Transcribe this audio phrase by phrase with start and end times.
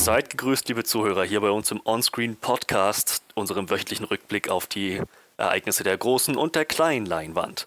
[0.00, 5.02] Seid gegrüßt, liebe Zuhörer, hier bei uns im Onscreen Podcast, unserem wöchentlichen Rückblick auf die
[5.36, 7.66] Ereignisse der großen und der kleinen Leinwand.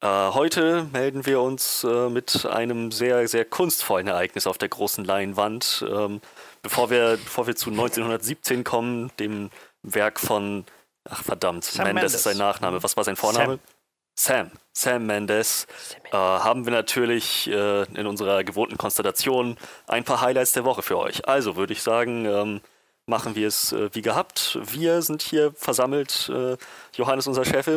[0.00, 5.04] Äh, heute melden wir uns äh, mit einem sehr, sehr kunstvollen Ereignis auf der großen
[5.04, 5.84] Leinwand.
[5.86, 6.22] Ähm,
[6.62, 9.50] bevor, wir, bevor wir zu 1917 kommen, dem
[9.82, 10.64] Werk von,
[11.04, 12.82] ach verdammt, Sam Mendes, ist sein Nachname.
[12.82, 13.58] Was war sein Vorname?
[13.58, 13.73] Sam.
[14.14, 15.66] Sam, Sam Mendes,
[16.12, 19.56] äh, haben wir natürlich äh, in unserer gewohnten Konstellation
[19.86, 21.26] ein paar Highlights der Woche für euch.
[21.26, 22.60] Also würde ich sagen, ähm,
[23.06, 24.58] machen wir es äh, wie gehabt.
[24.62, 26.30] Wir sind hier versammelt.
[26.32, 26.56] Äh,
[26.94, 27.68] Johannes, unser Chef.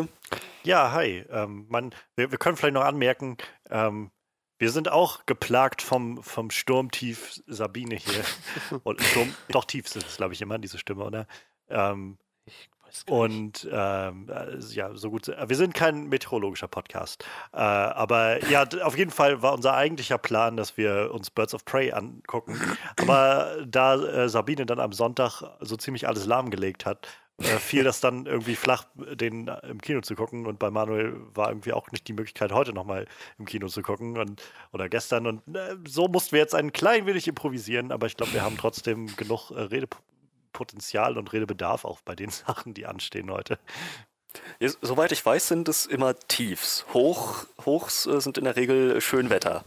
[0.63, 1.25] Ja, hi.
[1.29, 3.37] Ähm, man, wir, wir, können vielleicht noch anmerken,
[3.69, 4.11] ähm,
[4.59, 8.23] wir sind auch geplagt vom, vom Sturmtief Sabine hier.
[8.83, 11.27] Und Sturm, doch tief sind es, glaube ich, immer, diese Stimme, oder?
[11.69, 12.17] Ähm,
[13.09, 15.27] und ähm, äh, ja, so gut.
[15.27, 17.23] Wir sind kein meteorologischer Podcast.
[17.53, 21.65] Äh, aber ja, auf jeden Fall war unser eigentlicher Plan, dass wir uns Birds of
[21.65, 22.59] Prey angucken.
[22.99, 27.07] Aber da äh, Sabine dann am Sonntag so ziemlich alles lahmgelegt hat,
[27.39, 30.47] äh, fiel das dann irgendwie flach, den im Kino zu gucken.
[30.47, 33.05] Und bei Manuel war irgendwie auch nicht die Möglichkeit, heute nochmal
[33.37, 34.41] im Kino zu gucken und,
[34.73, 35.27] oder gestern.
[35.27, 38.57] Und äh, so mussten wir jetzt ein klein wenig improvisieren, aber ich glaube, wir haben
[38.57, 39.87] trotzdem genug äh, Rede
[40.57, 43.59] Potenzial und Redebedarf auch bei den Sachen, die anstehen heute.
[44.59, 46.85] Ja, soweit ich weiß, sind es immer Tiefs.
[46.93, 49.63] Hoch, Hochs äh, sind in der Regel Schönwetter.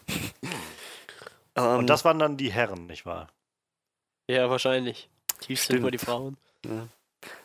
[1.57, 3.29] ähm, und das waren dann die Herren, nicht wahr?
[4.29, 5.09] Ja, wahrscheinlich.
[5.41, 6.37] Tiefs sind immer die Frauen.
[6.67, 6.89] Ja.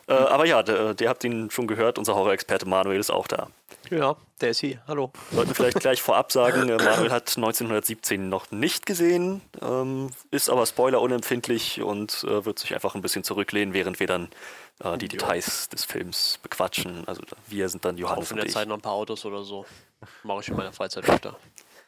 [0.08, 3.48] Äh, aber ja, der, der habt ihn schon gehört, unser Horror-Experte Manuel ist auch da.
[3.90, 4.82] Ja, der ist hier.
[4.88, 5.12] Hallo.
[5.30, 10.50] Sollten wir vielleicht gleich vorab sagen, äh, Manuel hat 1917 noch nicht gesehen, ähm, ist
[10.50, 14.28] aber spoilerunempfindlich und äh, wird sich einfach ein bisschen zurücklehnen, während wir dann
[14.82, 17.06] äh, die Details des Films bequatschen.
[17.06, 19.66] Also wir sind dann Johannes Auch in der Zeit noch ein paar Autos oder so.
[20.24, 21.36] Mache ich in meiner Freizeit öfter.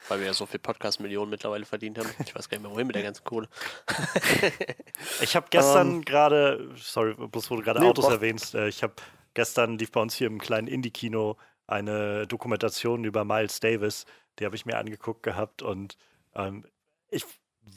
[0.08, 2.08] Weil wir ja so viel Podcast-Millionen mittlerweile verdient haben.
[2.24, 3.48] Ich weiß gar nicht mehr, wohin mit der ganzen Kohle.
[5.20, 8.68] ich habe gestern um, ähm, gerade, sorry, bloß wo du gerade nee, Autos erwähnst, äh,
[8.68, 8.94] ich habe
[9.34, 11.36] gestern lief bei uns hier im kleinen Indie-Kino
[11.68, 14.06] eine Dokumentation über Miles Davis.
[14.38, 15.96] Die habe ich mir angeguckt gehabt und
[16.34, 16.64] ähm,
[17.10, 17.24] ich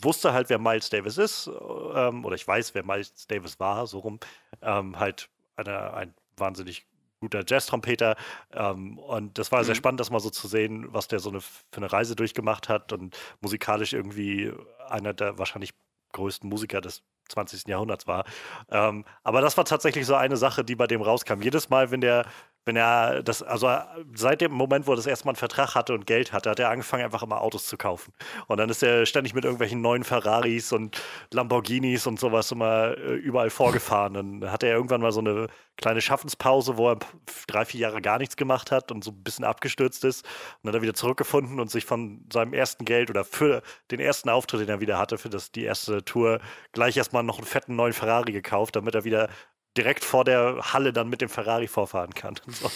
[0.02, 4.00] wusste halt, wer Miles Davis ist, ähm, oder ich weiß, wer Miles Davis war, so
[4.00, 4.20] rum.
[4.62, 6.86] Ähm, halt eine, ein wahnsinnig
[7.20, 8.16] guter Jazz-Trompeter.
[8.54, 9.66] Ähm, und das war mhm.
[9.66, 12.70] sehr spannend, das mal so zu sehen, was der so eine, für eine Reise durchgemacht
[12.70, 14.52] hat und musikalisch irgendwie
[14.90, 15.74] einer der wahrscheinlich
[16.14, 17.68] größten Musiker des 20.
[17.68, 18.26] Jahrhunderts war.
[18.70, 21.42] Ähm, aber das war tatsächlich so eine Sache, die bei dem rauskam.
[21.42, 22.26] Jedes Mal, wenn der
[22.66, 23.70] wenn er das, also
[24.14, 26.60] seit dem Moment, wo er das erste Mal einen Vertrag hatte und Geld hatte, hat
[26.60, 28.14] er angefangen, einfach immer Autos zu kaufen.
[28.48, 31.02] Und dann ist er ständig mit irgendwelchen neuen Ferraris und
[31.32, 34.14] Lamborghinis und sowas immer äh, überall vorgefahren.
[34.14, 37.00] Dann hatte er irgendwann mal so eine kleine Schaffenspause, wo er
[37.48, 40.24] drei, vier Jahre gar nichts gemacht hat und so ein bisschen abgestürzt ist.
[40.24, 44.00] Und dann hat er wieder zurückgefunden und sich von seinem ersten Geld oder für den
[44.00, 46.40] ersten Auftritt, den er wieder hatte, für das, die erste Tour,
[46.74, 49.30] gleich erstmal noch einen fetten neuen Ferrari gekauft, damit er wieder
[49.78, 52.36] direkt vor der Halle dann mit dem Ferrari vorfahren kann.
[52.46, 52.72] Und, so.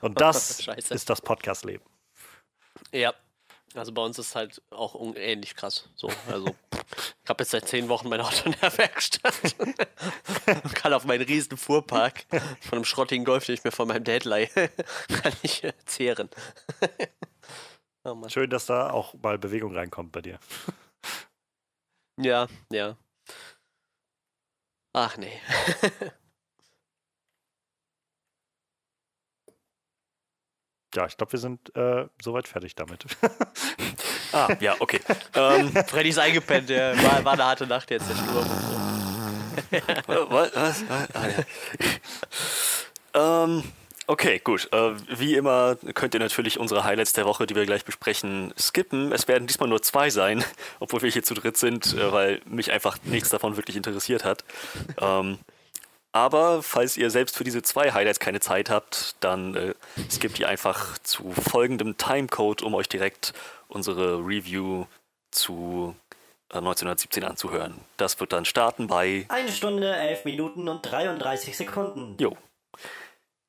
[0.00, 1.84] und das ist das Podcast-Leben.
[2.92, 3.14] Ja,
[3.74, 5.88] also bei uns ist halt auch ähnlich krass.
[5.94, 9.76] So, also ich habe jetzt seit zehn Wochen mein Auto in der Werkstatt und
[10.74, 12.26] kann auf meinen riesen Fuhrpark
[12.60, 16.30] von einem schrottigen Golf, den ich mir von meinem Dad leihe, kann ich zehren.
[18.04, 20.40] oh Schön, dass da auch mal Bewegung reinkommt bei dir.
[22.16, 22.96] ja, ja.
[24.92, 25.40] Ach nee.
[30.94, 33.04] Ja, ich glaube, wir sind äh, soweit fertig damit.
[34.32, 35.00] ah, ja, okay.
[35.34, 38.50] Ähm, Freddy ist eingepennt, der war, war eine harte Nacht jetzt, der Sturm.
[40.30, 40.56] was?
[40.56, 40.84] was?
[40.88, 41.28] Ah,
[43.14, 43.44] ja.
[43.44, 43.62] ähm,
[44.08, 44.68] okay, gut.
[44.72, 49.12] Äh, wie immer könnt ihr natürlich unsere Highlights der Woche, die wir gleich besprechen, skippen.
[49.12, 50.44] Es werden diesmal nur zwei sein,
[50.80, 54.44] obwohl wir hier zu dritt sind, äh, weil mich einfach nichts davon wirklich interessiert hat.
[55.00, 55.38] Ähm,
[56.12, 59.74] aber falls ihr selbst für diese zwei Highlights keine Zeit habt, dann äh,
[60.10, 63.32] skippt ihr einfach zu folgendem Timecode, um euch direkt
[63.68, 64.86] unsere Review
[65.30, 65.94] zu
[66.52, 67.80] äh, 1917 anzuhören.
[67.96, 69.26] Das wird dann starten bei...
[69.28, 72.16] Eine Stunde, elf Minuten und 33 Sekunden.
[72.18, 72.36] Jo.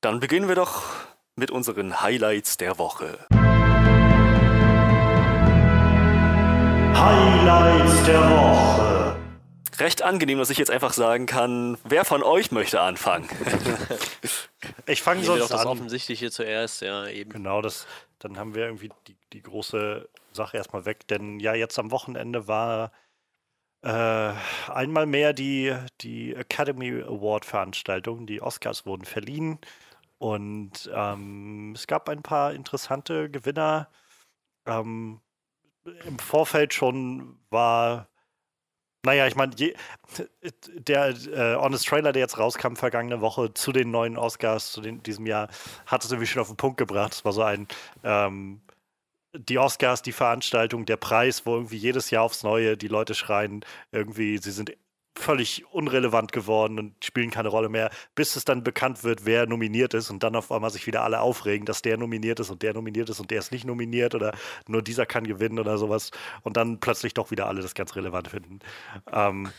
[0.02, 0.84] Dann beginnen wir doch
[1.36, 3.18] mit unseren Highlights der Woche.
[6.94, 9.21] Highlights der Woche
[9.82, 13.28] recht angenehm, dass ich jetzt einfach sagen kann, wer von euch möchte anfangen?
[14.86, 17.32] ich fange sonst doch das Offensichtliche zuerst, ja, eben.
[17.32, 17.88] Genau, das,
[18.20, 22.48] dann haben wir irgendwie die, die große Sache erstmal weg, denn ja, jetzt am Wochenende
[22.48, 22.92] war
[23.82, 24.34] äh,
[24.72, 29.60] einmal mehr die, die Academy Award Veranstaltung, die Oscars wurden verliehen
[30.22, 33.90] und ähm, es gab ein paar interessante Gewinner.
[34.68, 35.20] Ähm,
[36.06, 38.11] Im Vorfeld schon war
[39.06, 39.54] naja, ich meine,
[40.76, 45.02] der äh, Honest Trailer, der jetzt rauskam vergangene Woche zu den neuen Oscars zu den,
[45.04, 45.50] diesem Jahr,
[45.86, 47.14] hat es irgendwie schon auf den Punkt gebracht.
[47.14, 47.68] Es war so ein
[48.04, 48.62] ähm,
[49.34, 53.64] die Oscars, die Veranstaltung, der Preis, wo irgendwie jedes Jahr aufs Neue die Leute schreien,
[53.92, 54.76] irgendwie, sie sind
[55.18, 59.94] völlig unrelevant geworden und spielen keine Rolle mehr, bis es dann bekannt wird, wer nominiert
[59.94, 62.74] ist und dann auf einmal sich wieder alle aufregen, dass der nominiert ist und der
[62.74, 64.34] nominiert ist und der ist nicht nominiert oder
[64.68, 66.12] nur dieser kann gewinnen oder sowas
[66.44, 68.60] und dann plötzlich doch wieder alle das ganz relevant finden.
[69.12, 69.52] Ähm,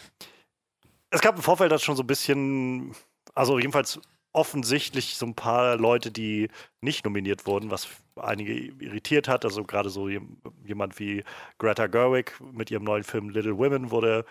[1.11, 2.95] es gab im Vorfeld das schon so ein bisschen,
[3.35, 4.01] also jedenfalls
[4.33, 6.49] offensichtlich so ein paar Leute, die
[6.81, 9.45] nicht nominiert wurden, was einige irritiert hat.
[9.45, 11.23] Also gerade so jemand wie
[11.59, 14.25] Greta Gerwig mit ihrem neuen Film Little Women wurde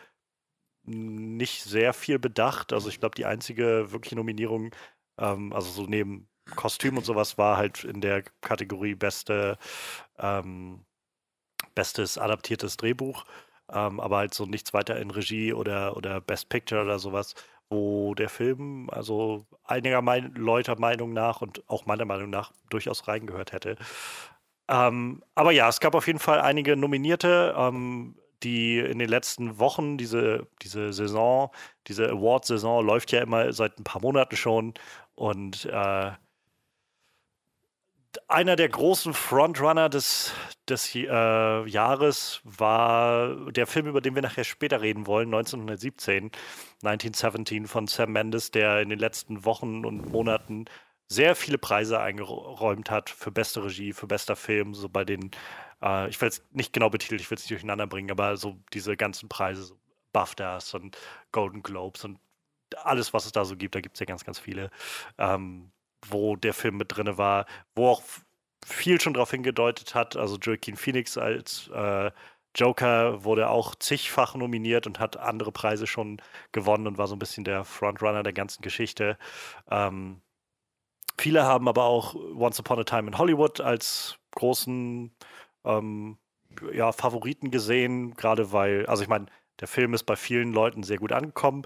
[0.83, 2.74] nicht sehr viel bedacht.
[2.74, 4.75] Also ich glaube, die einzige wirkliche Nominierung,
[5.18, 9.57] ähm, also so neben Kostüm und sowas, war halt in der Kategorie beste,
[10.19, 10.86] ähm,
[11.75, 13.25] bestes adaptiertes Drehbuch.
[13.72, 17.36] Ähm, aber halt so nichts weiter in Regie oder, oder Best Picture oder sowas,
[17.69, 23.07] wo der Film also einiger mein Leute Meinung nach und auch meiner Meinung nach durchaus
[23.07, 23.77] reingehört hätte.
[24.68, 27.54] Ähm, aber ja, es gab auf jeden Fall einige Nominierte.
[27.57, 31.51] Ähm, die in den letzten Wochen, diese, diese Saison,
[31.88, 34.73] diese Award-Saison läuft ja immer seit ein paar Monaten schon.
[35.15, 36.11] Und äh,
[38.27, 40.33] einer der großen Frontrunner des,
[40.67, 46.31] des äh, Jahres war der Film, über den wir nachher später reden wollen, 1917,
[46.83, 50.65] 1917 von Sam Mendes, der in den letzten Wochen und Monaten
[51.07, 55.31] sehr viele Preise eingeräumt hat für beste Regie, für bester Film, so bei den
[55.81, 58.57] äh, ich will es nicht genau betitelt, ich will es nicht durcheinander bringen, aber so
[58.74, 59.78] diese ganzen Preise, so
[60.13, 60.98] BAFTAs und
[61.31, 62.19] Golden Globes und
[62.83, 64.72] alles, was es da so gibt, da gibt es ja ganz, ganz viele,
[65.18, 65.72] ähm,
[66.07, 67.45] wo der Film mit drin war,
[67.75, 68.01] wo auch
[68.66, 70.16] viel schon darauf hingedeutet hat.
[70.16, 72.12] Also Joaquin Phoenix als äh,
[72.56, 77.19] Joker wurde auch zigfach nominiert und hat andere Preise schon gewonnen und war so ein
[77.19, 79.18] bisschen der Frontrunner der ganzen Geschichte.
[79.69, 80.22] Ähm,
[81.18, 85.12] viele haben aber auch Once Upon a Time in Hollywood als großen
[85.66, 86.18] ähm,
[86.74, 89.28] ja, Favoriten gesehen, gerade weil, also ich meine,
[89.60, 91.63] der Film ist bei vielen Leuten sehr gut angekommen.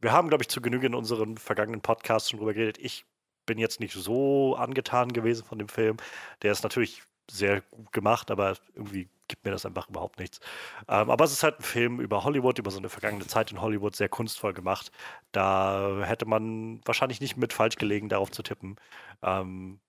[0.00, 2.78] Wir haben, glaube ich, zu Genüge in unseren vergangenen Podcasts schon drüber geredet.
[2.78, 3.04] Ich
[3.46, 5.96] bin jetzt nicht so angetan gewesen von dem Film.
[6.42, 10.40] Der ist natürlich sehr gut gemacht, aber irgendwie gibt mir das einfach überhaupt nichts.
[10.88, 13.60] Ähm, aber es ist halt ein Film über Hollywood, über so eine vergangene Zeit in
[13.60, 14.90] Hollywood, sehr kunstvoll gemacht.
[15.32, 18.76] Da hätte man wahrscheinlich nicht mit falsch gelegen, darauf zu tippen.
[19.22, 19.80] Ähm,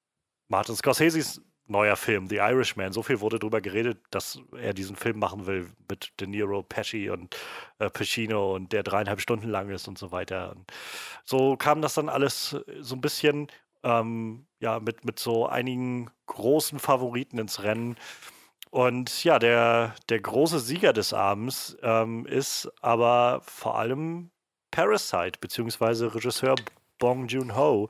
[0.48, 1.42] Martin Scorsese's
[1.74, 2.94] neuer Film, The Irishman.
[2.94, 7.10] So viel wurde darüber geredet, dass er diesen Film machen will mit De Niro, Pesci
[7.10, 7.36] und
[7.80, 10.52] äh, Pacino und der dreieinhalb Stunden lang ist und so weiter.
[10.56, 10.72] Und
[11.26, 13.48] so kam das dann alles so ein bisschen
[13.84, 17.98] ähm, ja, mit, mit so einigen großen Favoriten ins Rennen.
[18.70, 24.32] Und ja, der, der große Sieger des Abends ähm, ist aber vor allem
[24.72, 26.56] Parasite, beziehungsweise Regisseur
[26.98, 27.90] Bong Joon-ho,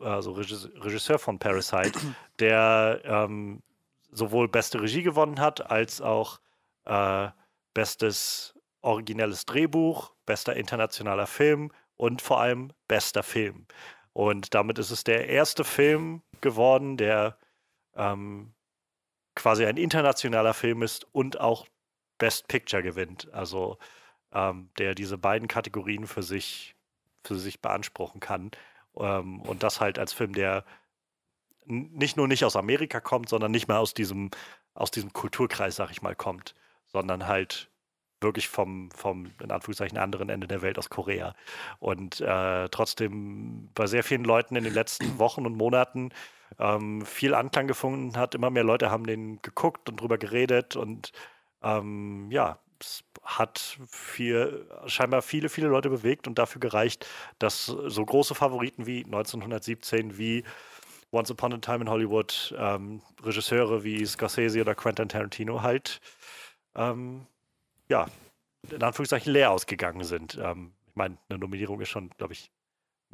[0.00, 1.98] also Regisseur von Parasite,
[2.38, 3.62] der ähm,
[4.10, 6.40] sowohl beste Regie gewonnen hat, als auch
[6.84, 7.28] äh,
[7.74, 13.66] bestes originelles Drehbuch, bester internationaler Film und vor allem bester Film.
[14.12, 17.38] Und damit ist es der erste Film geworden, der
[17.94, 18.52] ähm,
[19.34, 21.66] quasi ein internationaler Film ist und auch
[22.18, 23.32] Best Picture gewinnt.
[23.32, 23.78] Also
[24.32, 26.74] ähm, der diese beiden Kategorien für sich,
[27.24, 28.50] für sich beanspruchen kann.
[28.98, 30.64] Ähm, und das halt als Film, der
[31.64, 34.30] nicht nur nicht aus Amerika kommt, sondern nicht mehr aus diesem,
[34.74, 36.54] aus diesem Kulturkreis, sag ich mal, kommt,
[36.86, 37.70] sondern halt
[38.20, 41.34] wirklich vom, vom, in Anführungszeichen, anderen Ende der Welt aus Korea.
[41.78, 46.10] Und äh, trotzdem bei sehr vielen Leuten in den letzten Wochen und Monaten
[46.58, 48.34] ähm, viel Anklang gefunden hat.
[48.34, 51.12] Immer mehr Leute haben den geguckt und drüber geredet und
[51.62, 52.58] ähm, ja,
[53.22, 57.06] hat viel, scheinbar viele, viele Leute bewegt und dafür gereicht,
[57.38, 60.44] dass so große Favoriten wie 1917, wie
[61.12, 66.00] Once Upon a Time in Hollywood, ähm, Regisseure wie Scorsese oder Quentin Tarantino halt,
[66.74, 67.26] ähm,
[67.88, 68.06] ja,
[68.70, 70.38] in Anführungszeichen leer ausgegangen sind.
[70.40, 72.50] Ähm, ich meine, eine Nominierung ist schon, glaube ich,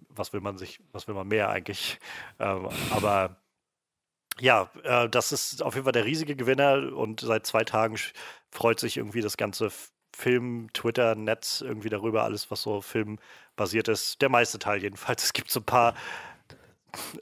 [0.08, 1.98] was will man sich, was will man mehr eigentlich?
[2.38, 3.36] Ähm, aber
[4.40, 7.96] ja, äh, das ist auf jeden Fall der riesige Gewinner und seit zwei Tagen
[8.50, 9.70] freut sich irgendwie das ganze
[10.18, 14.20] Film, Twitter, Netz irgendwie darüber, alles, was so filmbasiert ist.
[14.20, 15.22] Der meiste Teil jedenfalls.
[15.28, 15.94] Es gibt so ein paar.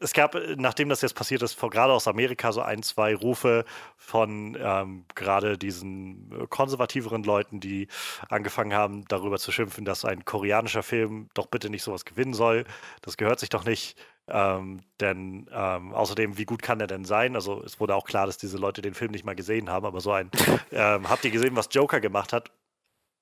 [0.00, 3.64] Es gab, nachdem das jetzt passiert ist, gerade aus Amerika so ein, zwei Rufe
[3.96, 7.88] von ähm, gerade diesen konservativeren Leuten, die
[8.28, 12.64] angefangen haben, darüber zu schimpfen, dass ein koreanischer Film doch bitte nicht sowas gewinnen soll.
[13.02, 13.99] Das gehört sich doch nicht.
[14.28, 17.37] Ähm, denn ähm, außerdem, wie gut kann er denn sein?
[17.37, 20.00] Also es wurde auch klar, dass diese Leute den Film nicht mal gesehen haben, aber
[20.00, 20.30] so ein,
[20.73, 22.50] ähm, habt ihr gesehen, was Joker gemacht hat?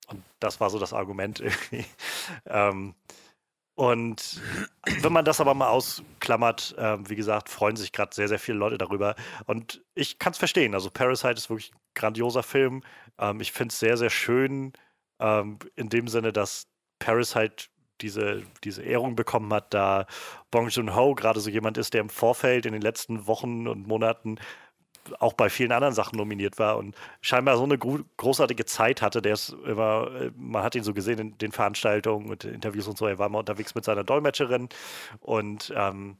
[0.07, 1.85] und das war so das Argument irgendwie.
[2.45, 2.95] ähm,
[3.75, 4.41] und
[5.01, 8.57] wenn man das aber mal ausklammert, äh, wie gesagt, freuen sich gerade sehr, sehr viele
[8.57, 9.15] Leute darüber.
[9.47, 10.73] Und ich kann es verstehen.
[10.73, 12.83] Also Parasite ist wirklich ein grandioser Film.
[13.19, 14.71] Ähm, ich finde es sehr, sehr schön
[15.19, 16.67] ähm, in dem Sinne, dass
[16.99, 17.65] Parasite
[18.01, 20.05] diese, diese Ehrung bekommen hat, da
[20.51, 24.37] Bong Joon-ho gerade so jemand ist, der im Vorfeld in den letzten Wochen und Monaten
[25.19, 29.21] auch bei vielen anderen Sachen nominiert war und scheinbar so eine großartige Zeit hatte.
[29.21, 32.97] Der ist immer, äh, man hat ihn so gesehen in den Veranstaltungen und Interviews und
[32.97, 33.07] so.
[33.07, 34.69] Er war mal unterwegs mit seiner Dolmetscherin
[35.19, 36.17] und ähm,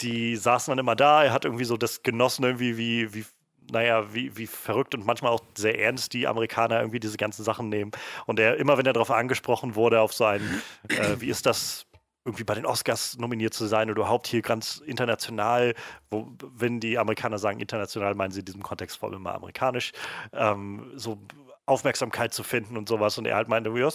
[0.00, 1.24] die saßen dann immer da.
[1.24, 3.24] Er hat irgendwie so das genossen, irgendwie wie, wie
[3.70, 7.68] naja, wie, wie verrückt und manchmal auch sehr ernst die Amerikaner irgendwie diese ganzen Sachen
[7.68, 7.90] nehmen.
[8.26, 11.86] Und er, immer wenn er darauf angesprochen wurde, auf so ein, äh, wie ist das
[12.24, 15.74] irgendwie bei den Oscars nominiert zu sein oder überhaupt hier ganz international,
[16.10, 19.92] wo, wenn die Amerikaner sagen international, meinen sie in diesem Kontext vor allem immer amerikanisch,
[20.32, 21.18] ähm, so
[21.66, 23.16] Aufmerksamkeit zu finden und sowas.
[23.16, 23.88] Und er halt meinte, ja,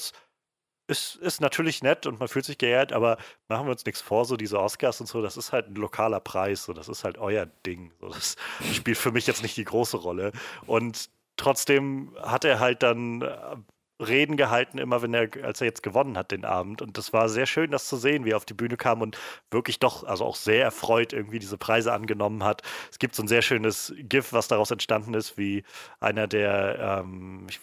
[0.88, 4.26] ist, ist natürlich nett und man fühlt sich geehrt, aber machen wir uns nichts vor,
[4.26, 7.18] so diese Oscars und so, das ist halt ein lokaler Preis, so das ist halt
[7.18, 7.92] euer Ding.
[8.02, 8.36] So, das
[8.74, 10.32] spielt für mich jetzt nicht die große Rolle.
[10.66, 13.56] Und trotzdem hat er halt dann äh,
[14.00, 16.82] Reden gehalten, immer wenn er, als er jetzt gewonnen hat den Abend.
[16.82, 19.18] Und das war sehr schön, das zu sehen, wie er auf die Bühne kam und
[19.52, 22.62] wirklich doch, also auch sehr erfreut irgendwie diese Preise angenommen hat.
[22.92, 25.64] Es gibt so ein sehr schönes GIF, was daraus entstanden ist, wie
[26.00, 27.60] einer der, ähm, ich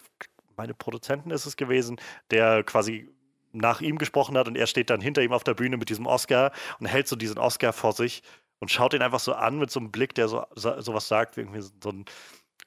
[0.56, 3.08] meine Produzenten ist es gewesen, der quasi
[3.52, 6.06] nach ihm gesprochen hat und er steht dann hinter ihm auf der Bühne mit diesem
[6.06, 8.22] Oscar und hält so diesen Oscar vor sich
[8.60, 11.36] und schaut ihn einfach so an mit so einem Blick, der so, so was sagt,
[11.36, 12.04] wie irgendwie so ein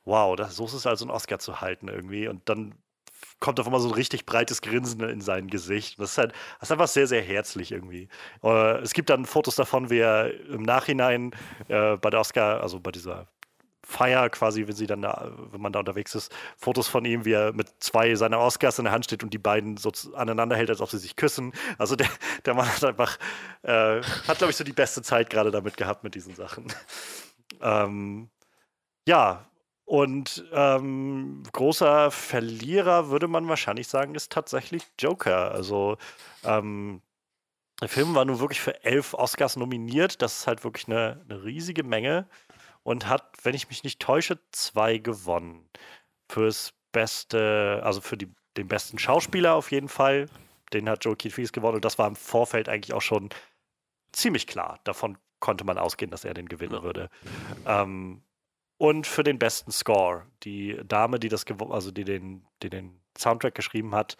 [0.05, 2.27] Wow, das, so ist es also, einen Oscar zu halten irgendwie.
[2.27, 2.75] Und dann
[3.39, 5.99] kommt auf einmal so ein richtig breites Grinsen in sein Gesicht.
[5.99, 8.07] Das ist halt, das ist einfach sehr, sehr herzlich irgendwie.
[8.43, 11.31] Äh, es gibt dann Fotos davon, wie er im Nachhinein
[11.67, 13.27] äh, bei der Oscar, also bei dieser
[13.85, 17.33] Feier quasi, wenn sie dann da, wenn man da unterwegs ist, Fotos von ihm, wie
[17.33, 20.69] er mit zwei seiner Oscars in der Hand steht und die beiden so aneinander hält,
[20.69, 21.53] als ob sie sich küssen.
[21.77, 22.09] Also der,
[22.45, 23.17] der Mann hat einfach,
[23.61, 26.67] äh, hat glaube ich so die beste Zeit gerade damit gehabt mit diesen Sachen.
[27.61, 28.29] Ähm,
[29.07, 29.45] ja,
[29.85, 35.51] und ähm, großer Verlierer würde man wahrscheinlich sagen, ist tatsächlich Joker.
[35.51, 35.97] Also
[36.43, 37.01] ähm,
[37.81, 40.21] der Film war nun wirklich für elf Oscars nominiert.
[40.21, 42.27] Das ist halt wirklich eine, eine riesige Menge
[42.85, 45.67] und hat, wenn ich mich nicht täusche, zwei gewonnen.
[46.29, 50.27] Fürs beste, also für die, den besten Schauspieler auf jeden Fall.
[50.71, 53.29] Den hat Joaquin Phoenix gewonnen und das war im Vorfeld eigentlich auch schon
[54.11, 54.79] ziemlich klar.
[54.83, 57.09] Davon konnte man ausgehen, dass er den gewinnen würde.
[57.65, 58.21] Ähm,
[58.77, 60.27] und für den besten Score.
[60.43, 64.15] Die Dame, die das also die den, die den Soundtrack geschrieben hat,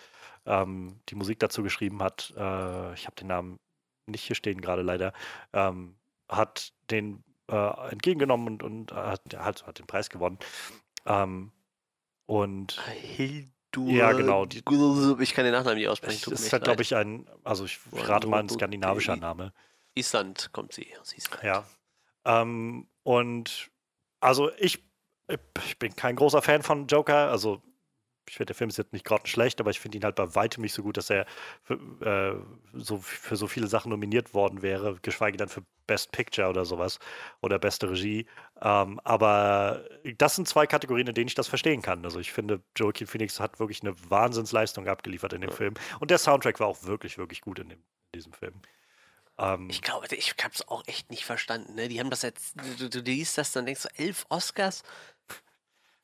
[0.48, 3.60] ähm, die Musik dazu geschrieben hat, äh, ich habe den Namen
[4.08, 5.14] nicht hier stehen gerade leider,
[5.54, 5.98] ähm,
[6.30, 10.40] hat den äh, entgegengenommen und, und hat, hat, hat, den Preis gewonnen.
[11.06, 11.52] Ähm,
[12.26, 13.92] und Hildur.
[13.92, 14.46] Ja, genau.
[14.46, 14.64] Die,
[15.20, 16.32] ich kann den Nachnamen nicht aussprechen.
[16.32, 19.54] Das ist halt, glaube ich, ein, also ich rate mal ein skandinavischer Name.
[19.96, 21.44] Island kommt sie aus Island.
[21.44, 21.66] Ja.
[22.26, 23.70] Ähm, und
[24.20, 24.84] also ich,
[25.28, 27.30] ich bin kein großer Fan von Joker.
[27.30, 27.62] Also
[28.28, 30.36] ich finde, der Film ist jetzt nicht gerade schlecht, aber ich finde ihn halt bei
[30.36, 31.26] weitem nicht so gut, dass er
[31.64, 36.50] für, äh, so, für so viele Sachen nominiert worden wäre, geschweige denn für Best Picture
[36.50, 37.00] oder sowas
[37.42, 38.26] oder beste Regie.
[38.62, 39.86] Ähm, aber
[40.18, 42.04] das sind zwei Kategorien, in denen ich das verstehen kann.
[42.04, 45.56] Also ich finde, Joaquin Phoenix hat wirklich eine Wahnsinnsleistung abgeliefert in dem ja.
[45.56, 45.76] Film.
[46.00, 48.56] Und der Soundtrack war auch wirklich, wirklich gut in, dem, in diesem Film.
[49.38, 51.76] Ähm, ich glaube, ich habe es auch echt nicht verstanden.
[51.76, 51.88] Ne?
[51.88, 54.84] Die haben das jetzt, du, du liest das, dann denkst du, elf Oscars?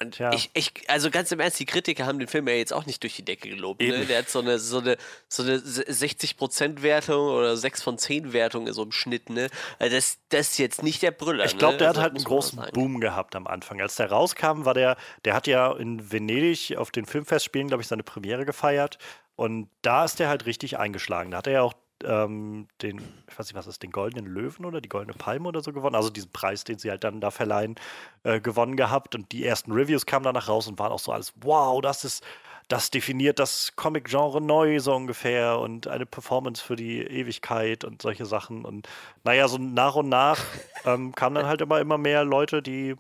[0.02, 0.34] Und ja.
[0.34, 3.04] ich, ich, also ganz im Ernst, die Kritiker haben den Film ja jetzt auch nicht
[3.04, 3.82] durch die Decke gelobt.
[3.82, 4.06] Ne?
[4.06, 8.84] Der hat so eine, so eine, so eine 60%-Wertung oder 6 von 10 Wertung so
[8.84, 9.30] im Schnitt.
[9.30, 9.50] Ne?
[9.78, 11.46] Also das, das ist jetzt nicht der Brüller.
[11.46, 11.80] Ich glaube, ne?
[11.80, 13.80] der hat halt einen großen Boom gehabt am Anfang.
[13.80, 17.88] Als der rauskam, war der, der hat ja in Venedig auf den Filmfestspielen, glaube ich,
[17.88, 18.98] seine Premiere gefeiert.
[19.36, 21.32] Und da ist der halt richtig eingeschlagen.
[21.32, 21.74] Da hat er ja auch
[22.06, 25.62] ähm, den, ich weiß nicht, was ist, den Goldenen Löwen oder die Goldene Palme oder
[25.62, 25.96] so gewonnen.
[25.96, 27.76] Also diesen Preis, den sie halt dann da verleihen,
[28.24, 29.16] äh, gewonnen gehabt.
[29.16, 32.24] Und die ersten Reviews kamen danach raus und waren auch so alles, wow, das ist,
[32.68, 35.60] das definiert das Comic-Genre neu, so ungefähr.
[35.60, 38.66] Und eine Performance für die Ewigkeit und solche Sachen.
[38.66, 38.88] Und
[39.24, 40.40] naja, so nach und nach
[40.86, 42.96] ähm, kamen dann halt immer, immer mehr Leute, die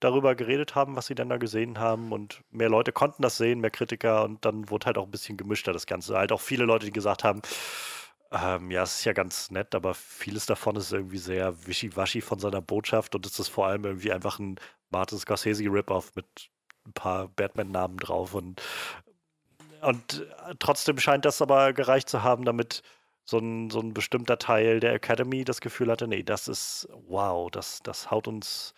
[0.00, 3.60] darüber geredet haben, was sie dann da gesehen haben und mehr Leute konnten das sehen,
[3.60, 6.16] mehr Kritiker und dann wurde halt auch ein bisschen gemischter das Ganze.
[6.16, 7.42] Halt auch viele Leute, die gesagt haben,
[8.32, 12.38] ähm, ja, es ist ja ganz nett, aber vieles davon ist irgendwie sehr wischiwaschi von
[12.38, 14.56] seiner Botschaft und es ist vor allem irgendwie einfach ein
[14.90, 16.50] Martin Scorsese-Rip-Off mit
[16.86, 18.62] ein paar Batman-Namen drauf und,
[19.82, 22.82] und äh, trotzdem scheint das aber gereicht zu haben, damit
[23.24, 27.50] so ein, so ein bestimmter Teil der Academy das Gefühl hatte, nee, das ist wow,
[27.50, 28.74] das, das haut uns,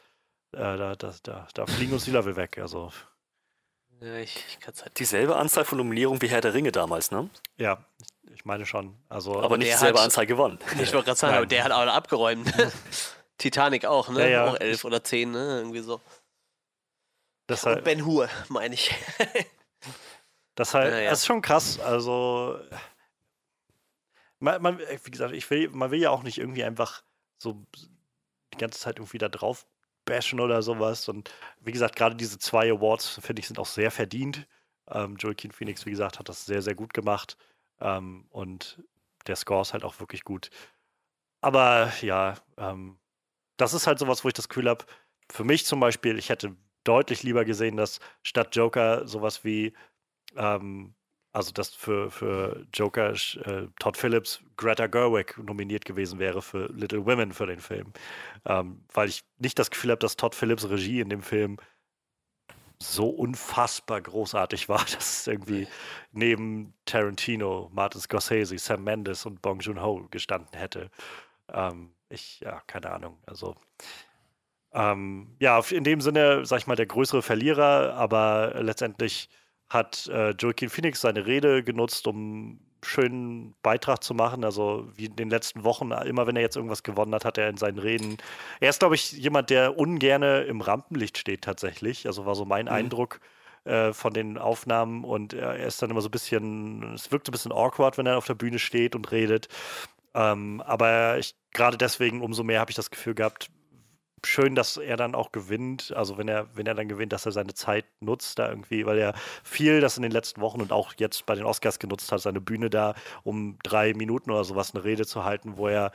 [0.52, 2.58] äh, da, da, da, da fliegen uns die Level weg.
[2.58, 2.90] Also
[4.02, 4.98] Ja, ich, ich kann's halt.
[4.98, 7.30] Dieselbe Anzahl von Nominierungen wie Herr der Ringe damals, ne?
[7.56, 7.84] Ja,
[8.34, 8.96] ich meine schon.
[9.08, 10.58] Also, Aber nicht dieselbe hat- Anzahl gewonnen.
[10.80, 11.38] Ich wollte gerade sagen, Nein.
[11.38, 12.52] aber der hat auch abgeräumt.
[13.38, 14.20] Titanic auch, ne?
[14.22, 14.46] Ja, ja.
[14.50, 15.58] Auch elf oder zehn, ne?
[15.58, 16.00] Irgendwie so.
[17.48, 18.92] deshalb, Und Ben Hur, meine ich.
[20.54, 21.10] Das halt, Ja, ja.
[21.10, 21.80] das ist schon krass.
[21.80, 22.58] Also,
[24.38, 27.02] man, man, wie gesagt, ich will, man will ja auch nicht irgendwie einfach
[27.38, 27.64] so
[28.52, 29.66] die ganze Zeit irgendwie da drauf
[30.04, 31.08] bashen oder sowas.
[31.08, 34.46] Und wie gesagt, gerade diese zwei Awards, finde ich, sind auch sehr verdient.
[34.90, 37.36] Ähm, Joaquin Phoenix, wie gesagt, hat das sehr, sehr gut gemacht.
[37.80, 38.82] Ähm, und
[39.26, 40.50] der Score ist halt auch wirklich gut.
[41.40, 42.98] Aber ja, ähm,
[43.56, 44.84] das ist halt sowas, wo ich das Gefühl habe,
[45.30, 49.72] für mich zum Beispiel, ich hätte deutlich lieber gesehen, dass statt Joker sowas wie
[50.36, 50.94] ähm,
[51.32, 57.06] also dass für, für Joker äh, Todd Phillips Greta Gerwig nominiert gewesen wäre für Little
[57.06, 57.92] Women für den Film.
[58.44, 61.58] Ähm, weil ich nicht das Gefühl habe, dass Todd Phillips Regie in dem Film
[62.78, 65.66] so unfassbar großartig war, dass es irgendwie
[66.12, 70.90] neben Tarantino, Martin Scorsese, Sam Mendes und Bong Joon-ho gestanden hätte.
[71.48, 73.18] Ähm, ich, ja, keine Ahnung.
[73.26, 73.56] Also
[74.74, 79.28] ähm, ja, in dem Sinne, sag ich mal, der größere Verlierer, aber letztendlich
[79.72, 84.44] hat äh, Joaquin Phoenix seine Rede genutzt, um schönen Beitrag zu machen.
[84.44, 87.48] Also wie in den letzten Wochen, immer wenn er jetzt irgendwas gewonnen hat, hat er
[87.48, 88.16] in seinen Reden.
[88.60, 92.06] Er ist, glaube ich, jemand, der ungerne im Rampenlicht steht tatsächlich.
[92.06, 93.20] Also war so mein Eindruck
[93.64, 97.26] äh, von den Aufnahmen und er, er ist dann immer so ein bisschen, es wirkt
[97.26, 99.48] so ein bisschen awkward, wenn er auf der Bühne steht und redet.
[100.14, 103.50] Ähm, aber ich gerade deswegen umso mehr habe ich das Gefühl gehabt,
[104.26, 105.92] schön, dass er dann auch gewinnt.
[105.96, 108.98] Also wenn er, wenn er dann gewinnt, dass er seine Zeit nutzt da irgendwie, weil
[108.98, 109.14] er
[109.44, 112.40] viel das in den letzten Wochen und auch jetzt bei den Oscars genutzt hat, seine
[112.40, 115.92] Bühne da, um drei Minuten oder sowas eine Rede zu halten, wo er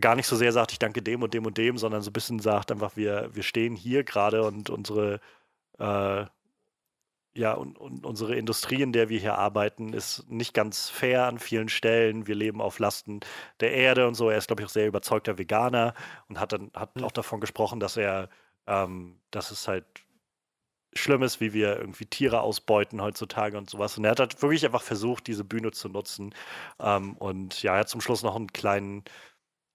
[0.00, 2.12] gar nicht so sehr sagt, ich danke dem und dem und dem, sondern so ein
[2.14, 5.20] bisschen sagt einfach, wir, wir stehen hier gerade und unsere
[5.78, 6.24] äh,
[7.36, 11.38] ja, und, und unsere Industrie, in der wir hier arbeiten, ist nicht ganz fair an
[11.38, 12.26] vielen Stellen.
[12.28, 13.20] Wir leben auf Lasten
[13.60, 14.30] der Erde und so.
[14.30, 15.94] Er ist, glaube ich, auch sehr überzeugter Veganer
[16.28, 18.28] und hat dann hat auch davon gesprochen, dass er,
[18.66, 19.84] ähm, dass es halt
[20.94, 23.98] schlimm ist, wie wir irgendwie Tiere ausbeuten heutzutage und sowas.
[23.98, 26.34] Und er hat halt wirklich einfach versucht, diese Bühne zu nutzen.
[26.80, 29.04] Ähm, und ja, er hat zum Schluss noch einen kleinen,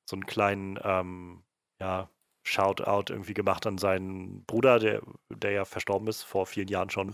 [0.09, 1.43] so einen kleinen, ähm,
[1.81, 2.09] ja,
[2.49, 7.13] Shoutout irgendwie gemacht an seinen Bruder, der, der ja verstorben ist vor vielen Jahren schon,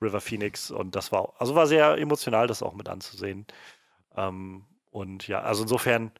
[0.00, 0.70] River Phoenix.
[0.70, 3.46] Und das war, also war sehr emotional, das auch mit anzusehen.
[4.16, 6.12] Ähm, und ja, also insofern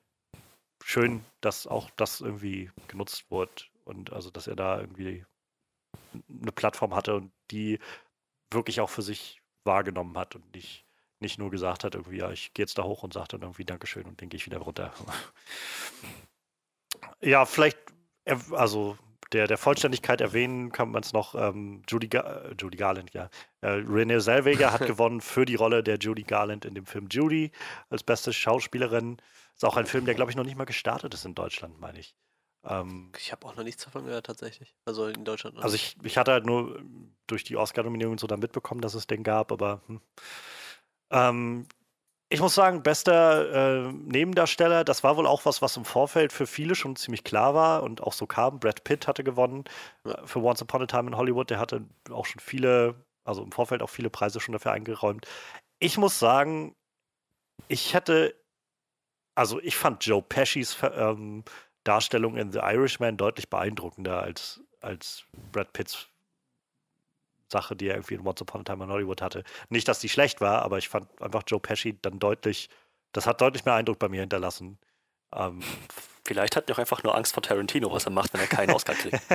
[0.82, 3.52] schön, dass auch das irgendwie genutzt wurde
[3.84, 5.24] und also, dass er da irgendwie
[6.28, 7.78] eine Plattform hatte und die
[8.50, 10.86] wirklich auch für sich wahrgenommen hat und nicht,
[11.20, 13.64] nicht nur gesagt hat, irgendwie, ja, ich gehe jetzt da hoch und sage dann irgendwie
[13.64, 14.92] Dankeschön und dann gehe ich wieder runter.
[17.20, 17.78] ja, vielleicht,
[18.26, 18.98] er- also
[19.32, 23.28] der, der Vollständigkeit erwähnen kann man es noch, ähm, Judy, Ga äh, Judy Garland, ja.
[23.60, 27.50] Äh, Renee Zellweger hat gewonnen für die Rolle der Judy Garland in dem Film Judy
[27.90, 29.16] als beste Schauspielerin.
[29.54, 31.98] Ist auch ein Film, der, glaube ich, noch nicht mal gestartet ist in Deutschland, meine
[31.98, 32.14] ich.
[32.64, 34.74] Ähm, Ich habe auch noch nichts davon gehört, tatsächlich.
[34.84, 35.56] Also in Deutschland.
[35.56, 35.96] noch also nicht.
[35.98, 36.82] ich, ich hatte halt nur
[37.26, 40.00] durch die Oscar-Nominierung so dann mitbekommen, dass es den gab, aber hm.
[41.10, 41.66] ähm,
[42.28, 46.46] ich muss sagen, bester äh, Nebendarsteller, das war wohl auch was, was im Vorfeld für
[46.46, 48.58] viele schon ziemlich klar war und auch so kam.
[48.58, 49.64] Brad Pitt hatte gewonnen
[50.04, 51.50] äh, für Once Upon a Time in Hollywood.
[51.50, 55.26] Der hatte auch schon viele, also im Vorfeld auch viele Preise schon dafür eingeräumt.
[55.78, 56.74] Ich muss sagen,
[57.68, 58.34] ich hätte,
[59.36, 61.44] also ich fand Joe Pescis ähm,
[61.84, 66.08] Darstellung in The Irishman deutlich beeindruckender als, als Brad Pitts
[67.50, 69.44] Sache, die er irgendwie in Once Upon a Time in Hollywood hatte.
[69.68, 72.68] Nicht, dass die schlecht war, aber ich fand einfach Joe Pesci dann deutlich,
[73.12, 74.78] das hat deutlich mehr Eindruck bei mir hinterlassen.
[75.34, 75.60] Ähm,
[76.26, 78.72] Vielleicht hat er auch einfach nur Angst vor Tarantino, was er macht, wenn er keinen
[78.72, 79.20] Oscar kriegt.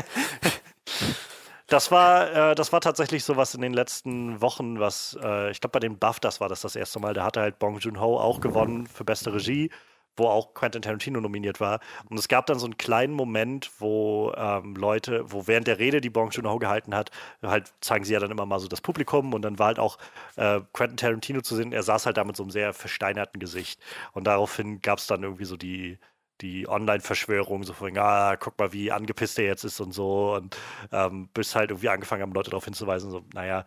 [1.67, 5.61] Das war, äh, das war tatsächlich so was in den letzten Wochen, was, äh, ich
[5.61, 7.13] glaube, bei den BAFTAs war das das erste Mal.
[7.13, 9.71] Da hatte halt Bong Joon-ho auch gewonnen für beste Regie,
[10.15, 11.79] wo auch Quentin Tarantino nominiert war.
[12.09, 16.01] Und es gab dann so einen kleinen Moment, wo ähm, Leute, wo während der Rede,
[16.01, 17.11] die Bong Joon-ho gehalten hat,
[17.43, 19.97] halt zeigen sie ja dann immer mal so das Publikum und dann war halt auch
[20.35, 21.73] äh, Quentin Tarantino zu sehen.
[21.73, 23.81] Er saß halt da mit so einem sehr versteinerten Gesicht.
[24.13, 25.99] Und daraufhin gab es dann irgendwie so die
[26.41, 30.33] die Online-Verschwörung, so von, ah, guck mal, wie angepisst er jetzt ist und so.
[30.35, 30.57] Und
[30.91, 33.65] ähm, bis halt irgendwie angefangen haben, Leute darauf hinzuweisen, so, naja,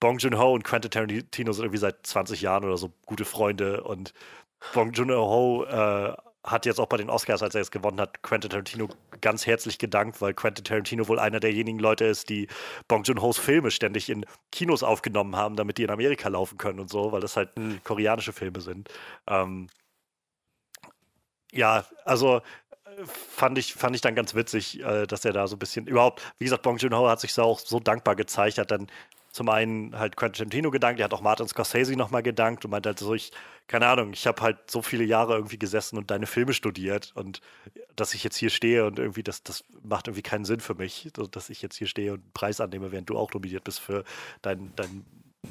[0.00, 4.12] Bong Joon-ho und Quentin Tarantino sind irgendwie seit 20 Jahren oder so gute Freunde und
[4.72, 6.14] Bong Joon-ho äh,
[6.46, 8.88] hat jetzt auch bei den Oscars, als er jetzt gewonnen hat, Quentin Tarantino
[9.20, 12.48] ganz herzlich gedankt, weil Quentin Tarantino wohl einer derjenigen Leute ist, die
[12.86, 16.88] Bong Joon-hos Filme ständig in Kinos aufgenommen haben, damit die in Amerika laufen können und
[16.88, 17.50] so, weil das halt
[17.84, 18.88] koreanische Filme sind.
[19.26, 19.68] Ähm,
[21.52, 25.56] ja, also äh, fand ich, fand ich dann ganz witzig, äh, dass er da so
[25.56, 28.86] ein bisschen überhaupt, wie gesagt, Bong Joon-ho hat sich auch so dankbar gezeigt, hat dann
[29.36, 32.88] zum einen halt Quentin Tarantino gedankt, er hat auch Martin Scorsese nochmal gedankt und meinte
[32.88, 33.32] halt so, ich,
[33.66, 37.42] keine Ahnung, ich habe halt so viele Jahre irgendwie gesessen und deine Filme studiert und
[37.94, 41.10] dass ich jetzt hier stehe und irgendwie, das, das macht irgendwie keinen Sinn für mich,
[41.32, 44.04] dass ich jetzt hier stehe und einen Preis annehme, während du auch nominiert bist für
[44.40, 45.04] dein, dein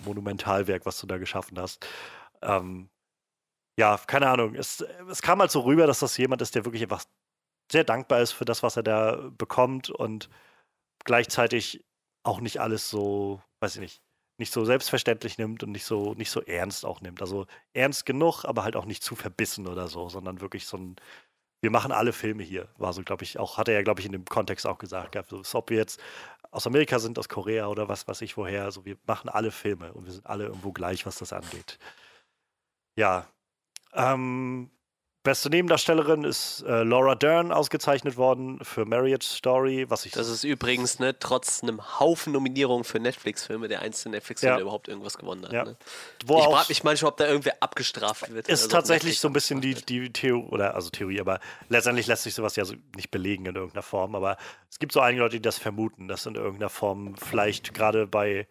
[0.04, 1.86] Monumentalwerk, was du da geschaffen hast.
[2.42, 2.90] Ähm,
[3.78, 4.56] ja, keine Ahnung.
[4.56, 7.04] Es, es kam halt so rüber, dass das jemand ist, der wirklich einfach
[7.72, 10.28] sehr dankbar ist für das, was er da bekommt und
[11.04, 11.86] gleichzeitig
[12.24, 14.02] auch nicht alles so, weiß ich nicht,
[14.38, 17.22] nicht so selbstverständlich nimmt und nicht so, nicht so ernst auch nimmt.
[17.22, 20.96] Also ernst genug, aber halt auch nicht zu verbissen oder so, sondern wirklich so ein,
[21.62, 24.06] wir machen alle Filme hier, war so, glaube ich, auch, hat er ja, glaube ich,
[24.06, 25.18] in dem Kontext auch gesagt.
[25.30, 26.00] So, ob wir jetzt
[26.52, 29.94] aus Amerika sind, aus Korea oder was weiß ich woher, also wir machen alle Filme
[29.94, 31.80] und wir sind alle irgendwo gleich, was das angeht.
[32.96, 33.28] Ja.
[33.94, 34.70] Ähm,
[35.26, 40.14] Beste Nebendarstellerin ist äh, Laura Dern ausgezeichnet worden für Marriage Story, was ich.
[40.14, 44.56] Das ist übrigens ne, trotz einem Haufen Nominierungen für Netflix-Filme der einzige Netflix-Film, ja.
[44.56, 45.52] der überhaupt irgendwas gewonnen hat.
[45.52, 45.64] Ja.
[45.66, 45.78] Ne?
[46.22, 48.48] ich frage mich manchmal, ob da irgendwer abgestraft wird.
[48.48, 52.24] Ist also tatsächlich so ein bisschen die, die Theorie, oder also Theorie, aber letztendlich lässt
[52.24, 54.14] sich sowas ja so nicht belegen in irgendeiner Form.
[54.14, 54.38] Aber
[54.70, 58.48] es gibt so einige Leute, die das vermuten, dass in irgendeiner Form vielleicht gerade bei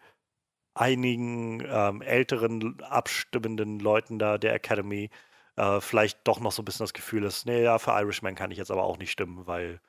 [0.74, 5.08] einigen ähm, älteren abstimmenden Leuten da der Academy
[5.56, 8.50] äh, vielleicht doch noch so ein bisschen das Gefühl ist, nee, ja, für Irishman kann
[8.50, 9.80] ich jetzt aber auch nicht stimmen, weil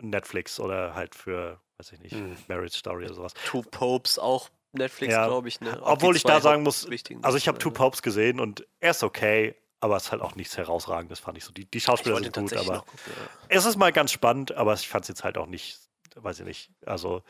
[0.00, 2.36] Netflix oder halt für, weiß ich nicht, hm.
[2.48, 3.34] Marriage Story oder sowas.
[3.44, 5.26] Two Popes auch Netflix, ja.
[5.26, 5.60] glaube ich.
[5.60, 5.78] Ne?
[5.82, 6.88] Obwohl ich da sagen muss,
[7.22, 10.34] also ich habe Two Popes gesehen und er ist okay, aber es ist halt auch
[10.34, 11.52] nichts herausragendes, fand ich so.
[11.52, 13.28] Die, die Schauspieler sind gut, aber gucken, ja.
[13.48, 15.78] es ist mal ganz spannend, aber ich fand es jetzt halt auch nicht,
[16.14, 17.22] weiß ich nicht, also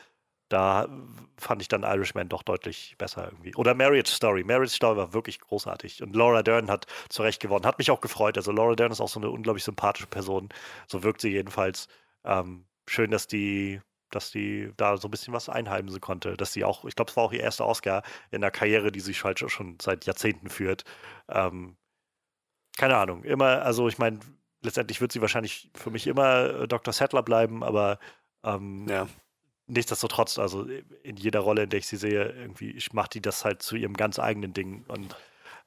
[0.49, 0.87] da
[1.37, 3.53] fand ich dann Irishman doch deutlich besser irgendwie.
[3.55, 4.43] Oder Marriage Story.
[4.43, 6.01] Marriage Story war wirklich großartig.
[6.01, 7.65] Und Laura Dern hat zu Recht gewonnen.
[7.65, 8.37] Hat mich auch gefreut.
[8.37, 10.49] Also Laura Dern ist auch so eine unglaublich sympathische Person.
[10.87, 11.87] So wirkt sie jedenfalls.
[12.23, 16.37] Ähm, schön, dass die, dass die da so ein bisschen was einheimsen konnte.
[16.37, 19.01] Dass sie auch, ich glaube, es war auch ihr erster Oscar in der Karriere, die
[19.01, 20.85] sie halt schon seit Jahrzehnten führt.
[21.29, 21.75] Ähm,
[22.77, 23.23] keine Ahnung.
[23.23, 24.19] Immer, also ich meine,
[24.63, 26.93] letztendlich wird sie wahrscheinlich für mich immer äh, Dr.
[26.93, 27.99] Sattler bleiben, aber
[28.43, 29.07] ähm, ja
[29.67, 30.65] nichtsdestotrotz, also
[31.03, 33.93] in jeder Rolle, in der ich sie sehe, irgendwie macht die das halt zu ihrem
[33.93, 34.85] ganz eigenen Ding.
[34.87, 35.15] Und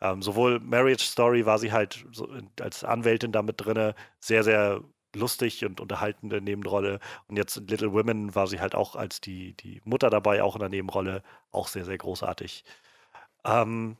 [0.00, 2.28] ähm, sowohl Marriage Story war sie halt so
[2.60, 4.82] als Anwältin damit drin, sehr, sehr
[5.14, 7.00] lustig und unterhaltende Nebenrolle.
[7.28, 10.54] Und jetzt in Little Women war sie halt auch als die, die Mutter dabei, auch
[10.56, 12.64] in der Nebenrolle, auch sehr, sehr großartig.
[13.44, 13.96] Ähm,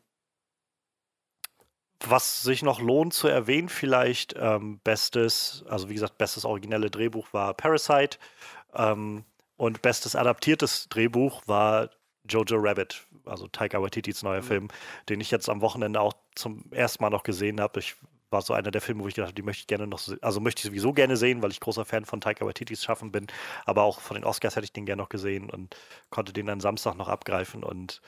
[2.02, 7.32] was sich noch lohnt zu erwähnen, vielleicht ähm, bestes, also wie gesagt, bestes originelle Drehbuch
[7.32, 8.18] war Parasite.
[8.74, 9.24] Ähm,
[9.60, 11.90] und bestes adaptiertes Drehbuch war
[12.26, 14.46] Jojo Rabbit, also Taika Waititis neuer mhm.
[14.46, 14.68] Film,
[15.10, 17.80] den ich jetzt am Wochenende auch zum ersten Mal noch gesehen habe.
[17.80, 17.94] Ich
[18.30, 20.40] war so einer der Filme, wo ich gedacht habe, die möchte ich gerne noch, also
[20.40, 23.26] möchte ich sowieso gerne sehen, weil ich großer Fan von Taika Waititis Schaffen bin.
[23.66, 25.76] Aber auch von den Oscars hätte ich den gerne noch gesehen und
[26.08, 28.00] konnte den dann Samstag noch abgreifen und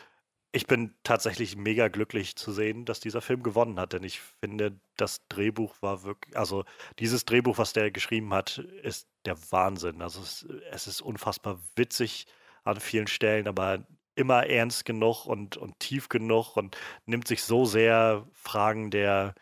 [0.53, 4.79] ich bin tatsächlich mega glücklich zu sehen, dass dieser Film gewonnen hat, denn ich finde,
[4.97, 6.65] das Drehbuch war wirklich, also
[6.99, 10.03] dieses Drehbuch, was der geschrieben hat, ist der Wahnsinn.
[10.03, 12.27] Also es, es ist unfassbar witzig
[12.65, 17.65] an vielen Stellen, aber immer ernst genug und, und tief genug und nimmt sich so
[17.65, 19.35] sehr Fragen der,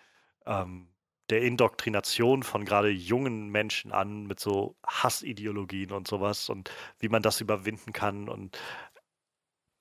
[0.46, 0.90] ähm,
[1.28, 7.22] der Indoktrination von gerade jungen Menschen an mit so Hassideologien und sowas und wie man
[7.22, 8.58] das überwinden kann und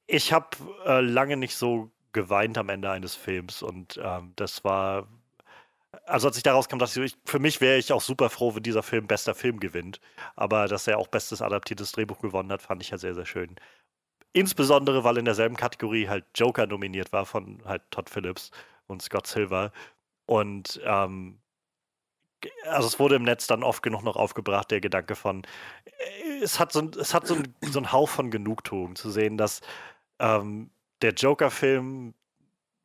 [0.10, 0.50] ich habe
[0.86, 5.08] äh, lange nicht so geweint am Ende eines Films und ähm, das war,
[6.06, 8.64] also als ich daraus kam, dachte ich, für mich wäre ich auch super froh, wenn
[8.64, 10.00] dieser Film bester Film gewinnt.
[10.36, 13.56] Aber dass er auch bestes adaptiertes Drehbuch gewonnen hat, fand ich ja sehr, sehr schön.
[14.34, 18.52] Insbesondere, weil in derselben Kategorie halt Joker nominiert war von halt Todd Phillips
[18.88, 19.72] und Scott Silver.
[20.26, 21.40] Und ähm,
[22.66, 25.44] also es wurde im Netz dann oft genug noch aufgebracht, der Gedanke von,
[25.86, 29.38] äh, es hat so, es hat so, ein, so einen Hauch von Genugtuung zu sehen,
[29.38, 29.62] dass
[30.20, 30.70] ähm,
[31.02, 32.14] der Joker-Film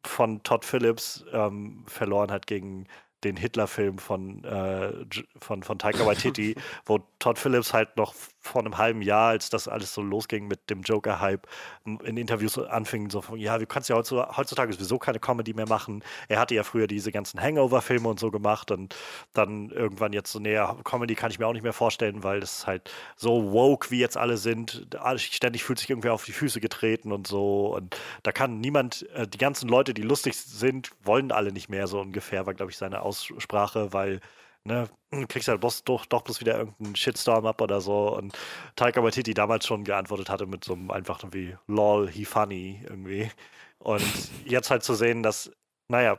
[0.06, 2.86] von Todd Phillips ähm, verloren hat gegen
[3.24, 4.92] den Hitler-Film von, äh,
[5.38, 6.54] von, von Taika Waititi,
[6.86, 10.68] wo Todd Phillips halt noch vor einem halben Jahr, als das alles so losging mit
[10.70, 11.46] dem Joker-Hype,
[11.84, 16.04] in Interviews anfing, so von, ja, wir können ja heutzutage sowieso keine Comedy mehr machen.
[16.28, 18.94] Er hatte ja früher diese ganzen Hangover-Filme und so gemacht und
[19.32, 22.66] dann irgendwann jetzt so, nee, Comedy kann ich mir auch nicht mehr vorstellen, weil das
[22.66, 24.86] halt so woke, wie jetzt alle sind.
[25.16, 29.26] Ständig fühlt sich irgendwer auf die Füße getreten und so und da kann niemand, äh,
[29.26, 32.78] die ganzen Leute, die lustig sind, wollen alle nicht mehr so ungefähr, war, glaube ich,
[32.78, 34.20] seine Aussprache, weil
[34.64, 34.88] ne,
[35.28, 38.16] kriegst halt doch, doch, doch bloß wieder irgendeinen Shitstorm ab oder so.
[38.16, 38.36] Und
[38.76, 43.30] Taika Waititi damals schon geantwortet hatte mit so einem einfachen wie lol, he funny irgendwie.
[43.78, 44.04] Und
[44.44, 45.50] jetzt halt zu sehen, dass,
[45.88, 46.18] naja,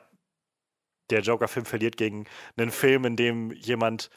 [1.09, 2.25] der Joker-Film verliert gegen
[2.57, 4.09] einen Film, in dem jemand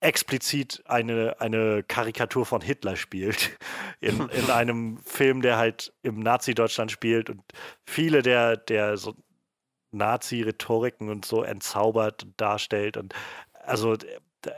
[0.00, 3.58] explizit eine, eine Karikatur von Hitler spielt.
[4.00, 7.40] In, in einem Film, der halt im Nazi-Deutschland spielt und
[7.86, 9.14] viele der, der so
[9.92, 12.96] Nazi-Rhetoriken und so entzaubert und darstellt.
[12.96, 13.14] Und
[13.64, 13.96] also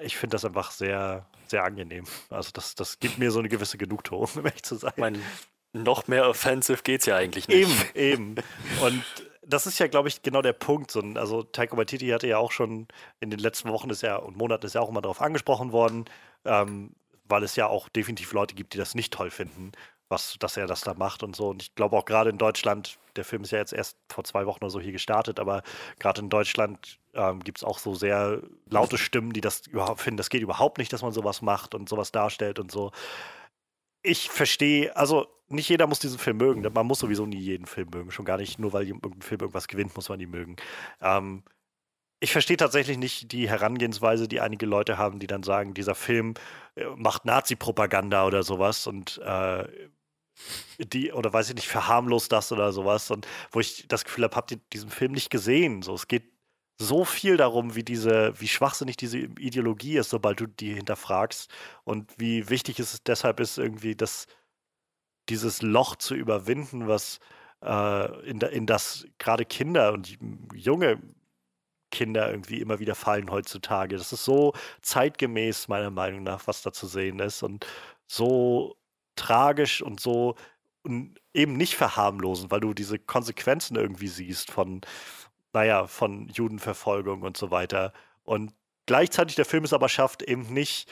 [0.03, 2.05] ich finde das einfach sehr, sehr angenehm.
[2.31, 4.93] Also das, das gibt mir so eine gewisse Genugtuung, um ehrlich zu sein.
[4.97, 5.23] Mein,
[5.73, 7.69] noch mehr offensive geht's ja eigentlich nicht.
[7.69, 8.35] Eben, eben.
[8.83, 9.05] Und
[9.43, 10.91] das ist ja, glaube ich, genau der Punkt.
[10.91, 12.89] So, also Taika Waititi hatte ja auch schon
[13.21, 16.07] in den letzten Wochen ist ja, und Monaten ist ja auch immer darauf angesprochen worden,
[16.45, 16.93] ähm,
[17.25, 19.73] weil es ja auch definitiv Leute gibt, die das nicht toll finden,
[20.09, 21.49] was, dass er das da macht und so.
[21.49, 24.47] Und ich glaube auch gerade in Deutschland, der Film ist ja jetzt erst vor zwei
[24.47, 25.63] Wochen oder so hier gestartet, aber
[25.99, 30.19] gerade in Deutschland ähm, gibt es auch so sehr laute Stimmen, die das überhaupt finden,
[30.19, 32.93] das geht überhaupt nicht, dass man sowas macht und sowas darstellt und so.
[34.03, 36.67] Ich verstehe, also nicht jeder muss diesen Film mögen.
[36.73, 38.11] Man muss sowieso nie jeden Film mögen.
[38.11, 40.57] Schon gar nicht, nur weil irgendein Film irgendwas gewinnt, muss man die mögen.
[41.01, 41.43] Ähm,
[42.21, 46.35] ich verstehe tatsächlich nicht die Herangehensweise, die einige Leute haben, die dann sagen, dieser Film
[46.77, 49.69] äh, macht Nazi-Propaganda oder sowas und äh,
[50.79, 53.11] die, oder weiß ich nicht, verharmlost das oder sowas.
[53.11, 55.83] Und wo ich das Gefühl habe, habt ihr diesen Film nicht gesehen?
[55.83, 56.25] So, es geht
[56.81, 61.51] so viel darum, wie diese, wie schwachsinnig diese Ideologie ist, sobald du die hinterfragst
[61.85, 64.27] und wie wichtig es deshalb ist, irgendwie das
[65.29, 67.21] dieses Loch zu überwinden, was
[67.63, 70.19] äh, in, in das gerade Kinder und
[70.55, 71.01] junge
[71.95, 73.97] Kinder irgendwie immer wieder fallen heutzutage.
[73.97, 74.53] Das ist so
[74.83, 77.67] zeitgemäß, meiner Meinung nach, was da zu sehen ist und
[78.07, 78.77] so
[79.17, 80.35] tragisch und so
[80.83, 84.83] und eben nicht verharmlosen, weil du diese Konsequenzen irgendwie siehst von,
[85.53, 87.93] naja, von Judenverfolgung und so weiter.
[88.25, 88.53] Und
[88.87, 90.91] gleichzeitig der Film es aber schafft, eben nicht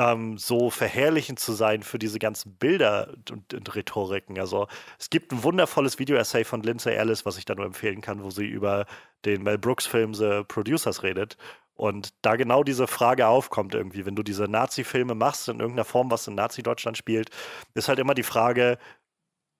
[0.00, 4.38] ähm, so verherrlichend zu sein für diese ganzen Bilder und, und, Rhetoriken.
[4.38, 4.66] Also
[4.98, 8.30] es gibt ein wundervolles Video-Essay von Lindsay Ellis, was ich da nur empfehlen kann, wo
[8.30, 8.86] sie über
[9.26, 11.36] den Mel Brooks-Film The Producers redet.
[11.74, 16.10] Und da genau diese Frage aufkommt irgendwie, wenn du diese Nazi-Filme machst, in irgendeiner Form,
[16.10, 17.30] was in Nazi-Deutschland spielt,
[17.74, 18.78] ist halt immer die Frage,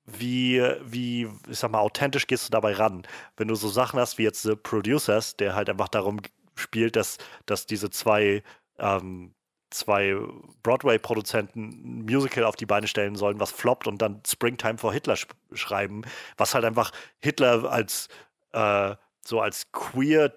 [0.06, 3.06] wie, wie, ich sag mal, authentisch gehst du dabei ran?
[3.36, 6.20] Wenn du so Sachen hast wie jetzt The Producers, der halt einfach darum
[6.56, 8.42] spielt, dass, dass diese zwei
[8.78, 9.34] ähm,
[9.70, 10.16] zwei
[10.62, 15.16] Broadway-Produzenten ein Musical auf die Beine stellen sollen, was floppt und dann Springtime for Hitler
[15.16, 16.02] sch schreiben,
[16.36, 18.08] was halt einfach Hitler als
[18.52, 20.32] äh, so als queer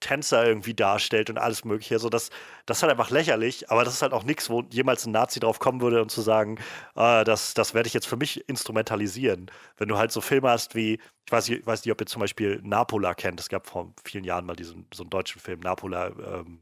[0.00, 1.94] Tänzer irgendwie darstellt und alles Mögliche.
[1.94, 2.30] Also das,
[2.66, 5.40] das ist halt einfach lächerlich, aber das ist halt auch nichts, wo jemals ein Nazi
[5.40, 6.58] drauf kommen würde und zu sagen,
[6.96, 9.50] äh, das, das werde ich jetzt für mich instrumentalisieren.
[9.78, 12.20] Wenn du halt so Filme hast wie, ich weiß, ich weiß nicht, ob ihr zum
[12.20, 16.08] Beispiel Napola kennt, es gab vor vielen Jahren mal diesen so einen deutschen Film, Napola,
[16.08, 16.60] ähm,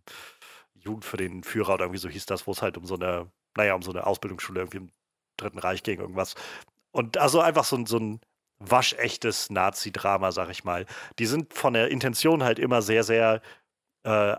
[0.84, 3.30] Jugend für den Führer oder irgendwie so hieß das, wo es halt um so eine,
[3.56, 4.90] naja, um so eine Ausbildungsschule irgendwie im
[5.36, 6.34] Dritten Reich ging, irgendwas.
[6.92, 8.20] Und also einfach so, so ein
[8.58, 10.86] waschechtes Nazi-Drama, sag ich mal.
[11.18, 13.42] Die sind von der Intention halt immer sehr, sehr
[14.04, 14.36] äh,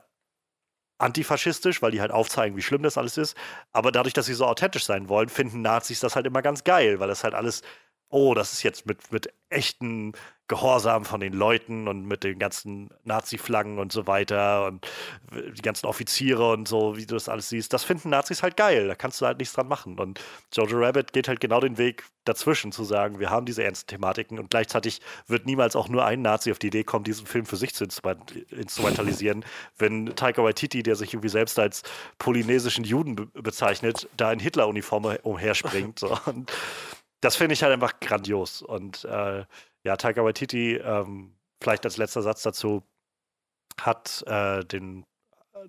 [0.98, 3.36] antifaschistisch, weil die halt aufzeigen, wie schlimm das alles ist.
[3.74, 7.00] Aber dadurch, dass sie so authentisch sein wollen, finden Nazis das halt immer ganz geil,
[7.00, 7.62] weil das halt alles
[8.10, 10.14] oh, das ist jetzt mit, mit echten
[10.48, 14.88] Gehorsam von den Leuten und mit den ganzen Nazi-Flaggen und so weiter und
[15.32, 18.88] die ganzen Offiziere und so, wie du das alles siehst, das finden Nazis halt geil.
[18.88, 19.98] Da kannst du halt nichts dran machen.
[20.00, 20.22] Und
[20.54, 24.38] Jojo Rabbit geht halt genau den Weg dazwischen, zu sagen, wir haben diese ernsten Thematiken
[24.38, 27.58] und gleichzeitig wird niemals auch nur ein Nazi auf die Idee kommen, diesen Film für
[27.58, 27.86] sich zu
[28.50, 29.46] instrumentalisieren,
[29.78, 31.84] wenn Taika Waititi, der sich irgendwie selbst als
[32.20, 36.00] polynesischen Juden be bezeichnet, da in Hitler-Uniform umherspringt.
[36.00, 36.18] So.
[36.26, 36.52] Und
[37.22, 38.62] das finde ich halt einfach grandios.
[38.62, 39.46] Und äh,
[39.86, 42.84] ja, Taika Waititi, ähm, vielleicht als letzter Satz dazu,
[43.80, 45.06] hat äh, den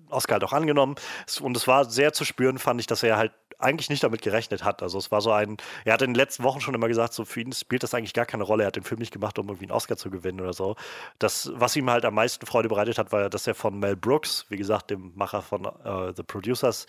[0.09, 0.95] Oscar halt auch angenommen.
[1.41, 4.63] Und es war sehr zu spüren, fand ich, dass er halt eigentlich nicht damit gerechnet
[4.63, 4.83] hat.
[4.83, 7.25] Also es war so ein, er hat in den letzten Wochen schon immer gesagt, so
[7.25, 8.63] für ihn spielt das eigentlich gar keine Rolle.
[8.63, 10.75] Er hat den Film nicht gemacht, um irgendwie einen Oscar zu gewinnen oder so.
[11.19, 14.45] Das, was ihm halt am meisten Freude bereitet hat, war, dass er von Mel Brooks,
[14.49, 16.85] wie gesagt, dem Macher von uh, The Producers,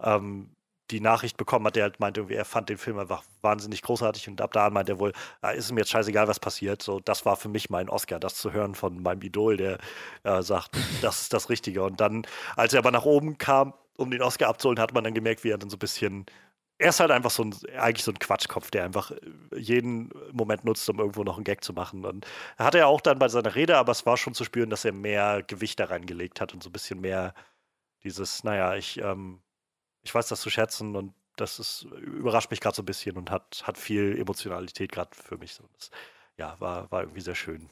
[0.00, 0.50] ähm,
[0.90, 4.40] die Nachricht bekommen hat, der halt meinte, er fand den Film einfach wahnsinnig großartig und
[4.40, 6.82] ab da meinte er wohl, ah, ist mir jetzt scheißegal, was passiert.
[6.82, 9.78] So, das war für mich mein Oscar, das zu hören von meinem Idol, der
[10.24, 10.70] äh, sagt,
[11.02, 11.82] das ist das Richtige.
[11.82, 12.26] Und dann,
[12.56, 15.50] als er aber nach oben kam, um den Oscar abzuholen, hat man dann gemerkt, wie
[15.50, 16.26] er dann so ein bisschen
[16.80, 19.12] er ist halt einfach so ein, eigentlich so ein Quatschkopf, der einfach
[19.54, 22.06] jeden Moment nutzt, um irgendwo noch einen Gag zu machen.
[22.06, 22.26] Und
[22.56, 24.92] hat er auch dann bei seiner Rede, aber es war schon zu spüren, dass er
[24.92, 27.34] mehr Gewicht da reingelegt hat und so ein bisschen mehr
[28.02, 29.42] dieses, naja, ich, ähm,
[30.02, 33.30] ich weiß das zu schätzen und das ist, überrascht mich gerade so ein bisschen und
[33.30, 35.58] hat, hat viel Emotionalität gerade für mich.
[35.74, 35.90] Das,
[36.36, 37.70] ja, war, war irgendwie sehr schön.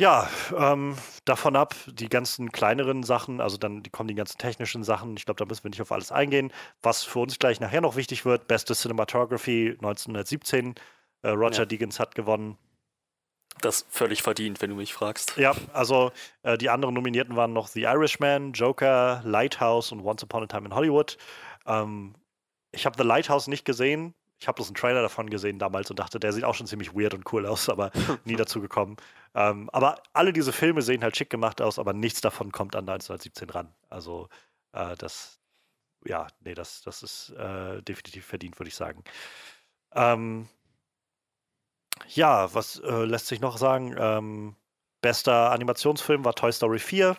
[0.00, 4.82] Ja, ähm, davon ab, die ganzen kleineren Sachen, also dann die kommen die ganzen technischen
[4.82, 5.14] Sachen.
[5.16, 6.52] Ich glaube, da müssen wir nicht auf alles eingehen.
[6.80, 10.74] Was für uns gleich nachher noch wichtig wird, beste Cinematography 1917.
[11.22, 11.64] Äh, Roger ja.
[11.66, 12.56] Deakins hat gewonnen
[13.60, 15.36] das völlig verdient, wenn du mich fragst.
[15.36, 20.44] Ja, also äh, die anderen Nominierten waren noch The Irishman, Joker, Lighthouse und Once Upon
[20.44, 21.16] a Time in Hollywood.
[21.66, 22.14] Ähm,
[22.72, 24.14] ich habe The Lighthouse nicht gesehen.
[24.38, 26.94] Ich habe bloß einen Trailer davon gesehen damals und dachte, der sieht auch schon ziemlich
[26.94, 27.90] weird und cool aus, aber
[28.24, 28.96] nie dazu gekommen.
[29.34, 32.88] Ähm, aber alle diese Filme sehen halt schick gemacht aus, aber nichts davon kommt an
[32.88, 33.74] 1917 ran.
[33.90, 34.28] Also
[34.72, 35.40] äh, das,
[36.06, 39.04] ja, nee, das, das ist äh, definitiv verdient, würde ich sagen.
[39.94, 40.48] Ähm,
[42.08, 43.94] ja, was äh, lässt sich noch sagen?
[43.98, 44.56] Ähm,
[45.00, 47.16] bester Animationsfilm war Toy Story 4.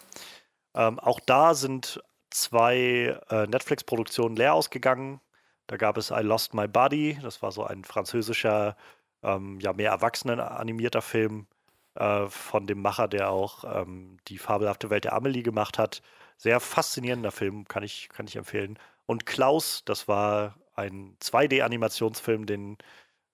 [0.76, 5.22] Ähm, auch da sind zwei äh, Netflix-Produktionen leer ausgegangen.
[5.68, 8.76] Da gab es I Lost My Body, das war so ein französischer,
[9.24, 11.48] ähm, ja, mehr erwachsenen animierter Film
[11.96, 16.02] äh, von dem Macher, der auch ähm, die fabelhafte Welt der Amelie gemacht hat.
[16.38, 18.80] Sehr faszinierender Film, kann ich, kann ich empfehlen.
[19.06, 22.78] Und Klaus, das war ein 2D-Animationsfilm, den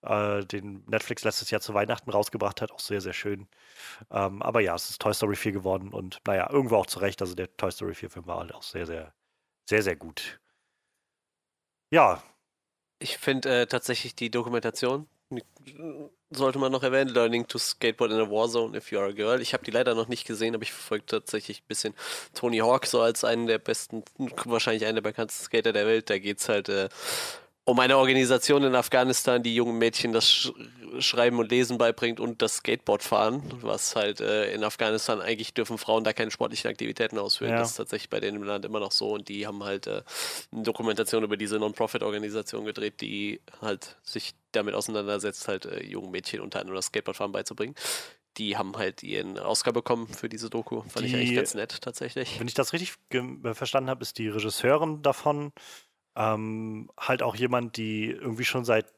[0.02, 2.72] äh, den Netflix letztes Jahr zu Weihnachten rausgebracht hat.
[2.72, 3.48] Auch sehr, sehr schön.
[4.10, 7.20] Ähm, aber ja, es ist Toy Story 4 geworden und naja, irgendwo auch zu Recht.
[7.20, 9.12] Also der Toy Story 4-Film war halt auch sehr, sehr,
[9.68, 10.40] sehr, sehr gut.
[11.90, 12.22] Ja.
[13.00, 15.08] Ich finde äh, tatsächlich die Dokumentation,
[16.30, 19.40] sollte man noch erwähnen, Learning to Skateboard in a Warzone if you are a girl.
[19.40, 21.94] Ich habe die leider noch nicht gesehen, aber ich verfolge tatsächlich ein bisschen
[22.34, 24.02] Tony Hawk so als einen der besten,
[24.44, 26.10] wahrscheinlich einen der bekanntesten Skater der Welt.
[26.10, 26.88] Da geht es halt äh,
[27.68, 30.52] um eine Organisation in Afghanistan, die jungen Mädchen das Sch
[31.00, 35.76] Schreiben und Lesen beibringt und das Skateboard fahren, was halt äh, in Afghanistan eigentlich dürfen
[35.76, 37.50] Frauen da keine sportlichen Aktivitäten ausführen.
[37.50, 37.58] Ja.
[37.58, 40.00] Das ist tatsächlich bei denen im Land immer noch so und die haben halt äh,
[40.50, 46.40] eine Dokumentation über diese Non-Profit-Organisation gedreht, die halt sich damit auseinandersetzt, halt äh, jungen Mädchen
[46.40, 47.74] unter anderem das Skateboardfahren beizubringen
[48.38, 50.82] die haben halt ihren Oscar bekommen für diese Doku.
[50.82, 52.38] Fand die, ich eigentlich ganz nett, tatsächlich.
[52.38, 52.94] Wenn ich das richtig
[53.52, 55.52] verstanden habe, ist die Regisseurin davon
[56.18, 58.92] ähm, halt auch jemand, die irgendwie schon seit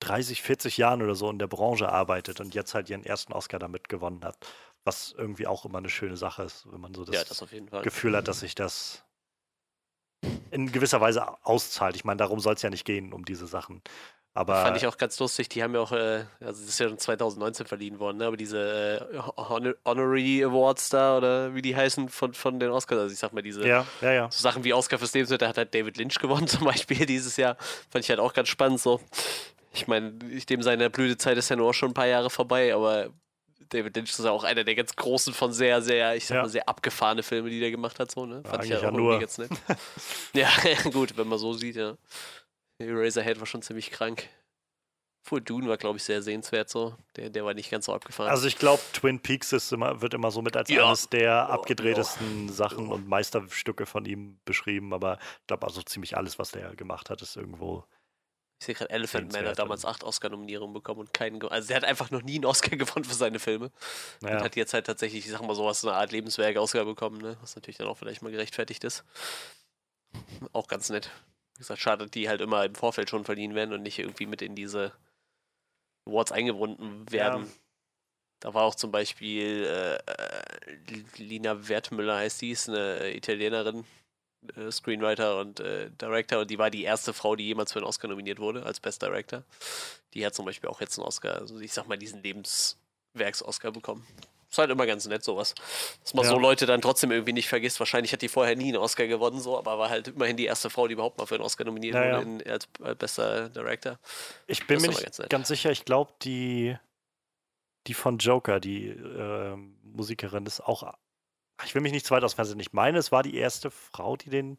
[0.00, 3.58] 30, 40 Jahren oder so in der Branche arbeitet und jetzt halt ihren ersten Oscar
[3.58, 4.36] damit gewonnen hat.
[4.84, 8.14] Was irgendwie auch immer eine schöne Sache ist, wenn man so das, ja, das Gefühl
[8.14, 9.04] hat, dass sich das
[10.50, 11.96] in gewisser Weise auszahlt.
[11.96, 13.82] Ich meine, darum soll es ja nicht gehen, um diese Sachen.
[14.36, 15.48] Aber Fand ich auch ganz lustig.
[15.48, 18.26] Die haben ja auch, äh, also das ist ja schon 2019 verliehen worden, ne?
[18.26, 22.98] aber diese äh, Honor Honorary Awards da oder wie die heißen von, von den Oscars,
[23.00, 24.30] also ich sag mal, diese ja, ja, ja.
[24.30, 27.56] So Sachen wie Oscar fürs Lebensmittel hat halt David Lynch gewonnen zum Beispiel dieses Jahr.
[27.88, 29.00] Fand ich halt auch ganz spannend so.
[29.72, 33.08] Ich meine, dem seine Blütezeit ist ja nur auch schon ein paar Jahre vorbei, aber
[33.70, 36.48] David Lynch ist ja auch einer der ganz großen von sehr, sehr, ich sag mal,
[36.48, 38.10] sehr abgefahrene Filme, die der gemacht hat.
[38.10, 38.42] So, ne?
[38.44, 39.18] Fand ich ja auch nur.
[39.18, 39.50] ganz nett.
[40.34, 40.48] ja,
[40.92, 41.96] gut, wenn man so sieht, ja.
[42.78, 44.28] Eraserhead war schon ziemlich krank.
[45.26, 46.96] Full Dune war, glaube ich, sehr sehenswert so.
[47.16, 48.30] Der, der war nicht ganz so abgefahren.
[48.30, 50.86] Also ich glaube, Twin Peaks ist immer, wird immer so mit als ja.
[50.86, 52.94] eines der abgedrehtesten oh, Sachen oh.
[52.94, 57.22] und Meisterstücke von ihm beschrieben, aber ich glaube also ziemlich alles, was der gemacht hat,
[57.22, 57.84] ist irgendwo.
[58.60, 61.42] Ich sehe gerade, Elephant Man hat damals acht Oscar-Nominierungen bekommen und keinen.
[61.42, 63.70] Also, der hat einfach noch nie einen Oscar gewonnen für seine Filme.
[64.22, 64.36] Ja.
[64.36, 67.36] Und hat jetzt halt tatsächlich, ich sag mal, sowas, eine Art Lebenswerk-Oscar bekommen, ne?
[67.42, 69.04] was natürlich dann auch vielleicht mal gerechtfertigt ist.
[70.52, 71.10] Auch ganz nett.
[71.56, 74.42] Wie gesagt, schade, die halt immer im Vorfeld schon verliehen werden und nicht irgendwie mit
[74.42, 74.92] in diese
[76.06, 77.44] Awards eingebunden werden.
[77.44, 77.52] Ja.
[78.40, 83.84] Da war auch zum Beispiel äh, äh Lina Wertmüller heißt die, ist eine Italienerin,
[84.54, 87.88] äh, Screenwriter und äh, Director und die war die erste Frau, die jemals für einen
[87.88, 89.42] Oscar nominiert wurde als Best Director.
[90.12, 94.06] Die hat zum Beispiel auch jetzt einen Oscar, also ich sag mal diesen Lebenswerks-Oscar bekommen.
[94.56, 95.54] Ist halt immer ganz nett, sowas.
[96.02, 96.30] Dass man ja.
[96.30, 97.78] so Leute dann trotzdem irgendwie nicht vergisst.
[97.78, 100.70] Wahrscheinlich hat die vorher nie einen Oscar gewonnen, so, aber war halt immerhin die erste
[100.70, 103.98] Frau, die überhaupt mal für einen Oscar nominiert ja, wurde in, als, als bester Director.
[104.46, 106.74] Ich bin mir nicht ganz, ganz, sicher, ich glaube, die,
[107.86, 110.94] die von Joker, die äh, Musikerin, ist auch.
[111.66, 112.60] Ich will mich nicht zu weit aus Fernsehen.
[112.60, 114.56] Ich meine, es war die erste Frau, die den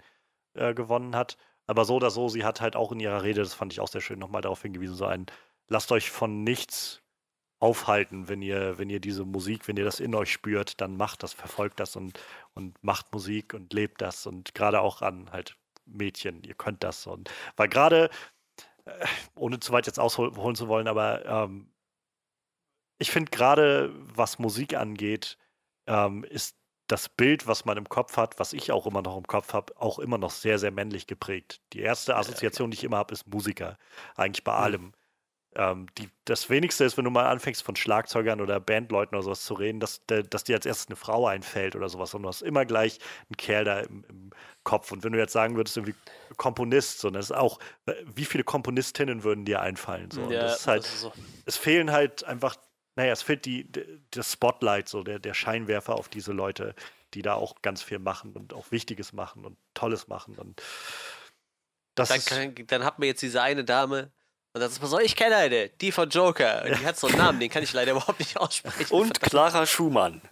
[0.54, 1.38] äh, gewonnen hat.
[1.66, 3.88] Aber so oder so, sie hat halt auch in ihrer Rede, das fand ich auch
[3.88, 5.26] sehr schön, nochmal darauf hingewiesen, so ein,
[5.68, 7.02] lasst euch von nichts
[7.60, 11.24] aufhalten, wenn ihr, wenn ihr diese Musik, wenn ihr das in euch spürt, dann macht
[11.24, 12.20] das, verfolgt das und,
[12.54, 17.08] und macht Musik und lebt das und gerade auch an halt Mädchen, ihr könnt das
[17.08, 18.10] und weil gerade,
[18.86, 21.72] äh, ohne zu weit jetzt ausholen zu wollen, aber ähm,
[23.00, 25.38] ich finde gerade, was Musik angeht,
[25.88, 29.28] ähm, ist das Bild, was man im Kopf hat, was ich auch immer noch im
[29.28, 31.62] Kopf habe, auch immer noch sehr, sehr männlich geprägt.
[31.74, 33.78] Die erste Assoziation, die ich immer habe, ist Musiker.
[34.16, 34.64] Eigentlich bei mhm.
[34.64, 34.94] allem
[35.58, 39.44] ähm, die, das Wenigste ist, wenn du mal anfängst von Schlagzeugern oder Bandleuten oder sowas
[39.44, 42.44] zu reden, dass, dass dir als erstes eine Frau einfällt oder sowas und du hast
[42.44, 43.00] immer gleich
[43.30, 44.30] einen Kerl da im, im
[44.64, 44.92] Kopf.
[44.92, 45.96] Und wenn du jetzt sagen würdest, irgendwie
[46.38, 47.60] Komponist, so, das ist auch,
[48.06, 50.12] wie viele Komponistinnen würden dir einfallen?
[50.12, 50.32] So.
[50.32, 51.12] Ja, das ist halt, das so.
[51.46, 52.56] es fehlen halt einfach,
[52.96, 53.68] naja, es fehlt die,
[54.12, 56.76] das Spotlight, so, der, der Scheinwerfer auf diese Leute,
[57.16, 60.36] die da auch ganz viel machen und auch Wichtiges machen und Tolles machen.
[60.36, 60.62] Und
[61.96, 64.12] das dann, kann, dann hat man jetzt diese eine Dame,
[64.58, 66.64] Und dann sagt man so, ich kenne eine, die von Joker.
[66.66, 68.92] Und die hat so einen Namen, den kann ich leider überhaupt nicht aussprechen.
[68.92, 70.22] Und Clara Schumann.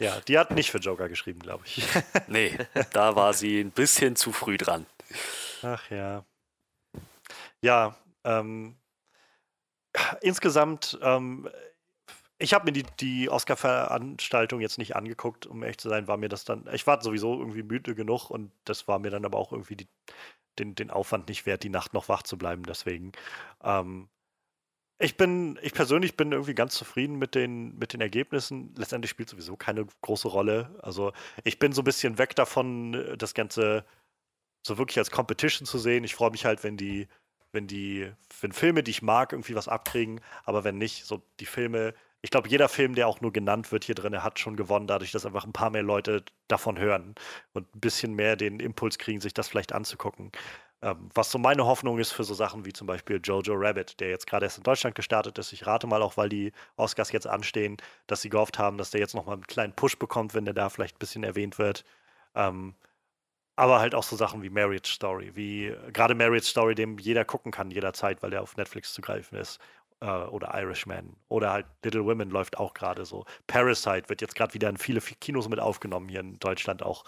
[0.00, 1.82] Ja, die hat nicht für Joker geschrieben, glaube ich.
[2.28, 2.56] Nee,
[2.92, 4.86] da war sie ein bisschen zu früh dran.
[5.62, 6.24] Ach ja.
[7.62, 8.76] Ja, ähm,
[10.20, 11.48] insgesamt, ähm,
[12.38, 16.28] ich habe mir die, die Oscar-Veranstaltung jetzt nicht angeguckt, um ehrlich zu sein, war mir
[16.28, 19.50] das dann, ich war sowieso irgendwie müde genug und das war mir dann aber auch
[19.50, 19.88] irgendwie die,
[20.58, 23.12] den, den Aufwand nicht wert, die Nacht noch wach zu bleiben, deswegen.
[23.62, 24.08] Ähm,
[25.00, 28.74] ich bin, ich persönlich bin irgendwie ganz zufrieden mit den, mit den Ergebnissen.
[28.76, 30.76] Letztendlich spielt sowieso keine große Rolle.
[30.82, 31.12] Also
[31.44, 33.84] ich bin so ein bisschen weg davon, das Ganze
[34.66, 36.02] so wirklich als Competition zu sehen.
[36.02, 37.06] Ich freue mich halt, wenn die,
[37.52, 41.46] wenn die, wenn Filme, die ich mag, irgendwie was abkriegen, aber wenn nicht, so die
[41.46, 44.86] Filme, ich glaube, jeder Film, der auch nur genannt wird hier drin, hat schon gewonnen,
[44.88, 47.14] dadurch, dass einfach ein paar mehr Leute davon hören
[47.52, 50.32] und ein bisschen mehr den Impuls kriegen, sich das vielleicht anzugucken.
[50.82, 54.10] Ähm, was so meine Hoffnung ist für so Sachen wie zum Beispiel Jojo Rabbit, der
[54.10, 55.52] jetzt gerade erst in Deutschland gestartet ist.
[55.52, 59.00] Ich rate mal auch, weil die Oscars jetzt anstehen, dass sie gehofft haben, dass der
[59.00, 61.84] jetzt nochmal einen kleinen Push bekommt, wenn der da vielleicht ein bisschen erwähnt wird.
[62.34, 62.74] Ähm,
[63.56, 67.52] aber halt auch so Sachen wie Marriage Story, wie gerade Marriage Story, dem jeder gucken
[67.52, 69.60] kann jederzeit, weil der auf Netflix zu greifen ist
[70.00, 73.24] äh, oder Irishman oder halt Little Women läuft auch gerade so.
[73.46, 77.04] Parasite wird jetzt gerade wieder in viele Kinos mit aufgenommen, hier in Deutschland auch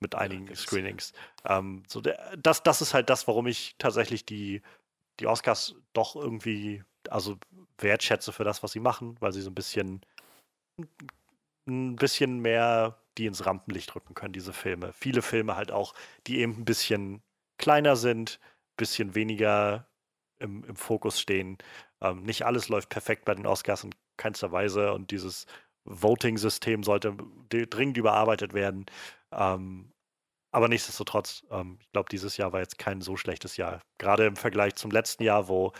[0.00, 1.12] mit einigen ja, Screenings.
[1.44, 4.62] Ähm, so der, das, das ist halt das, warum ich tatsächlich die,
[5.20, 7.36] die Oscars doch irgendwie, also
[7.78, 10.04] wertschätze für das, was sie machen, weil sie so ein bisschen
[11.66, 14.92] ein bisschen mehr die ins Rampenlicht rücken können, diese Filme.
[14.92, 15.94] Viele Filme halt auch,
[16.26, 17.22] die eben ein bisschen
[17.58, 19.86] kleiner sind, ein bisschen weniger
[20.38, 21.58] im, im Fokus stehen.
[22.00, 25.46] Ähm, nicht alles läuft perfekt bei den Oscars in keinster Weise und dieses
[25.84, 27.16] Voting-System sollte
[27.48, 28.86] dringend überarbeitet werden.
[29.32, 29.92] Ähm,
[30.50, 33.80] aber nichtsdestotrotz, ähm, ich glaube, dieses Jahr war jetzt kein so schlechtes Jahr.
[33.98, 35.72] Gerade im Vergleich zum letzten Jahr, wo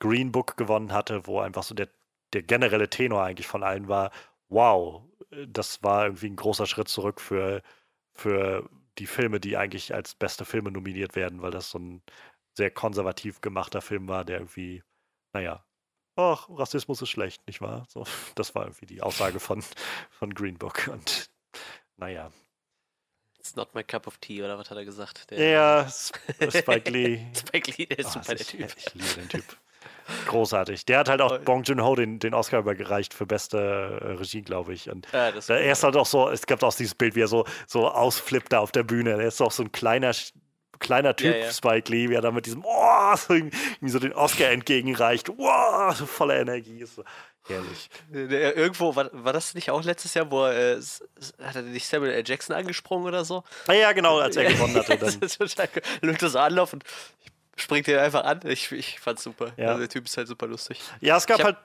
[0.00, 1.88] Green Book gewonnen hatte, wo einfach so der,
[2.32, 4.10] der generelle Tenor eigentlich von allen war,
[4.48, 5.02] wow,
[5.46, 7.62] das war irgendwie ein großer Schritt zurück für,
[8.14, 12.02] für die Filme, die eigentlich als beste Filme nominiert werden, weil das so ein
[12.54, 14.82] sehr konservativ gemachter Film war, der irgendwie,
[15.32, 15.64] naja,
[16.16, 17.86] ach, Rassismus ist schlecht, nicht wahr?
[17.88, 19.62] So, das war irgendwie die Aussage von,
[20.10, 21.30] von Green Book und
[21.96, 22.30] naja.
[23.38, 25.30] It's not my cup of tea, oder was hat er gesagt?
[25.30, 25.88] Der ja,
[26.50, 27.26] Spike Lee.
[27.34, 28.74] Spike Lee, der ist oh, super, der Typ.
[28.76, 29.44] Ich liebe den Typ.
[30.26, 30.84] Großartig.
[30.84, 34.74] Der hat halt auch Bong Joon-ho den, den Oscar übergereicht für beste äh, Regie, glaube
[34.74, 34.90] ich.
[34.90, 37.44] Und ja, er ist halt auch so, es gab auch dieses Bild, wie er so,
[37.66, 39.10] so ausflippt da auf der Bühne.
[39.10, 40.12] Er ist auch so ein kleiner,
[40.78, 41.52] kleiner Typ, ja, ja.
[41.52, 45.28] Spike Lee, wie er da mit diesem, oh, so, irgendwie so den Oscar entgegenreicht.
[45.28, 46.84] Wow, so voller Energie.
[46.84, 47.04] So
[47.46, 47.90] herrlich.
[48.10, 50.82] Irgendwo, war, war das nicht auch letztes Jahr, wo er, äh,
[51.42, 52.24] hat er nicht Samuel L.
[52.26, 53.44] Jackson angesprungen oder so?
[53.66, 54.96] Ah, ja, genau, als er gewonnen hatte.
[54.96, 54.98] Dann.
[55.20, 55.68] das ist total,
[56.02, 56.84] Lukt das Anlauf und
[57.56, 58.40] springt dir einfach an.
[58.44, 59.52] Ich, ich fand's super.
[59.56, 59.68] Ja.
[59.68, 60.80] Also der Typ ist halt super lustig.
[61.00, 61.56] Ja, es gab hab, halt.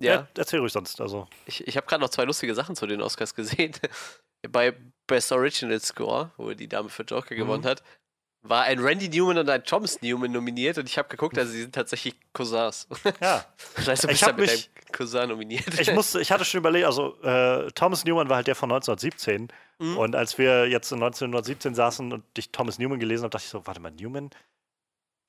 [0.00, 0.14] Ja.
[0.14, 0.28] ja.
[0.36, 1.00] Erzähl ruhig sonst.
[1.00, 1.28] Also.
[1.46, 3.72] Ich, ich habe gerade noch zwei lustige Sachen zu den Oscars gesehen.
[4.48, 4.74] Bei
[5.06, 7.38] Best Original Score, wo die Dame für Joker mhm.
[7.38, 7.82] gewonnen hat,
[8.42, 11.62] war ein Randy Newman und ein Thomas Newman nominiert und ich habe geguckt, also sie
[11.62, 12.88] sind tatsächlich Cousins.
[13.20, 13.44] Ja.
[13.76, 15.80] Das heißt, du bist ich da mit mich, deinem Cousin nominiert.
[15.80, 19.48] Ich, musste, ich hatte schon überlegt, also äh, Thomas Newman war halt der von 1917
[19.78, 19.96] mhm.
[19.96, 23.50] und als wir jetzt in 1917 saßen und ich Thomas Newman gelesen habe, dachte ich
[23.50, 24.30] so, warte mal, Newman,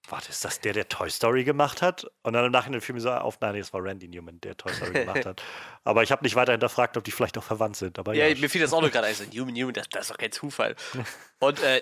[0.10, 2.06] warte, ist das der, der Toy Story gemacht hat?
[2.24, 4.74] Und dann im Nachhinein fiel mir so auf, nein, es war Randy Newman, der Toy
[4.74, 5.42] Story gemacht hat.
[5.84, 8.00] Aber ich habe nicht weiter hinterfragt, ob die vielleicht auch verwandt sind.
[8.00, 10.02] Aber ja, ja mir fiel das auch nur gerade ein, so Newman, Newman, das, das,
[10.04, 10.76] ist doch kein Zufall.
[11.40, 11.82] Und äh,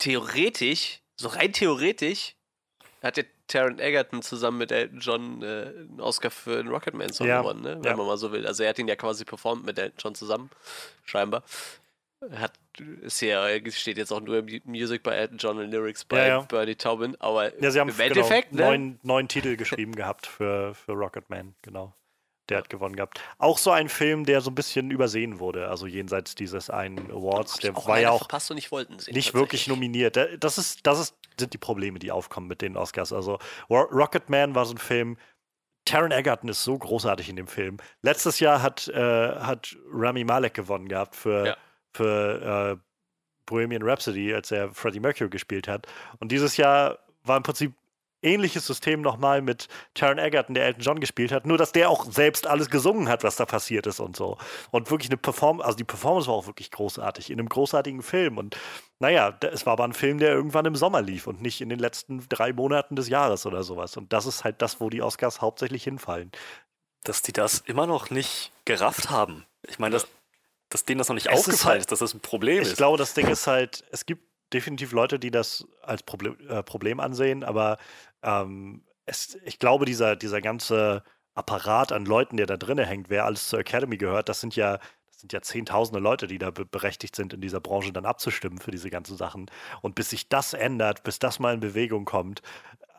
[0.00, 2.34] theoretisch, so rein theoretisch,
[3.02, 7.40] hat der Taron Egerton zusammen mit Elton John äh, einen Oscar für den Rocketman-Song ja.
[7.40, 7.76] gewonnen, ne?
[7.76, 7.96] wenn ja.
[7.96, 8.46] man mal so will.
[8.46, 10.50] Also er hat ihn ja quasi performt mit Elton John zusammen,
[11.04, 11.42] scheinbar.
[12.34, 12.52] Hat,
[13.00, 16.40] ist ja, steht jetzt auch nur im Music bei Elton John und Lyrics bei ja.
[16.42, 18.78] Bernie Taubin, aber ja, sie haben im Endeffekt genau, ne?
[18.78, 21.94] neun, neun Titel geschrieben gehabt für, für Rocketman, genau.
[22.50, 23.20] Der hat gewonnen gehabt.
[23.38, 27.58] Auch so ein Film, der so ein bisschen übersehen wurde, also jenseits dieses einen Awards.
[27.58, 30.18] Der war ja auch und ich sehen, nicht wirklich nominiert.
[30.40, 33.12] Das ist, das ist, sind die Probleme, die aufkommen mit den Oscars.
[33.12, 33.38] Also
[33.70, 35.16] Rocketman war so ein Film,
[35.84, 37.78] Taron Egerton ist so großartig in dem Film.
[38.02, 39.00] Letztes Jahr hat, äh,
[39.36, 41.56] hat Rami Malek gewonnen gehabt für ja
[41.92, 42.76] für äh,
[43.46, 45.86] Bohemian Rhapsody, als er Freddie Mercury gespielt hat.
[46.18, 47.74] Und dieses Jahr war im Prinzip
[48.22, 52.10] ähnliches System nochmal mit Taron Egerton, der Elton John gespielt hat, nur dass der auch
[52.10, 54.38] selbst alles gesungen hat, was da passiert ist und so.
[54.70, 58.38] Und wirklich eine Performance, also die Performance war auch wirklich großartig, in einem großartigen Film.
[58.38, 58.56] Und
[58.98, 61.78] naja, es war aber ein Film, der irgendwann im Sommer lief und nicht in den
[61.78, 63.96] letzten drei Monaten des Jahres oder sowas.
[63.96, 66.30] Und das ist halt das, wo die Oscars hauptsächlich hinfallen.
[67.04, 69.46] Dass die das immer noch nicht gerafft haben.
[69.66, 70.06] Ich meine, das,
[70.68, 72.62] dass denen das noch nicht es aufgefallen ist, halt, ist, dass das ein Problem ich
[72.62, 72.70] ist.
[72.72, 76.62] Ich glaube, das Ding ist halt, es gibt definitiv Leute, die das als Problem, äh,
[76.62, 77.78] Problem ansehen, aber
[78.22, 81.02] ähm, es, ich glaube, dieser, dieser ganze
[81.34, 84.78] Apparat an Leuten, der da drinnen hängt, wer alles zur Academy gehört, das sind ja,
[85.10, 88.70] sind ja zehntausende Leute, die da be berechtigt sind, in dieser Branche dann abzustimmen für
[88.70, 89.50] diese ganzen Sachen.
[89.82, 92.42] Und bis sich das ändert, bis das mal in Bewegung kommt,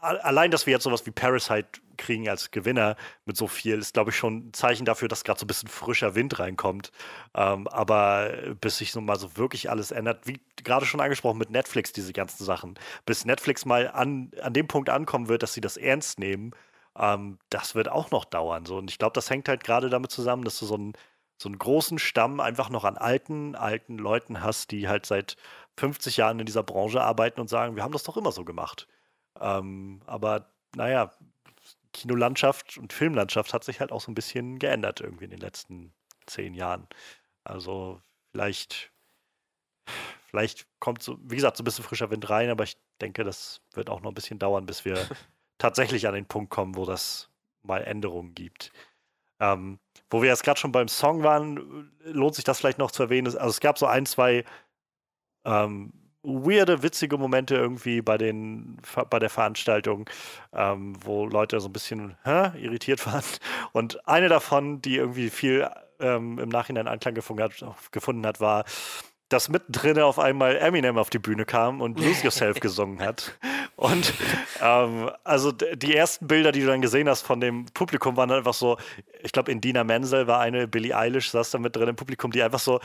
[0.02, 2.96] allein, dass wir jetzt sowas wie Parasite kriegen als Gewinner
[3.26, 5.70] mit so viel, ist, glaube ich, schon ein Zeichen dafür, dass gerade so ein bisschen
[5.70, 6.92] frischer Wind reinkommt.
[7.36, 11.52] Ähm, aber bis sich so mal so wirklich alles ändert, wie gerade schon angesprochen mit
[11.52, 12.76] Netflix, diese ganzen Sachen,
[13.06, 16.52] bis Netflix mal an, an dem Punkt ankommen wird, dass sie das ernst nehmen,
[16.98, 18.66] ähm, das wird auch noch dauern.
[18.66, 18.78] So.
[18.78, 20.94] Und ich glaube, das hängt halt gerade damit zusammen, dass du so einen,
[21.38, 25.38] so einen großen Stamm einfach noch an alten, alten Leuten hast, die halt seit
[25.78, 28.88] 50 Jahren in dieser Branche arbeiten und sagen, wir haben das doch immer so gemacht.
[29.42, 31.12] Ähm, aber naja,
[31.94, 35.94] Kinolandschaft und Filmlandschaft hat sich halt auch so ein bisschen geändert irgendwie in den letzten
[36.26, 36.88] zehn Jahren.
[37.44, 38.92] Also vielleicht,
[40.28, 43.62] vielleicht kommt so, wie gesagt, so ein bisschen frischer Wind rein, aber ich denke, das
[43.74, 44.96] wird auch noch ein bisschen dauern, bis wir
[45.58, 47.30] tatsächlich an den Punkt kommen, wo das
[47.64, 48.72] mal Änderungen gibt.
[49.40, 49.80] Ähm,
[50.10, 53.28] wo wir jetzt gerade schon beim Song waren, lohnt sich das vielleicht noch zu erwähnen.
[53.28, 54.46] Also es gab so ein, zwei
[55.46, 55.92] ähm,
[56.24, 58.78] weirde, witzige Momente irgendwie bei, den,
[59.10, 60.10] bei der Veranstaltung,
[60.54, 63.24] ähm, wo Leute so ein bisschen hä, irritiert waren.
[63.72, 65.68] Und eine davon, die irgendwie viel
[66.00, 68.66] ähm, im Nachhinein Anklang gefunden hat, gefunden hat, war,
[69.30, 73.38] dass mittendrin auf einmal Eminem auf die Bühne kam und Lose Yourself gesungen hat.
[73.78, 74.14] Und
[74.62, 78.54] ähm, also die ersten Bilder, die du dann gesehen hast von dem Publikum, waren einfach
[78.54, 78.78] so,
[79.24, 82.44] ich glaube, Indina Menzel war eine, Billie Eilish saß da mit drin im Publikum, die
[82.44, 82.80] einfach so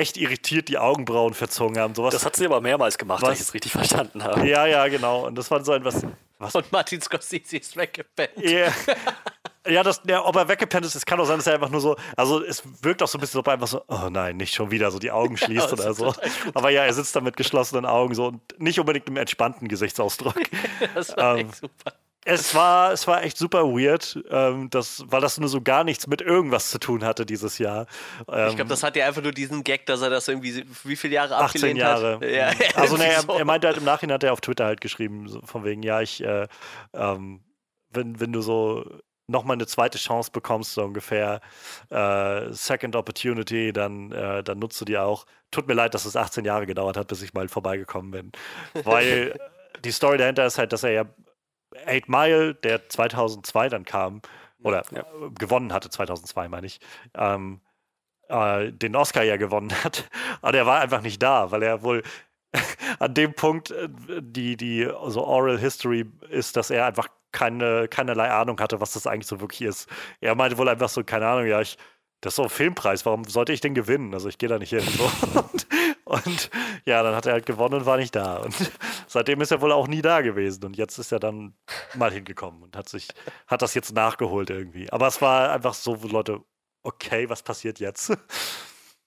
[0.00, 1.94] echt irritiert die Augenbrauen verzogen haben.
[1.94, 3.28] Sowas, das hat sie aber mehrmals gemacht, was?
[3.28, 4.48] wenn ich es richtig verstanden habe.
[4.48, 5.26] Ja, ja, genau.
[5.26, 6.04] Und das war so etwas.
[6.38, 6.54] Was?
[6.54, 8.38] Und Martin Scorsese ist weggepennt.
[8.38, 8.72] Yeah.
[9.68, 11.82] Ja, das, ja, ob er weggepennt ist, es kann auch sein, dass er einfach nur
[11.82, 14.54] so, also es wirkt auch so ein bisschen, ob er einfach so, oh nein, nicht
[14.54, 16.14] schon wieder so die Augen schließt ja, oder so.
[16.54, 20.34] Aber ja, er sitzt da mit geschlossenen Augen so und nicht unbedingt im entspannten Gesichtsausdruck.
[20.94, 21.92] das war ähm, echt super.
[22.24, 26.06] Es war, es war echt super weird, ähm, das, weil das nur so gar nichts
[26.06, 27.86] mit irgendwas zu tun hatte dieses Jahr.
[28.28, 30.96] Ähm, ich glaube, das hat ja einfach nur diesen Gag, dass er das irgendwie, wie
[30.96, 32.14] viele Jahre 18 abgelehnt Jahre.
[32.16, 32.22] hat.
[32.22, 35.28] Ja, also, ne, er, er, meinte halt im Nachhinein, hat er auf Twitter halt geschrieben,
[35.28, 36.46] so von wegen, ja, ich, äh,
[36.92, 37.40] ähm,
[37.88, 38.84] wenn, wenn du so
[39.26, 41.40] nochmal eine zweite Chance bekommst, so ungefähr
[41.88, 45.24] äh, Second Opportunity, dann, äh, dann nutzt du die auch.
[45.50, 48.32] Tut mir leid, dass es 18 Jahre gedauert hat, bis ich mal vorbeigekommen bin.
[48.84, 49.38] Weil
[49.84, 51.04] die Story dahinter ist halt, dass er ja
[51.86, 54.22] Eight Mile, der 2002 dann kam,
[54.62, 55.04] oder ja.
[55.38, 56.80] gewonnen hatte, 2002 meine ich,
[57.14, 57.60] ähm,
[58.28, 60.08] äh, den Oscar ja gewonnen hat.
[60.42, 62.02] Aber er war einfach nicht da, weil er wohl
[62.98, 63.88] an dem Punkt äh,
[64.20, 69.06] die, die so Oral History ist, dass er einfach keine, keinerlei Ahnung hatte, was das
[69.06, 69.88] eigentlich so wirklich ist.
[70.20, 71.78] Er meinte wohl einfach so, keine Ahnung, ja, ich,
[72.20, 74.12] das ist so ein Filmpreis, warum sollte ich den gewinnen?
[74.14, 74.80] Also ich gehe da nicht hin.
[74.80, 75.04] So.
[75.40, 75.66] Und,
[76.10, 76.50] und,
[76.84, 78.38] ja, dann hat er halt gewonnen und war nicht da.
[78.38, 78.54] Und
[79.06, 80.64] seitdem ist er wohl auch nie da gewesen.
[80.64, 81.54] Und jetzt ist er dann
[81.94, 83.08] mal hingekommen und hat sich,
[83.46, 84.90] hat das jetzt nachgeholt irgendwie.
[84.90, 86.40] Aber es war einfach so, wo Leute,
[86.82, 88.12] okay, was passiert jetzt?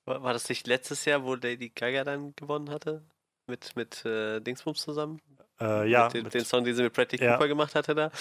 [0.06, 3.06] War, war das nicht letztes Jahr, wo Lady Gaga dann gewonnen hatte?
[3.48, 5.22] Mit, mit äh, Dingsbums zusammen?
[5.60, 6.10] Äh, ja.
[6.10, 7.34] Den, mit, den, Song, den sie mit Bradley ja.
[7.34, 8.12] Cooper gemacht hatte da.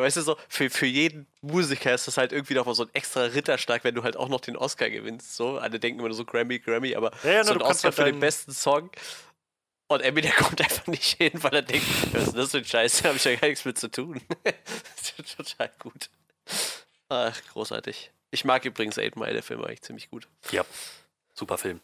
[0.00, 2.90] Weißt du so, für, für jeden Musiker ist das halt irgendwie noch mal so ein
[2.94, 5.36] extra Ritterschlag, wenn du halt auch noch den Oscar gewinnst.
[5.36, 7.94] So, alle denken immer nur so Grammy, Grammy, aber ja, ja, so ein Oscar halt
[7.94, 8.90] für den besten Song.
[9.86, 12.98] Und Eminem kommt einfach nicht hin, weil er denkt, was ist das für ein Scheiß?
[13.02, 14.20] Da habe ich ja gar nichts mit zu tun.
[14.42, 16.10] das ist total gut.
[17.08, 18.10] Ach, großartig.
[18.30, 20.26] Ich mag übrigens Eight Mile, der Film war echt ziemlich gut.
[20.50, 20.64] Ja,
[21.34, 21.80] super Film.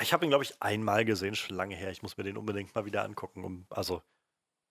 [0.00, 1.90] Ich habe ihn, glaube ich, einmal gesehen, schon lange her.
[1.90, 3.44] Ich muss mir den unbedingt mal wieder angucken.
[3.44, 4.02] Um, also,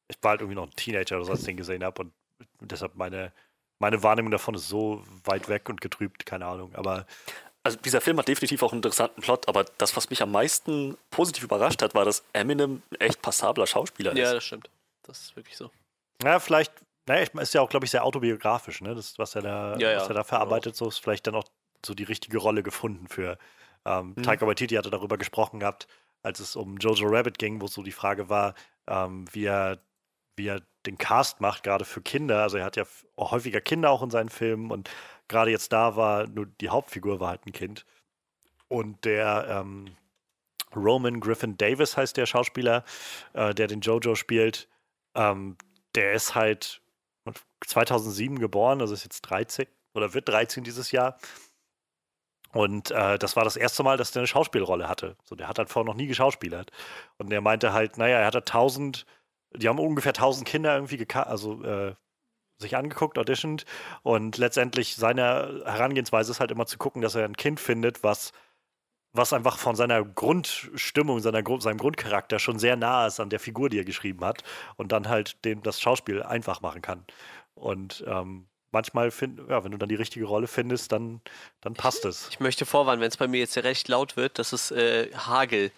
[0.07, 2.03] ich war halt irgendwie noch ein Teenager oder so, als ich den gesehen habe.
[2.03, 2.13] Und
[2.59, 3.31] deshalb meine,
[3.79, 6.73] meine Wahrnehmung davon ist so weit weg und getrübt, keine Ahnung.
[6.75, 7.05] Aber.
[7.63, 10.97] Also, dieser Film hat definitiv auch einen interessanten Plot, aber das, was mich am meisten
[11.09, 14.19] positiv überrascht hat, war, dass Eminem ein echt passabler Schauspieler ist.
[14.19, 14.69] Ja, das stimmt.
[15.01, 15.71] Das ist wirklich so.
[16.23, 16.71] Ja, vielleicht,
[17.07, 18.93] naja, ist ja auch, glaube ich, sehr autobiografisch, ne?
[18.93, 20.85] Das, was er da, ja, ja, was er da verarbeitet, genau.
[20.85, 21.45] so ist vielleicht dann auch
[21.83, 23.39] so die richtige Rolle gefunden für,
[23.85, 24.23] ähm, mhm.
[24.23, 25.87] Taika Waititi hatte darüber gesprochen gehabt,
[26.23, 28.55] als es um Jojo Rabbit ging, wo so die Frage war,
[28.87, 29.79] ähm, wie, er,
[30.35, 32.43] wie er den Cast macht, gerade für Kinder.
[32.43, 32.85] Also er hat ja
[33.17, 34.89] häufiger Kinder auch in seinen Filmen und
[35.27, 37.85] gerade jetzt da war nur die Hauptfigur war halt ein Kind.
[38.67, 39.95] Und der ähm,
[40.75, 42.83] Roman Griffin Davis heißt der Schauspieler,
[43.33, 44.67] äh, der den Jojo spielt.
[45.15, 45.57] Ähm,
[45.95, 46.81] der ist halt
[47.65, 51.17] 2007 geboren, also ist jetzt 13 oder wird 13 dieses Jahr.
[52.51, 55.17] Und äh, das war das erste Mal, dass der eine Schauspielrolle hatte.
[55.23, 56.71] So, der hat halt vorher noch nie geschauspielert.
[57.17, 59.05] Und er meinte halt, naja, er hatte tausend,
[59.57, 61.95] die haben ungefähr tausend Kinder irgendwie also äh,
[62.57, 63.65] sich angeguckt, auditioned.
[64.03, 68.31] Und letztendlich seine Herangehensweise ist halt immer zu gucken, dass er ein Kind findet, was
[69.15, 73.69] was einfach von seiner Grundstimmung, seiner, seinem Grundcharakter schon sehr nah ist an der Figur,
[73.69, 74.43] die er geschrieben hat
[74.75, 77.05] und dann halt dem das Schauspiel einfach machen kann.
[77.53, 81.21] Und ähm, manchmal, find, ja, wenn du dann die richtige Rolle findest, dann,
[81.61, 82.27] dann passt es.
[82.29, 85.71] Ich möchte vorwarnen, wenn es bei mir jetzt recht laut wird, das ist äh, Hagel.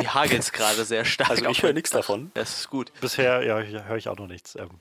[0.00, 1.30] Die hagelt gerade sehr stark.
[1.30, 2.30] Also ich höre nichts davon.
[2.34, 2.92] Das ist gut.
[3.00, 4.56] Bisher ja, höre ich auch noch nichts.
[4.56, 4.80] Ähm,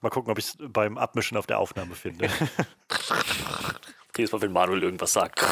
[0.00, 2.28] mal gucken, ob ich es beim Abmischen auf der Aufnahme finde.
[4.16, 5.44] Jedes Mal, wenn Manuel irgendwas sagt.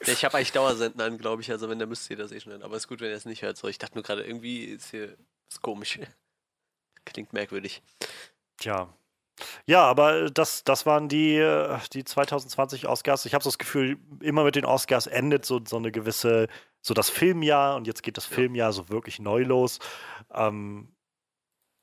[0.00, 1.50] ich habe eigentlich Dauersenden an, glaube ich.
[1.50, 2.62] Also wenn, dann müsst ihr das eh schon hören.
[2.62, 3.56] Aber es ist gut, wenn ihr es nicht hört.
[3.56, 5.16] So, ich dachte nur gerade, irgendwie ist hier
[5.50, 5.98] ist komisch.
[7.04, 7.82] Klingt merkwürdig.
[8.58, 8.92] Tja.
[9.66, 13.26] Ja, aber das, das waren die, äh, die 2020 Oscars.
[13.26, 16.48] Ich habe so das Gefühl, immer mit den Oscars endet so, so eine gewisse,
[16.80, 19.78] so das Filmjahr und jetzt geht das Filmjahr so wirklich neu los.
[20.32, 20.88] Ähm,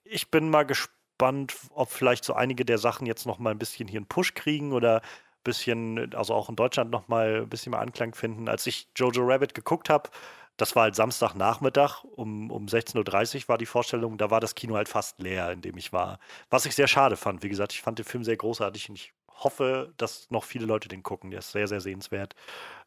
[0.04, 3.88] ich bin mal gespannt, ob vielleicht so einige der Sachen jetzt noch mal ein bisschen
[3.88, 7.72] hier einen Push kriegen oder ein bisschen, also auch in Deutschland noch mal ein bisschen
[7.72, 8.50] mehr Anklang finden.
[8.50, 10.10] Als ich Jojo Rabbit geguckt habe,
[10.58, 14.76] das war halt Samstagnachmittag, um, um 16.30 Uhr war die Vorstellung, da war das Kino
[14.76, 16.20] halt fast leer, in dem ich war.
[16.50, 17.44] Was ich sehr schade fand.
[17.44, 20.88] Wie gesagt, ich fand den Film sehr großartig und ich hoffe, dass noch viele Leute
[20.88, 21.32] den gucken.
[21.32, 22.36] Der ist sehr, sehr sehenswert.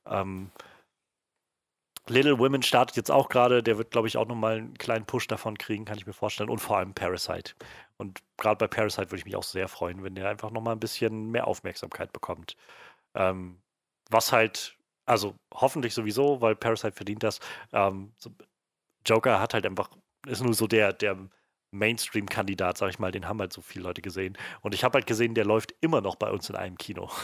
[0.07, 0.51] Ähm,
[2.09, 5.27] Little Women startet jetzt auch gerade, der wird, glaube ich, auch nochmal einen kleinen Push
[5.27, 6.49] davon kriegen, kann ich mir vorstellen.
[6.49, 7.55] Und vor allem Parasite.
[7.99, 10.81] Und gerade bei Parasite würde ich mich auch sehr freuen, wenn der einfach nochmal ein
[10.81, 12.57] bisschen mehr Aufmerksamkeit bekommt.
[13.15, 13.61] Ähm,
[14.11, 14.78] was halt
[15.09, 17.41] also hoffentlich sowieso, weil Parasite verdient das.
[17.73, 18.13] Ähm,
[19.07, 19.91] Joker hat halt einfach,
[20.27, 21.17] ist nur so der, der
[21.71, 24.37] Mainstream-Kandidat, sag ich mal, den haben halt so viele Leute gesehen.
[24.63, 27.11] Und ich habe halt gesehen, der läuft immer noch bei uns in einem Kino.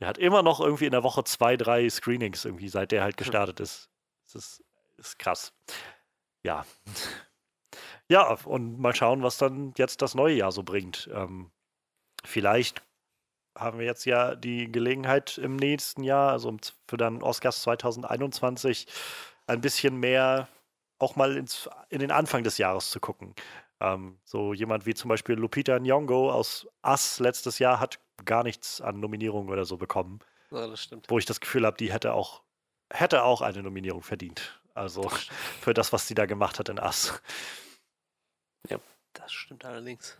[0.00, 3.16] Der hat immer noch irgendwie in der Woche zwei, drei Screenings irgendwie, seit der halt
[3.16, 3.88] gestartet ist.
[4.24, 4.64] Das ist,
[4.96, 5.52] ist krass.
[6.42, 6.66] Ja.
[8.10, 11.08] Ja, und mal schauen, was dann jetzt das neue Jahr so bringt.
[11.10, 11.50] Ähm,
[12.22, 12.82] vielleicht
[13.56, 16.56] haben wir jetzt ja die Gelegenheit im nächsten Jahr, also
[16.88, 18.86] für dann Oscars 2021,
[19.46, 20.48] ein bisschen mehr
[20.98, 23.34] auch mal ins, in den Anfang des Jahres zu gucken.
[23.80, 28.80] Ähm, so jemand wie zum Beispiel Lupita Nyong'o aus Us letztes Jahr hat gar nichts
[28.80, 30.20] an Nominierungen oder so bekommen.
[30.50, 31.10] Ja, das stimmt.
[31.10, 32.42] Wo ich das Gefühl habe, die hätte auch,
[32.90, 34.60] hätte auch eine Nominierung verdient.
[34.74, 35.08] Also
[35.60, 37.20] für das, was sie da gemacht hat in Us.
[38.68, 38.78] Ja,
[39.12, 40.16] das stimmt allerdings.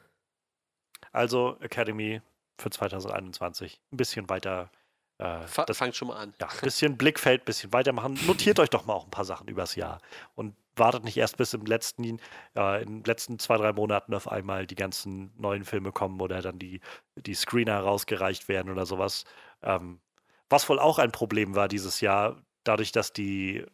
[1.12, 2.20] Also Academy
[2.58, 4.70] für 2021 ein bisschen weiter.
[5.18, 6.34] Äh, das, fangt schon mal an.
[6.40, 8.18] Ja, ein bisschen Blickfeld, ein bisschen weitermachen.
[8.26, 10.00] Notiert euch doch mal auch ein paar Sachen übers Jahr
[10.34, 12.20] und wartet nicht erst bis im letzten,
[12.56, 16.42] äh, in den letzten zwei, drei Monaten auf einmal die ganzen neuen Filme kommen oder
[16.42, 16.80] dann die,
[17.16, 19.24] die Screener rausgereicht werden oder sowas.
[19.62, 20.00] Ähm,
[20.50, 23.64] was wohl auch ein Problem war dieses Jahr, dadurch, dass die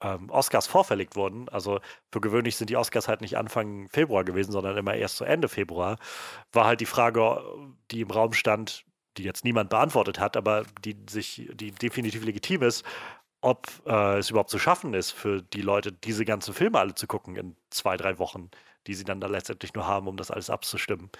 [0.00, 1.48] ähm, Oscars vorverlegt wurden.
[1.48, 1.80] Also
[2.10, 5.48] für gewöhnlich sind die Oscars halt nicht Anfang Februar gewesen, sondern immer erst zu Ende
[5.48, 5.98] Februar.
[6.52, 7.42] War halt die Frage,
[7.90, 8.84] die im Raum stand,
[9.16, 12.84] die jetzt niemand beantwortet hat, aber die sich, die definitiv legitim ist,
[13.40, 17.06] ob äh, es überhaupt zu schaffen ist für die Leute, diese ganzen Filme alle zu
[17.06, 18.50] gucken in zwei, drei Wochen,
[18.86, 21.10] die sie dann da letztendlich nur haben, um das alles abzustimmen.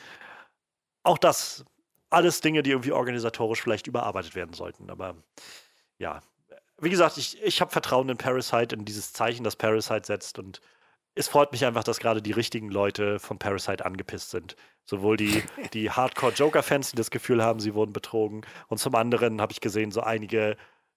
[1.02, 1.64] Auch das,
[2.10, 4.90] alles Dinge, die irgendwie organisatorisch vielleicht überarbeitet werden sollten.
[4.90, 5.16] Aber
[5.98, 6.20] ja,
[6.80, 10.60] wie gesagt, ich, ich habe Vertrauen in Parasite, in dieses Zeichen, das Parasite setzt und
[11.14, 14.56] es freut mich einfach, dass gerade die richtigen Leute von Parasite angepisst sind.
[14.84, 19.52] Sowohl die, die Hardcore-Joker-Fans, die das Gefühl haben, sie wurden betrogen, und zum anderen habe
[19.52, 20.56] ich gesehen, so einige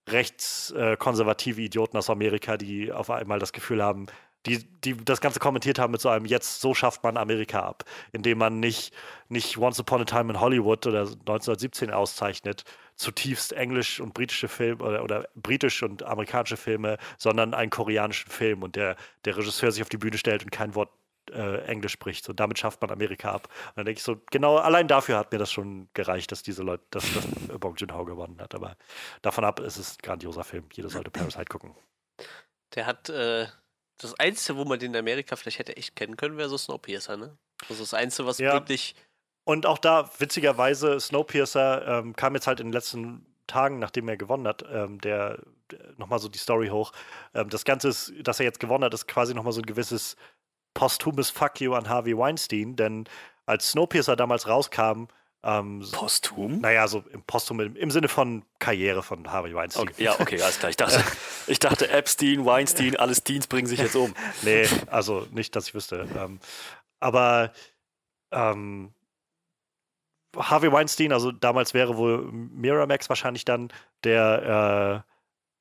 [0.10, 4.08] rechtskonservative äh, Idioten aus Amerika, die auf einmal das Gefühl haben,
[4.46, 7.86] die, die das Ganze kommentiert haben mit so einem Jetzt, so schafft man Amerika ab,
[8.12, 8.94] indem man nicht,
[9.30, 12.66] nicht Once Upon a Time in Hollywood oder 1917 auszeichnet,
[12.96, 18.64] zutiefst englisch und britische Filme oder, oder britisch und amerikanische Filme, sondern einen koreanischen Film
[18.64, 20.90] und der, der Regisseur sich auf die Bühne stellt und kein Wort
[21.32, 22.28] äh, Englisch spricht.
[22.30, 23.48] Und damit schafft man Amerika ab.
[23.70, 26.64] Und dann denke ich so, genau allein dafür hat mir das schon gereicht, dass diese
[26.64, 27.26] Leute, dass, dass
[27.60, 28.56] Bong Joon-ho gewonnen hat.
[28.56, 28.78] Aber
[29.22, 30.66] davon ab ist es ein grandioser Film.
[30.74, 31.76] Jeder sollte Parasite gucken.
[32.76, 33.48] Der hat äh,
[33.98, 37.18] das Einzige, wo man den in Amerika vielleicht hätte echt kennen können, wäre so Snowpiercer,
[37.18, 37.38] ne?
[37.68, 38.54] Das ist das Einzige, was ja.
[38.54, 38.96] wirklich.
[39.46, 44.18] Und auch da, witzigerweise, Snowpiercer ähm, kam jetzt halt in den letzten Tagen, nachdem er
[44.18, 45.40] gewonnen hat, ähm, der,
[45.70, 46.94] der nochmal so die Story hoch.
[47.34, 50.16] Ähm, das Ganze ist, dass er jetzt gewonnen hat, ist quasi nochmal so ein gewisses
[50.74, 53.06] posthumes Fuck you an Harvey Weinstein, denn
[53.46, 55.08] als Snowpiercer damals rauskam,
[55.44, 56.62] ähm, Posthum?
[56.62, 59.90] Naja, so im Posthum im, im, Sinne von Karriere von Harvey Weinstein.
[59.90, 60.70] Okay, ja, okay, alles klar.
[60.70, 61.04] Ich dachte,
[61.48, 64.14] ich dachte Epstein, Weinstein, alles Deans bringen sich jetzt um.
[64.44, 66.08] nee, also nicht, dass ich wüsste.
[66.18, 66.40] Ähm,
[67.02, 67.52] aber
[68.32, 68.94] ähm,
[70.36, 73.70] Harvey Weinstein, also damals wäre wohl Miramax wahrscheinlich dann
[74.04, 75.12] der, äh,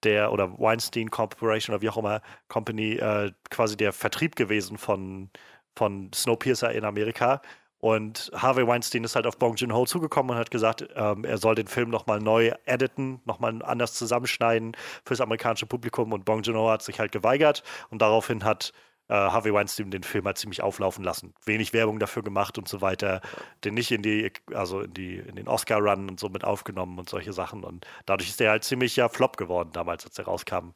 [0.05, 5.31] der oder Weinstein Corporation oder wie auch immer Company äh, quasi der Vertrieb gewesen von,
[5.77, 7.41] von Snowpiercer in Amerika.
[7.79, 11.57] Und Harvey Weinstein ist halt auf Bong Joon-ho zugekommen und hat gesagt, ähm, er soll
[11.57, 16.13] den Film nochmal neu editen, nochmal anders zusammenschneiden fürs amerikanische Publikum.
[16.13, 18.73] Und Bong Joon-ho hat sich halt geweigert und daraufhin hat
[19.13, 21.35] äh, Harvey Weinstein den Film halt ziemlich auflaufen lassen.
[21.45, 23.21] Wenig Werbung dafür gemacht und so weiter.
[23.63, 27.11] Den nicht in die, also in die, in den Oscar-Run und so mit aufgenommen und
[27.11, 27.63] solche Sachen.
[27.63, 30.71] Und dadurch ist der halt ziemlich ja Flop geworden damals, als er rauskam.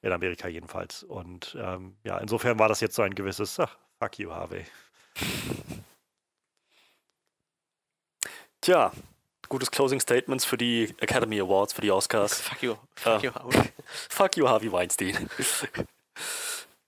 [0.00, 1.02] In Amerika jedenfalls.
[1.02, 4.64] Und ähm, ja, insofern war das jetzt so ein gewisses, ach, fuck you, Harvey.
[8.62, 8.90] Tja,
[9.48, 12.40] gutes Closing Statements für die Academy Awards, für die Oscars.
[12.40, 12.74] Fuck you.
[12.96, 13.72] Fuck Äh, you, Harvey.
[14.08, 15.28] Fuck you, Harvey Weinstein.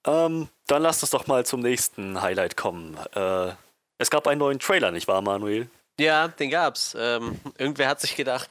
[0.06, 2.96] ähm, dann lasst uns doch mal zum nächsten Highlight kommen.
[3.14, 3.52] Äh,
[3.98, 5.68] es gab einen neuen Trailer, nicht wahr, Manuel?
[5.98, 6.96] Ja, den gab's.
[6.98, 8.50] Ähm, irgendwer hat sich gedacht,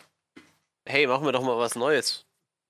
[0.87, 2.25] hey, machen wir doch mal was Neues.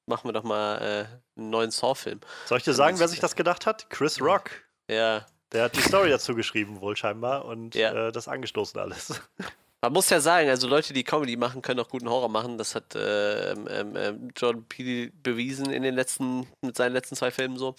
[0.07, 2.19] Machen wir doch mal äh, einen neuen Saw-Film.
[2.45, 3.89] Soll ich dir sagen, wer sich das gedacht hat?
[3.89, 4.49] Chris Rock.
[4.89, 5.25] Ja.
[5.51, 8.07] Der hat die Story dazu geschrieben, wohl scheinbar, und Ja.
[8.07, 9.21] äh, das angestoßen alles.
[9.81, 12.57] Man muss ja sagen, also Leute, die Comedy machen, können auch guten Horror machen.
[12.57, 17.31] Das hat äh, ähm, ähm, Jordan Peele bewiesen in den letzten, mit seinen letzten zwei
[17.31, 17.75] Filmen so.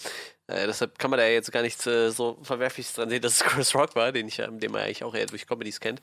[0.47, 3.45] Äh, deshalb kann man da jetzt gar nichts äh, so Verwerfliches dran sehen, dass es
[3.45, 6.03] Chris Rock war, den ich ja, den man ja eigentlich auch eher durch Comedies kennt.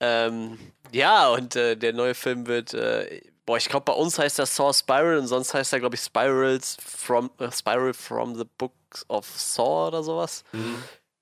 [0.00, 0.58] Ähm,
[0.92, 4.46] ja, und äh, der neue Film wird, äh, boah, ich glaube, bei uns heißt er
[4.46, 9.04] Saw Spiral und sonst heißt er, glaube ich, Spirals from, äh, Spiral from the Books
[9.08, 10.44] of Saw oder sowas.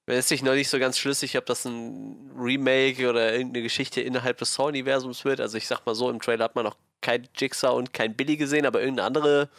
[0.07, 4.01] Wenn es sich noch nicht so ganz schlüssig, ob das ein Remake oder irgendeine Geschichte
[4.01, 5.41] innerhalb des Saw-Universums wird.
[5.41, 8.37] Also ich sag mal so, im Trailer hat man noch kein Jigsaw und kein Billy
[8.39, 9.51] gesehen, aber irgendeine andere,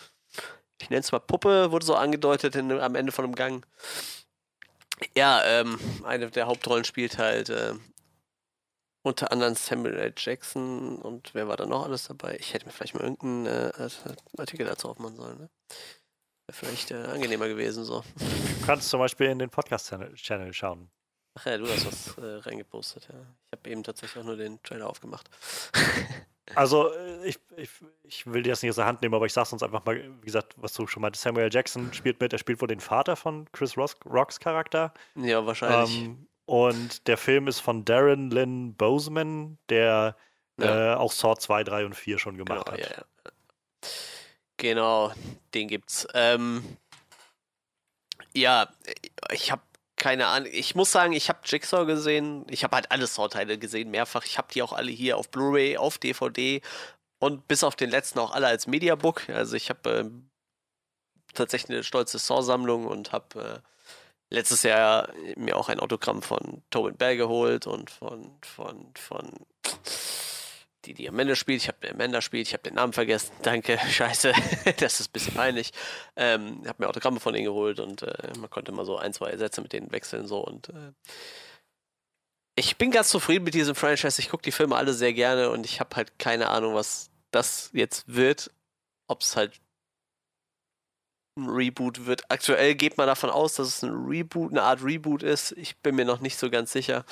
[0.82, 3.66] ich nenne es mal Puppe, wurde so angedeutet in, am Ende von einem Gang.
[5.16, 7.74] Ja, ähm, eine der Hauptrollen spielt halt äh,
[9.04, 10.14] unter anderem Samuel L.
[10.16, 12.38] Jackson und wer war da noch alles dabei?
[12.40, 13.90] Ich hätte mir vielleicht mal irgendeinen äh,
[14.38, 15.50] Artikel dazu aufmachen sollen, ne?
[16.48, 18.04] Wäre vielleicht äh, angenehmer gewesen so.
[18.18, 20.90] Du kannst zum Beispiel in den Podcast-Channel schauen.
[21.36, 23.20] Ach ja, du hast was äh, reingepostet, ja.
[23.20, 25.30] Ich habe eben tatsächlich auch nur den Trailer aufgemacht.
[26.56, 27.70] Also, äh, ich, ich,
[28.04, 30.04] ich will dir das nicht aus der Hand nehmen, aber ich sag's uns einfach mal,
[30.22, 31.24] wie gesagt, was du schon meintest.
[31.24, 31.50] Samuel.
[31.52, 34.94] Jackson spielt mit, er spielt wohl den Vater von Chris Ross, Rocks Charakter.
[35.16, 36.06] ja, wahrscheinlich.
[36.06, 40.16] Ähm, und der Film ist von Darren Lynn Boseman, der
[40.60, 40.94] Ja.
[40.94, 42.80] äh, auch Saw 2, 3 und 4 schon gemacht genau, hat.
[42.80, 43.32] ja, ja.
[44.58, 45.12] Genau,
[45.54, 46.08] den gibt's.
[46.14, 46.78] Ähm,
[48.36, 48.68] ja,
[49.32, 49.62] ich habe
[50.00, 50.50] keine Ahnung.
[50.52, 52.46] Ich muss sagen, ich habe Jigsaw gesehen.
[52.50, 54.26] Ich habe halt alle Saw-Teile gesehen, mehrfach.
[54.26, 56.62] Ich habe die auch alle hier auf Blu-ray, auf DVD
[57.20, 59.30] und bis auf den letzten auch alle als Mediabook.
[59.30, 60.30] Also ich habe ähm,
[61.34, 66.96] tatsächlich eine stolze Saw-Sammlung und habe äh, letztes Jahr mir auch ein Autogramm von Tobin
[66.98, 69.32] Bell geholt und von, von, von
[70.90, 71.62] die, die Amanda spielt.
[71.62, 73.32] Ich habe Amanda spielt, ich habe den Namen vergessen.
[73.42, 74.34] Danke, scheiße.
[74.78, 75.72] das ist ein bisschen peinlich.
[76.16, 79.36] Ähm, habe mir Autogramme von denen geholt und äh, man konnte mal so ein, zwei
[79.38, 80.94] Sätze mit denen wechseln so und äh,
[82.56, 84.20] ich bin ganz zufrieden mit diesem Franchise.
[84.20, 87.70] Ich gucke die Filme alle sehr gerne und ich habe halt keine Ahnung, was das
[87.72, 88.52] jetzt wird.
[89.08, 89.62] Ob es halt
[91.38, 92.30] ein Reboot wird.
[92.30, 95.54] Aktuell geht man davon aus, dass es ein Reboot, eine Art Reboot ist.
[95.54, 97.06] Ich bin mir noch nicht so ganz sicher.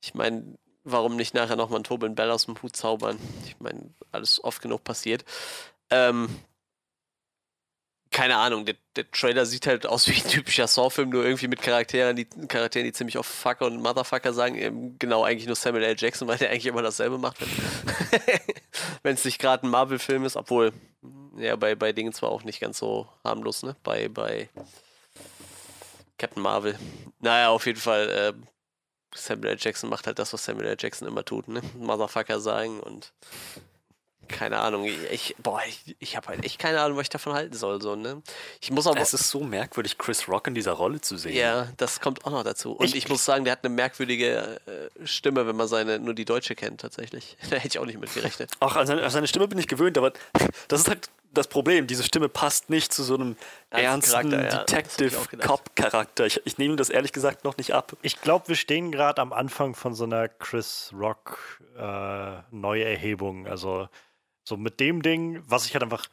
[0.00, 0.56] Ich meine,
[0.86, 3.18] warum nicht nachher nochmal einen Tobin Bell aus dem Hut zaubern?
[3.44, 5.24] Ich meine, alles oft genug passiert.
[5.90, 6.28] Ähm,
[8.10, 11.60] keine Ahnung, der, der Trailer sieht halt aus wie ein typischer Saw-Film, nur irgendwie mit
[11.60, 14.56] Charakteren, die Charakteren, die ziemlich oft Fucker und Motherfucker sagen.
[14.56, 15.96] Ähm, Genau, eigentlich nur Samuel L.
[15.98, 17.36] Jackson, weil der eigentlich immer dasselbe macht,
[19.02, 20.72] wenn es nicht gerade ein Marvel-Film ist, obwohl,
[21.36, 23.76] ja, bei, bei Dingen zwar auch nicht ganz so harmlos, ne?
[23.82, 24.48] Bei, bei
[26.16, 26.78] Captain Marvel.
[27.20, 28.32] Naja, auf jeden Fall, äh,
[29.16, 29.56] Samuel L.
[29.58, 30.76] Jackson macht halt das, was Samuel L.
[30.78, 31.60] Jackson immer tut, ne?
[31.78, 33.12] Motherfucker sagen und
[34.28, 37.54] keine Ahnung, ich, boah, ich, ich habe halt echt keine Ahnung, was ich davon halten
[37.54, 38.22] soll, so, ne?
[38.60, 41.36] Ich muss aber, Es ist so merkwürdig, Chris Rock in dieser Rolle zu sehen.
[41.36, 42.72] ja, das kommt auch noch dazu.
[42.72, 46.12] Und ich, Ich- muss sagen, der hat eine merkwürdige äh, Stimme, wenn man seine, nur
[46.12, 47.36] die Deutsche kennt, tatsächlich.
[47.50, 48.50] Da hätte ich auch nicht mit gerechnet.
[48.58, 50.12] Auch an seine, an seine Stimme bin ich gewöhnt, aber
[50.68, 51.86] das ist halt das Problem.
[51.86, 53.36] Diese Stimme passt nicht zu so einem
[53.70, 54.64] Ernsten ernsten Charakter, ja.
[54.64, 54.96] Das hab ich.
[54.96, 56.26] Detective-Cop-Charakter.
[56.26, 57.96] Ich, ich nehme das ehrlich gesagt noch nicht ab.
[58.02, 63.46] Ich glaube, wir stehen gerade am Anfang von so einer Chris Rock äh, Neuerhebung.
[63.46, 63.88] Also
[64.44, 66.06] so mit dem Ding, was ich halt einfach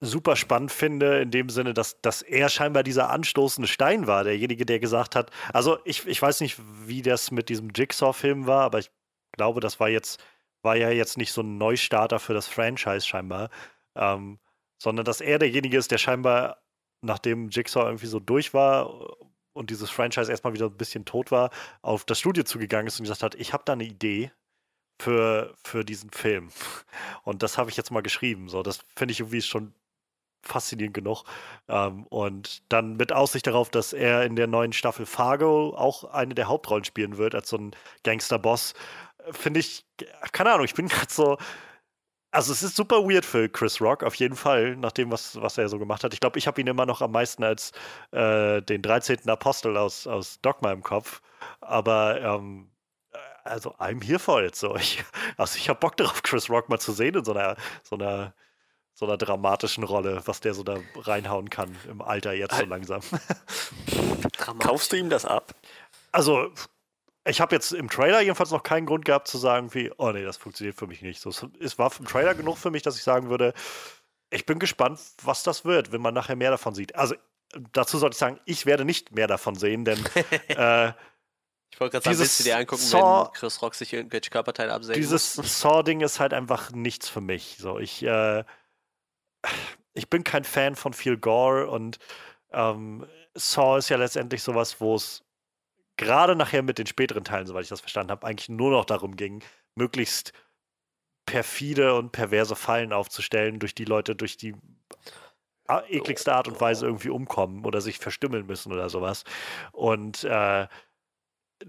[0.00, 4.64] super spannend finde, in dem Sinne, dass, dass er scheinbar dieser anstoßende Stein war, derjenige,
[4.64, 8.78] der gesagt hat, also ich, ich weiß nicht, wie das mit diesem Jigsaw-Film war, aber
[8.78, 8.90] ich
[9.32, 10.22] glaube, das war jetzt,
[10.62, 13.50] war ja jetzt nicht so ein Neustarter für das Franchise scheinbar,
[14.00, 14.40] ähm,
[14.82, 16.62] sondern dass er derjenige ist, der scheinbar,
[17.02, 19.16] nachdem Jigsaw irgendwie so durch war
[19.52, 21.50] und dieses Franchise erstmal wieder ein bisschen tot war,
[21.82, 24.32] auf das Studio zugegangen ist und gesagt hat, ich habe da eine Idee
[25.00, 26.50] für, für diesen Film.
[27.24, 28.50] Und das habe ich jetzt mal geschrieben.
[28.50, 29.72] So, das finde ich irgendwie schon
[30.42, 31.24] faszinierend genug.
[31.68, 36.34] Ähm, und dann mit Aussicht darauf, dass er in der neuen Staffel Fargo auch eine
[36.34, 38.74] der Hauptrollen spielen wird, als so ein Gangsterboss,
[39.30, 39.84] finde ich,
[40.32, 41.38] keine Ahnung, ich bin gerade so.
[42.32, 45.58] Also es ist super weird für Chris Rock, auf jeden Fall, nach dem, was, was
[45.58, 46.14] er so gemacht hat.
[46.14, 47.72] Ich glaube, ich habe ihn immer noch am meisten als
[48.12, 49.28] äh, den 13.
[49.28, 51.22] Apostel aus, aus Dogma im Kopf.
[51.60, 52.70] Aber ähm,
[53.44, 54.54] also I'm here for it.
[54.54, 54.76] So.
[54.76, 55.02] Ich,
[55.36, 58.32] also ich habe Bock darauf, Chris Rock mal zu sehen in so einer, so einer
[59.00, 63.00] so einer dramatischen Rolle, was der so da reinhauen kann im Alter jetzt so langsam.
[64.58, 65.54] Kaufst du ihm das ab?
[66.12, 66.52] Also,
[67.24, 70.24] ich habe jetzt im Trailer jedenfalls noch keinen Grund gehabt zu sagen, wie, oh nee,
[70.24, 71.20] das funktioniert für mich nicht.
[71.20, 73.52] So, es war im Trailer genug für mich, dass ich sagen würde,
[74.30, 76.94] ich bin gespannt, was das wird, wenn man nachher mehr davon sieht.
[76.94, 77.14] Also,
[77.72, 79.98] dazu sollte ich sagen, ich werde nicht mehr davon sehen, denn
[80.48, 80.92] äh,
[81.72, 84.72] ich wollte gerade sagen, willst du dir angucken, Saw, wenn Chris Rock sich irgendwelche Körperteile
[84.72, 84.96] absägt?
[84.96, 87.56] Dieses Saw-Ding ist halt einfach nichts für mich.
[87.58, 88.44] So, ich, äh,
[89.92, 91.98] ich bin kein Fan von viel Gore und
[92.52, 95.22] ähm, Saw ist ja letztendlich sowas, wo es
[96.00, 99.16] gerade nachher mit den späteren Teilen, soweit ich das verstanden habe, eigentlich nur noch darum
[99.16, 99.44] ging,
[99.74, 100.32] möglichst
[101.26, 104.56] perfide und perverse Fallen aufzustellen, durch die Leute durch die
[105.88, 109.24] ekligste Art und Weise irgendwie umkommen oder sich verstümmeln müssen oder sowas.
[109.72, 110.66] Und äh,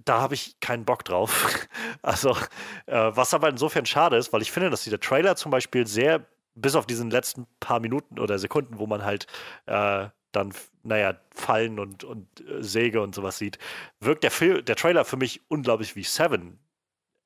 [0.05, 1.67] da habe ich keinen Bock drauf.
[2.03, 2.35] Also,
[2.87, 6.25] äh, was aber insofern schade ist, weil ich finde, dass dieser Trailer zum Beispiel sehr
[6.55, 9.27] bis auf diesen letzten paar Minuten oder Sekunden, wo man halt
[9.67, 10.53] äh, dann,
[10.83, 13.57] naja, Fallen und, und äh, Säge und sowas sieht,
[13.99, 16.59] wirkt der, Film, der Trailer für mich unglaublich wie Seven.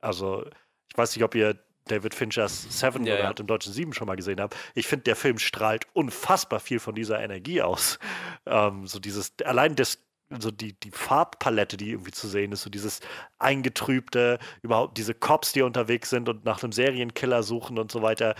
[0.01, 0.45] Also,
[0.91, 3.27] ich weiß nicht, ob ihr David Finchers Seven ja, oder ja.
[3.27, 4.55] halt im deutschen Sieben schon mal gesehen habt.
[4.73, 7.99] Ich finde, der Film strahlt unfassbar viel von dieser Energie aus.
[8.45, 9.99] Ähm, so dieses, allein das
[10.39, 12.99] so die, die Farbpalette, die irgendwie zu sehen ist, so dieses
[13.37, 18.35] eingetrübte, überhaupt diese Cops, die unterwegs sind und nach einem Serienkiller suchen und so weiter.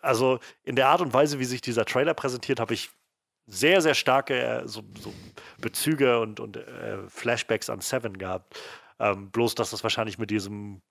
[0.00, 2.90] Also in der Art und Weise, wie sich dieser Trailer präsentiert, habe ich
[3.48, 5.12] sehr, sehr starke äh, so, so
[5.60, 8.60] Bezüge und, und äh, Flashbacks an Seven gehabt.
[9.00, 10.82] Ähm, bloß, dass das wahrscheinlich mit diesem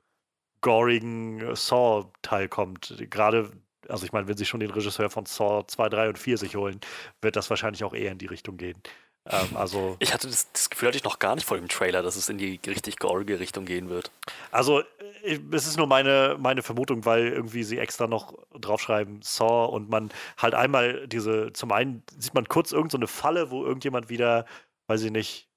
[0.62, 2.96] gorigen Saw-Teil kommt.
[3.10, 3.52] Gerade,
[3.88, 6.56] also ich meine, wenn sie schon den Regisseur von Saw 2, 3 und 4 sich
[6.56, 6.80] holen,
[7.22, 8.82] wird das wahrscheinlich auch eher in die Richtung gehen.
[9.30, 12.02] Ähm, also ich hatte das, das, Gefühl, hatte ich noch gar nicht vor dem Trailer,
[12.02, 14.12] dass es in die richtig gorige Richtung gehen wird.
[14.52, 14.84] Also
[15.24, 20.12] es ist nur meine, meine Vermutung, weil irgendwie sie extra noch draufschreiben Saw und man
[20.38, 24.46] halt einmal diese, zum einen sieht man kurz irgendeine so Falle, wo irgendjemand wieder,
[24.88, 25.48] weiß ich nicht,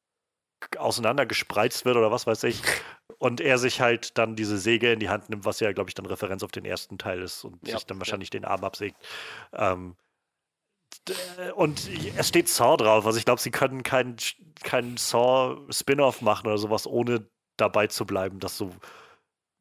[0.77, 2.63] auseinandergespreizt wird oder was weiß ich.
[3.19, 5.95] Und er sich halt dann diese Säge in die Hand nimmt, was ja, glaube ich,
[5.95, 8.41] dann Referenz auf den ersten Teil ist und ja, sich dann wahrscheinlich ja.
[8.41, 8.97] den Arm absägt.
[9.53, 9.95] Ähm,
[11.55, 13.07] und es steht Saw drauf.
[13.07, 14.17] Also ich glaube, sie können keinen
[14.63, 17.27] kein Saw-Spin-Off machen oder sowas, ohne
[17.57, 18.71] dabei zu bleiben, das so,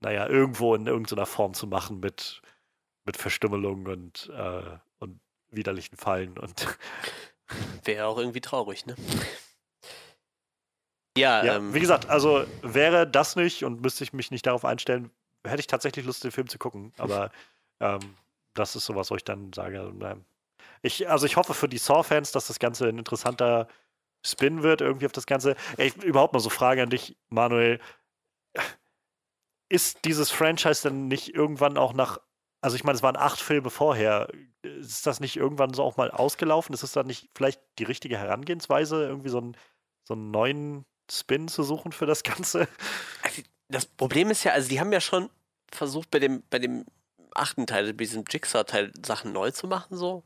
[0.01, 2.41] naja, irgendwo in irgendeiner Form zu machen mit,
[3.05, 5.19] mit Verstümmelung und, äh, und
[5.49, 6.77] widerlichen Fallen und
[7.83, 8.95] Wäre auch irgendwie traurig, ne?
[11.17, 14.65] Ja, ja ähm, wie gesagt, also wäre das nicht und müsste ich mich nicht darauf
[14.65, 15.09] einstellen,
[15.45, 16.93] hätte ich tatsächlich Lust, den Film zu gucken.
[16.97, 17.31] Aber
[17.79, 17.99] ähm,
[18.53, 20.23] das ist sowas, wo ich dann sage, nein,
[20.81, 23.67] ich, also ich hoffe für die Saw-Fans, dass das Ganze ein interessanter
[24.25, 25.55] Spin wird, irgendwie auf das Ganze.
[25.77, 27.79] Ey, überhaupt mal so Frage an dich, Manuel.
[29.69, 32.19] Ist dieses Franchise denn nicht irgendwann auch nach,
[32.61, 34.27] also ich meine, es waren acht Filme vorher,
[34.61, 36.73] ist das nicht irgendwann so auch mal ausgelaufen?
[36.73, 39.57] Ist es dann nicht vielleicht die richtige Herangehensweise, irgendwie so einen,
[40.03, 42.67] so einen neuen Spin zu suchen für das Ganze?
[43.21, 45.29] Also, das Problem ist ja, also die haben ja schon
[45.71, 46.85] versucht, bei dem, bei dem
[47.35, 50.23] achten Teil, bei diesem Jigsaw-Teil Sachen neu zu machen, so.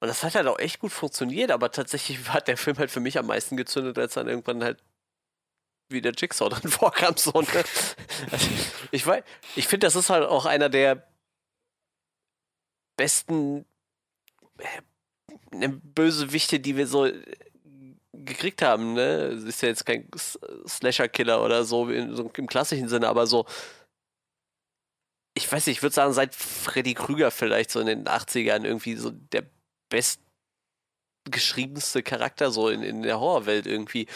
[0.00, 3.00] Und das hat halt auch echt gut funktioniert, aber tatsächlich hat der Film halt für
[3.00, 4.82] mich am meisten gezündet, als dann irgendwann halt
[5.90, 7.16] wie der Jigsaw dann vorkam.
[7.16, 7.64] So, ne?
[8.30, 8.48] also,
[8.90, 9.06] ich
[9.56, 11.06] ich finde, das ist halt auch einer der
[12.96, 13.64] besten
[14.58, 17.10] äh, Bösewichte, die wir so
[18.12, 19.26] gekriegt haben, ne?
[19.46, 23.46] Ist ja jetzt kein Slasher-Killer oder so, so im klassischen Sinne, aber so
[25.34, 28.94] ich weiß nicht, ich würde sagen, seit Freddy Krüger vielleicht so in den 80ern irgendwie
[28.94, 29.44] so der
[31.24, 34.06] bestgeschriebenste Charakter so in, in der Horrorwelt irgendwie.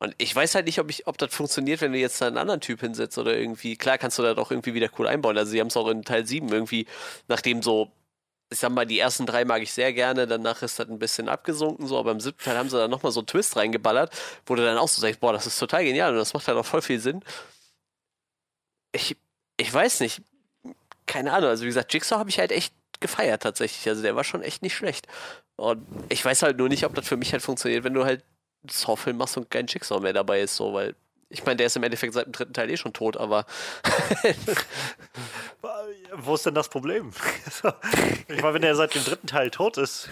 [0.00, 2.60] Und ich weiß halt nicht, ob, ich, ob das funktioniert, wenn du jetzt einen anderen
[2.60, 3.76] Typ hinsetzt oder irgendwie.
[3.76, 5.36] Klar kannst du da doch irgendwie wieder cool einbauen.
[5.36, 6.86] Also, sie haben es auch in Teil 7 irgendwie,
[7.26, 7.90] nachdem so,
[8.50, 11.28] ich sag mal, die ersten drei mag ich sehr gerne, danach ist das ein bisschen
[11.28, 14.14] abgesunken, so, aber im siebten Teil haben sie da nochmal so einen Twist reingeballert,
[14.46, 16.56] wo du dann auch so sagst, boah, das ist total genial und das macht halt
[16.56, 17.22] auch voll viel Sinn.
[18.92, 19.16] Ich,
[19.58, 20.22] ich weiß nicht.
[21.06, 21.50] Keine Ahnung.
[21.50, 23.88] Also, wie gesagt, Jigsaw habe ich halt echt gefeiert tatsächlich.
[23.88, 25.06] Also der war schon echt nicht schlecht.
[25.56, 28.22] Und ich weiß halt nur nicht, ob das für mich halt funktioniert, wenn du halt
[28.62, 30.94] einen Saw-Film machst und kein Schicksal mehr dabei ist, so, weil
[31.30, 33.44] ich meine, der ist im Endeffekt seit dem dritten Teil eh schon tot, aber.
[36.14, 37.12] Wo ist denn das Problem?
[38.28, 40.08] ich meine, wenn der seit dem dritten Teil tot ist,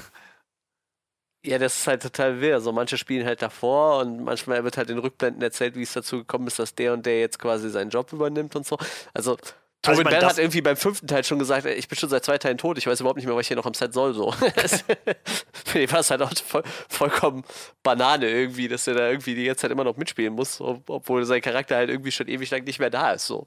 [1.45, 2.55] Ja, das ist halt total wild.
[2.55, 6.19] Also manche spielen halt davor und manchmal wird halt in Rückblenden erzählt, wie es dazu
[6.19, 8.77] gekommen ist, dass der und der jetzt quasi seinen Job übernimmt und so.
[9.15, 9.37] Also
[9.83, 12.39] Tobin also Bell hat irgendwie beim fünften Teil schon gesagt, ich bin schon seit zwei
[12.39, 14.15] Teilen tot, ich weiß überhaupt nicht mehr, was ich hier noch am Set soll.
[14.15, 14.33] So.
[15.65, 17.45] Für den war es halt auch voll, vollkommen
[17.83, 21.41] Banane irgendwie, dass er da irgendwie die ganze Zeit immer noch mitspielen muss, obwohl sein
[21.41, 23.27] Charakter halt irgendwie schon ewig lang nicht mehr da ist.
[23.27, 23.47] So.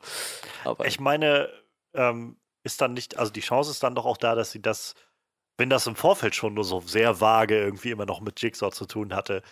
[0.63, 1.49] Aber ich meine,
[1.93, 4.93] ähm, ist dann nicht, also die Chance ist dann doch auch da, dass sie das
[5.59, 8.85] wenn das im Vorfeld schon nur so sehr vage irgendwie immer noch mit Jigsaw zu
[8.85, 9.43] tun hatte,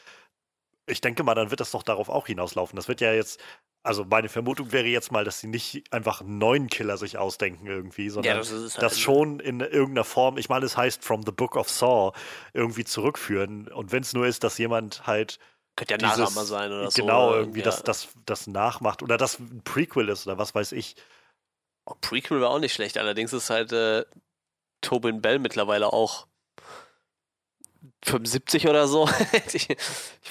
[0.87, 2.77] ich denke mal, dann wird das doch darauf auch hinauslaufen.
[2.77, 3.41] Das wird ja jetzt,
[3.87, 7.67] also meine Vermutung wäre jetzt mal, dass sie nicht einfach einen neuen Killer sich ausdenken
[7.67, 11.23] irgendwie, sondern ja, das, halt das schon in irgendeiner Form, ich meine, es heißt From
[11.23, 12.11] the Book of Saw,
[12.53, 13.69] irgendwie zurückführen.
[13.69, 15.39] Und wenn es nur ist, dass jemand halt
[15.77, 17.01] könnte ja Nachahmer sein oder genau, so.
[17.03, 17.65] Genau, irgendwie ja.
[17.65, 19.03] das, das, das nachmacht.
[19.03, 20.95] Oder das ein Prequel ist oder was weiß ich.
[21.85, 22.97] Oh, Prequel war auch nicht schlecht.
[22.97, 24.03] Allerdings ist halt äh,
[24.81, 26.27] Tobin Bell mittlerweile auch
[28.03, 29.09] 75 oder so.
[29.53, 29.67] ich,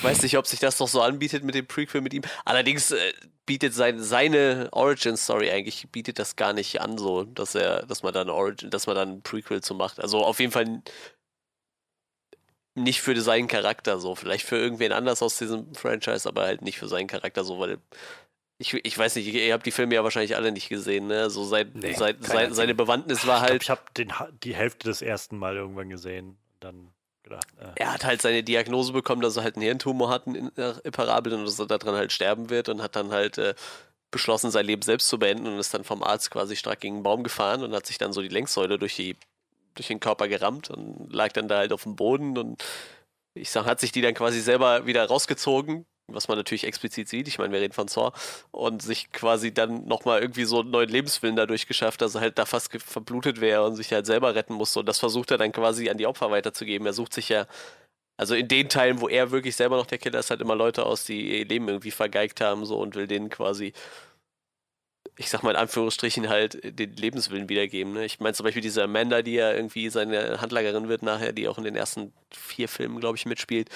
[0.00, 2.22] weiß nicht, ob sich das noch so anbietet mit dem Prequel mit ihm.
[2.44, 3.12] Allerdings äh,
[3.44, 8.02] bietet sein, seine Origin Story eigentlich bietet das gar nicht an, so dass er, dass
[8.02, 10.00] man dann Origin, dass man dann ein Prequel zu macht.
[10.00, 10.82] Also auf jeden Fall
[12.74, 16.78] nicht für seinen Charakter so, vielleicht für irgendwen anders aus diesem Franchise, aber halt nicht
[16.78, 17.78] für seinen Charakter so, weil
[18.58, 21.28] ich, ich weiß nicht, ihr habt die Filme ja wahrscheinlich alle nicht gesehen, ne?
[21.28, 23.62] So seit, nee, seit, seit seine Bewandtnis war halt.
[23.62, 26.38] Ich, ich habe die Hälfte des ersten Mal irgendwann gesehen.
[26.60, 26.90] Dann
[27.26, 27.46] gedacht.
[27.60, 27.72] Äh.
[27.76, 30.48] Er hat halt seine Diagnose bekommen, dass er halt einen Hirntumor hat, einen
[30.84, 33.54] Imparabel und dass er daran halt sterben wird und hat dann halt äh,
[34.10, 37.02] beschlossen, sein Leben selbst zu beenden und ist dann vom Arzt quasi stark gegen einen
[37.02, 39.16] Baum gefahren und hat sich dann so die Längssäule durch, die,
[39.74, 42.64] durch den Körper gerammt und lag dann da halt auf dem Boden und
[43.34, 47.28] ich sag, hat sich die dann quasi selber wieder rausgezogen, was man natürlich explizit sieht,
[47.28, 48.12] ich meine, wir reden von Saw,
[48.52, 52.38] und sich quasi dann nochmal irgendwie so einen neuen Lebenswillen dadurch geschafft, dass er halt
[52.38, 54.80] da fast verblutet wäre und sich halt selber retten musste.
[54.80, 56.86] Und das versucht er dann quasi an die Opfer weiterzugeben.
[56.86, 57.46] Er sucht sich ja,
[58.16, 60.86] also in den Teilen, wo er wirklich selber noch der Killer ist, halt immer Leute
[60.86, 63.72] aus, die ihr Leben irgendwie vergeigt haben, so und will denen quasi
[65.18, 67.94] ich sag mal in Anführungsstrichen halt den Lebenswillen wiedergeben.
[67.94, 68.04] Ne?
[68.04, 71.58] Ich meine zum Beispiel diese Amanda, die ja irgendwie seine Handlagerin wird nachher, die auch
[71.58, 73.70] in den ersten vier Filmen, glaube ich, mitspielt,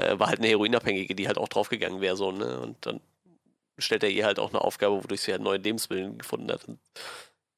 [0.00, 2.60] äh, war halt eine Heroinabhängige, die halt auch draufgegangen wäre, so, ne?
[2.60, 3.00] Und dann
[3.78, 6.66] stellt er ihr halt auch eine Aufgabe, wodurch sie halt neuen Lebenswillen gefunden hat.
[6.66, 6.78] Und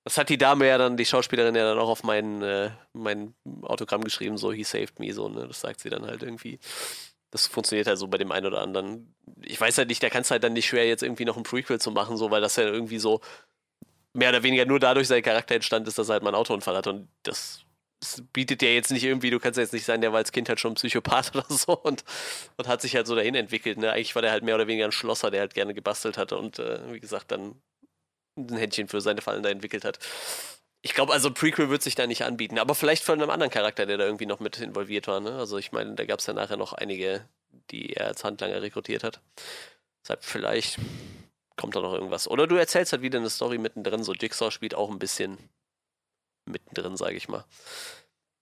[0.05, 3.35] das hat die Dame ja dann, die Schauspielerin ja dann auch auf mein, äh, mein
[3.63, 5.47] Autogramm geschrieben, so, he saved me, so, ne?
[5.47, 6.59] Das sagt sie dann halt irgendwie.
[7.31, 9.15] Das funktioniert halt so bei dem einen oder anderen.
[9.43, 11.45] Ich weiß halt nicht, der kann es halt dann nicht schwer, jetzt irgendwie noch ein
[11.45, 13.21] Prequel zu machen, so, weil das ja irgendwie so
[14.13, 16.77] mehr oder weniger nur dadurch sein Charakter entstanden ist, dass er halt mal einen Autounfall
[16.77, 16.87] hat.
[16.87, 17.65] Und das
[18.33, 20.49] bietet ja jetzt nicht irgendwie, du kannst ja jetzt nicht sein, der war als Kind
[20.49, 22.05] halt schon Psychopath oder so und,
[22.57, 23.79] und hat sich halt so dahin entwickelt.
[23.79, 23.93] Ne?
[23.93, 26.59] Eigentlich war der halt mehr oder weniger ein Schlosser, der halt gerne gebastelt hatte und
[26.59, 27.55] äh, wie gesagt dann
[28.37, 29.99] ein Händchen für seine Fallen da entwickelt hat.
[30.81, 33.87] Ich glaube, also Prequel wird sich da nicht anbieten, aber vielleicht von einem anderen Charakter,
[33.87, 35.21] der da irgendwie noch mit involviert war.
[35.21, 35.33] Ne?
[35.33, 37.25] Also ich meine, da gab es ja nachher noch einige,
[37.71, 39.21] die er als Handlanger rekrutiert hat.
[40.03, 40.79] Deshalb vielleicht
[41.57, 42.27] kommt da noch irgendwas.
[42.27, 45.39] Oder du erzählst halt wieder eine Story mittendrin, so Jigsaw spielt auch ein bisschen
[46.45, 47.45] mittendrin, sage ich mal.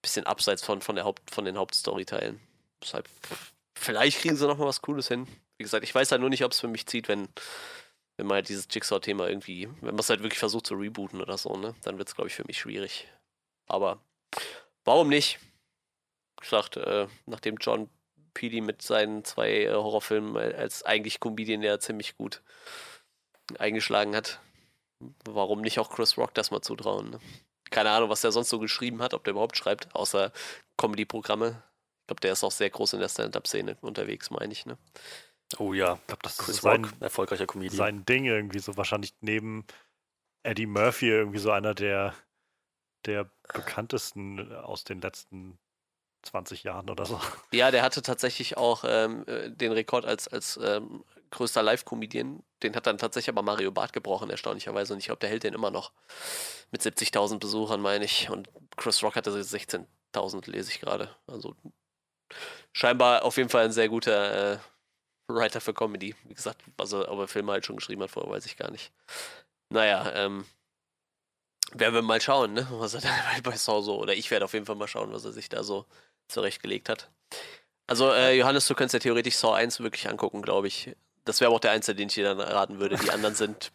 [0.01, 2.39] Bisschen abseits von, von, der Haupt, von den Hauptstoryteilen.
[2.81, 3.07] Deshalb,
[3.75, 5.27] vielleicht kriegen sie noch mal was Cooles hin.
[5.57, 7.27] Wie gesagt, ich weiß halt nur nicht, ob es für mich zieht, wenn,
[8.17, 11.37] wenn man halt dieses Jigsaw-Thema irgendwie, wenn man es halt wirklich versucht zu rebooten oder
[11.37, 11.75] so, ne?
[11.83, 13.07] Dann wird es, glaube ich, für mich schwierig.
[13.67, 13.99] Aber
[14.83, 15.39] warum nicht?
[16.41, 17.89] Ich sagte, äh, nachdem John
[18.33, 22.41] Peely mit seinen zwei äh, Horrorfilmen als eigentlich Comedian ja ziemlich gut
[23.59, 24.39] eingeschlagen hat,
[25.25, 27.11] warum nicht auch Chris Rock das mal zutrauen?
[27.11, 27.19] Ne?
[27.71, 30.31] Keine Ahnung, was der sonst so geschrieben hat, ob der überhaupt schreibt, außer
[30.77, 31.63] Comedy-Programme.
[32.01, 34.77] Ich glaube, der ist auch sehr groß in der Stand-Up-Szene unterwegs, meine ich, ne?
[35.57, 37.75] Oh ja, ich glaube, das Chris ist sein, Rock, erfolgreicher Comedian.
[37.75, 39.65] Sein Ding irgendwie so wahrscheinlich neben
[40.43, 42.13] Eddie Murphy irgendwie so einer der,
[43.05, 45.57] der bekanntesten aus den letzten
[46.23, 47.19] 20 Jahren oder so.
[47.51, 52.43] Ja, der hatte tatsächlich auch ähm, äh, den Rekord als, als ähm, größter Live-Comedian.
[52.63, 54.93] Den hat dann tatsächlich aber Mario Barth gebrochen, erstaunlicherweise.
[54.93, 55.91] Und ich glaube, der hält den immer noch.
[56.71, 58.29] Mit 70.000 Besuchern, meine ich.
[58.29, 61.15] Und Chris Rock hatte 16.000, lese ich gerade.
[61.27, 61.55] Also
[62.73, 64.57] scheinbar auf jeden Fall ein sehr guter äh,
[65.27, 66.15] Writer für Comedy.
[66.25, 68.91] Wie gesagt, also, ob er Filme halt schon geschrieben hat vorher, weiß ich gar nicht.
[69.69, 70.45] Naja, ähm,
[71.73, 72.67] werden wir mal schauen, ne?
[72.71, 73.01] was er
[73.33, 75.49] dann bei Saw so, oder ich werde auf jeden Fall mal schauen, was er sich
[75.49, 75.85] da so
[76.27, 77.09] zurechtgelegt hat.
[77.87, 80.95] Also, äh, Johannes, du könntest ja theoretisch Saw 1 wirklich angucken, glaube ich.
[81.25, 82.97] Das wäre auch der Einzige, den ich dir dann raten würde.
[82.97, 83.71] Die anderen sind,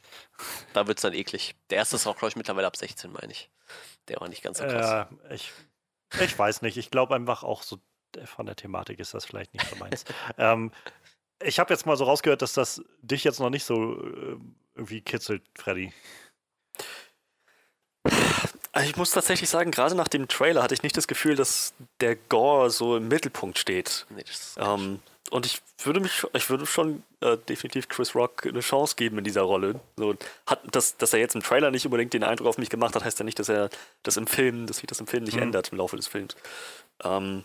[0.73, 1.55] da wird es dann eklig.
[1.71, 3.51] Der erste ist auch, glaube ich, mittlerweile ab 16, meine ich.
[4.09, 5.09] Der war nicht ganz so krass.
[5.29, 5.53] Äh, ich,
[6.21, 6.77] ich weiß nicht.
[6.77, 7.79] Ich glaube einfach auch so
[8.25, 10.05] von der Thematik ist das vielleicht nicht so meins.
[10.39, 10.73] ähm,
[11.43, 14.39] ich habe jetzt mal so rausgehört, dass das dich jetzt noch nicht so äh,
[14.75, 15.93] irgendwie kitzelt, Freddy.
[18.85, 22.15] Ich muss tatsächlich sagen, gerade nach dem Trailer hatte ich nicht das Gefühl, dass der
[22.15, 24.07] Gore so im Mittelpunkt steht.
[24.11, 24.25] Nee,
[24.59, 29.19] ähm, und ich würde mich, ich würde schon äh, definitiv Chris Rock eine Chance geben
[29.19, 29.81] in dieser Rolle.
[29.97, 30.15] So,
[30.47, 33.05] hat, dass, dass er jetzt im Trailer nicht unbedingt den Eindruck auf mich gemacht hat,
[33.05, 33.71] heißt ja nicht, dass er
[34.03, 35.45] das im Film, dass sich das im Film nicht mhm.
[35.45, 36.37] ändert im Laufe des Films.
[37.05, 37.45] Ähm,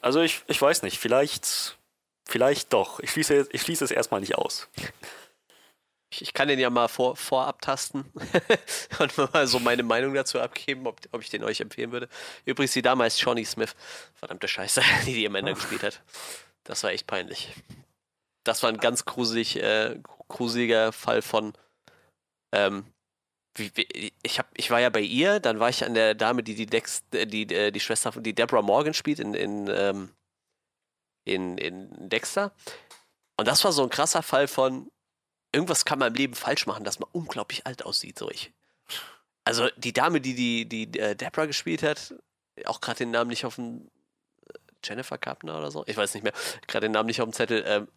[0.00, 1.76] also ich, ich weiß nicht, vielleicht,
[2.24, 3.00] vielleicht doch.
[3.00, 4.68] Ich schließe, ich schließe es erstmal nicht aus.
[6.10, 8.04] Ich, ich kann den ja mal vor, vorab tasten
[9.00, 12.08] und mal so meine Meinung dazu abgeben, ob, ob ich den euch empfehlen würde.
[12.44, 13.74] Übrigens, die Dame ist Shawnee Smith.
[14.14, 16.00] Verdammte Scheiße, die die am Ende gespielt hat.
[16.66, 17.54] Das war echt peinlich.
[18.44, 19.98] Das war ein ganz gruselig, äh,
[20.28, 21.52] gruseliger Fall von.
[22.52, 22.92] Ähm,
[23.54, 26.42] wie, wie, ich, hab, ich war ja bei ihr, dann war ich an der Dame,
[26.42, 30.10] die die, Dex, äh, die, äh, die Schwester, die Deborah Morgan spielt in, in, ähm,
[31.24, 32.52] in, in Dexter.
[33.36, 34.90] Und das war so ein krasser Fall von,
[35.52, 38.18] irgendwas kann man im Leben falsch machen, dass man unglaublich alt aussieht.
[38.18, 38.52] So ich.
[39.44, 42.14] Also die Dame, die die, die äh, gespielt hat,
[42.64, 43.88] auch gerade den Namen nicht auf dem
[44.86, 46.32] Jennifer Kapner oder so, ich weiß nicht mehr,
[46.66, 47.88] gerade den Namen nicht auf dem Zettel, ähm,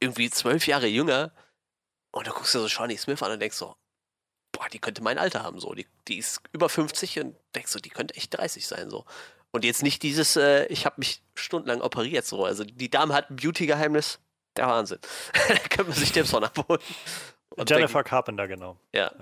[0.00, 1.32] irgendwie zwölf Jahre jünger
[2.10, 3.76] und du guckst dir so Shawnee Smith an und denkst so,
[4.52, 7.78] boah, die könnte mein Alter haben, so, die, die ist über 50 und denkst so,
[7.78, 9.04] die könnte echt 30 sein, so.
[9.50, 13.30] Und jetzt nicht dieses, äh, ich habe mich stundenlang operiert, so, also die Dame hat
[13.30, 14.18] ein Beauty-Geheimnis,
[14.56, 14.98] der Wahnsinn.
[15.48, 16.80] da können wir sich dem Son abholen.
[17.50, 18.78] Und Jennifer denken, Carpenter, genau.
[18.94, 19.12] Ja.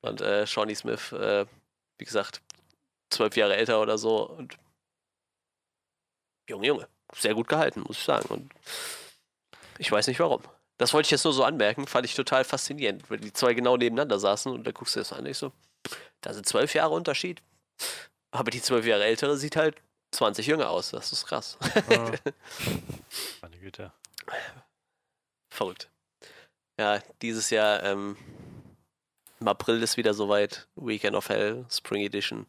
[0.00, 1.46] und äh, Shawnee Smith, äh,
[1.98, 2.40] wie gesagt,
[3.10, 4.28] zwölf Jahre älter oder so.
[4.28, 4.56] Und
[6.48, 6.88] Junge, Junge.
[7.14, 8.28] Sehr gut gehalten, muss ich sagen.
[8.28, 8.50] Und
[9.78, 10.42] ich weiß nicht warum.
[10.78, 13.76] Das wollte ich jetzt nur so anmerken, fand ich total faszinierend, weil die zwei genau
[13.76, 15.24] nebeneinander saßen und da guckst du das an.
[15.24, 15.52] Ich so,
[16.20, 17.42] da sind zwölf Jahre Unterschied.
[18.30, 19.76] Aber die zwölf Jahre ältere sieht halt
[20.12, 20.90] 20 jünger aus.
[20.90, 21.56] Das ist krass.
[21.88, 22.12] Ah.
[23.42, 23.92] Meine Güte.
[25.50, 25.88] Verrückt.
[26.78, 28.16] Ja, dieses Jahr ähm,
[29.40, 30.68] im April ist wieder soweit.
[30.76, 32.46] Weekend of Hell, Spring Edition.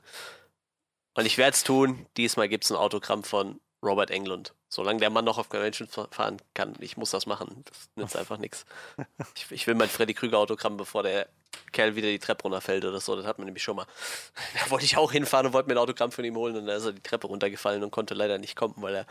[1.14, 2.06] Und ich werde es tun.
[2.18, 4.54] Diesmal gibt es ein Autogramm von Robert Englund.
[4.70, 7.64] Solange der Mann noch auf Convention fahren kann, ich muss das machen.
[7.66, 8.66] Das nützt einfach nichts.
[9.36, 11.28] Ich, ich, will mein Freddy Krüger Autogramm, bevor der
[11.72, 13.16] Kerl wieder die Treppe runterfällt oder so.
[13.16, 13.86] Das hat man nämlich schon mal.
[14.54, 16.76] Da wollte ich auch hinfahren und wollte mir ein Autogramm von ihm holen und da
[16.76, 19.06] ist er die Treppe runtergefallen und konnte leider nicht kommen, weil er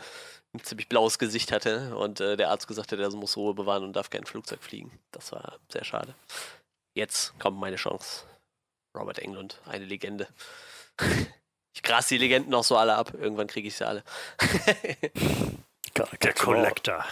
[0.53, 3.83] ein ziemlich blaues Gesicht hatte und äh, der Arzt gesagt hat, er muss Ruhe bewahren
[3.83, 4.91] und darf kein Flugzeug fliegen.
[5.11, 6.13] Das war sehr schade.
[6.93, 8.25] Jetzt kommt meine Chance.
[8.95, 10.27] Robert Englund, eine Legende.
[11.77, 13.13] Ich gras die Legenden auch so alle ab.
[13.13, 14.03] Irgendwann kriege ich sie alle.
[16.23, 17.05] der Collector.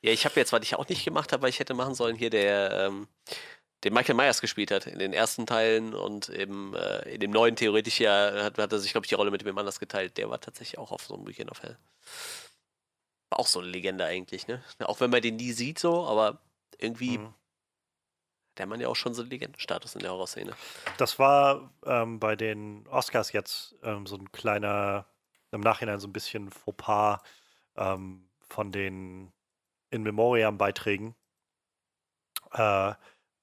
[0.00, 2.14] Ja, ich habe jetzt, was ich auch nicht gemacht habe, weil ich hätte machen sollen,
[2.14, 3.08] hier der, ähm,
[3.82, 7.56] den Michael Myers gespielt hat in den ersten Teilen und eben äh, in dem neuen
[7.56, 10.18] theoretisch ja hat, hat er sich, glaube ich, die Rolle mit dem anders geteilt.
[10.18, 11.76] Der war tatsächlich auch auf so einem Weekend of Hell.
[13.30, 14.62] War auch so eine Legende eigentlich, ne?
[14.78, 16.38] Auch wenn man den nie sieht so, aber
[16.78, 17.34] irgendwie mhm
[18.58, 20.54] der Mann ja auch schon so Legendenstatus in der Horrorszene.
[20.98, 25.06] Das war ähm, bei den Oscars jetzt ähm, so ein kleiner,
[25.50, 27.20] im Nachhinein so ein bisschen Fauxpas
[27.76, 29.32] ähm, von den
[29.90, 31.14] In Memoriam-Beiträgen.
[32.52, 32.94] Äh,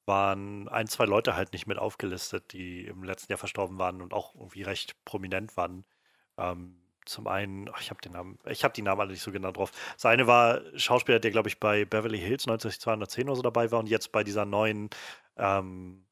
[0.05, 4.11] waren ein, zwei Leute halt nicht mit aufgelistet, die im letzten Jahr verstorben waren und
[4.11, 5.85] auch irgendwie recht prominent waren.
[6.35, 6.78] Ähm,
[7.09, 9.51] zum einen, ach, ich habe den Namen, ich habe die Namen alle nicht so genau
[9.51, 9.71] drauf.
[9.93, 13.79] Das eine war Schauspieler, der glaube ich bei Beverly Hills 90210 oder so dabei war
[13.79, 14.89] und jetzt bei dieser neuen
[15.37, 16.03] ähm,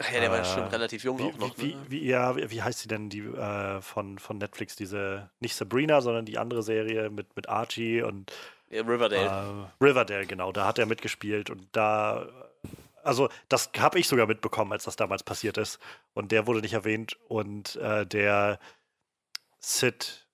[0.00, 1.58] Ach ja, der äh, war schon relativ jung wie, auch noch.
[1.58, 1.86] Wie, ne?
[1.88, 6.24] wie, ja, wie heißt sie denn, die äh, von, von Netflix, diese, nicht Sabrina, sondern
[6.24, 8.32] die andere Serie mit, mit Archie und
[8.70, 9.68] ja, Riverdale.
[9.80, 12.28] Äh, Riverdale, genau, da hat er mitgespielt und da,
[13.02, 15.80] also das habe ich sogar mitbekommen, als das damals passiert ist
[16.14, 18.60] und der wurde nicht erwähnt und äh, der
[19.60, 20.26] Sid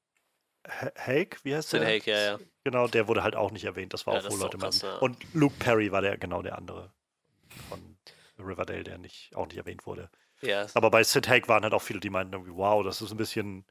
[0.66, 1.88] Haig, wie heißt Sid der?
[1.88, 2.38] Sid Haig, ja, ja.
[2.64, 3.92] Genau, der wurde halt auch nicht erwähnt.
[3.92, 4.96] Das war ja, auch, wo Leute krass, ja.
[4.96, 6.92] Und Luke Perry war der genau der andere
[7.68, 7.96] von
[8.38, 10.10] Riverdale, der nicht, auch nicht erwähnt wurde.
[10.40, 10.66] Ja.
[10.74, 13.16] Aber bei Sid Haig waren halt auch viele, die meinten irgendwie, wow, das ist ein
[13.16, 13.64] bisschen,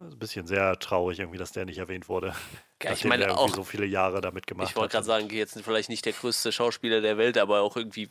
[0.00, 2.34] ein bisschen sehr traurig irgendwie, dass der nicht erwähnt wurde.
[2.82, 5.88] Ja, ich meine auch so viele Jahre damit gemacht Ich wollte gerade sagen, jetzt vielleicht
[5.88, 8.10] nicht der größte Schauspieler der Welt, aber auch irgendwie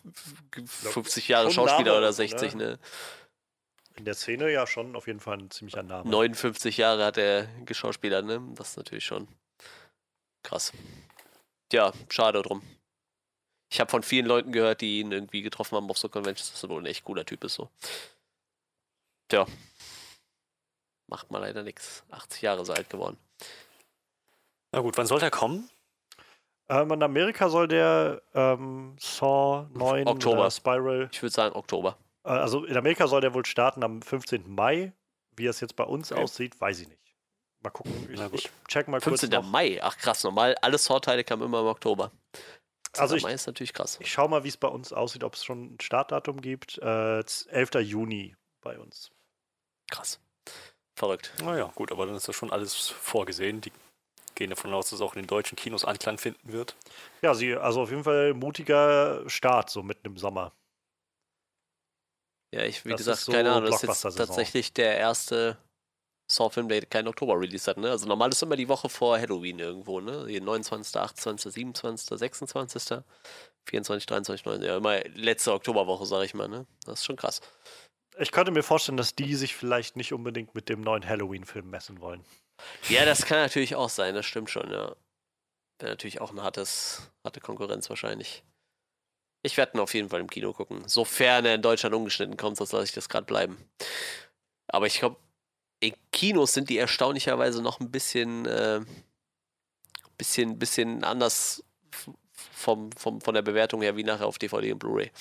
[0.51, 2.63] 50 Jahre Schauspieler oder 60, ne?
[2.63, 2.79] ne?
[3.95, 6.09] In der Szene ja schon auf jeden Fall ein ziemlicher Name.
[6.09, 8.41] 59 Jahre hat er geschauspielert, ne?
[8.55, 9.27] Das ist natürlich schon
[10.43, 10.73] krass.
[11.71, 12.61] Ja, schade drum.
[13.71, 16.63] Ich habe von vielen Leuten gehört, die ihn irgendwie getroffen haben auf so Conventions, dass
[16.63, 17.69] er wohl ein echt cooler Typ ist so.
[19.29, 19.45] Tja.
[21.07, 22.03] Macht mal leider nichts.
[22.11, 23.17] 80 Jahre ist alt geworden.
[24.71, 25.69] Na gut, wann soll der kommen?
[26.67, 30.49] Ähm, in Amerika soll der ähm, Saw 9 Oktober.
[30.49, 31.09] Spiral.
[31.11, 31.97] Ich würde sagen Oktober.
[32.25, 34.53] Äh, also in Amerika soll der wohl starten am 15.
[34.53, 34.93] Mai.
[35.37, 36.21] Wie es jetzt bei uns okay.
[36.21, 37.01] aussieht, weiß ich nicht.
[37.61, 37.91] Mal gucken.
[38.09, 39.29] Ich, ich check mal 15.
[39.29, 39.41] kurz.
[39.41, 39.51] 15.
[39.51, 39.79] Mai.
[39.81, 40.55] Ach krass, normal.
[40.61, 42.11] Alle Saw-Teile kamen immer im Oktober.
[42.97, 43.97] Also ich- Mai ist natürlich krass.
[43.99, 46.77] Ich schau mal, wie es bei uns aussieht, ob es schon ein Startdatum gibt.
[46.77, 47.81] Äh, 11.
[47.81, 49.11] Juni bei uns.
[49.91, 50.19] Krass.
[50.97, 51.33] Verrückt.
[51.43, 53.59] Naja, gut, aber dann ist das schon alles vorgesehen.
[53.59, 53.73] Die
[54.35, 56.75] gehen davon aus, dass es auch in den deutschen Kinos Anklang finden wird.
[57.21, 60.53] Ja, sie, also auf jeden Fall mutiger Start, so mitten im Sommer.
[62.55, 65.57] Ja, ich, wie Das gesagt, so keine Ahnung, das ist jetzt tatsächlich der erste
[66.31, 67.91] Saw-Film, der keinen Oktober-Release hat, ne?
[67.91, 70.25] Also normal ist immer die Woche vor Halloween irgendwo, ne?
[70.29, 73.03] Hier 29., 28., 27., 26.,
[73.65, 76.65] 24., 23., 29., ja, immer letzte Oktoberwoche, sag ich mal, ne?
[76.85, 77.41] Das ist schon krass.
[78.17, 81.99] Ich könnte mir vorstellen, dass die sich vielleicht nicht unbedingt mit dem neuen Halloween-Film messen
[81.99, 82.23] wollen.
[82.87, 84.95] Ja, das kann natürlich auch sein, das stimmt schon, ja.
[85.79, 88.43] Wäre natürlich auch eine hartes, harte Konkurrenz wahrscheinlich.
[89.45, 90.87] Ich werde ihn auf jeden Fall im Kino gucken.
[90.87, 93.63] Sofern er in Deutschland umgeschnitten kommt, sonst lasse ich das gerade bleiben.
[94.67, 95.17] Aber ich glaube,
[95.79, 98.81] in Kinos sind die erstaunlicherweise noch ein bisschen, äh,
[100.17, 101.63] bisschen, bisschen anders
[102.31, 105.11] vom, vom, von der Bewertung her wie nachher auf DVD und Blu-ray.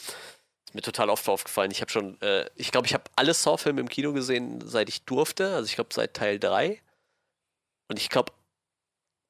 [0.64, 1.70] Ist mir total oft aufgefallen.
[1.70, 5.02] Ich habe schon, äh, ich glaube, ich habe alle Saw-Filme im Kino gesehen, seit ich
[5.02, 5.54] durfte.
[5.54, 6.80] Also ich glaube, seit Teil 3.
[7.88, 8.32] Und ich glaube,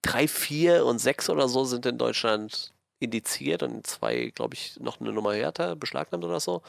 [0.03, 2.74] 3, 4 und 6 oder so sind in Deutschland
[3.05, 6.63] indiziert und zwei, glaube ich, noch eine Nummer härter beschlagnahmt oder so.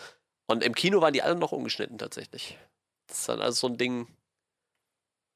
[0.47, 2.57] Und im Kino waren die alle noch ungeschnitten tatsächlich.
[3.07, 4.07] Das ist dann also so ein Ding,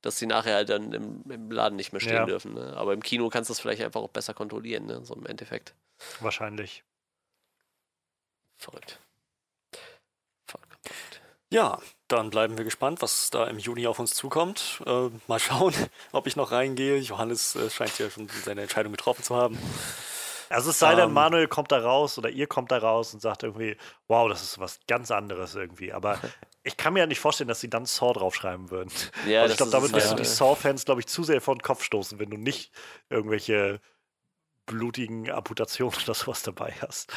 [0.01, 2.26] dass sie nachher halt dann im, im Laden nicht mehr stehen Ja.
[2.26, 2.53] dürfen.
[2.53, 2.76] Ne?
[2.77, 5.03] Aber im Kino kannst du das vielleicht einfach auch besser kontrollieren, ne?
[5.03, 5.73] so im Endeffekt.
[6.19, 6.84] Wahrscheinlich.
[8.57, 8.99] Verrückt.
[10.45, 11.21] Verrückt.
[11.51, 14.81] Ja, dann bleiben wir gespannt, was da im Juni auf uns zukommt.
[14.85, 15.73] Äh, mal schauen,
[16.11, 16.97] ob ich noch reingehe.
[16.99, 19.57] Johannes äh, scheint ja schon seine Entscheidung getroffen zu haben.
[20.49, 21.13] Also es sei denn, Ähm.
[21.13, 23.77] Manuel kommt da raus oder ihr kommt da raus und sagt irgendwie,
[24.07, 25.93] wow, das ist was ganz anderes irgendwie.
[25.93, 26.19] Aber
[26.63, 28.91] ich kann mir ja nicht vorstellen, dass sie dann Saw draufschreiben würden.
[29.27, 31.61] Ja, also ich glaube, damit wirst du die Saw-Fans, glaube ich, zu sehr vor den
[31.61, 32.71] Kopf stoßen, wenn du nicht
[33.09, 33.80] irgendwelche
[34.65, 37.11] blutigen Amputationen oder sowas dabei hast.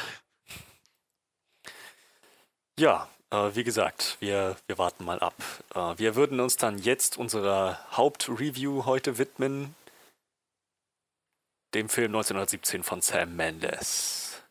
[2.79, 5.35] Ja, äh, wie gesagt, wir, wir warten mal ab.
[5.75, 9.75] Äh, wir würden uns dann jetzt unserer Hauptreview heute widmen,
[11.73, 14.41] dem Film 1917 von Sam Mendes.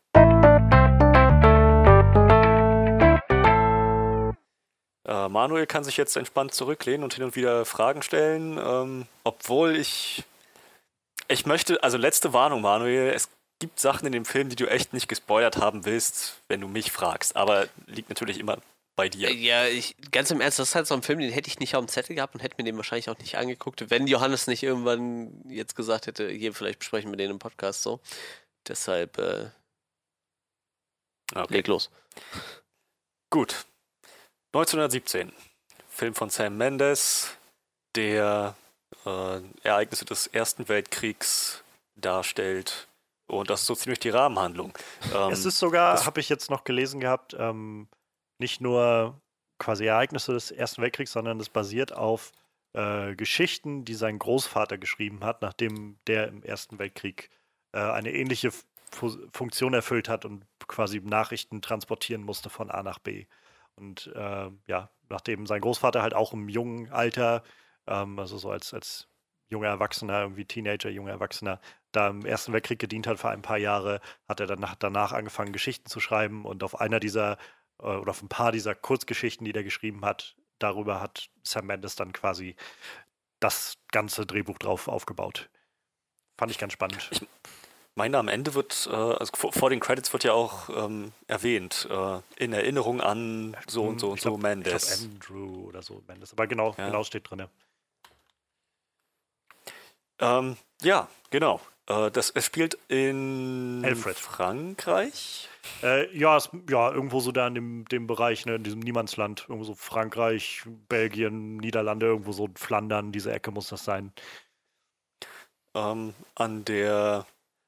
[5.05, 9.75] Äh, Manuel kann sich jetzt entspannt zurücklehnen und hin und wieder Fragen stellen, ähm, obwohl
[9.75, 10.23] ich.
[11.29, 13.29] Ich möchte, also letzte Warnung, Manuel, es
[13.59, 16.91] gibt Sachen in dem Film, die du echt nicht gespoilert haben willst, wenn du mich
[16.91, 17.37] fragst.
[17.37, 18.57] Aber liegt natürlich immer
[18.95, 19.31] bei dir.
[19.33, 21.75] Ja, ich, ganz im Ernst, das ist halt so ein Film, den hätte ich nicht
[21.75, 24.61] auf dem Zettel gehabt und hätte mir den wahrscheinlich auch nicht angeguckt, wenn Johannes nicht
[24.63, 27.99] irgendwann jetzt gesagt hätte, hier, vielleicht besprechen wir den im Podcast so.
[28.67, 29.49] Deshalb, äh,
[31.35, 31.53] Okay.
[31.55, 31.89] leg los.
[33.29, 33.65] Gut.
[34.53, 35.31] 1917.
[35.89, 37.31] Film von Sam Mendes,
[37.95, 38.55] der
[39.05, 41.63] äh, Ereignisse des Ersten Weltkriegs
[41.95, 42.87] darstellt.
[43.27, 44.73] Und das ist so ziemlich die Rahmenhandlung.
[45.13, 47.87] Ähm, es ist sogar, das- habe ich jetzt noch gelesen gehabt, ähm,
[48.43, 49.21] nicht nur
[49.57, 52.33] quasi Ereignisse des Ersten Weltkriegs, sondern es basiert auf
[52.73, 57.29] äh, Geschichten, die sein Großvater geschrieben hat, nachdem der im Ersten Weltkrieg
[57.71, 58.51] äh, eine ähnliche
[58.91, 63.25] Fu Funktion erfüllt hat und quasi Nachrichten transportieren musste von A nach B.
[63.75, 67.43] Und äh, ja, nachdem sein Großvater halt auch im jungen Alter,
[67.87, 69.07] ähm, also so als, als
[69.49, 71.61] junger Erwachsener, irgendwie Teenager, junger Erwachsener,
[71.93, 75.53] da im Ersten Weltkrieg gedient hat für ein paar Jahre, hat er danach, danach angefangen,
[75.53, 77.37] Geschichten zu schreiben und auf einer dieser
[77.83, 82.13] oder auf ein paar dieser Kurzgeschichten, die der geschrieben hat, darüber hat Sam Mendes dann
[82.13, 82.55] quasi
[83.39, 85.49] das ganze Drehbuch drauf aufgebaut.
[86.37, 87.09] Fand ich ganz spannend.
[87.11, 87.21] Ich
[87.95, 91.87] meine, am Ende wird, äh, also vor, vor den Credits wird ja auch ähm, erwähnt,
[91.91, 94.91] äh, in Erinnerung an so und so und Ich so glaub- Mendes.
[94.93, 96.31] Ich glaub Andrew oder so Mendes.
[96.33, 96.87] Aber genau, Ja.
[96.87, 97.45] genau steht drin.
[100.19, 101.59] Ähm, ja, genau.
[101.87, 104.17] Äh, das, es spielt in Alfred.
[104.17, 105.49] Frankreich.
[105.81, 109.41] Äh, ja, es, ja, irgendwo so da in dem, dem Bereich, ne, in diesem Niemandsland.
[109.47, 114.11] Irgendwo so Frankreich, Belgien, Niederlande, irgendwo so Flandern, diese Ecke muss das sein.
[115.75, 117.25] ähm, an der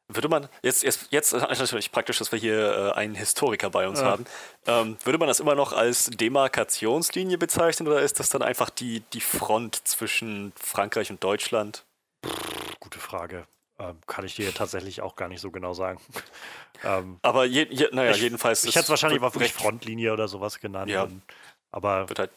[0.07, 3.87] würde man jetzt jetzt jetzt ist natürlich praktisch, dass wir hier äh, einen Historiker bei
[3.87, 4.05] uns Ja.
[4.05, 4.25] haben.
[4.67, 8.99] Ähm, würde man das immer noch als Demarkationslinie bezeichnen oder ist das dann einfach die
[9.13, 11.85] die Front zwischen Frankreich und Deutschland?
[12.79, 13.47] Gute Frage.
[13.77, 15.99] Ähm, kann ich dir tatsächlich auch gar nicht so genau sagen.
[16.83, 18.63] ähm, Aber je, je, naja, Ich- jedenfalls.
[18.63, 20.89] ich hätte es wahrscheinlich mal wirklich Frontlinie oder sowas genannt.
[20.89, 21.03] Ja.
[21.03, 21.21] Und,
[21.71, 22.31] aber halt,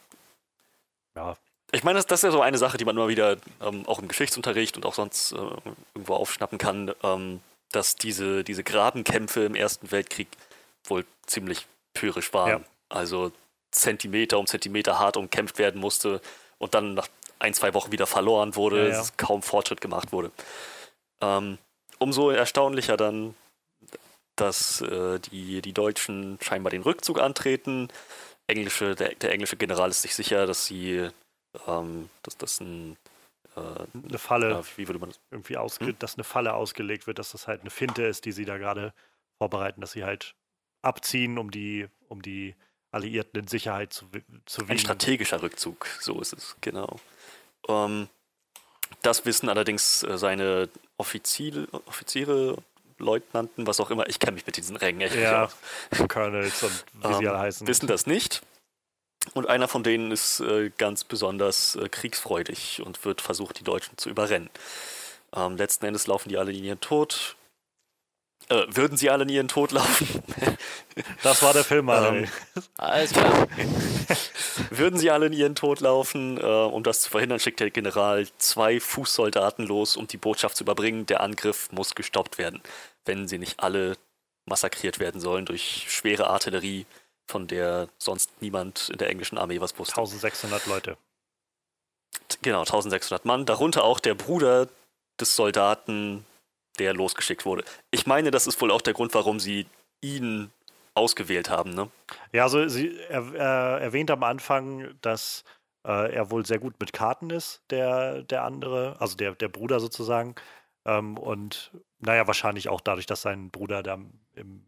[1.14, 1.36] ja,
[1.70, 3.98] ich meine, das, das ist ja so eine Sache, die man immer wieder ähm, auch
[3.98, 5.36] im Geschichtsunterricht und auch sonst äh,
[5.94, 7.40] irgendwo aufschnappen kann, ähm,
[7.72, 10.28] dass diese, diese Grabenkämpfe im Ersten Weltkrieg
[10.84, 12.48] wohl ziemlich pyrrhisch waren.
[12.50, 12.60] Ja.
[12.88, 13.32] Also
[13.70, 16.20] Zentimeter um Zentimeter hart umkämpft werden musste
[16.56, 17.08] und dann nach
[17.38, 19.04] ein, zwei Wochen wieder verloren wurde, Ja, ja.
[19.18, 20.30] kaum Fortschritt gemacht wurde.
[21.20, 21.58] Ähm,
[21.98, 23.34] umso erstaunlicher dann,
[24.36, 27.88] dass äh, die, die Deutschen scheinbar den Rückzug antreten.
[28.46, 31.08] Englische, der, der englische General ist sich sicher, dass sie,
[31.66, 32.96] ähm, dass das ein
[33.56, 35.20] äh, eine Falle, ja, wie würde man das?
[35.30, 35.98] irgendwie ausge hm?
[35.98, 38.92] dass eine Falle ausgelegt wird, dass das halt eine Finte ist, die sie da gerade
[39.38, 40.34] vorbereiten, dass sie halt
[40.82, 42.54] abziehen, um die, um die
[42.90, 44.06] Alliierten in Sicherheit zu,
[44.46, 44.72] zu wiegen.
[44.72, 46.98] Ein strategischer Rückzug, so ist es, genau.
[47.68, 48.08] Ähm,
[49.02, 52.56] das wissen allerdings äh, seine Offiziere, Offiziere,
[52.98, 54.08] Leutnanten, was auch immer.
[54.08, 55.48] Ich kenne mich mit diesen Rängen echt ja,
[56.08, 57.66] Colonels und wie sie ähm, alle heißen.
[57.66, 58.42] Wissen das nicht.
[59.34, 63.96] Und einer von denen ist äh, ganz besonders äh, kriegsfreudig und wird versucht, die Deutschen
[63.98, 64.50] zu überrennen.
[65.34, 67.36] Ähm, letzten Endes laufen die alle in ihren Tod.
[68.50, 70.22] Äh, würden sie alle in ihren Tod laufen?
[71.22, 72.28] das war der Film, ähm,
[72.78, 73.46] Alles klar.
[74.70, 76.38] würden sie alle in ihren Tod laufen?
[76.38, 80.64] Äh, um das zu verhindern, schickt der General zwei Fußsoldaten los, um die Botschaft zu
[80.64, 81.04] überbringen.
[81.04, 82.62] Der Angriff muss gestoppt werden,
[83.04, 83.96] wenn sie nicht alle
[84.46, 86.86] massakriert werden sollen durch schwere Artillerie
[87.26, 89.98] von der sonst niemand in der englischen Armee was wusste.
[89.98, 90.96] 1600 Leute.
[92.40, 94.68] Genau, 1600 Mann, darunter auch der Bruder
[95.20, 96.24] des Soldaten,
[96.78, 97.64] der losgeschickt wurde.
[97.90, 99.66] Ich meine, das ist wohl auch der Grund, warum sie
[100.00, 100.50] ihn
[100.94, 101.90] ausgewählt haben, ne?
[102.32, 105.44] Ja, also sie er, er erwähnt am Anfang, dass
[105.84, 109.80] äh, er wohl sehr gut mit Karten ist, der, der andere, also der, der Bruder
[109.80, 110.34] sozusagen.
[110.84, 113.98] Ähm, und naja, wahrscheinlich auch dadurch, dass sein Bruder da
[114.34, 114.66] im,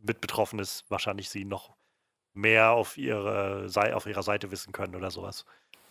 [0.00, 1.76] mit betroffen ist, wahrscheinlich sie noch
[2.34, 5.44] mehr auf, ihre, auf ihrer Seite wissen können oder sowas.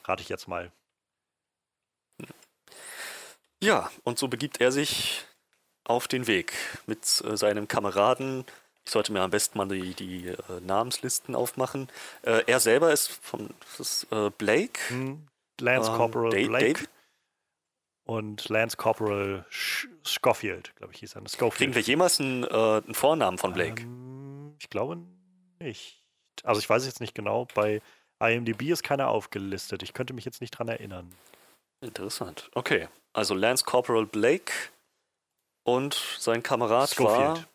[0.05, 0.71] Rate ich jetzt mal.
[3.61, 5.25] Ja, und so begibt er sich
[5.87, 6.53] auf den Weg
[6.85, 8.45] mit äh, seinem Kameraden.
[8.85, 11.89] Ich sollte mir am besten mal die, die äh, Namenslisten aufmachen.
[12.21, 13.49] Äh, er selber ist von
[13.79, 14.07] ist,
[14.37, 14.79] Blake.
[14.89, 15.27] Hm.
[15.59, 16.73] Lance ähm, Corporal Dave, Blake.
[16.73, 16.85] Dave?
[18.05, 21.21] Und Lance Corporal Sch Schofield, glaube ich, hieß er.
[21.27, 21.53] Schofield.
[21.55, 23.81] Kriegen wir jemals einen, einen Vornamen von Blake?
[23.81, 24.99] Ähm, ich glaube
[25.59, 26.01] nicht.
[26.43, 27.81] Also ich weiß jetzt nicht genau, bei
[28.19, 29.83] IMDb ist keiner aufgelistet.
[29.83, 31.13] Ich könnte mich jetzt nicht dran erinnern.
[31.81, 32.49] Interessant.
[32.53, 32.87] Okay.
[33.13, 34.51] Also Lance Corporal Blake
[35.67, 37.19] und sein Kamerad Schofield.
[37.19, 37.45] war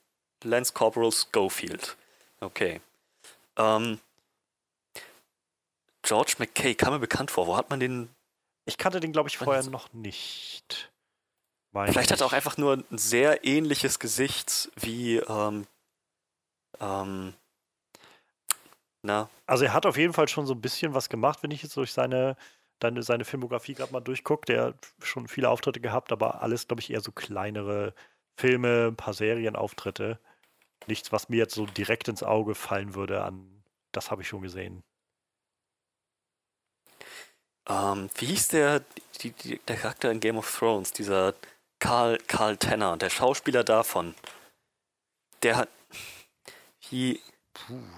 [0.44, 1.96] Lance Corporal Schofield.
[2.40, 2.82] Okay.
[3.56, 4.00] Ähm,
[6.02, 7.46] George McKay kam mir bekannt vor.
[7.46, 8.10] Wo hat man den?
[8.66, 10.92] Ich kannte den, glaube ich, vorher noch nicht.
[11.70, 12.12] Meine Vielleicht ich.
[12.12, 15.66] hat er auch einfach nur ein sehr ähnliches Gesicht wie ähm,
[16.80, 17.32] ähm,
[19.00, 19.30] na.
[19.46, 21.76] Also er hat auf jeden Fall schon so ein bisschen was gemacht, wenn ich jetzt
[21.78, 22.36] durch seine,
[22.82, 24.46] deine, seine Filmografie gerade mal durchgucke.
[24.46, 27.94] Der hat schon viele Auftritte gehabt, aber alles, glaube ich, eher so kleinere
[28.36, 30.18] Filme, ein paar Serienauftritte.
[30.86, 34.42] Nichts, was mir jetzt so direkt ins Auge fallen würde an, das habe ich schon
[34.42, 34.82] gesehen.
[37.68, 38.82] Ähm, wie hieß der,
[39.20, 41.34] die, die, der Charakter in Game of Thrones, dieser
[41.78, 44.14] Karl, Karl Tanner, der Schauspieler davon?
[45.42, 45.68] Der hat.
[46.90, 47.20] Wie,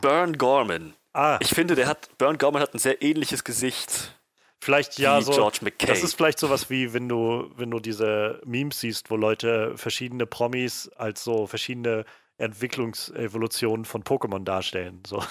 [0.01, 0.94] Burn Gorman.
[1.12, 1.39] Ah.
[1.40, 4.15] Ich finde, der hat, Burn Gorman hat ein sehr ähnliches Gesicht.
[4.65, 5.32] Vielleicht ja, so.
[5.32, 5.86] George McKay.
[5.86, 10.24] Das ist vielleicht sowas wie, wenn du, wenn du diese Memes siehst, wo Leute verschiedene
[10.24, 12.07] Promis als so verschiedene
[12.39, 15.03] Entwicklungsevolutionen von Pokémon darstellen.
[15.07, 15.23] So,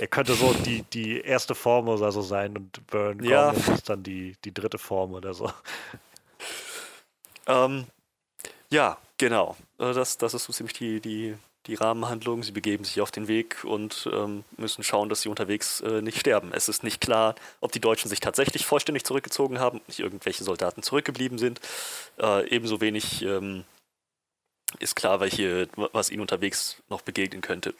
[0.00, 3.50] er könnte so die, die erste Form oder so sein und Burn ja.
[3.52, 5.52] Gorman ist dann die, die dritte Form oder so.
[7.46, 7.84] Ähm,
[8.70, 9.56] ja, genau.
[9.78, 11.36] Äh, das, das ist so ziemlich die, die
[11.66, 12.42] die Rahmenhandlung.
[12.42, 16.18] Sie begeben sich auf den Weg und ähm, müssen schauen, dass sie unterwegs äh, nicht
[16.18, 16.52] sterben.
[16.52, 20.82] Es ist nicht klar, ob die Deutschen sich tatsächlich vollständig zurückgezogen haben, nicht irgendwelche Soldaten
[20.82, 21.60] zurückgeblieben sind.
[22.18, 23.64] Äh, ebenso wenig ähm,
[24.78, 27.74] ist klar, welche, was ihnen unterwegs noch begegnen könnte.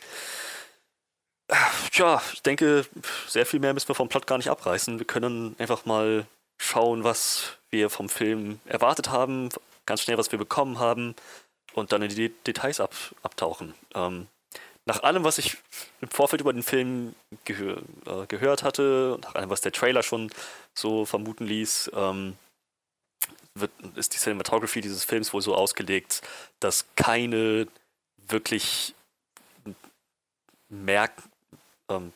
[1.90, 2.86] Tja, ich denke,
[3.26, 4.98] sehr viel mehr müssen wir vom Plot gar nicht abreißen.
[4.98, 6.26] Wir können einfach mal
[6.58, 9.48] schauen, was wir vom Film erwartet haben,
[9.86, 11.16] ganz schnell, was wir bekommen haben
[11.72, 13.74] und dann in die Details ab, abtauchen.
[13.94, 14.26] Ähm,
[14.86, 15.58] nach allem, was ich
[16.00, 17.14] im Vorfeld über den Film
[17.44, 20.30] gehör, äh, gehört hatte, nach allem, was der Trailer schon
[20.74, 22.36] so vermuten ließ, ähm,
[23.54, 26.22] wird, ist die Cinematography dieses Films wohl so ausgelegt,
[26.60, 27.68] dass keine
[28.16, 28.94] wirklich
[30.68, 31.12] merk
[31.88, 32.12] ähm,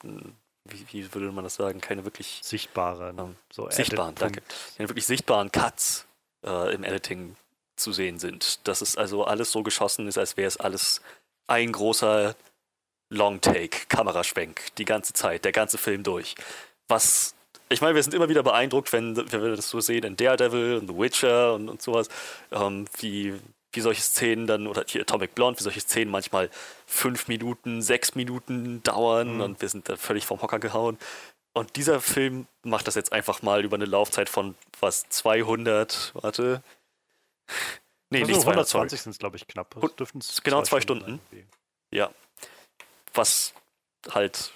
[0.64, 4.43] wie, wie, würde man das sagen, keine wirklich sichtbaren, ähm, so sichtbaren, danke,
[4.76, 6.06] keine wirklich sichtbaren Cuts
[6.44, 7.36] äh, im Editing
[7.77, 8.67] zu sehen sind.
[8.67, 11.01] Dass es also alles so geschossen ist, als wäre es alles
[11.47, 12.35] ein großer
[13.11, 16.35] Long-Take, Kameraschwenk, die ganze Zeit, der ganze Film durch.
[16.89, 17.35] Was,
[17.69, 20.79] ich meine, wir sind immer wieder beeindruckt, wenn, wenn wir das so sehen in Daredevil
[20.79, 22.09] und The Witcher und, und sowas,
[22.51, 23.35] ähm, wie,
[23.73, 26.51] wie solche Szenen dann, oder hier Atomic Blonde, wie solche Szenen manchmal
[26.87, 29.41] fünf Minuten, sechs Minuten dauern mhm.
[29.41, 30.99] und wir sind da völlig vom Hocker gehauen.
[31.53, 36.63] Und dieser Film macht das jetzt einfach mal über eine Laufzeit von was 200, warte,
[38.11, 39.75] Nee, also nicht 120 sind es, glaube ich, knapp.
[39.99, 41.21] Dürften genau zwei Stunden.
[41.31, 41.49] Stunden.
[41.91, 42.11] Ja.
[43.12, 43.55] Was
[44.11, 44.53] halt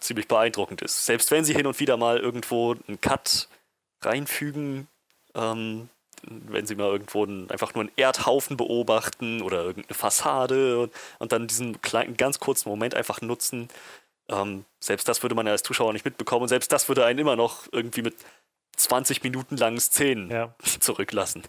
[0.00, 1.06] ziemlich beeindruckend ist.
[1.06, 3.48] Selbst wenn sie hin und wieder mal irgendwo einen Cut
[4.02, 4.88] reinfügen,
[5.34, 5.88] ähm,
[6.24, 11.32] wenn sie mal irgendwo einen, einfach nur einen Erdhaufen beobachten oder irgendeine Fassade und, und
[11.32, 13.68] dann diesen kleinen, ganz kurzen Moment einfach nutzen.
[14.28, 17.18] Ähm, selbst das würde man ja als Zuschauer nicht mitbekommen und selbst das würde einen
[17.18, 18.14] immer noch irgendwie mit
[18.76, 20.54] 20 Minuten langen Szenen ja.
[20.80, 21.42] zurücklassen.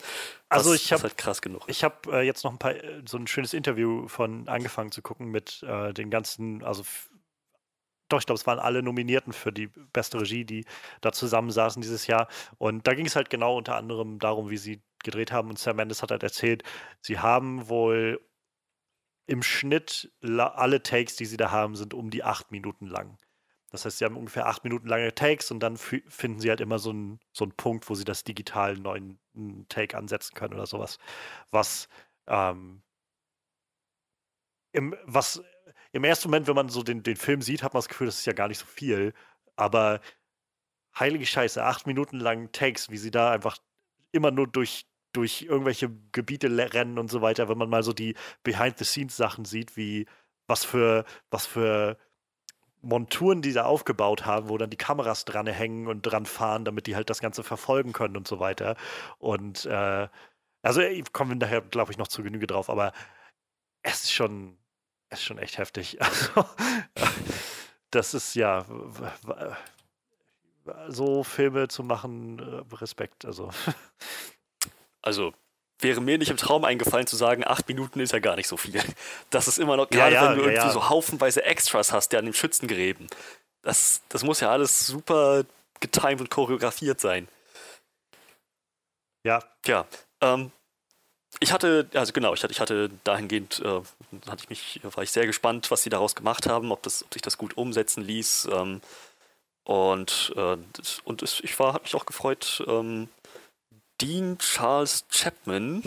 [0.50, 1.64] Also das also ich habe halt krass genug.
[1.68, 5.02] Ich habe äh, jetzt noch ein paar äh, so ein schönes Interview von angefangen zu
[5.02, 6.84] gucken mit äh, den ganzen, also
[8.10, 10.66] doch, ich glaube, es waren alle Nominierten für die beste Regie, die
[11.02, 12.28] da zusammensaßen dieses Jahr.
[12.60, 15.50] Und da ging es halt genau unter anderem darum, wie sie gedreht haben.
[15.50, 16.64] Und Sam Mendes hat halt erzählt,
[17.02, 18.20] sie haben wohl
[19.26, 23.18] im Schnitt alle Takes, die sie da haben, sind um die acht Minuten lang.
[23.74, 26.78] Das heißt, sie haben ungefähr acht Minuten lange Takes und dann finden sie halt immer
[26.78, 29.18] so einen, so einen Punkt, wo sie das digital neuen
[29.68, 31.00] Take ansetzen können oder sowas.
[31.50, 31.90] Was,
[32.28, 32.84] ähm,
[34.74, 35.44] im, was
[35.92, 38.20] im ersten Moment, wenn man so den, den Film sieht, hat man das Gefühl, das
[38.20, 39.12] ist ja gar nicht so viel.
[39.56, 40.02] Aber
[41.00, 43.58] heilige Scheiße, acht Minuten lang Takes, wie sie da einfach
[44.12, 48.14] immer nur durch, durch irgendwelche Gebiete rennen und so weiter, wenn man mal so die
[48.44, 50.06] Behind-the-Scenes-Sachen sieht, wie
[50.46, 51.98] was für, was für
[52.84, 56.86] Monturen, die da aufgebaut haben, wo dann die Kameras dran hängen und dran fahren, damit
[56.88, 58.76] die halt das Ganze verfolgen können und so weiter.
[59.20, 60.08] Und äh,
[60.62, 60.82] also
[61.14, 62.94] kommen wir nachher, glaube ich, noch zu Genüge drauf, aber
[63.84, 64.58] es ist schon,
[65.10, 65.98] ist schon echt heftig.
[66.36, 66.46] Also,
[67.92, 68.66] das ist ja
[70.88, 73.26] so Filme zu machen, äh, Respekt.
[73.26, 73.50] Also.
[75.06, 75.34] Also
[75.84, 78.58] wäre mir nicht im Traum eingefallen zu sagen, acht Minuten ist ja gar nicht so
[78.58, 78.82] viel.
[79.30, 82.10] Das ist immer noch, gerade ja, ja, wenn du ja, irgendwie so haufenweise Extras hast,
[82.10, 83.08] der an dem Schützengräben.
[83.62, 85.44] Das, das muss ja alles super
[85.80, 87.28] getimed und choreografiert sein.
[89.24, 89.42] Ja.
[89.62, 89.86] Tja,
[90.22, 90.52] ähm,
[91.40, 93.82] ich hatte, also genau, ich hatte, ich hatte dahingehend, äh,
[94.28, 97.14] hatte ich mich, war ich sehr gespannt, was sie daraus gemacht haben, ob, das, ob
[97.14, 98.50] sich das gut umsetzen ließ.
[98.52, 98.82] Ähm,
[99.64, 100.58] und äh,
[101.06, 103.08] und es, ich war, habe mich auch gefreut, ähm,
[104.04, 105.82] Dean Charles Chapman,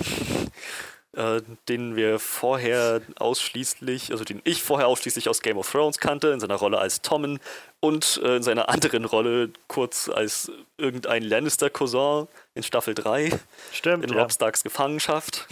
[1.12, 6.28] äh, den wir vorher ausschließlich, also den ich vorher ausschließlich aus Game of Thrones kannte,
[6.28, 7.40] in seiner Rolle als Tommen
[7.80, 13.38] und äh, in seiner anderen Rolle kurz als irgendein Lannister-Cousin in Staffel 3.
[13.70, 14.04] Stimmt.
[14.04, 14.22] In ja.
[14.22, 15.46] Rob Starks Gefangenschaft.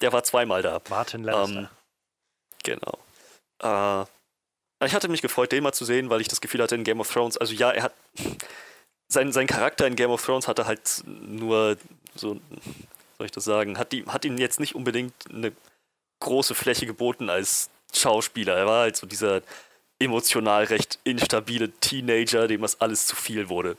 [0.00, 0.80] Der war zweimal da.
[0.90, 1.58] Martin Lannister.
[1.58, 1.68] Ähm,
[2.62, 4.04] genau.
[4.04, 6.84] Äh, ich hatte mich gefreut, den mal zu sehen, weil ich das Gefühl hatte in
[6.84, 7.94] Game of Thrones, also ja, er hat.
[9.08, 11.76] Sein, sein Charakter in Game of Thrones hatte halt nur
[12.14, 12.40] so,
[13.16, 15.52] soll ich das sagen, hat, die, hat ihm jetzt nicht unbedingt eine
[16.20, 18.56] große Fläche geboten als Schauspieler.
[18.56, 19.42] Er war halt so dieser
[19.98, 23.76] emotional recht instabile Teenager, dem das alles zu viel wurde.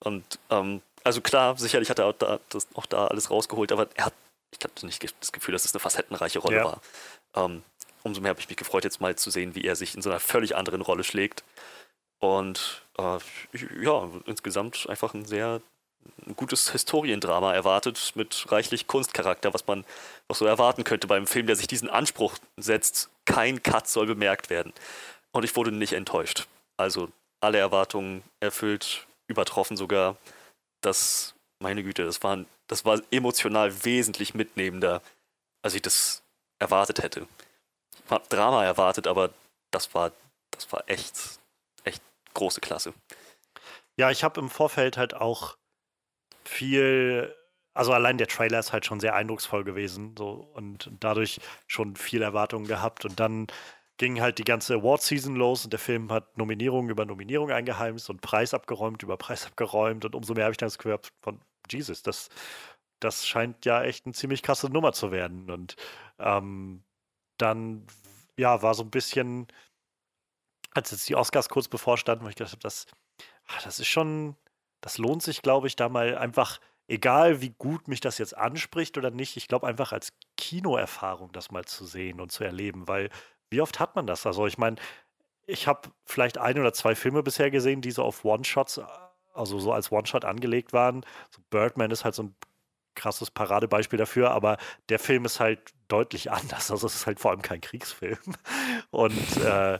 [0.00, 3.88] Und ähm, also klar, sicherlich hat er auch da, das, auch da alles rausgeholt, aber
[3.94, 4.14] er hat,
[4.50, 6.64] ich hatte nicht das Gefühl, dass es eine facettenreiche Rolle ja.
[6.64, 6.80] war.
[7.34, 7.62] Ähm,
[8.02, 10.10] umso mehr habe ich mich gefreut, jetzt mal zu sehen, wie er sich in so
[10.10, 11.42] einer völlig anderen Rolle schlägt.
[12.20, 13.18] Und äh,
[13.82, 15.60] ja, insgesamt einfach ein sehr
[16.36, 19.84] gutes Historiendrama erwartet mit reichlich Kunstcharakter, was man
[20.28, 24.50] noch so erwarten könnte beim Film, der sich diesen Anspruch setzt, kein Cut soll bemerkt
[24.50, 24.72] werden.
[25.32, 26.46] Und ich wurde nicht enttäuscht.
[26.76, 27.08] Also
[27.40, 30.16] alle Erwartungen erfüllt, übertroffen sogar.
[30.80, 35.02] Das, meine Güte, das war, das war emotional wesentlich mitnehmender,
[35.62, 36.22] als ich das
[36.58, 37.26] erwartet hätte.
[38.04, 39.30] Ich habe Drama erwartet, aber
[39.70, 40.12] das war,
[40.50, 41.38] das war echt
[42.34, 42.94] große Klasse.
[43.96, 45.56] Ja, ich habe im Vorfeld halt auch
[46.44, 47.34] viel,
[47.74, 52.22] also allein der Trailer ist halt schon sehr eindrucksvoll gewesen so und dadurch schon viel
[52.22, 53.46] Erwartungen gehabt und dann
[53.96, 58.20] ging halt die ganze Award-Season los und der Film hat Nominierung über Nominierung eingeheimst und
[58.20, 61.40] Preis abgeräumt über Preis abgeräumt und umso mehr habe ich dann das gehört von
[61.70, 62.28] Jesus, das,
[63.00, 65.76] das scheint ja echt eine ziemlich krasse Nummer zu werden und
[66.18, 66.82] ähm,
[67.38, 67.86] dann,
[68.36, 69.46] ja, war so ein bisschen,
[70.74, 72.86] als jetzt die Oscars kurz bevorstanden, wo ich gedacht habe, das,
[73.46, 74.36] ach, das ist schon,
[74.80, 78.98] das lohnt sich, glaube ich, da mal einfach, egal wie gut mich das jetzt anspricht
[78.98, 83.08] oder nicht, ich glaube einfach als Kinoerfahrung das mal zu sehen und zu erleben, weil
[83.50, 84.26] wie oft hat man das?
[84.26, 84.76] Also ich meine,
[85.46, 88.80] ich habe vielleicht ein oder zwei Filme bisher gesehen, die so auf One-Shots,
[89.32, 91.04] also so als One-Shot angelegt waren.
[91.30, 92.36] So Birdman ist halt so ein
[92.94, 94.56] krasses Paradebeispiel dafür, aber
[94.88, 96.70] der Film ist halt deutlich anders.
[96.70, 98.18] Also es ist halt vor allem kein Kriegsfilm.
[98.90, 99.78] Und äh,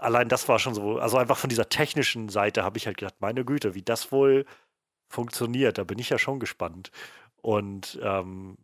[0.00, 3.16] allein das war schon so, also einfach von dieser technischen Seite habe ich halt gedacht,
[3.20, 4.46] meine Güte, wie das wohl
[5.08, 6.90] funktioniert, da bin ich ja schon gespannt.
[7.42, 8.58] Und ähm,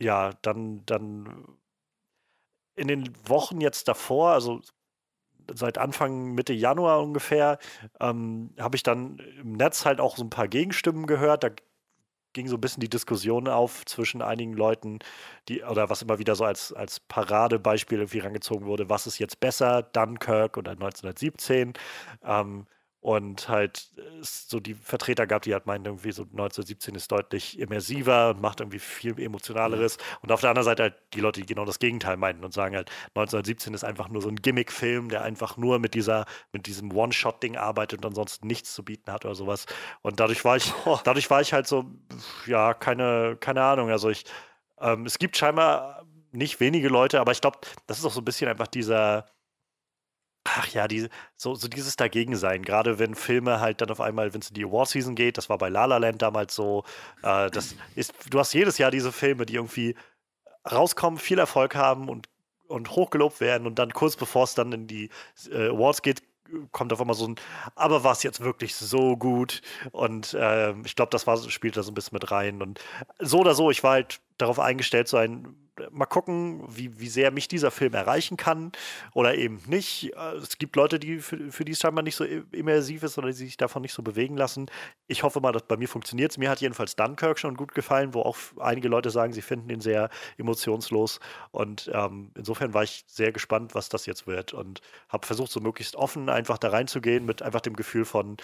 [0.00, 1.58] ja, dann, dann
[2.76, 4.60] in den Wochen jetzt davor, also
[5.54, 7.58] seit Anfang Mitte Januar ungefähr,
[8.00, 11.44] ähm, habe ich dann im Netz halt auch so ein paar Gegenstimmen gehört.
[11.44, 11.50] Da
[12.36, 14.98] ging so ein bisschen die Diskussion auf zwischen einigen Leuten,
[15.48, 19.40] die, oder was immer wieder so als, als Paradebeispiel irgendwie rangezogen wurde, was ist jetzt
[19.40, 21.72] besser, Dunkirk oder 1917?
[22.24, 22.66] Ähm,
[23.06, 23.88] und halt
[24.20, 28.58] so die Vertreter gab, die halt meinten, irgendwie so 1917 ist deutlich immersiver und macht
[28.58, 29.98] irgendwie viel emotionaleres.
[30.22, 32.74] Und auf der anderen Seite halt die Leute, die genau das Gegenteil meinten und sagen
[32.74, 36.90] halt, 1917 ist einfach nur so ein Gimmick-Film, der einfach nur mit dieser, mit diesem
[36.90, 39.66] One-Shot-Ding arbeitet und ansonsten nichts zu bieten hat oder sowas.
[40.02, 40.72] Und dadurch war ich,
[41.04, 41.84] dadurch war ich halt so,
[42.44, 43.88] ja, keine, keine Ahnung.
[43.88, 44.24] Also ich,
[44.80, 48.24] ähm, es gibt scheinbar nicht wenige Leute, aber ich glaube, das ist auch so ein
[48.24, 49.26] bisschen einfach dieser,
[50.46, 54.40] Ach ja, die, so, so dieses Dagegensein, gerade wenn Filme halt dann auf einmal, wenn
[54.40, 56.84] es in die Award-Season geht, das war bei La La Land damals so,
[57.22, 59.96] äh, das ist, du hast jedes Jahr diese Filme, die irgendwie
[60.70, 62.28] rauskommen, viel Erfolg haben und,
[62.68, 65.10] und hochgelobt werden und dann kurz bevor es dann in die
[65.50, 66.22] äh, Awards geht,
[66.72, 67.36] kommt auf einmal so ein,
[67.74, 69.62] aber war es jetzt wirklich so gut?
[69.90, 72.62] Und äh, ich glaube, das war, spielt da so ein bisschen mit rein.
[72.62, 72.80] Und
[73.18, 77.30] so oder so, ich war halt darauf eingestellt, so ein mal gucken, wie, wie sehr
[77.30, 78.72] mich dieser Film erreichen kann
[79.14, 80.12] oder eben nicht.
[80.16, 83.28] Äh, es gibt Leute, die für, für die es scheinbar nicht so immersiv ist oder
[83.28, 84.66] die sich davon nicht so bewegen lassen.
[85.06, 86.38] Ich hoffe mal, dass bei mir funktioniert es.
[86.38, 89.80] Mir hat jedenfalls Dunkirk schon gut gefallen, wo auch einige Leute sagen, sie finden ihn
[89.80, 91.20] sehr emotionslos.
[91.50, 95.60] Und ähm, insofern war ich sehr gespannt, was das jetzt wird und habe versucht, so
[95.60, 98.36] möglichst offen einfach da reinzugehen mit einfach dem Gefühl von,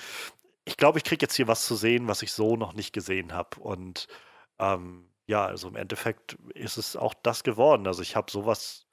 [0.64, 3.32] ich glaube, ich kriege jetzt hier was zu sehen, was ich so noch nicht gesehen
[3.32, 3.60] habe.
[3.60, 4.06] Und
[4.58, 7.86] ähm, ja, also im Endeffekt ist es auch das geworden.
[7.86, 8.86] Also ich habe sowas,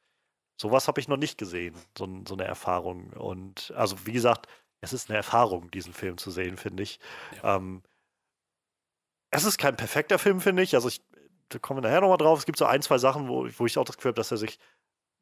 [0.56, 3.12] sowas habe ich noch nicht gesehen, so, so, eine Erfahrung.
[3.12, 4.48] Und also wie gesagt,
[4.80, 7.02] es ist eine Erfahrung, diesen Film zu sehen, finde ich.
[7.44, 7.58] Ja.
[7.58, 7.84] Ähm,
[9.32, 10.76] es ist kein perfekter Film, finde ich.
[10.76, 11.02] Also ich,
[11.50, 12.40] da kommen wir nachher nochmal drauf.
[12.40, 14.38] Es gibt so ein, zwei Sachen, wo, wo ich auch das Gefühl habe, dass er
[14.38, 14.60] sich,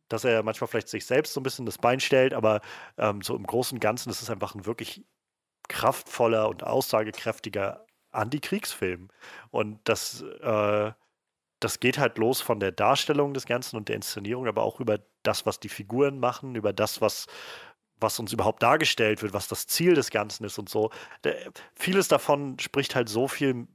[0.09, 2.61] dass er manchmal vielleicht sich selbst so ein bisschen das Bein stellt, aber
[2.99, 5.03] ähm, so im Großen und Ganzen ist es einfach ein wirklich
[5.67, 9.09] kraftvoller und aussagekräftiger Antikriegsfilm.
[9.49, 10.91] Und das, äh,
[11.59, 14.99] das geht halt los von der Darstellung des Ganzen und der Inszenierung, aber auch über
[15.23, 17.27] das, was die Figuren machen, über das, was,
[17.99, 20.91] was uns überhaupt dargestellt wird, was das Ziel des Ganzen ist und so.
[21.23, 23.67] Der, vieles davon spricht halt so viel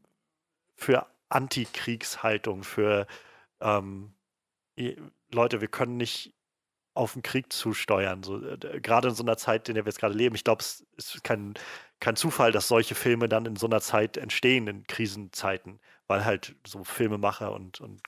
[0.76, 3.06] für Antikriegshaltung, für
[3.60, 4.14] ähm,
[5.30, 6.34] Leute, wir können nicht
[6.94, 8.22] auf den Krieg zusteuern.
[8.22, 10.34] So, äh, gerade in so einer Zeit, in der wir jetzt gerade leben.
[10.34, 11.54] Ich glaube, es ist kein,
[12.02, 16.56] kein Zufall, dass solche Filme dann in so einer Zeit entstehen, in Krisenzeiten, weil halt
[16.66, 18.02] so Filmemacher und, und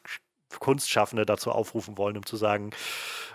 [0.59, 2.73] Kunstschaffende dazu aufrufen wollen, um zu sagen,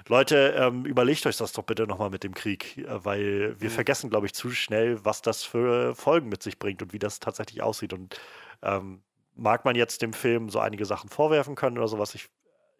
[0.09, 3.73] Leute, ähm, überlegt euch das doch bitte nochmal mit dem Krieg, äh, weil wir mhm.
[3.73, 7.21] vergessen, glaube ich, zu schnell, was das für Folgen mit sich bringt und wie das
[7.21, 7.93] tatsächlich aussieht.
[7.93, 8.19] Und
[8.61, 9.01] ähm,
[9.35, 12.27] mag man jetzt dem Film so einige Sachen vorwerfen können oder sowas, ich,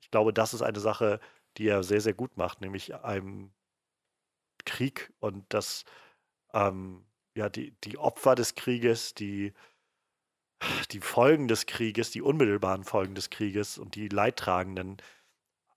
[0.01, 1.21] ich glaube, das ist eine Sache,
[1.57, 3.51] die er sehr, sehr gut macht, nämlich einem
[4.65, 5.85] Krieg und das,
[6.53, 9.53] ähm, ja, die, die Opfer des Krieges, die,
[10.91, 14.97] die Folgen des Krieges, die unmittelbaren Folgen des Krieges und die Leidtragenden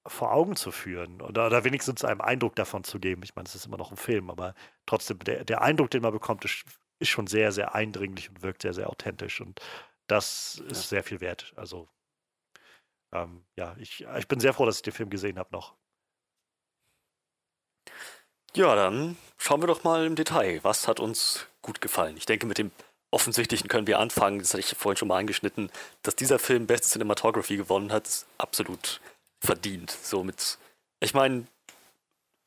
[0.06, 3.22] vor Augen zu führen oder, oder wenigstens einem Eindruck davon zu geben.
[3.22, 4.54] Ich meine, es ist immer noch ein Film, aber
[4.86, 6.64] trotzdem, der, der Eindruck, den man bekommt, ist,
[6.98, 9.60] ist schon sehr, sehr eindringlich und wirkt sehr, sehr authentisch und
[10.08, 11.52] das ist sehr viel wert.
[11.56, 11.88] Also
[13.12, 15.76] ähm, ja, ich, ich bin sehr froh, dass ich den Film gesehen habe noch.
[18.54, 20.60] Ja, dann schauen wir doch mal im Detail.
[20.62, 22.16] Was hat uns gut gefallen?
[22.16, 22.70] Ich denke, mit dem
[23.10, 24.38] Offensichtlichen können wir anfangen.
[24.38, 25.70] Das hatte ich vorhin schon mal angeschnitten.
[26.02, 29.00] Dass dieser Film Best Cinematography gewonnen hat, ist absolut
[29.40, 29.90] verdient.
[29.90, 30.58] So mit,
[31.00, 31.46] ich meine,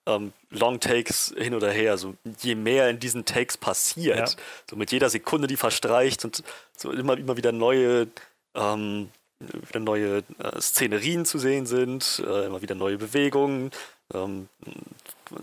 [0.07, 4.43] ähm, Long Takes hin oder her, so je mehr in diesen Takes passiert, ja.
[4.69, 6.43] so mit jeder Sekunde, die verstreicht und
[6.77, 8.07] so immer, immer wieder neue
[8.53, 9.09] ähm,
[9.39, 13.71] wieder neue äh, Szenerien zu sehen sind, äh, immer wieder neue Bewegungen,
[14.13, 14.47] ähm,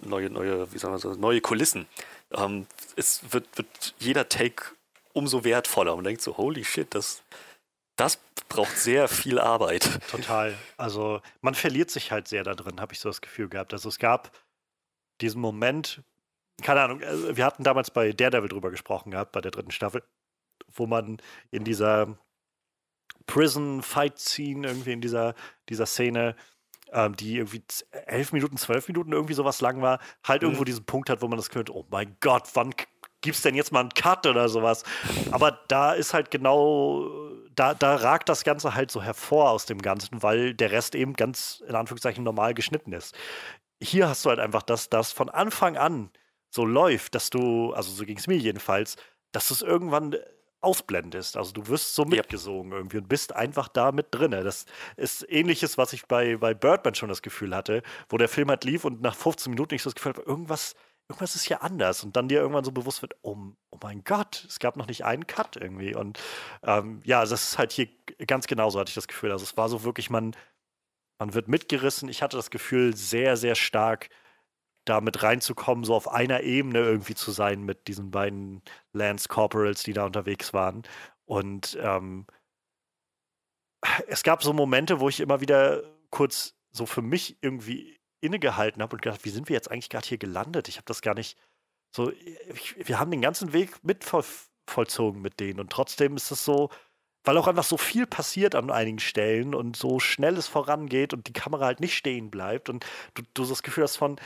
[0.02, 1.86] neue, neue, wie sagen wir so, neue Kulissen.
[2.32, 4.64] Ähm, es wird, wird jeder Take
[5.12, 5.94] umso wertvoller.
[5.94, 7.22] Man denkt so, holy shit, das,
[7.96, 8.18] das
[8.48, 10.00] braucht sehr viel Arbeit.
[10.10, 10.56] Total.
[10.76, 13.72] Also man verliert sich halt sehr da drin, habe ich so das Gefühl gehabt.
[13.72, 14.30] Also es gab
[15.20, 16.02] diesen Moment,
[16.62, 20.02] keine Ahnung, äh, wir hatten damals bei Daredevil drüber gesprochen gehabt, bei der dritten Staffel,
[20.74, 21.18] wo man
[21.50, 22.18] in dieser
[23.26, 25.34] Prison-Fight-Scene irgendwie in dieser,
[25.68, 26.36] dieser Szene,
[26.92, 27.62] ähm, die irgendwie
[28.06, 30.48] elf Minuten, zwölf Minuten irgendwie sowas lang war, halt mhm.
[30.48, 32.74] irgendwo diesen Punkt hat, wo man das könnte, oh mein Gott, wann
[33.20, 34.84] gibt's denn jetzt mal einen Cut oder sowas?
[35.30, 37.08] Aber da ist halt genau,
[37.54, 41.14] da, da ragt das Ganze halt so hervor aus dem Ganzen, weil der Rest eben
[41.14, 43.14] ganz, in Anführungszeichen, normal geschnitten ist.
[43.80, 46.10] Hier hast du halt einfach, dass das von Anfang an
[46.50, 48.96] so läuft, dass du, also so ging es mir jedenfalls,
[49.32, 50.16] dass es irgendwann
[50.62, 51.36] ausblendest.
[51.36, 54.30] Also du wirst so mitgesogen irgendwie und bist einfach da mit drin.
[54.30, 54.66] Das
[54.96, 58.64] ist ähnliches, was ich bei, bei Birdman schon das Gefühl hatte, wo der Film halt
[58.64, 60.74] lief und nach 15 Minuten ich so das Gefühl habe, irgendwas,
[61.08, 62.04] irgendwas ist hier anders.
[62.04, 63.36] Und dann dir irgendwann so bewusst wird, oh,
[63.70, 65.94] oh mein Gott, es gab noch nicht einen Cut irgendwie.
[65.94, 66.18] Und
[66.62, 67.88] ähm, ja, das ist halt hier
[68.26, 69.32] ganz genauso, hatte ich das Gefühl.
[69.32, 70.34] Also es war so wirklich, man,
[71.18, 72.08] man wird mitgerissen.
[72.08, 74.08] Ich hatte das Gefühl, sehr, sehr stark
[74.84, 79.92] damit reinzukommen, so auf einer Ebene irgendwie zu sein mit diesen beiden Lance Corporals, die
[79.92, 80.82] da unterwegs waren.
[81.24, 82.26] Und ähm,
[84.08, 88.96] es gab so Momente, wo ich immer wieder kurz so für mich irgendwie innegehalten habe
[88.96, 90.68] und gedacht, wie sind wir jetzt eigentlich gerade hier gelandet?
[90.68, 91.38] Ich habe das gar nicht
[91.94, 94.24] so, ich, wir haben den ganzen Weg mit voll,
[94.66, 96.70] vollzogen mit denen und trotzdem ist es so,
[97.24, 101.28] weil auch einfach so viel passiert an einigen Stellen und so schnell es vorangeht und
[101.28, 104.16] die Kamera halt nicht stehen bleibt und du, du das Gefühl hast von,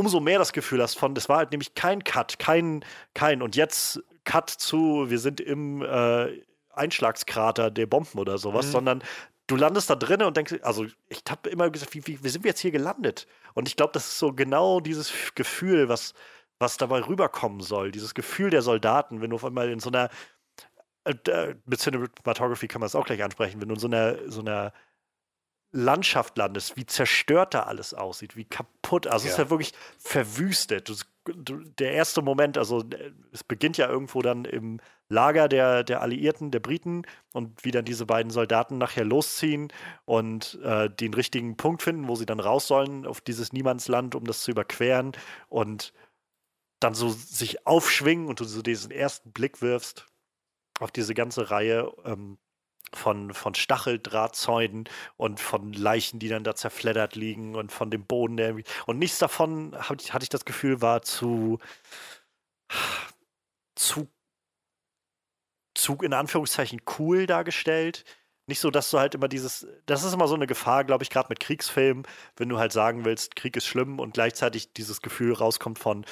[0.00, 2.82] umso mehr das Gefühl hast von, das war halt nämlich kein Cut, kein,
[3.12, 6.40] kein und jetzt Cut zu, wir sind im äh,
[6.70, 8.70] Einschlagskrater der Bomben oder sowas, mhm.
[8.70, 9.02] sondern
[9.46, 12.44] du landest da drinnen und denkst, also ich habe immer gesagt, wie, wie, wie sind
[12.44, 13.26] wir jetzt hier gelandet?
[13.52, 16.14] Und ich glaube, das ist so genau dieses Gefühl, was,
[16.58, 20.08] was dabei rüberkommen soll, dieses Gefühl der Soldaten, wenn du auf einmal in so einer
[21.04, 24.16] äh, äh mit Cinematography kann man es auch gleich ansprechen, wenn du in so einer,
[24.30, 24.72] so einer
[25.72, 29.06] Landschaft landest, wie zerstört da alles aussieht, wie kaputt.
[29.06, 29.28] Also ja.
[29.28, 30.88] es ist ja wirklich verwüstet.
[30.88, 30.94] Du,
[31.32, 32.84] du, der erste Moment, also
[33.32, 37.02] es beginnt ja irgendwo dann im Lager der, der Alliierten, der Briten
[37.32, 39.72] und wie dann diese beiden Soldaten nachher losziehen
[40.04, 44.24] und äh, den richtigen Punkt finden, wo sie dann raus sollen auf dieses Niemandsland, um
[44.24, 45.12] das zu überqueren
[45.48, 45.92] und
[46.80, 50.06] dann so sich aufschwingen und du so diesen ersten Blick wirfst
[50.80, 52.38] auf diese ganze Reihe ähm,
[52.92, 58.36] von, von Stacheldrahtzäunen und von Leichen, die dann da zerfleddert liegen und von dem Boden,
[58.36, 58.68] der irgendwie.
[58.86, 61.58] Und nichts davon, hatte ich das Gefühl, war zu.
[63.74, 64.08] zu.
[65.74, 68.04] zu in Anführungszeichen cool dargestellt.
[68.46, 69.66] Nicht so, dass du halt immer dieses.
[69.86, 72.04] Das ist immer so eine Gefahr, glaube ich, gerade mit Kriegsfilmen,
[72.36, 76.04] wenn du halt sagen willst, Krieg ist schlimm und gleichzeitig dieses Gefühl rauskommt von.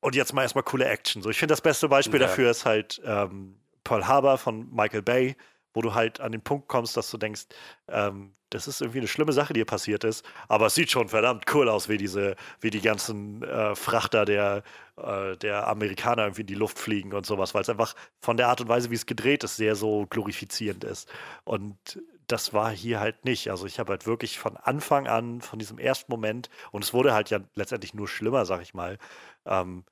[0.00, 1.22] Und jetzt mal erstmal coole Action.
[1.22, 2.26] So, ich finde, das beste Beispiel ja.
[2.26, 5.36] dafür ist halt ähm, Pearl Harbor von Michael Bay,
[5.74, 7.46] wo du halt an den Punkt kommst, dass du denkst,
[7.88, 11.08] ähm, das ist irgendwie eine schlimme Sache, die hier passiert ist, aber es sieht schon
[11.08, 14.62] verdammt cool aus, wie diese, wie die ganzen äh, Frachter der,
[14.96, 18.48] äh, der Amerikaner irgendwie in die Luft fliegen und sowas, weil es einfach von der
[18.48, 21.10] Art und Weise, wie es gedreht ist, sehr so glorifizierend ist.
[21.42, 23.50] Und das war hier halt nicht.
[23.50, 27.12] Also ich habe halt wirklich von Anfang an, von diesem ersten Moment, und es wurde
[27.12, 28.98] halt ja letztendlich nur schlimmer, sag ich mal,
[29.46, 29.84] ähm,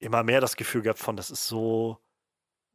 [0.00, 1.98] immer mehr das Gefühl gehabt von, das ist so,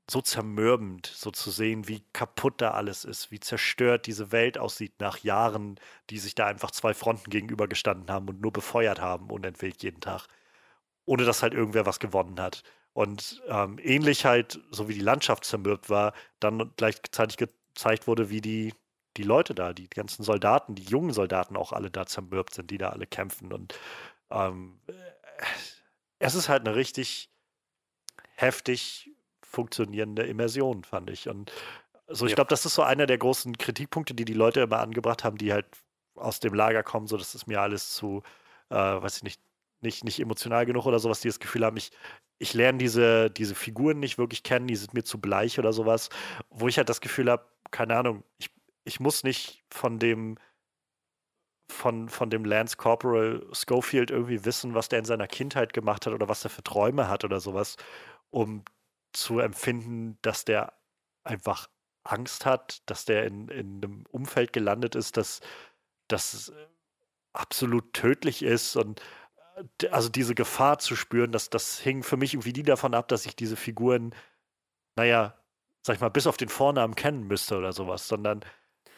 [0.10, 4.94] so zermürbend, so zu sehen, wie kaputt da alles ist, wie zerstört diese Welt aussieht
[5.00, 5.80] nach Jahren,
[6.10, 10.28] die sich da einfach zwei Fronten gegenübergestanden haben und nur befeuert haben, unentwegt jeden Tag,
[11.06, 12.64] ohne dass halt irgendwer was gewonnen hat.
[12.94, 18.42] Und ähm, ähnlich halt, so wie die Landschaft zermürbt war, dann gleichzeitig gezeigt wurde, wie
[18.42, 18.74] die,
[19.18, 22.78] die Leute da, die ganzen Soldaten, die jungen Soldaten auch alle da zermürbt sind, die
[22.78, 23.52] da alle kämpfen.
[23.52, 23.78] Und
[24.32, 24.80] ähm,
[26.18, 27.30] es ist halt eine richtig
[28.36, 29.12] heftig
[29.50, 31.30] funktionierende Immersion, fand ich.
[31.30, 31.52] Und
[32.08, 32.36] so, ich ja.
[32.36, 35.52] glaube, das ist so einer der großen Kritikpunkte, die die Leute immer angebracht haben, die
[35.52, 35.66] halt
[36.16, 38.24] aus dem Lager kommen, so das ist mir alles zu,
[38.70, 39.42] äh, weiß ich nicht,
[39.82, 41.92] nicht, nicht emotional genug oder sowas, die das Gefühl haben, ich,
[42.40, 46.10] ich lerne diese, diese Figuren nicht wirklich kennen, die sind mir zu bleich oder sowas,
[46.50, 48.50] wo ich halt das Gefühl habe, keine Ahnung, ich,
[48.86, 50.38] ich muss nicht von dem
[51.70, 56.14] von, von dem Lance Corporal Schofield irgendwie wissen, was der in seiner Kindheit gemacht hat
[56.14, 57.76] oder was er für Träume hat oder sowas,
[58.30, 58.64] um
[59.14, 60.74] zu empfinden, dass der
[61.24, 61.70] einfach
[62.04, 65.42] Angst hat, dass der in, in einem Umfeld gelandet ist, das,
[66.08, 66.52] das
[67.34, 69.02] absolut tödlich ist und
[69.82, 73.08] äh, also diese Gefahr zu spüren, dass das hing für mich irgendwie nie davon ab,
[73.08, 74.16] dass ich diese Figuren,
[74.96, 75.38] naja,
[75.86, 78.42] sag ich mal, bis auf den Vornamen kennen müsste oder sowas, sondern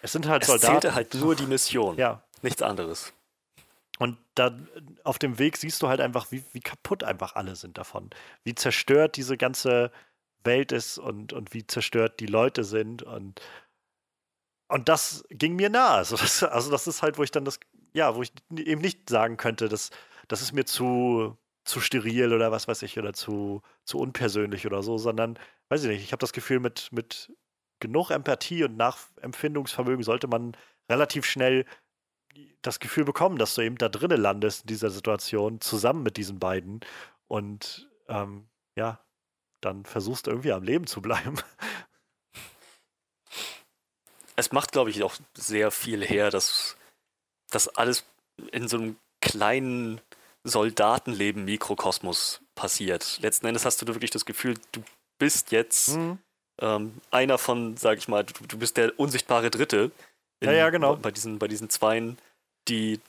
[0.02, 0.76] es sind halt es Soldaten.
[0.76, 1.98] Es zählte halt nur die Mission.
[1.98, 2.23] Ja.
[2.41, 3.14] Nichts anderes.
[4.00, 4.70] Und dann
[5.04, 8.10] auf dem Weg siehst du halt einfach, wie, wie kaputt einfach alle sind davon.
[8.46, 9.92] Wie zerstört diese ganze
[10.46, 13.04] Welt ist und, und wie zerstört die Leute sind.
[13.04, 13.42] Und,
[14.70, 15.96] und das ging mir nah.
[15.96, 17.60] Also das, also das ist halt, wo ich dann das,
[17.94, 19.90] ja, wo ich eben nicht sagen könnte, dass
[20.30, 24.82] das ist mir zu, zu steril oder was weiß ich, oder zu, zu unpersönlich oder
[24.82, 27.34] so, sondern, weiß ich nicht, ich habe das Gefühl, mit, mit
[27.82, 30.56] genug Empathie und Nachempfindungsvermögen sollte man
[30.90, 31.66] relativ schnell
[32.61, 36.39] das Gefühl bekommen, dass du eben da drinnen landest in dieser Situation, zusammen mit diesen
[36.39, 36.81] beiden.
[37.27, 38.99] Und ähm, ja,
[39.61, 41.35] dann versuchst du irgendwie am Leben zu bleiben.
[44.35, 46.77] Es macht, glaube ich, auch sehr viel her, dass
[47.51, 48.06] das alles
[48.53, 49.99] in so einem kleinen
[50.45, 53.19] Soldatenleben Mikrokosmos passiert.
[53.22, 54.81] Letzten Endes hast du wirklich das Gefühl, du
[55.18, 56.19] bist jetzt mhm.
[56.61, 59.91] ähm, einer von, sag ich mal, du, du bist der unsichtbare Dritte.
[60.40, 60.95] In, ja, ja, genau.
[60.95, 62.18] Bei diesen, bei diesen Zweien,
[62.68, 62.99] die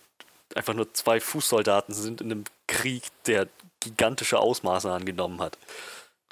[0.54, 3.48] einfach nur zwei Fußsoldaten sind in einem Krieg, der
[3.80, 5.58] gigantische Ausmaße angenommen hat.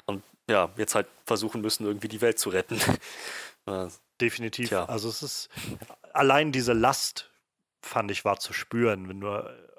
[0.05, 2.79] Und ja, jetzt halt versuchen müssen, irgendwie die Welt zu retten.
[4.21, 4.69] Definitiv.
[4.69, 4.85] Tja.
[4.85, 5.49] Also es ist
[6.13, 7.29] allein diese Last,
[7.81, 9.07] fand ich, war zu spüren.
[9.07, 9.29] Wenn du,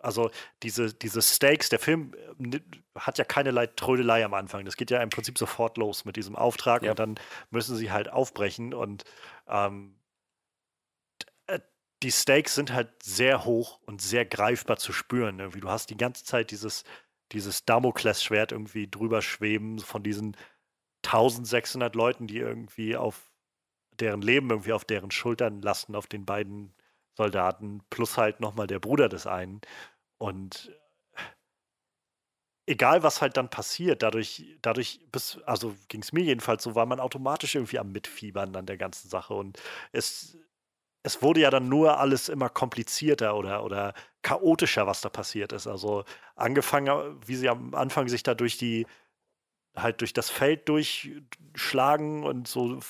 [0.03, 0.31] also
[0.63, 2.61] diese, diese Stakes, der Film äh,
[2.99, 4.65] hat ja keinerlei Trödelei am Anfang.
[4.65, 6.91] Das geht ja im Prinzip sofort los mit diesem Auftrag ja.
[6.91, 7.21] und dann
[7.51, 9.05] müssen sie halt aufbrechen und
[9.49, 10.00] ähm, äh,
[12.03, 15.39] die Stakes sind halt sehr hoch und sehr greifbar zu spüren.
[15.39, 15.61] Irgendwie.
[15.61, 16.85] Du hast die ganze Zeit dieses,
[17.33, 20.37] dieses Damoklesschwert irgendwie drüber schweben von diesen
[21.05, 23.31] 1600 Leuten, die irgendwie auf
[24.01, 26.75] deren Leben irgendwie auf deren Schultern lasten, auf den beiden
[27.17, 29.61] Soldaten, plus halt nochmal der Bruder des einen.
[30.19, 30.73] Und
[32.67, 36.87] egal was halt dann passiert, dadurch, dadurch, bis, also ging es mir jedenfalls so, war
[36.87, 39.35] man automatisch irgendwie am Mitfiebern an der ganzen Sache.
[39.35, 39.61] Und
[39.93, 40.39] es,
[41.03, 45.67] es wurde ja dann nur alles immer komplizierter oder, oder chaotischer, was da passiert ist.
[45.67, 46.05] Also
[46.37, 48.87] angefangen, wie sie am Anfang sich da durch die,
[49.75, 52.81] halt durch das Feld durchschlagen und so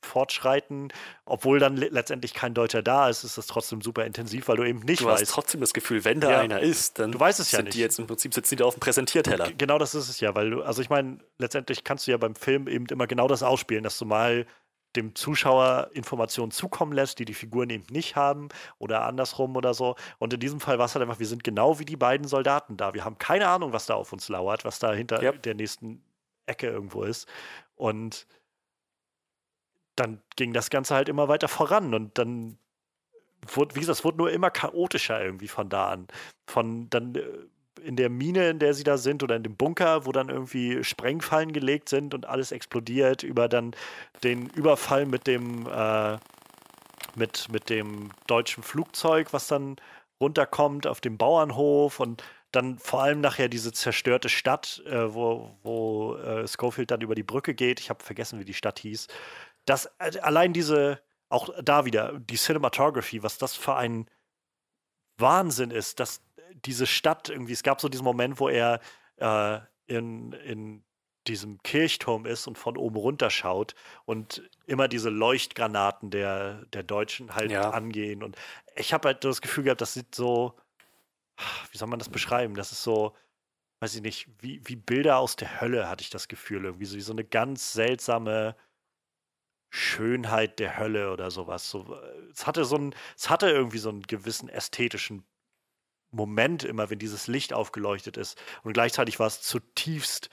[0.00, 0.92] fortschreiten,
[1.24, 4.80] obwohl dann letztendlich kein Deutscher da ist, ist das trotzdem super intensiv, weil du eben
[4.80, 5.22] nicht du weißt.
[5.22, 6.40] Du hast trotzdem das Gefühl, wenn da ja.
[6.40, 7.76] einer ist, dann du weißt es ja sind nicht.
[7.76, 9.50] die jetzt im Prinzip sitzen die da auf dem Präsentierteller.
[9.58, 12.34] Genau das ist es ja, weil du, also ich meine, letztendlich kannst du ja beim
[12.34, 14.46] Film eben immer genau das ausspielen, dass du mal
[14.96, 18.48] dem Zuschauer Informationen zukommen lässt, die die Figuren eben nicht haben
[18.78, 19.96] oder andersrum oder so.
[20.18, 22.76] Und in diesem Fall war es halt einfach, wir sind genau wie die beiden Soldaten
[22.76, 22.94] da.
[22.94, 25.32] Wir haben keine Ahnung, was da auf uns lauert, was da hinter ja.
[25.32, 26.02] der nächsten
[26.46, 27.28] Ecke irgendwo ist.
[27.76, 28.26] Und
[29.94, 32.58] dann ging das Ganze halt immer weiter voran und dann
[33.46, 36.08] wurde, wie gesagt, es wurde nur immer chaotischer irgendwie von da an.
[36.46, 37.22] Von dann äh,
[37.84, 40.84] in der Mine, in der sie da sind, oder in dem Bunker, wo dann irgendwie
[40.84, 43.72] Sprengfallen gelegt sind und alles explodiert, über dann
[44.22, 46.18] den Überfall mit dem, äh,
[47.14, 49.76] mit, mit dem deutschen Flugzeug, was dann
[50.20, 56.16] runterkommt auf dem Bauernhof und dann vor allem nachher diese zerstörte Stadt, äh, wo, wo
[56.16, 57.78] äh, Schofield dann über die Brücke geht.
[57.78, 59.06] Ich habe vergessen, wie die Stadt hieß
[59.68, 64.06] dass äh, allein diese, auch da wieder, die Cinematography, was das für ein
[65.18, 66.22] Wahnsinn ist, dass
[66.54, 68.80] diese Stadt irgendwie, es gab so diesen Moment, wo er
[69.16, 70.84] äh, in, in
[71.26, 73.74] diesem Kirchturm ist und von oben runter schaut
[74.06, 77.70] und immer diese Leuchtgranaten der, der Deutschen halt ja.
[77.70, 78.22] angehen.
[78.22, 78.36] Und
[78.76, 80.54] ich habe halt das Gefühl gehabt, das sieht so,
[81.70, 82.54] wie soll man das beschreiben?
[82.54, 83.14] Das ist so,
[83.80, 86.64] weiß ich nicht, wie, wie Bilder aus der Hölle, hatte ich das Gefühl.
[86.64, 88.56] Irgendwie so, wie so eine ganz seltsame
[89.70, 91.68] Schönheit der Hölle oder sowas.
[91.70, 95.24] So, äh, es hatte so ein, es hatte irgendwie so einen gewissen ästhetischen
[96.10, 98.40] Moment immer, wenn dieses Licht aufgeleuchtet ist.
[98.62, 100.30] Und gleichzeitig war es zutiefst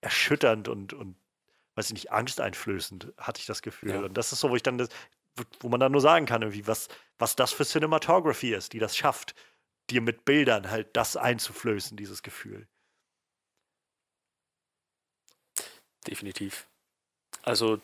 [0.00, 1.16] erschütternd und, und
[1.74, 3.90] weiß ich nicht, angsteinflößend, hatte ich das Gefühl.
[3.90, 4.00] Ja.
[4.00, 4.88] Und das ist so, wo ich dann das,
[5.60, 8.96] wo man dann nur sagen kann, irgendwie, was, was das für Cinematography ist, die das
[8.96, 9.34] schafft,
[9.90, 12.66] dir mit Bildern halt das einzuflößen, dieses Gefühl.
[16.06, 16.66] Definitiv.
[17.42, 17.80] Also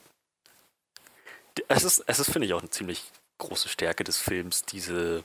[1.68, 5.24] es ist, es ist finde ich, auch eine ziemlich große Stärke des Films, diese,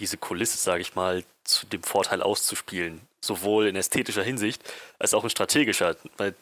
[0.00, 3.00] diese Kulisse, sage ich mal, zu dem Vorteil auszuspielen.
[3.20, 4.62] Sowohl in ästhetischer Hinsicht
[4.98, 5.96] als auch in strategischer.
[6.16, 6.34] Weil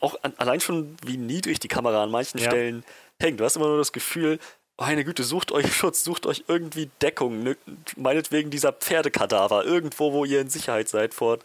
[0.00, 2.50] auch an, allein schon, wie niedrig die Kamera an manchen ja.
[2.50, 2.84] Stellen
[3.20, 3.40] hängt.
[3.40, 4.38] Du hast immer nur das Gefühl,
[4.76, 7.42] meine Güte, sucht euch Schutz, sucht euch irgendwie Deckung.
[7.42, 7.56] Ne?
[7.96, 11.38] Meinetwegen dieser Pferdekadaver, irgendwo, wo ihr in Sicherheit seid vor,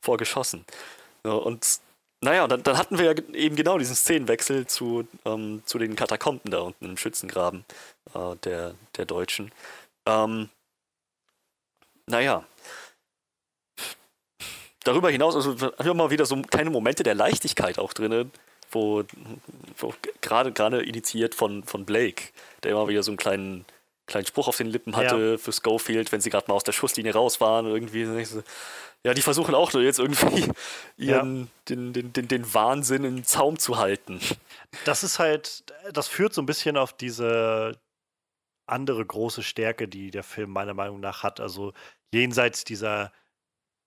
[0.00, 0.64] vor Geschossen.
[1.22, 1.80] Und
[2.20, 5.94] naja, und dann, dann, hatten wir ja eben genau diesen Szenenwechsel zu, ähm, zu den
[5.94, 7.64] Katakomben da unten im Schützengraben
[8.14, 9.52] äh, der, der Deutschen.
[10.08, 10.48] Ähm,
[12.06, 12.44] naja.
[14.84, 18.30] Darüber hinaus also, haben wir mal wieder so kleine Momente der Leichtigkeit auch drin,
[18.70, 19.04] wo,
[19.76, 22.30] wo gerade gerade initiiert von, von Blake,
[22.62, 23.66] der immer wieder so einen kleinen,
[24.06, 25.38] kleinen Spruch auf den Lippen hatte ja.
[25.38, 27.66] für Schofield, wenn sie gerade mal aus der Schusslinie raus waren.
[27.66, 28.06] Irgendwie
[29.04, 30.50] ja, die versuchen auch jetzt irgendwie
[30.96, 31.46] ihren, ja.
[31.68, 34.20] den, den, den, den Wahnsinn im Zaum zu halten.
[34.84, 37.78] Das ist halt, das führt so ein bisschen auf diese
[38.70, 41.40] andere große Stärke, die der Film meiner Meinung nach hat.
[41.40, 41.72] Also
[42.12, 43.12] jenseits dieser,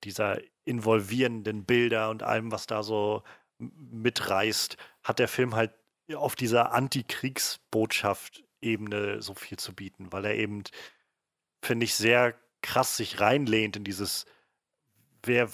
[0.04, 3.24] dieser involvierenden Bilder und allem, was da so
[3.58, 5.74] mitreißt, hat der Film halt
[6.16, 10.64] auf dieser Antikriegsbotschaft-Ebene so viel zu bieten, weil er eben,
[11.64, 14.26] finde ich, sehr krass sich reinlehnt in dieses
[15.24, 15.50] wer,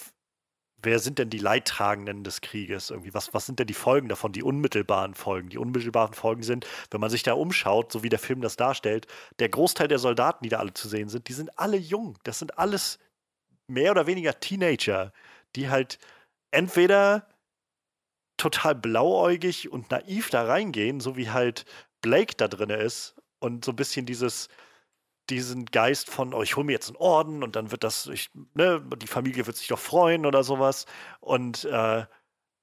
[0.81, 2.89] wer sind denn die Leidtragenden des Krieges?
[2.89, 5.49] Irgendwie, was, was sind denn die Folgen davon, die unmittelbaren Folgen?
[5.49, 9.07] Die unmittelbaren Folgen sind, wenn man sich da umschaut, so wie der Film das darstellt,
[9.39, 12.17] der Großteil der Soldaten, die da alle zu sehen sind, die sind alle jung.
[12.23, 12.99] Das sind alles
[13.67, 15.11] mehr oder weniger Teenager,
[15.55, 15.99] die halt
[16.51, 17.27] entweder
[18.37, 21.65] total blauäugig und naiv da reingehen, so wie halt
[22.01, 24.47] Blake da drin ist und so ein bisschen dieses,
[25.29, 28.29] diesen Geist von, oh, ich hole mir jetzt einen Orden und dann wird das, ich,
[28.53, 30.85] ne, die Familie wird sich doch freuen oder sowas.
[31.19, 32.05] Und äh,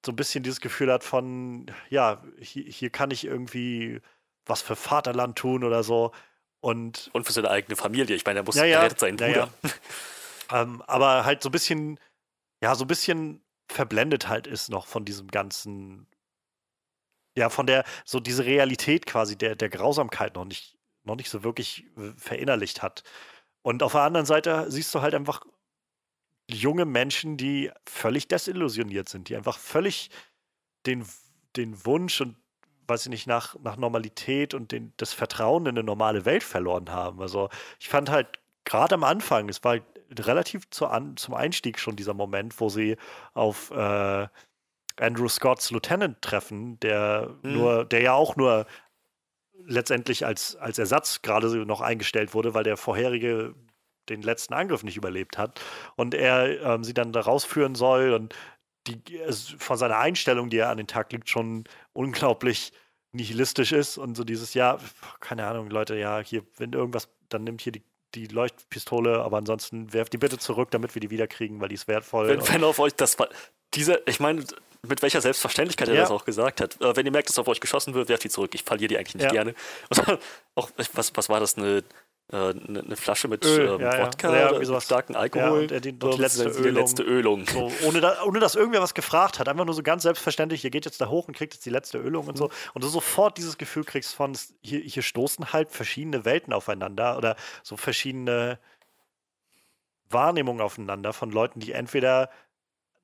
[0.04, 4.00] so ein bisschen dieses Gefühl hat von, ja, hier, hier kann ich irgendwie
[4.46, 6.12] was für Vaterland tun oder so.
[6.60, 8.16] Und, und für seine eigene Familie.
[8.16, 9.50] Ich meine, er muss ja, ja, seinen ja, Bruder.
[10.52, 12.00] ähm, aber halt so ein bisschen,
[12.62, 16.06] ja, so ein bisschen verblendet halt ist noch von diesem ganzen,
[17.36, 21.44] ja, von der, so diese Realität quasi der, der Grausamkeit noch nicht, noch nicht so
[21.44, 23.02] wirklich äh, verinnerlicht hat.
[23.62, 25.42] Und auf der anderen Seite siehst du halt einfach
[26.50, 30.10] junge Menschen, die völlig desillusioniert sind, die einfach völlig
[30.86, 31.06] den,
[31.56, 32.36] den Wunsch und
[32.86, 36.90] weiß ich nicht, nach, nach Normalität und den, das Vertrauen in eine normale Welt verloren
[36.90, 37.20] haben.
[37.22, 37.48] Also
[37.80, 39.84] ich fand halt gerade am Anfang, es war halt
[40.18, 42.96] relativ zu an, zum Einstieg schon dieser Moment, wo sie
[43.32, 44.28] auf äh,
[44.96, 47.52] Andrew Scotts Lieutenant treffen, der mhm.
[47.52, 48.66] nur, der ja auch nur
[49.66, 53.54] letztendlich als, als Ersatz gerade noch eingestellt wurde, weil der vorherige
[54.08, 55.60] den letzten Angriff nicht überlebt hat
[55.96, 58.34] und er ähm, sie dann da rausführen soll und
[58.86, 59.00] die
[59.58, 61.64] von seiner Einstellung, die er an den Tag legt, schon
[61.94, 62.72] unglaublich
[63.12, 64.78] nihilistisch ist und so dieses, ja,
[65.20, 67.82] keine Ahnung, Leute, ja, hier, wenn irgendwas, dann nimmt hier die
[68.14, 71.88] die Leuchtpistole, aber ansonsten werft die bitte zurück, damit wir die wiederkriegen, weil die ist
[71.88, 72.28] wertvoll.
[72.28, 73.16] Wenn, wenn auf euch das
[73.74, 74.44] dieser, ich meine,
[74.88, 76.00] mit welcher Selbstverständlichkeit er ja.
[76.02, 76.80] das auch gesagt hat.
[76.80, 78.54] Äh, wenn ihr merkt, dass auf euch geschossen wird, werft die zurück.
[78.54, 79.30] Ich verliere die eigentlich nicht ja.
[79.30, 79.54] gerne.
[79.90, 80.18] Und
[80.54, 81.82] auch, was, was war das, eine,
[82.30, 84.52] eine, äh, eine Flasche mit Öl, ähm, ja, Wodka ja.
[84.52, 85.68] oder starken Alkohol.
[85.70, 86.62] Ja, die, die letzte Ölung.
[86.62, 87.46] Die letzte Ölung.
[87.46, 89.48] So, ohne, da, ohne dass irgendwer was gefragt hat.
[89.48, 91.98] Einfach nur so ganz selbstverständlich, ihr geht jetzt da hoch und kriegt jetzt die letzte
[91.98, 92.50] Ölung und so.
[92.72, 97.36] Und du sofort dieses Gefühl kriegst von, hier, hier stoßen halt verschiedene Welten aufeinander oder
[97.62, 98.58] so verschiedene
[100.10, 102.30] Wahrnehmungen aufeinander von Leuten, die entweder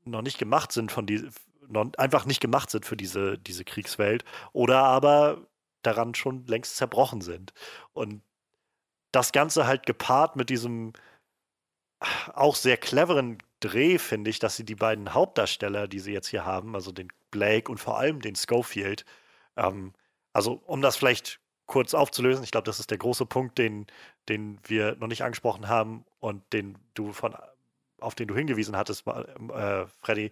[0.04, 1.28] noch nicht gemacht sind von die,
[1.70, 5.46] noch einfach nicht gemacht sind für diese, diese Kriegswelt oder aber
[5.82, 7.52] daran schon längst zerbrochen sind.
[7.92, 8.22] Und
[9.12, 10.92] das Ganze halt gepaart mit diesem
[12.34, 16.46] auch sehr cleveren Dreh, finde ich, dass sie die beiden Hauptdarsteller, die sie jetzt hier
[16.46, 19.04] haben, also den Blake und vor allem den Schofield,
[19.56, 19.92] ähm,
[20.32, 23.86] also um das vielleicht kurz aufzulösen, ich glaube, das ist der große Punkt, den,
[24.28, 27.36] den wir noch nicht angesprochen haben und den du von,
[28.00, 30.30] auf den du hingewiesen hattest, äh, Freddy.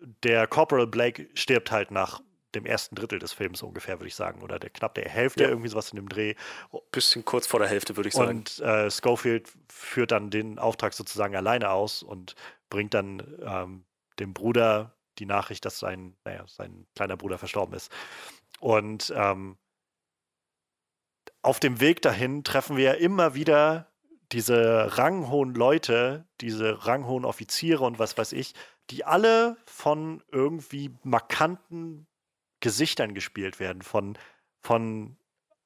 [0.00, 2.20] Der Corporal Blake stirbt halt nach
[2.54, 5.48] dem ersten Drittel des Films ungefähr, würde ich sagen, oder der, knapp der Hälfte, ja.
[5.50, 6.34] irgendwie sowas in dem Dreh.
[6.92, 8.38] Bisschen kurz vor der Hälfte, würde ich sagen.
[8.38, 12.34] Und äh, Schofield führt dann den Auftrag sozusagen alleine aus und
[12.70, 13.84] bringt dann ähm,
[14.18, 17.92] dem Bruder die Nachricht, dass sein, naja, sein kleiner Bruder verstorben ist.
[18.60, 19.58] Und ähm,
[21.42, 23.92] auf dem Weg dahin treffen wir immer wieder
[24.32, 28.54] diese ranghohen Leute, diese ranghohen Offiziere und was weiß ich,
[28.90, 32.06] die alle von irgendwie markanten
[32.60, 34.18] Gesichtern gespielt werden, von,
[34.60, 35.16] von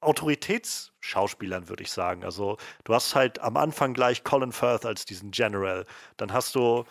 [0.01, 2.25] Autoritätsschauspielern, würde ich sagen.
[2.25, 5.87] Also du hast halt am Anfang gleich Colin Firth als diesen General.
[6.17, 6.85] Dann hast du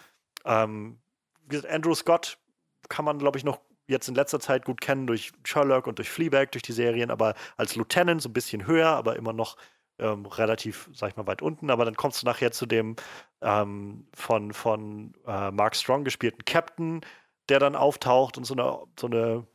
[0.46, 1.00] ähm,
[1.70, 2.38] Andrew Scott,
[2.90, 6.10] kann man, glaube ich, noch jetzt in letzter Zeit gut kennen durch Sherlock und durch
[6.10, 9.58] Fleabag, durch die Serien, aber als Lieutenant so ein bisschen höher, aber immer noch
[10.02, 11.70] ähm, relativ, sag ich mal, weit unten.
[11.70, 12.96] Aber dann kommst du nachher zu dem
[13.42, 17.02] ähm, von, von äh, Mark Strong gespielten Captain,
[17.50, 19.48] der dann auftaucht und so eine, so eine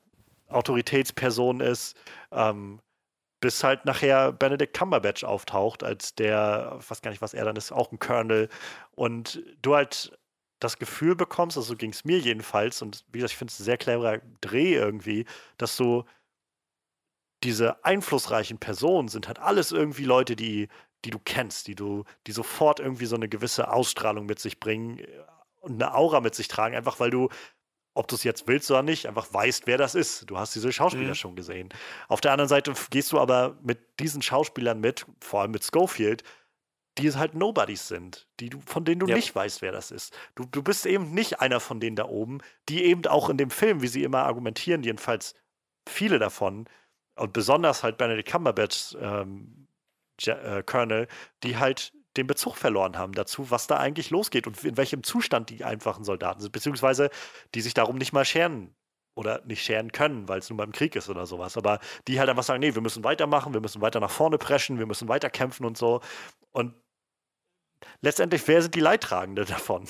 [0.49, 1.97] Autoritätsperson ist.
[2.33, 2.81] Ähm,
[3.41, 7.57] bis halt nachher Benedict Cumberbatch auftaucht, als der, ich weiß gar nicht, was er dann
[7.57, 8.49] ist, auch ein Colonel.
[8.93, 10.19] Und du halt
[10.59, 13.61] das Gefühl bekommst, also so ging es mir jedenfalls, und wie gesagt, ich finde es
[13.61, 15.27] ein sehr cleverer Dreh irgendwie,
[15.59, 16.05] dass du
[17.43, 20.69] diese einflussreichen Personen sind halt alles irgendwie Leute, die,
[21.05, 24.99] die du kennst, die du, die sofort irgendwie so eine gewisse Ausstrahlung mit sich bringen
[24.99, 25.07] äh,
[25.61, 27.29] und eine Aura mit sich tragen, einfach weil du
[27.97, 30.31] ob du es jetzt willst oder nicht, einfach weißt, wer das ist.
[30.31, 31.15] Du hast diese Schauspieler mhm.
[31.15, 31.71] schon gesehen.
[32.09, 36.23] Auf der anderen Seite gehst du aber mit diesen Schauspielern mit, vor allem mit Schofield,
[36.99, 39.17] die halt Nobodies sind, die du, von denen du ja.
[39.17, 40.17] nicht weißt, wer das ist.
[40.35, 43.51] Du, du bist eben nicht einer von denen da oben, die eben auch in dem
[43.51, 45.35] Film, wie sie immer argumentieren, jedenfalls
[45.89, 46.67] viele davon,
[47.17, 49.67] und besonders halt Benedict Cumberbatch ähm,
[50.25, 51.09] äh, Colonel,
[51.43, 55.51] die halt den Bezug verloren haben dazu, was da eigentlich losgeht und in welchem Zustand
[55.51, 57.11] die einfachen Soldaten sind, beziehungsweise
[57.55, 58.75] die sich darum nicht mal scheren
[59.15, 61.57] oder nicht scheren können, weil es nun beim Krieg ist oder sowas.
[61.57, 64.79] Aber die halt einfach sagen, nee, wir müssen weitermachen, wir müssen weiter nach vorne preschen,
[64.79, 66.01] wir müssen weiter kämpfen und so.
[66.53, 66.75] Und
[68.03, 69.87] letztendlich, wer sind die Leidtragenden davon?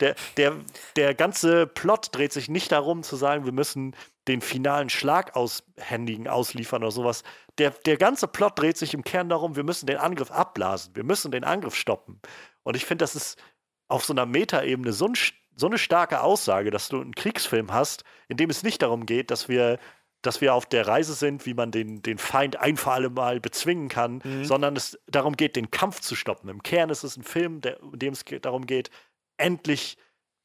[0.00, 0.56] Der, der,
[0.96, 3.96] der ganze Plot dreht sich nicht darum zu sagen, wir müssen
[4.28, 7.22] den finalen Schlag aushändigen, ausliefern oder sowas.
[7.58, 11.04] Der, der ganze Plot dreht sich im Kern darum, wir müssen den Angriff abblasen, wir
[11.04, 12.20] müssen den Angriff stoppen.
[12.62, 13.42] Und ich finde, das ist
[13.88, 15.14] auf so einer Metaebene so, ein,
[15.56, 19.30] so eine starke Aussage, dass du einen Kriegsfilm hast, in dem es nicht darum geht,
[19.30, 19.78] dass wir
[20.22, 23.40] dass wir auf der Reise sind, wie man den, den Feind ein für alle Mal
[23.40, 24.44] bezwingen kann, mhm.
[24.44, 26.50] sondern es darum geht, den Kampf zu stoppen.
[26.50, 28.90] Im Kern ist es ein Film, der, in dem es darum geht,
[29.38, 29.96] endlich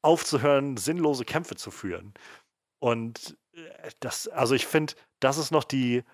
[0.02, 2.14] aufzuhören, sinnlose Kämpfe zu führen.
[2.78, 3.36] Und
[4.00, 6.04] das, also ich finde, das ist noch die,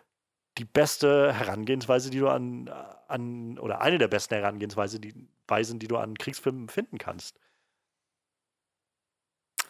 [0.59, 2.69] die beste Herangehensweise, die du an,
[3.09, 5.14] an, oder eine der besten Herangehensweisen, die,
[5.48, 7.39] Weisen, die du an Kriegsfilmen finden kannst.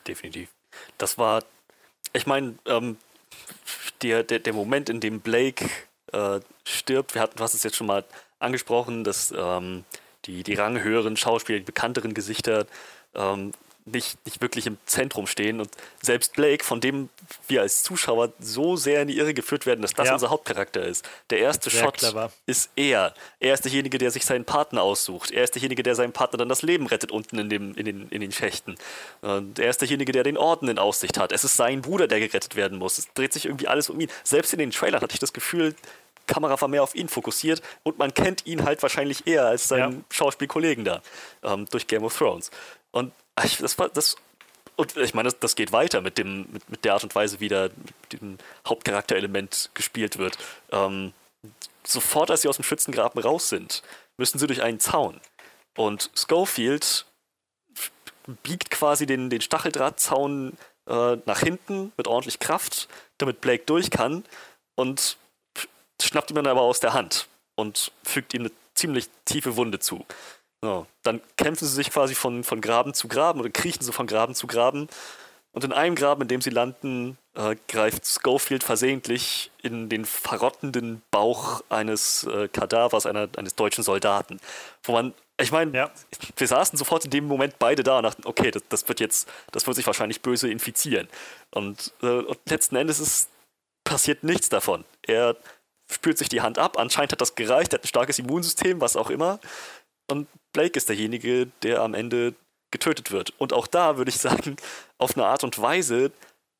[0.06, 0.52] Definitiv.
[0.98, 1.44] Das war,
[2.12, 2.96] ich meine, ähm,
[4.02, 5.68] der, der, der Moment, in dem Blake
[6.12, 8.04] äh, stirbt, wir hatten, du hast es jetzt schon mal
[8.38, 9.84] angesprochen, dass ähm,
[10.24, 12.66] die, die ranghöheren Schauspieler, die bekannteren Gesichter
[13.14, 13.52] ähm,
[13.84, 15.60] nicht, nicht wirklich im Zentrum stehen.
[15.60, 17.08] Und selbst Blake, von dem
[17.48, 20.14] wir als Zuschauer so sehr in die Irre geführt werden, dass das ja.
[20.14, 21.08] unser Hauptcharakter ist.
[21.30, 22.32] Der erste sehr Shot clever.
[22.46, 23.14] ist er.
[23.40, 25.30] Er ist derjenige, der sich seinen Partner aussucht.
[25.30, 28.08] Er ist derjenige, der seinem Partner dann das Leben rettet unten in, dem, in, den,
[28.08, 28.76] in den Schächten.
[29.20, 31.32] Und er ist derjenige, der den Orden in Aussicht hat.
[31.32, 32.98] Es ist sein Bruder, der gerettet werden muss.
[32.98, 34.08] Es dreht sich irgendwie alles um ihn.
[34.24, 35.74] Selbst in den Trailern hatte ich das Gefühl,
[36.26, 39.92] Kamera war mehr auf ihn fokussiert und man kennt ihn halt wahrscheinlich eher als seinen
[39.92, 40.04] ja.
[40.10, 41.02] Schauspielkollegen da
[41.42, 42.50] ähm, durch Game of Thrones.
[42.92, 43.12] Und
[43.44, 44.16] ich, das war das.
[44.76, 47.40] Und ich meine, das, das geht weiter mit, dem, mit, mit der Art und Weise,
[47.40, 47.68] wie da
[48.12, 50.38] dem Hauptcharakterelement gespielt wird.
[50.70, 51.12] Ähm,
[51.84, 53.82] sofort, als sie aus dem Schützengraben raus sind,
[54.16, 55.20] müssen sie durch einen Zaun.
[55.76, 57.04] Und Schofield
[58.42, 60.56] biegt quasi den, den Stacheldrahtzaun
[60.86, 62.88] äh, nach hinten mit ordentlich Kraft,
[63.18, 64.24] damit Blake durch kann
[64.74, 65.16] und
[66.00, 70.04] schnappt ihn dann aber aus der Hand und fügt ihm eine ziemlich tiefe Wunde zu.
[70.62, 74.06] So, dann kämpfen sie sich quasi von, von Graben zu Graben oder kriechen sie von
[74.06, 74.88] Graben zu Graben.
[75.50, 81.02] Und in einem Graben, in dem sie landen, äh, greift Schofield versehentlich in den verrottenden
[81.10, 84.40] Bauch eines äh, Kadavers einer, eines deutschen Soldaten.
[84.84, 85.90] Wo man, ich meine, ja.
[86.36, 89.28] wir saßen sofort in dem Moment beide da und dachten, okay, das, das wird jetzt,
[89.50, 91.08] das wird sich wahrscheinlich böse infizieren.
[91.50, 93.28] Und, äh, und letzten Endes ist,
[93.84, 94.84] passiert nichts davon.
[95.02, 95.36] Er
[95.90, 98.96] spürt sich die Hand ab, anscheinend hat das gereicht, er hat ein starkes Immunsystem, was
[98.96, 99.40] auch immer.
[100.12, 102.34] Und Blake ist derjenige, der am Ende
[102.70, 103.32] getötet wird.
[103.38, 104.56] Und auch da würde ich sagen,
[104.98, 106.12] auf eine Art und Weise,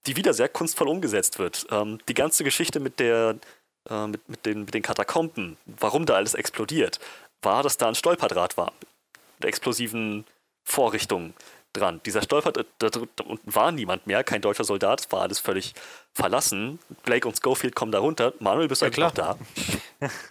[0.07, 1.67] die wieder sehr kunstvoll umgesetzt wird.
[1.71, 3.37] Ähm, die ganze Geschichte mit der,
[3.89, 6.99] äh, mit, mit, den, mit den Katakomben, warum da alles explodiert,
[7.43, 8.73] war, dass da ein Stolperdraht war.
[9.39, 10.25] Mit explosiven
[10.65, 11.35] Vorrichtungen
[11.73, 12.01] dran.
[12.05, 15.39] Dieser Stolper, da, da, da unten war niemand mehr, kein deutscher Soldat, es war alles
[15.39, 15.75] völlig
[16.13, 16.79] verlassen.
[17.05, 18.35] Blake und Schofield kommen da runter.
[18.41, 19.37] Manuel, bist du ja, eigentlich noch da?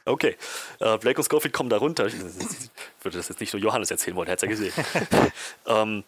[0.04, 0.36] Okay.
[0.80, 2.06] Äh, Blake und Schofield kommen da runter.
[2.08, 2.16] Ich
[3.02, 4.74] würde das jetzt nicht nur Johannes erzählen wollen, er hat es ja gesehen.
[5.66, 6.04] ähm,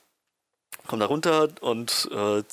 [0.87, 2.43] kommen da runter und äh,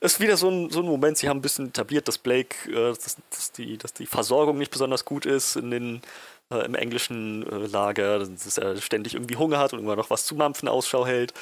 [0.00, 2.94] ist wieder so ein, so ein Moment, sie haben ein bisschen etabliert, dass Blake, äh,
[2.94, 6.02] dass, dass, die, dass die Versorgung nicht besonders gut ist in den,
[6.50, 10.24] äh, im englischen äh, Lager, dass er ständig irgendwie Hunger hat und irgendwann noch was
[10.24, 11.34] zu mampfen Ausschau hält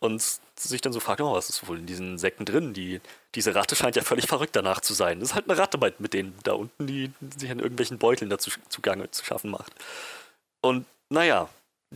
[0.00, 0.22] und
[0.56, 2.72] sich dann so fragt, oh, was ist wohl in diesen Säcken drin?
[2.72, 3.00] Die,
[3.34, 5.20] diese Ratte scheint ja völlig verrückt danach zu sein.
[5.20, 8.50] Das ist halt eine Ratte mit denen da unten, die sich an irgendwelchen Beuteln dazu
[8.68, 9.72] zugange zu schaffen macht.
[10.60, 11.48] Und naja,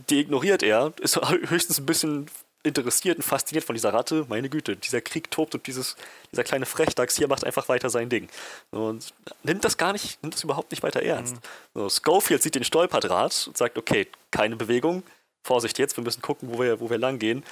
[0.09, 1.19] die ignoriert er, ist
[1.49, 2.27] höchstens ein bisschen
[2.67, 4.25] interessiert und fasziniert von dieser Ratte.
[4.29, 5.95] Meine Güte, dieser Krieg tobt und dieses,
[6.31, 8.29] dieser kleine Frechdachs hier macht einfach weiter sein Ding.
[8.71, 9.13] Und
[9.43, 11.35] nimmt das gar nicht, nimmt das überhaupt nicht weiter ernst.
[11.35, 11.39] Mhm.
[11.73, 15.03] So, Schofield sieht den Stolperdraht und sagt, okay, keine Bewegung,
[15.45, 17.43] Vorsicht jetzt, wir müssen gucken, wo wir, wo wir lang gehen.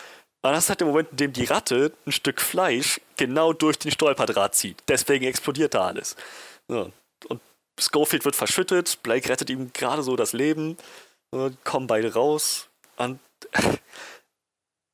[0.41, 3.79] Und das ist halt der Moment, in dem die Ratte ein Stück Fleisch genau durch
[3.79, 4.77] den Stolperdraht zieht.
[4.87, 6.15] Deswegen explodiert da alles.
[6.67, 6.91] So.
[7.29, 7.41] Und
[7.79, 10.77] Schofield wird verschüttet, Blake rettet ihm gerade so das Leben,
[11.63, 12.67] kommen beide raus.
[12.97, 13.19] Und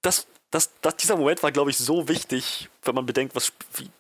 [0.02, 3.52] das, das, das, dieser Moment war, glaube ich, so wichtig, wenn man bedenkt, was,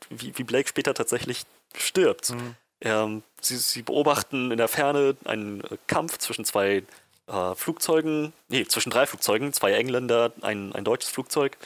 [0.10, 1.44] wie, wie Blake später tatsächlich
[1.76, 2.32] stirbt.
[2.32, 2.56] Mhm.
[2.82, 6.84] Ähm, sie, sie, beobachten in der Ferne einen Kampf zwischen zwei
[7.28, 11.58] äh, Flugzeugen, nee, zwischen drei Flugzeugen, zwei Engländer, ein, ein deutsches Flugzeug.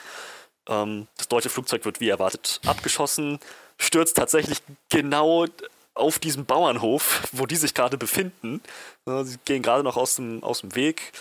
[0.67, 3.39] Ähm, das deutsche Flugzeug wird wie erwartet abgeschossen,
[3.77, 5.45] stürzt tatsächlich genau
[5.93, 8.61] auf diesem Bauernhof, wo die sich gerade befinden.
[9.05, 11.13] Äh, sie gehen gerade noch aus dem, aus dem Weg.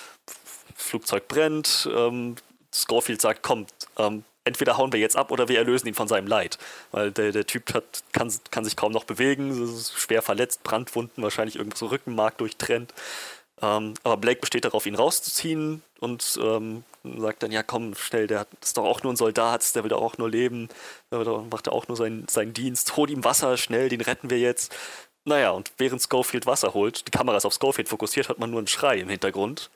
[0.75, 1.89] Flugzeug brennt.
[1.95, 2.35] Ähm,
[2.75, 6.27] Scorfield sagt, kommt, ähm, entweder hauen wir jetzt ab oder wir erlösen ihn von seinem
[6.27, 6.59] Leid.
[6.93, 11.57] Weil der, der Typ hat, kann, kann sich kaum noch bewegen, schwer verletzt, Brandwunden, wahrscheinlich
[11.57, 12.93] irgendwo so Rückenmark durchtrennt.
[13.63, 16.85] Ähm, aber Blake besteht darauf, ihn rauszuziehen und ähm,
[17.19, 20.03] sagt dann, ja komm, schnell, der ist doch auch nur ein Soldat, der will doch
[20.03, 20.69] auch nur leben,
[21.11, 24.75] der macht auch nur seinen, seinen Dienst, hol ihm Wasser, schnell, den retten wir jetzt.
[25.25, 28.59] Naja, und während Schofield Wasser holt, die Kamera ist auf Schofield fokussiert, hört man nur
[28.59, 29.71] einen Schrei im Hintergrund.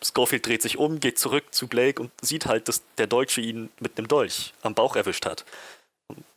[0.00, 3.40] Und Schofield dreht sich um, geht zurück zu Blake und sieht halt, dass der Deutsche
[3.40, 5.44] ihn mit einem Dolch am Bauch erwischt hat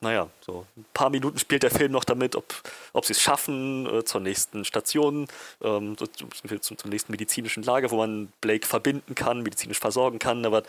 [0.02, 2.54] naja, so ein paar Minuten spielt der Film noch damit, ob,
[2.94, 5.28] ob sie es schaffen äh, zur nächsten Station,
[5.62, 6.32] ähm, zum,
[6.62, 10.46] zum nächsten medizinischen Lager, wo man Blake verbinden kann, medizinisch versorgen kann.
[10.46, 10.64] Aber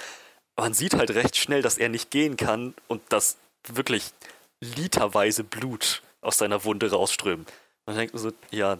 [0.56, 3.36] man sieht halt recht schnell, dass er nicht gehen kann und dass
[3.68, 4.12] wirklich
[4.60, 7.46] literweise Blut aus seiner Wunde rausströmen.
[7.86, 8.78] Man denkt so, ja,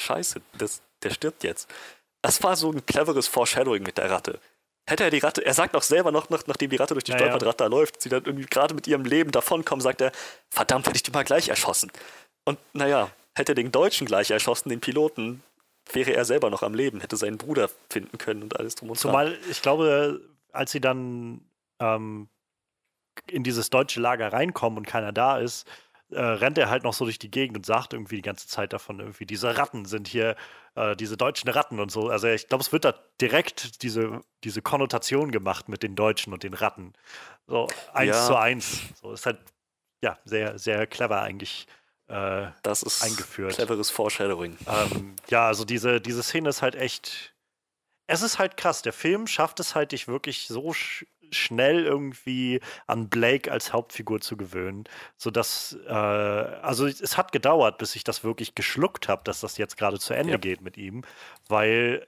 [0.00, 1.68] scheiße, das, der stirbt jetzt.
[2.22, 4.40] Das war so ein cleveres Foreshadowing mit der Ratte.
[4.88, 7.12] Hätte er die Ratte, er sagt auch selber noch, nach, nachdem die Ratte durch die
[7.12, 7.18] ja.
[7.18, 10.12] Stolperdraht da läuft, sie dann irgendwie gerade mit ihrem Leben davonkommen, sagt er,
[10.48, 11.92] verdammt, hätte ich die mal gleich erschossen.
[12.44, 15.42] Und naja, hätte er den Deutschen gleich erschossen, den Piloten,
[15.92, 18.96] wäre er selber noch am Leben, hätte seinen Bruder finden können und alles drum und
[18.96, 19.10] dran.
[19.10, 20.22] Zumal, ich glaube,
[20.52, 21.42] als sie dann
[21.80, 22.28] ähm,
[23.26, 25.66] in dieses deutsche Lager reinkommen und keiner da ist,
[26.10, 28.72] äh, rennt er halt noch so durch die Gegend und sagt irgendwie die ganze Zeit
[28.72, 30.36] davon, irgendwie, diese Ratten sind hier,
[30.74, 32.08] äh, diese deutschen Ratten und so.
[32.08, 36.42] Also ich glaube, es wird da direkt diese, diese Konnotation gemacht mit den Deutschen und
[36.42, 36.92] den Ratten.
[37.46, 38.26] So eins Ja.
[38.26, 38.80] zu eins.
[39.00, 39.38] So ist halt,
[40.00, 41.66] ja, sehr, sehr clever eigentlich
[42.08, 43.54] äh, Das ist eingeführt.
[43.54, 44.56] cleveres Foreshadowing.
[44.66, 47.34] ähm, ja, also diese, diese Szene ist halt echt.
[48.06, 48.80] Es ist halt krass.
[48.80, 50.72] Der Film schafft es halt, dich wirklich so
[51.30, 54.84] schnell irgendwie an Blake als Hauptfigur zu gewöhnen,
[55.16, 59.76] sodass, äh, also es hat gedauert, bis ich das wirklich geschluckt habe, dass das jetzt
[59.76, 60.38] gerade zu Ende Ja.
[60.38, 61.02] geht mit ihm,
[61.48, 62.06] weil,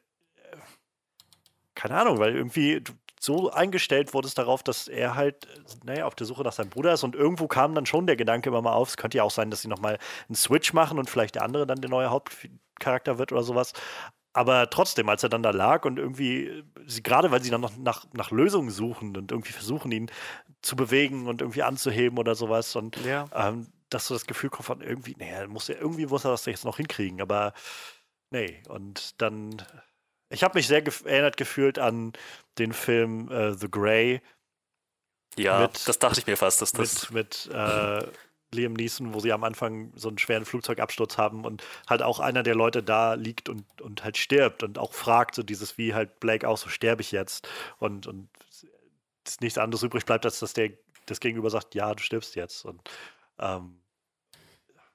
[1.74, 2.82] keine Ahnung, weil irgendwie
[3.22, 5.46] so eingestellt wurde es darauf, dass er halt,
[5.84, 8.48] naja, auf der Suche nach seinem Bruder ist und irgendwo kam dann schon der Gedanke
[8.48, 9.98] immer mal auf, es könnte ja auch sein, dass sie nochmal
[10.28, 13.74] einen Switch machen und vielleicht der andere dann der neue Hauptcharakter wird oder sowas.
[14.32, 17.76] Aber trotzdem, als er dann da lag und irgendwie, sie, gerade weil sie dann noch
[17.76, 20.10] nach, nach Lösungen suchen und irgendwie versuchen, ihn
[20.62, 23.28] zu bewegen und irgendwie anzuheben oder sowas und Ja.
[23.34, 26.44] ähm, dass du das Gefühl kommst von irgendwie, naja, muss er, irgendwie muss er das
[26.46, 27.52] jetzt noch hinkriegen, aber
[28.30, 28.62] nee.
[28.68, 29.56] Und dann,
[30.28, 32.12] ich habe mich sehr gef erinnert gefühlt an
[32.58, 34.20] den Film äh, The Grey
[35.36, 37.10] Ja, mit- das dachte ich mir fast, dass das.
[37.10, 38.06] mit, mit äh,
[38.52, 42.42] Liam Neeson, wo sie am Anfang so einen schweren Flugzeugabsturz haben und halt auch einer
[42.42, 46.18] der Leute da liegt und, und halt stirbt und auch fragt, so dieses wie halt
[46.20, 47.48] Blake auch, so sterbe ich jetzt
[47.78, 48.28] und, und
[49.40, 50.70] nichts anderes übrig bleibt, als dass der
[51.06, 52.80] das Gegenüber sagt, ja, du stirbst jetzt und
[53.38, 53.80] ähm,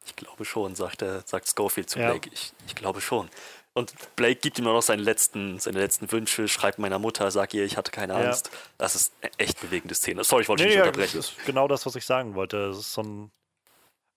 [0.06, 2.11] Ich glaube schon, sagt, er, sagt Schofield zu Ja.
[2.11, 2.30] Blake.
[2.34, 3.30] Ich, ich glaube schon.
[3.73, 7.53] Und Blake gibt ihm auch noch seine letzten, seine letzten Wünsche, schreibt meiner Mutter, sag
[7.53, 8.30] ihr, ich hatte keine Ja.
[8.30, 8.49] Angst.
[8.77, 10.23] Das ist eine echt bewegende Szene.
[10.23, 11.19] Sorry, ich wollte Nee, dich nicht ja, das unterbrechen.
[11.19, 12.57] ist genau das, was ich sagen wollte.
[12.69, 13.32] Es ist so ein.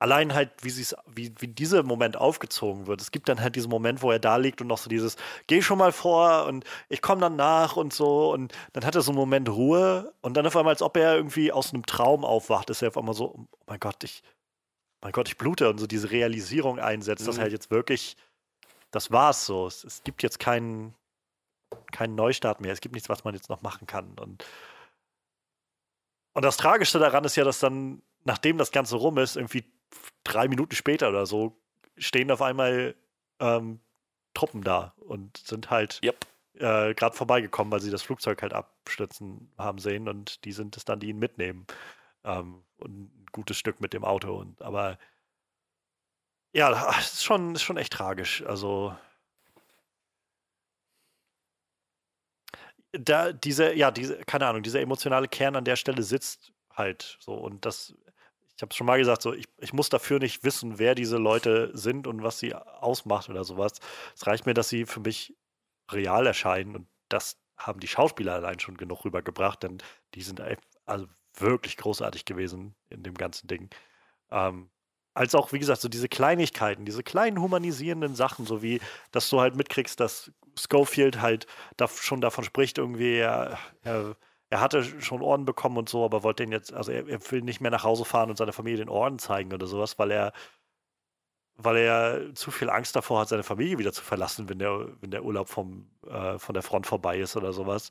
[0.01, 3.01] Allein halt, wie, sie's, wie, wie dieser Moment aufgezogen wird.
[3.01, 5.17] Es gibt dann halt diesen Moment, wo er da liegt und noch so dieses,
[5.49, 8.33] geh schon mal vor und ich komme dann nach und so.
[8.33, 11.17] Und dann hat er so einen Moment Ruhe und dann auf einmal, als ob er
[11.17, 14.23] irgendwie aus einem Traum aufwacht, ist er auf einmal so, oh mein Gott, ich,
[15.01, 17.41] mein Gott, ich blute und so diese Realisierung einsetzt, dass Mhm.
[17.43, 18.17] halt jetzt wirklich,
[18.93, 19.67] das war's so.
[19.67, 20.95] Es, es gibt jetzt keinen,
[21.91, 22.73] keinen Neustart mehr.
[22.73, 24.17] Es gibt nichts, was man jetzt noch machen kann.
[24.19, 24.45] Und
[26.35, 29.65] und das Tragischste daran ist ja, dass dann, nachdem das Ganze rum ist, irgendwie
[30.33, 31.61] drei Minuten später oder so,
[31.97, 32.95] stehen auf einmal
[33.41, 33.81] ähm,
[34.35, 36.27] Truppen da und sind halt Yep.
[36.55, 40.85] äh, gerade vorbeigekommen, weil sie das Flugzeug halt abstürzen haben sehen und die sind es
[40.85, 41.67] dann, die ihn mitnehmen.
[42.25, 42.91] Ähm, und
[43.23, 44.37] ein gutes Stück mit dem Auto.
[44.37, 44.99] Und, aber
[46.53, 48.43] ja, es ist schon, ist schon echt tragisch.
[48.47, 48.95] Also
[52.93, 57.35] da diese, ja, diese, keine Ahnung, dieser emotionale Kern an der Stelle sitzt halt so
[57.35, 57.95] und das,
[58.59, 61.17] ich habe es schon mal gesagt, so ich, ich muss dafür nicht wissen, wer diese
[61.17, 63.75] Leute sind und was sie ausmacht oder sowas.
[64.17, 65.37] Es reicht mir, dass sie für mich
[65.93, 69.79] real erscheinen und das haben die Schauspieler allein schon genug rübergebracht, denn
[70.15, 70.43] die sind
[70.87, 73.71] also wirklich großartig gewesen in dem ganzen Ding.
[74.33, 74.71] Ähm,
[75.15, 78.81] als auch, wie gesagt, so diese Kleinigkeiten, diese kleinen humanisierenden Sachen, so wie,
[79.13, 84.17] dass du halt mitkriegst, dass Schofield halt da schon davon spricht, irgendwie, er, er,
[84.51, 87.43] er hatte schon Orden bekommen und so, aber wollte den jetzt, also er, er will
[87.43, 90.33] nicht mehr nach Hause fahren und seiner Familie den Orden zeigen oder sowas, weil er,
[91.57, 95.11] weil er zu viel Angst davor hat, seine Familie wieder zu verlassen, wenn der, wenn
[95.11, 97.91] der Urlaub vom, äh, von der Front vorbei ist oder sowas.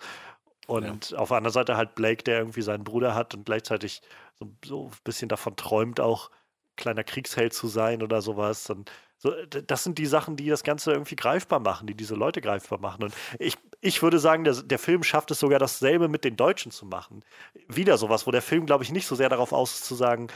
[0.67, 4.01] Und auf der anderen Seite halt Blake, der irgendwie seinen Bruder hat und gleichzeitig
[4.39, 6.29] so, so ein bisschen davon träumt, auch
[6.75, 8.69] kleiner Kriegsheld zu sein oder sowas.
[8.69, 12.15] Und so, d- das sind die Sachen, die das Ganze irgendwie greifbar machen, die diese
[12.15, 13.03] Leute greifbar machen.
[13.03, 16.71] Und ich, ich würde sagen, der, der Film schafft es sogar dasselbe mit den Deutschen
[16.71, 17.23] zu machen.
[17.67, 20.27] Wieder sowas, wo der Film, glaube ich, nicht so sehr darauf aus ist zu sagen,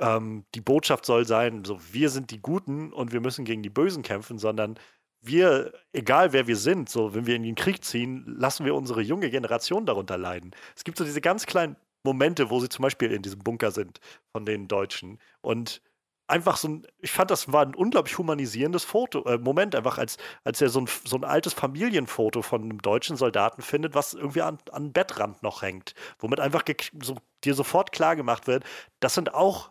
[0.00, 3.70] ähm, die Botschaft soll sein, so wir sind die Guten und wir müssen gegen die
[3.70, 4.78] Bösen kämpfen, sondern
[5.20, 9.02] wir, egal wer wir sind, so wenn wir in den Krieg ziehen, lassen wir unsere
[9.02, 10.52] junge Generation darunter leiden.
[10.74, 14.00] Es gibt so diese ganz kleinen Momente, wo sie zum Beispiel in diesem Bunker sind
[14.32, 15.80] von den Deutschen und
[16.26, 20.16] einfach so ein, ich fand, das war ein unglaublich humanisierendes Foto, äh, Moment, einfach als,
[20.44, 24.42] als er so ein, so ein altes Familienfoto von einem deutschen Soldaten findet, was irgendwie
[24.42, 26.62] an, an Bettrand noch hängt, womit einfach
[27.02, 28.64] so, dir sofort klar gemacht wird,
[29.00, 29.70] das sind auch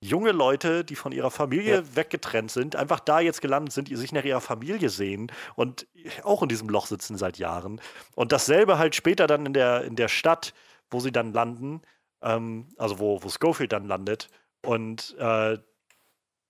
[0.00, 4.12] junge Leute, die von ihrer Familie weggetrennt sind, einfach da jetzt gelandet sind, die sich
[4.12, 5.88] nach ihrer Familie sehen und
[6.22, 7.80] auch in diesem Loch sitzen seit Jahren.
[8.14, 10.54] Und dasselbe halt später dann in der, in der Stadt,
[10.90, 11.82] wo sie dann landen,
[12.22, 14.28] ähm, also wo, wo Schofield dann landet.
[14.64, 15.58] Und äh,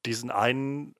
[0.07, 0.95] diesen einen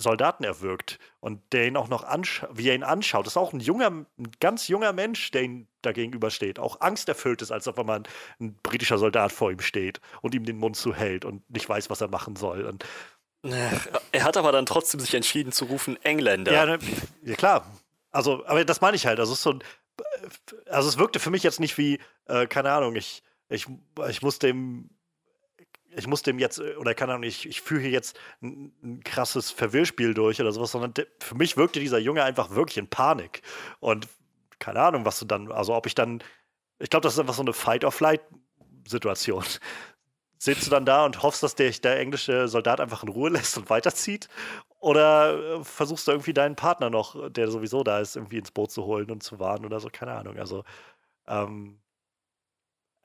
[0.00, 3.26] Soldaten erwürgt und der ihn auch noch anschaut, wie er ihn anschaut.
[3.26, 6.60] Das ist auch ein junger, ein ganz junger Mensch, der ihm da gegenübersteht.
[6.60, 8.04] Auch angsterfüllt ist, als ob man
[8.38, 12.00] ein britischer Soldat vor ihm steht und ihm den Mund zuhält und nicht weiß, was
[12.00, 12.64] er machen soll.
[12.64, 12.84] Und
[14.12, 16.52] er hat aber dann trotzdem sich entschieden zu rufen Engländer.
[16.52, 16.78] Ja, ne,
[17.24, 17.66] ja klar.
[18.10, 19.18] Also, aber das meine ich halt.
[19.18, 19.64] Also, es ist so ein,
[20.70, 23.66] also es wirkte für mich jetzt nicht wie, äh, keine Ahnung, ich, ich,
[24.08, 24.90] ich muss dem
[25.98, 29.04] ich muss dem jetzt, äh, oder keine Ahnung, ich, ich führe hier jetzt ein, ein,
[29.04, 33.42] krasses Verwirrspiel durch oder sowas, sondern für mich wirkte dieser Junge einfach wirklich in Panik.
[33.80, 34.08] Und
[34.58, 36.22] keine Ahnung, was du dann, also ob ich dann,
[36.78, 39.44] ich glaube, das ist einfach so eine Fight-or-Flight-Situation.
[40.40, 43.58] Sitzt du dann da und hoffst, dass der, der englische Soldat einfach in Ruhe lässt
[43.58, 44.28] und weiterzieht?
[44.78, 48.70] Oder äh, versuchst du irgendwie deinen Partner noch, der sowieso da ist, irgendwie ins Boot
[48.70, 49.88] zu holen und zu warnen oder so?
[49.90, 50.38] Keine Ahnung.
[50.38, 50.62] Also,
[51.26, 51.80] ähm,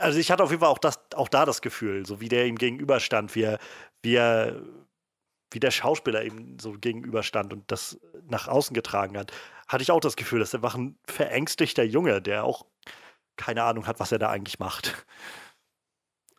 [0.03, 2.45] also ich hatte auf jeden Fall auch, das, auch da das Gefühl, so wie der
[2.45, 3.59] ihm gegenüberstand, wie er,
[4.01, 4.61] wie er,
[5.51, 9.31] wie der Schauspieler ihm so gegenüberstand und das nach außen getragen hat,
[9.67, 12.65] hatte ich auch das Gefühl, dass er einfach ein verängstigter Junge, der auch
[13.37, 15.05] keine Ahnung hat, was er da eigentlich macht.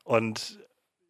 [0.05, 0.61] Und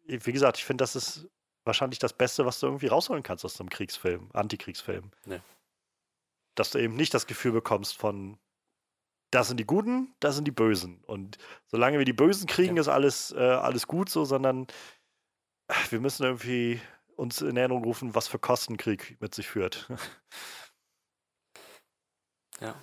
[0.07, 1.27] wie gesagt, ich finde, das ist
[1.65, 5.11] wahrscheinlich das Beste, was du irgendwie rausholen kannst aus einem Kriegsfilm, Antikriegsfilm.
[5.25, 5.41] Nee.
[6.55, 8.37] Dass du eben nicht das Gefühl bekommst von,
[9.31, 11.03] das sind die Guten, das sind die Bösen.
[11.05, 11.37] Und
[11.67, 12.81] solange wir die Bösen kriegen, ja.
[12.81, 14.67] ist alles, äh, alles gut so, sondern
[15.89, 16.79] wir müssen irgendwie
[17.15, 19.89] uns in Erinnerung rufen, was für Kosten Krieg mit sich führt.
[22.61, 22.73] Ja.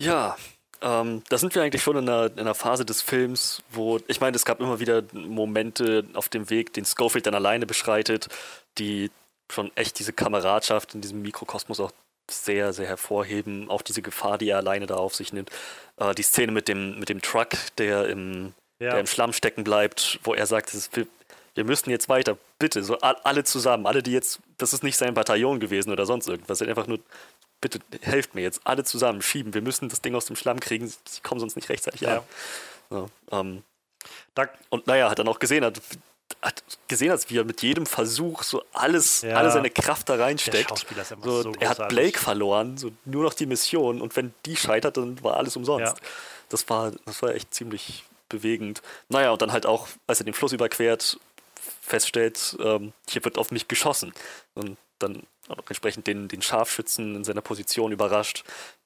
[0.00, 0.36] Ja,
[0.80, 4.20] ähm, da sind wir eigentlich schon in einer, in einer, Phase des Films, wo, ich
[4.20, 8.28] meine, es gab immer wieder Momente auf dem Weg, den Schofield dann alleine beschreitet,
[8.78, 9.10] die
[9.50, 11.92] schon echt diese Kameradschaft in diesem Mikrokosmos auch
[12.30, 13.70] sehr, sehr hervorheben.
[13.70, 15.50] Auch diese Gefahr, die er alleine da auf sich nimmt.
[15.96, 18.90] Äh, die Szene mit dem, mit dem Truck, der im, ja.
[18.92, 21.06] der im Schlamm stecken bleibt, wo er sagt, ist, wir,
[21.54, 25.14] wir, müssen jetzt weiter, bitte, so alle zusammen, alle, die jetzt, das ist nicht sein
[25.14, 26.98] Bataillon gewesen oder sonst irgendwas, er einfach nur,
[27.60, 30.88] bitte helft mir jetzt, alle zusammen schieben, wir müssen das Ding aus dem Schlamm kriegen,
[30.88, 32.18] sie kommen sonst nicht rechtzeitig ja.
[32.18, 32.22] an.
[32.90, 33.62] So, ähm,
[34.68, 35.80] und naja, hat dann auch gesehen, hat
[36.88, 39.36] gesehen, als wie er mit jedem Versuch so alles, ja.
[39.36, 40.86] alle seine Kraft da reinsteckt.
[41.22, 44.96] So, so er hat Blake verloren, so nur noch die Mission und wenn die scheitert,
[44.96, 45.96] dann war alles umsonst.
[45.96, 46.08] Ja.
[46.48, 48.82] Das war, das war echt ziemlich bewegend.
[49.08, 51.18] Naja, und dann halt auch, als er den Fluss überquert,
[51.80, 54.12] feststellt, ähm, hier wird auf mich geschossen.
[54.54, 58.44] Und dann auch entsprechend den, den Scharfschützen in seiner Position überrascht.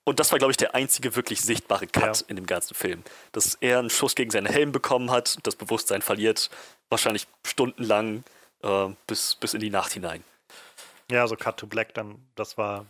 [0.08, 2.26] Und das war, glaube ich, der einzige wirklich sichtbare Cut ja.
[2.28, 3.04] in dem ganzen Film.
[3.32, 6.48] Dass er einen Schuss gegen seinen Helm bekommen hat, das Bewusstsein verliert,
[6.88, 8.24] wahrscheinlich stundenlang
[8.62, 10.24] äh, bis, bis in die Nacht hinein.
[11.10, 12.86] Ja, so Cut to Black, dann, das war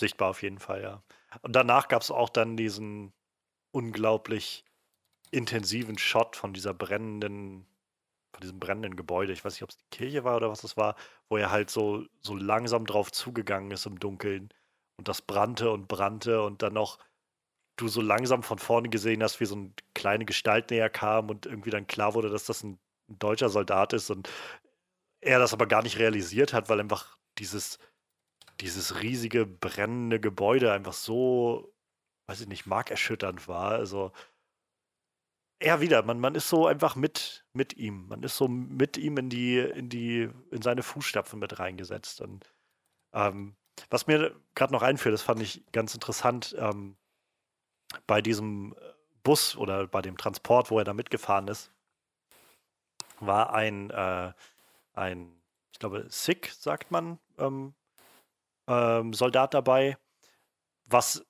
[0.00, 1.02] sichtbar auf jeden Fall, ja.
[1.42, 3.12] Und danach gab es auch dann diesen
[3.70, 4.64] unglaublich
[5.30, 7.64] intensiven Shot von dieser brennenden,
[8.32, 9.32] von diesem brennenden Gebäude.
[9.32, 10.96] Ich weiß nicht, ob es die Kirche war oder was es war,
[11.28, 14.52] wo er halt so, so langsam drauf zugegangen ist im Dunkeln
[14.98, 16.98] und das brannte und brannte und dann noch
[17.76, 21.46] du so langsam von vorne gesehen hast, wie so eine kleine Gestalt näher kam und
[21.46, 24.30] irgendwie dann klar wurde, dass das ein ein deutscher Soldat ist und
[25.20, 27.78] er das aber gar nicht realisiert hat, weil einfach dieses,
[28.60, 31.74] dieses riesige brennende Gebäude einfach so,
[32.26, 33.72] weiß ich nicht, markerschütternd war.
[33.72, 34.12] Also
[35.60, 38.06] er wieder, man, man ist so einfach mit, mit ihm.
[38.08, 42.20] Man ist so mit ihm in die, in die, in seine Fußstapfen mit reingesetzt.
[42.20, 42.52] Und
[43.14, 43.56] ähm,
[43.90, 46.96] was mir gerade noch einfällt, das fand ich ganz interessant, ähm,
[48.06, 48.74] bei diesem
[49.22, 51.70] Bus oder bei dem Transport, wo er da mitgefahren ist,
[53.20, 54.32] war ein, äh,
[54.92, 55.40] ein
[55.72, 57.74] ich glaube, Sikh, sagt man, ähm,
[58.68, 59.98] ähm, Soldat dabei,
[60.86, 61.24] was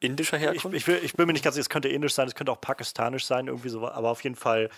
[0.00, 0.76] indischer Herkunft?
[0.76, 2.60] Ich, ich, ich, bin mir nicht ganz sicher, es könnte indisch sein, es könnte auch
[2.60, 4.68] pakistanisch sein, irgendwie so, aber auf jeden Fall,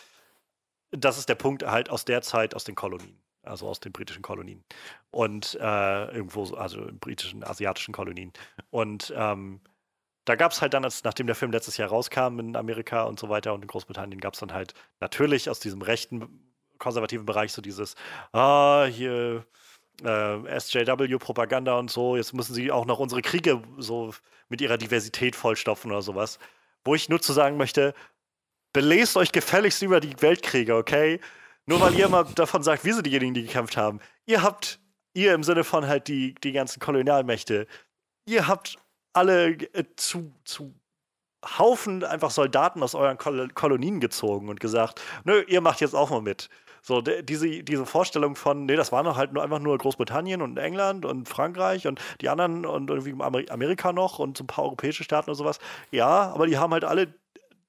[0.91, 4.23] das ist der Punkt halt aus der Zeit, aus den Kolonien, also aus den britischen
[4.23, 4.65] Kolonien
[5.11, 8.33] und äh, irgendwo, also in britischen, asiatischen Kolonien.
[8.71, 9.61] Und ähm,
[10.25, 13.19] da gab es halt dann, als, nachdem der Film letztes Jahr rauskam in Amerika und
[13.19, 17.53] so weiter und in Großbritannien, gab es dann halt natürlich aus diesem rechten konservativen Bereich
[17.53, 17.95] so dieses,
[18.33, 19.47] ah, hier
[20.03, 24.13] äh, SJW-Propaganda und so, jetzt müssen sie auch noch unsere Kriege so
[24.49, 26.39] mit ihrer Diversität vollstopfen oder sowas.
[26.85, 27.95] Wo ich nur zu sagen möchte,
[28.73, 31.21] belest euch gefälligst über die Weltkriege, okay?
[31.67, 34.01] Nur weil ihr immer davon sagt, wir sind diejenigen, die gekämpft haben.
[34.25, 34.79] Ihr habt,
[35.15, 37.67] ihr im Sinne von halt die, die ganzen Kolonialmächte,
[38.25, 38.79] ihr habt
[39.13, 40.75] alle äh, zu, zu
[41.59, 46.11] Haufen einfach Soldaten aus euren Kol Kolonien gezogen und gesagt, nö, ihr macht jetzt auch
[46.11, 46.49] mal mit.
[46.83, 51.05] So, diese, diese Vorstellung von, nee, das waren halt nur einfach nur Großbritannien und England
[51.05, 53.21] und Frankreich und die anderen und irgendwie
[53.51, 55.59] Amerika noch und so ein paar europäische Staaten und sowas.
[55.91, 57.13] Ja, aber die haben halt alle,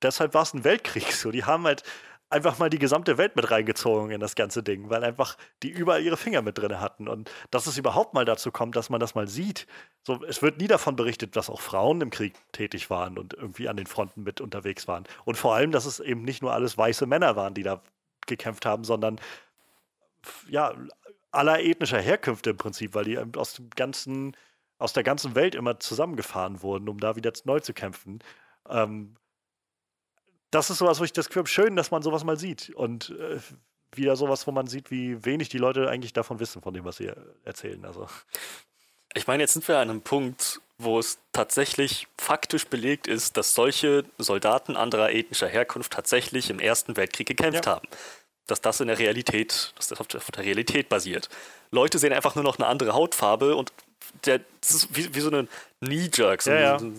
[0.03, 1.31] deshalb war es ein Weltkrieg so.
[1.31, 1.81] Die haben halt
[2.29, 6.03] einfach mal die gesamte Welt mit reingezogen in das ganze Ding, weil einfach die überall
[6.03, 7.07] ihre Finger mit drin hatten.
[7.07, 9.65] Und dass es überhaupt mal dazu kommt, dass man das mal sieht.
[10.03, 13.69] So, es wird nie davon berichtet, dass auch Frauen im Krieg tätig waren und irgendwie
[13.69, 15.05] an den Fronten mit unterwegs waren.
[15.25, 17.81] Und vor allem, dass es eben nicht nur alles weiße Männer waren, die da
[18.25, 19.21] gekämpft haben, sondern
[20.49, 20.73] ja,
[21.31, 24.35] aller ethnischer Herkünfte im Prinzip, weil die aus dem ganzen,
[24.79, 28.19] aus der ganzen Welt immer zusammengefahren wurden, um da wieder neu zu kämpfen.
[28.69, 29.15] Ähm,
[30.51, 32.69] das ist sowas, wo ich das Gefühl habe, schön, dass man sowas mal sieht.
[32.75, 33.39] Und äh,
[33.93, 36.97] wieder sowas, wo man sieht, wie wenig die Leute eigentlich davon wissen, von dem, was
[36.97, 37.11] sie
[37.43, 37.83] erzählen.
[37.85, 38.07] Also.
[39.13, 43.55] Ich meine, jetzt sind wir an einem Punkt, wo es tatsächlich faktisch belegt ist, dass
[43.55, 47.75] solche Soldaten anderer ethnischer Herkunft tatsächlich im Ersten Weltkrieg gekämpft ja.
[47.75, 47.87] haben.
[48.45, 51.29] Dass das in der Realität, dass das auf der Realität basiert.
[51.71, 53.73] Leute sehen einfach nur noch eine andere Hautfarbe und
[54.25, 55.49] der, das ist wie, wie so ein
[55.83, 56.79] Knee-Jerk, so, ja, ja.
[56.79, 56.91] so,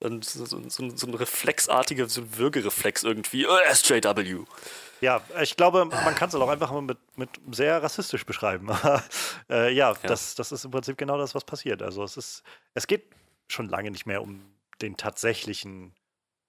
[0.00, 3.46] und so, so, so ein reflexartiger so ein Würgereflex irgendwie.
[3.46, 4.44] Oh, SJW.
[5.00, 8.68] Ja, ich glaube, man kann es auch einfach mal mit, mit sehr rassistisch beschreiben.
[9.50, 11.82] äh, ja, ja, Das, das ist im Prinzip genau das, was passiert.
[11.82, 12.42] Also es ist,
[12.74, 13.06] es geht
[13.48, 14.40] schon lange nicht mehr um
[14.82, 15.94] den tatsächlichen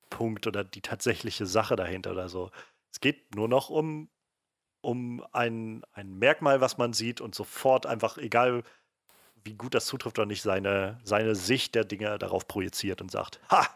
[0.10, 2.52] Punkt oder die tatsächliche Sache dahinter oder so.
[2.92, 4.10] Es geht nur noch um,
[4.82, 8.64] um ein, ein Merkmal, was man sieht und sofort einfach, egal
[9.44, 13.40] wie gut das zutrifft oder nicht, seine, seine Sicht der Dinge darauf projiziert und sagt,
[13.50, 13.68] ha,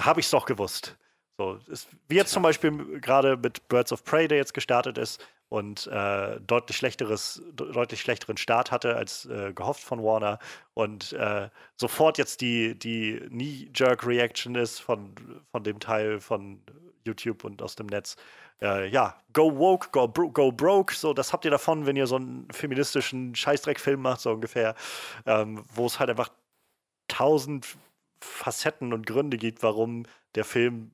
[0.00, 0.96] habe ich es doch gewusst.
[1.38, 5.24] So, ist, wie jetzt zum Beispiel gerade mit Birds of Prey, der jetzt gestartet ist
[5.48, 10.38] und äh, deutlich schlechteres, deutlich schlechteren Start hatte als äh, gehofft von Warner
[10.74, 15.14] und äh, sofort jetzt die, die Knee-Jerk-Reaction ist von,
[15.52, 16.60] von dem Teil von
[17.06, 18.16] YouTube und aus dem Netz
[18.62, 22.06] äh, ja, go woke, go, bro go broke, so, das habt ihr davon, wenn ihr
[22.06, 24.74] so einen feministischen Scheißdreck-Film macht, so ungefähr,
[25.26, 26.30] ähm, wo es halt einfach
[27.08, 27.76] tausend
[28.20, 30.04] Facetten und Gründe gibt, warum
[30.34, 30.92] der Film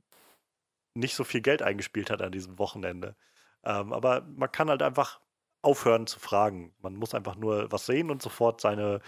[0.95, 3.17] nicht so viel Geld eingespielt hat an diesem Wochenende.
[3.65, 5.21] Ähm, aber man kann halt einfach
[5.63, 6.75] aufhören zu fragen.
[6.81, 9.01] Man muss einfach nur was sehen und sofort seine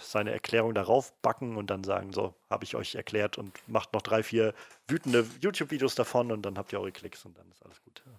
[0.00, 4.02] seine Erklärung darauf backen und dann sagen, so, habe ich euch erklärt und macht noch
[4.02, 4.54] drei, vier
[4.86, 8.02] wütende YouTube-Videos davon und dann habt ihr eure Klicks und dann ist alles gut.
[8.06, 8.12] Ja.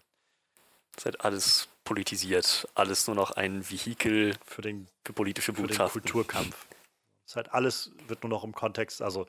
[0.92, 5.62] Es ist halt alles politisiert, alles nur noch ein Vehikel für, den, für politische für
[5.62, 6.02] Botschaften.
[6.02, 6.68] den Kulturkampf.
[7.26, 9.28] Es ist halt alles wird nur noch im Kontext, also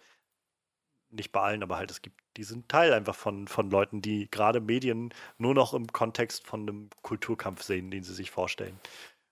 [1.10, 4.60] nicht bei allen, aber halt es gibt diesen Teil einfach von, von Leuten, die gerade
[4.60, 8.78] Medien nur noch im Kontext von einem Kulturkampf sehen, den sie sich vorstellen.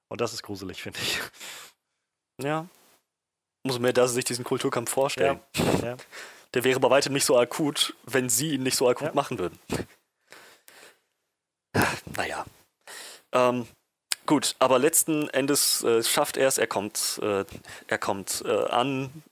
[0.08, 1.20] Und das ist gruselig, finde ich.
[2.40, 2.68] Ja,
[3.62, 5.40] Umso mehr, dass sie sich diesen Kulturkampf vorstellen.
[5.56, 5.64] Ja.
[5.82, 5.96] Ja.
[6.54, 9.14] Der wäre bei weitem nicht so akut, wenn sie ihn nicht so akut ja.
[9.14, 9.58] machen würden.
[12.16, 12.44] naja.
[13.32, 13.66] Ähm,
[14.26, 17.44] gut, aber letzten Endes äh, schafft er es, er kommt, äh,
[17.86, 19.22] er kommt äh, an.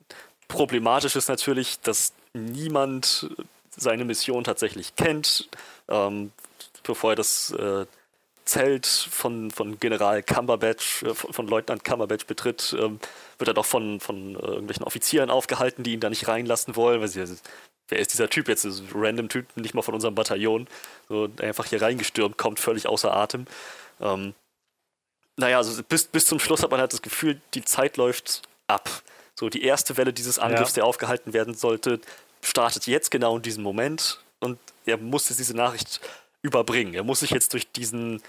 [0.49, 3.31] Problematisch ist natürlich, dass niemand
[3.75, 5.49] seine Mission tatsächlich kennt.
[5.89, 6.33] Ähm,
[6.83, 7.87] bevor er das äh,
[8.47, 13.01] Zelt von, von General Cumberbatch, äh, von, von, Leutnant Cumberbatch betritt, ähm,
[13.39, 17.01] wird er doch von, von äh, irgendwelchen Offizieren aufgehalten, die ihn da nicht reinlassen wollen,
[17.01, 17.25] weil sie,
[17.89, 18.65] wer ist dieser Typ jetzt?
[18.65, 20.69] Das ist ein random Typ, nicht mal von unserem Bataillon,
[21.09, 23.47] so einfach hier reingestürmt, kommt völlig außer Atem.
[24.01, 24.35] Ähm,
[25.37, 28.89] naja, also bis, bis zum Schluss hat man halt das Gefühl, die Zeit läuft ab.
[29.35, 30.77] So, die erste Welle dieses Angriffs, ja.
[30.77, 32.01] der aufgehalten werden sollte,
[32.43, 36.01] startet jetzt genau in diesem Moment und er muss jetzt diese Nachricht
[36.47, 36.95] überbringen.
[36.95, 38.23] Er muss sich jetzt durch diesen,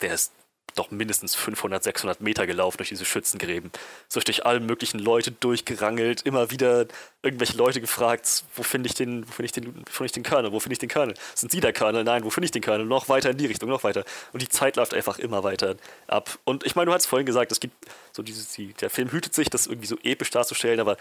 [0.00, 0.32] der ist
[0.74, 3.70] doch mindestens 500, 600 Meter gelaufen durch diese Schützengräben.
[4.08, 6.86] So durch alle möglichen Leute durchgerangelt, immer wieder
[7.22, 10.22] irgendwelche Leute gefragt, wo finde ich den, wo finde ich den, wo finde ich den
[10.22, 11.14] Colonel, wo finde ich den Colonel?
[11.34, 12.04] Sind Sie der Colonel?
[12.04, 12.86] Nein, wo finde ich den Colonel?
[12.86, 14.04] Noch weiter in die Richtung, noch weiter.
[14.32, 15.76] Und die Zeit läuft einfach immer weiter
[16.06, 16.38] ab.
[16.44, 17.74] Und ich meine, du hast vorhin gesagt, es gibt
[18.12, 20.96] so dieses, die, der Film hütet sich, das irgendwie so episch darzustellen, aber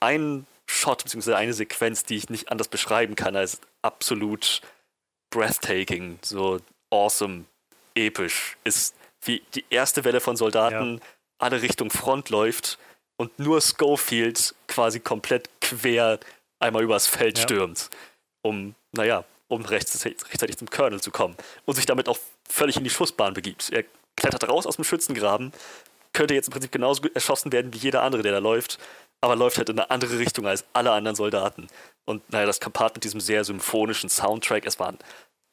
[0.00, 1.34] ein Shot bzw.
[1.34, 4.62] eine Sequenz, die ich nicht anders beschreiben kann als absolut
[5.32, 6.60] breathtaking, so
[6.90, 7.46] awesome,
[7.96, 11.00] episch, ist wie die erste Welle von Soldaten ja.
[11.38, 12.78] alle Richtung Front läuft
[13.16, 16.20] und nur Schofield quasi komplett quer
[16.60, 17.44] einmal übers Feld ja.
[17.44, 17.90] stürmt,
[18.42, 22.18] um, naja, um rechts, rechtzeitig zum Colonel zu kommen und sich damit auch
[22.48, 23.70] völlig in die Schussbahn begibt.
[23.70, 23.84] Er
[24.16, 25.52] klettert raus aus dem Schützengraben,
[26.12, 28.78] könnte jetzt im Prinzip genauso erschossen werden wie jeder andere, der da läuft,
[29.22, 31.68] aber läuft halt in eine andere Richtung als alle anderen Soldaten.
[32.04, 34.98] Und naja, das Kapat mit diesem sehr symphonischen Soundtrack, es war ein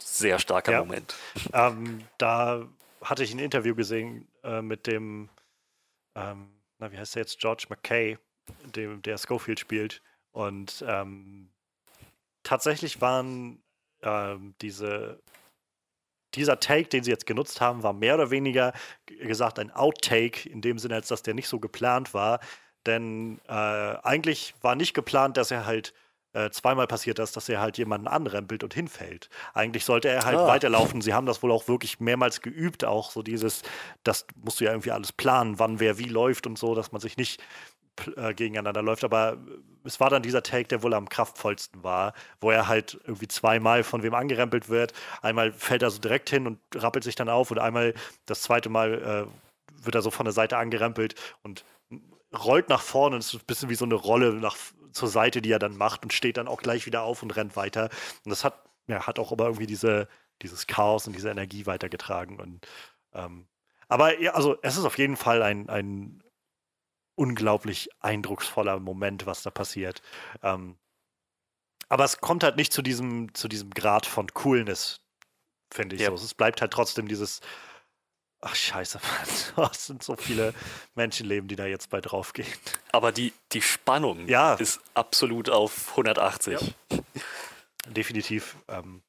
[0.01, 0.79] sehr starker ja.
[0.79, 1.15] Moment.
[1.53, 2.67] Ähm, da
[3.01, 5.29] hatte ich ein Interview gesehen äh, mit dem,
[6.15, 8.17] ähm, na, wie heißt der jetzt, George McKay,
[8.75, 10.01] dem, der Schofield spielt.
[10.31, 11.49] Und ähm,
[12.43, 13.61] tatsächlich waren
[14.01, 15.21] ähm, diese
[16.35, 18.73] dieser Take, den sie jetzt genutzt haben, war mehr oder weniger
[19.07, 22.39] gesagt ein Outtake, in dem Sinne, als dass der nicht so geplant war.
[22.85, 25.93] Denn äh, eigentlich war nicht geplant, dass er halt äh,
[26.33, 29.29] äh, zweimal passiert das, dass er halt jemanden anrempelt und hinfällt.
[29.55, 30.47] Eigentlich sollte er halt ah.
[30.47, 31.01] weiterlaufen.
[31.01, 33.63] Sie haben das wohl auch wirklich mehrmals geübt, auch so dieses,
[34.03, 37.01] das musst du ja irgendwie alles planen, wann wer wie läuft und so, dass man
[37.01, 37.41] sich nicht
[38.15, 39.03] äh, gegeneinander läuft.
[39.03, 39.37] Aber
[39.83, 43.83] es war dann dieser Take, der wohl am kraftvollsten war, wo er halt irgendwie zweimal
[43.83, 44.93] von wem angerempelt wird.
[45.23, 47.95] Einmal fällt er so direkt hin und rappelt sich dann auf und einmal
[48.27, 51.65] das zweite Mal äh, wird er so von der Seite angerempelt und
[52.37, 53.17] rollt nach vorne.
[53.17, 54.57] Es ist ein bisschen wie so eine Rolle nach,
[54.91, 57.55] zur Seite, die er dann macht und steht dann auch gleich wieder auf und rennt
[57.55, 57.89] weiter.
[58.25, 60.07] Und das hat, ja, hat auch aber irgendwie diese,
[60.41, 62.39] dieses Chaos und diese Energie weitergetragen.
[62.39, 62.67] Und
[63.13, 63.47] ähm,
[63.87, 66.23] aber ja, also es ist auf jeden Fall ein, ein
[67.15, 70.01] unglaublich eindrucksvoller Moment, was da passiert.
[70.43, 70.77] Ähm,
[71.89, 75.01] aber es kommt halt nicht zu diesem, zu diesem Grad von Coolness,
[75.71, 76.09] finde ich ja.
[76.09, 76.23] so.
[76.23, 77.41] Es bleibt halt trotzdem dieses,
[78.41, 78.99] ach scheiße,
[79.55, 80.53] Mann, es sind so viele
[80.95, 82.47] Menschenleben, die da jetzt bei draufgehen.
[82.91, 84.55] Aber die, die Spannung ja.
[84.55, 86.59] ist absolut auf 180.
[86.59, 86.99] Ja.
[87.87, 88.55] Definitiv.
[88.67, 89.01] Ähm,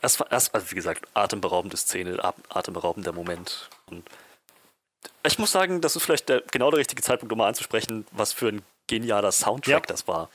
[0.00, 3.70] das war, das, also wie gesagt, atemberaubende Szene, atemberaubender Moment.
[3.86, 4.08] Und
[5.26, 8.32] ich muss sagen, das ist vielleicht der, genau der richtige Zeitpunkt, um mal anzusprechen, was
[8.32, 9.86] für ein genialer Soundtrack ja.
[9.86, 10.28] das war.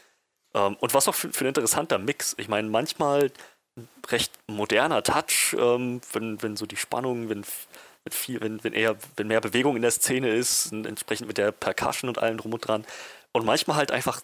[0.53, 2.35] Ähm, und was auch für, für, ein interessanter Mix.
[2.39, 3.31] Ich meine, manchmal
[4.07, 7.45] recht moderner Touch, ähm, wenn, wenn so die Spannung, wenn,
[8.09, 11.51] mit viel, wenn, wenn eher, wenn mehr Bewegung in der Szene ist, entsprechend mit der
[11.51, 12.85] Percussion und allem drum und dran.
[13.31, 14.21] Und manchmal halt einfach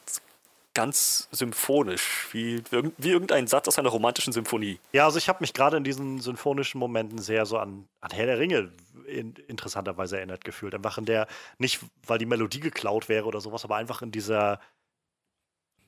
[0.74, 2.62] ganz symphonisch, wie,
[2.98, 4.80] wie irgendein Satz aus einer romantischen Symphonie.
[4.92, 8.26] Ja, also ich habe mich gerade in diesen symphonischen Momenten sehr so an, an Herr
[8.26, 8.72] der Ringe
[9.08, 10.74] in, interessanterweise erinnert gefühlt.
[10.74, 11.28] Einfach in der,
[11.60, 14.60] nicht weil die Melodie geklaut wäre oder sowas, aber einfach in dieser,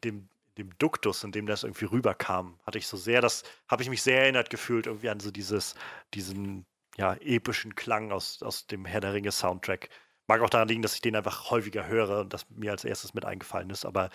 [0.04, 3.90] dem, dem Duktus, in dem das irgendwie rüberkam, hatte ich so sehr, das habe ich
[3.90, 5.76] mich sehr erinnert gefühlt, irgendwie an so dieses,
[6.14, 6.66] diesen
[6.98, 9.90] ja, epischen Klang aus, aus dem Herr der Ringe Soundtrack.
[10.28, 13.14] Mag auch daran liegen, dass ich den einfach häufiger höre und das mir als erstes
[13.14, 14.10] mit eingefallen ist, aber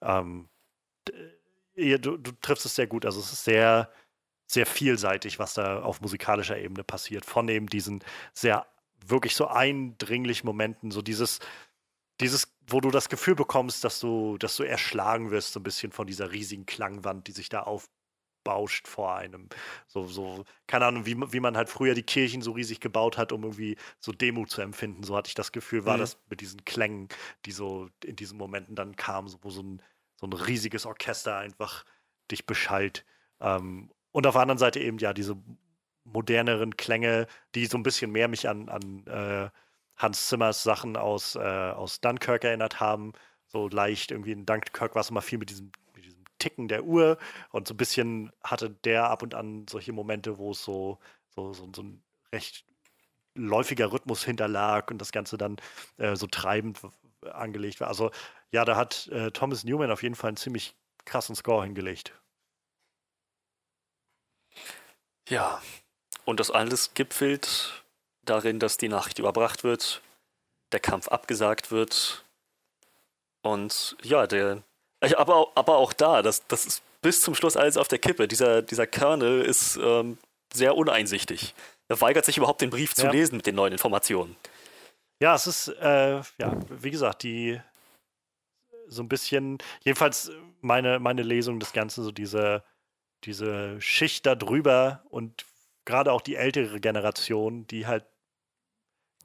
[0.00, 0.48] ähm,
[1.76, 3.04] du, du triffst es sehr gut.
[3.04, 3.90] Also es ist sehr,
[4.46, 7.24] sehr vielseitig, was da auf musikalischer Ebene passiert.
[7.24, 8.02] Von eben diesen
[8.32, 8.66] sehr
[9.06, 11.38] wirklich so eindringlichen Momenten, so dieses,
[12.20, 15.92] dieses, wo du das Gefühl bekommst, dass du, dass du erschlagen wirst, so ein bisschen
[15.92, 17.88] von dieser riesigen Klangwand, die sich da auf,
[18.48, 19.50] bauscht vor einem.
[19.88, 23.30] So, so, keine Ahnung, wie, wie man halt früher die Kirchen so riesig gebaut hat,
[23.30, 25.02] um irgendwie so Demo zu empfinden.
[25.02, 26.00] So hatte ich das Gefühl, war mhm.
[26.00, 27.08] das mit diesen Klängen,
[27.44, 29.82] die so in diesen Momenten dann kamen, so, wo so ein,
[30.16, 31.84] so ein riesiges Orchester einfach
[32.30, 33.04] dich beschallt.
[33.38, 35.36] Ähm, und auf der anderen Seite eben ja diese
[36.04, 39.50] moderneren Klänge, die so ein bisschen mehr mich an, an äh,
[39.98, 43.12] Hans Zimmers Sachen aus, äh, aus Dunkirk erinnert haben.
[43.46, 45.70] So leicht irgendwie in Dunkirk war es immer viel mit diesem
[46.38, 47.18] Ticken der Uhr
[47.50, 50.98] und so ein bisschen hatte der ab und an solche Momente, wo es so,
[51.34, 52.02] so, so, so ein
[52.32, 52.64] recht
[53.34, 55.56] läufiger Rhythmus hinterlag und das Ganze dann
[55.96, 56.80] äh, so treibend
[57.22, 57.88] angelegt war.
[57.88, 58.10] Also
[58.50, 60.74] ja, da hat äh, Thomas Newman auf jeden Fall einen ziemlich
[61.04, 62.12] krassen Score hingelegt.
[65.28, 65.60] Ja,
[66.24, 67.84] und das alles gipfelt
[68.22, 70.02] darin, dass die Nachricht überbracht wird,
[70.72, 72.24] der Kampf abgesagt wird
[73.42, 74.62] und ja, der
[75.00, 78.28] aber, aber auch da, das, das ist bis zum Schluss alles auf der Kippe.
[78.28, 80.18] Dieser, dieser Kernel ist ähm,
[80.52, 81.54] sehr uneinsichtig.
[81.88, 83.10] Er weigert sich überhaupt, den Brief zu ja.
[83.10, 84.36] lesen mit den neuen Informationen.
[85.20, 87.60] Ja, es ist, äh, ja, wie gesagt, die
[88.88, 90.30] so ein bisschen, jedenfalls
[90.60, 92.62] meine, meine Lesung des Ganzen, so diese,
[93.24, 95.44] diese Schicht da drüber und
[95.84, 98.04] gerade auch die ältere Generation, die halt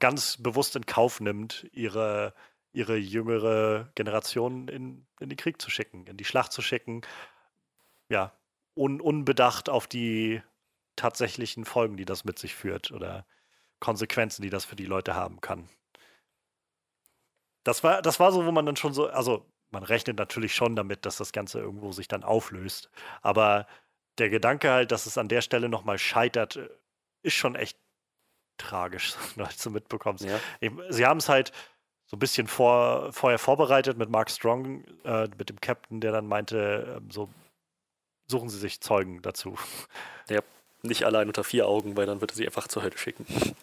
[0.00, 2.34] ganz bewusst in Kauf nimmt, ihre
[2.74, 7.02] ihre jüngere Generation in, in den Krieg zu schicken, in die Schlacht zu schicken.
[8.08, 8.32] Ja,
[8.74, 10.42] un, unbedacht auf die
[10.96, 13.26] tatsächlichen Folgen, die das mit sich führt oder
[13.80, 15.68] Konsequenzen, die das für die Leute haben kann.
[17.64, 20.76] Das war, das war so, wo man dann schon so, also man rechnet natürlich schon
[20.76, 22.90] damit, dass das Ganze irgendwo sich dann auflöst.
[23.22, 23.66] Aber
[24.18, 26.58] der Gedanke halt, dass es an der Stelle nochmal scheitert,
[27.22, 27.78] ist schon echt
[28.58, 30.24] tragisch, als du mitbekommst.
[30.24, 30.40] Ja.
[30.88, 31.52] Sie haben es halt,
[32.14, 36.28] so ein bisschen vor, vorher vorbereitet mit Mark Strong, äh, mit dem Captain, der dann
[36.28, 37.28] meinte, äh, so
[38.30, 39.56] suchen Sie sich Zeugen dazu.
[40.30, 40.40] Ja,
[40.80, 43.26] nicht allein unter vier Augen, weil dann würde sie einfach zur Hölle schicken.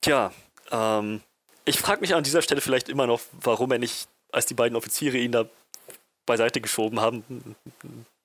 [0.00, 0.32] Tja,
[0.72, 1.20] ähm,
[1.64, 4.74] ich frage mich an dieser Stelle vielleicht immer noch, warum er nicht, als die beiden
[4.74, 5.44] Offiziere ihn da
[6.26, 7.54] beiseite geschoben haben,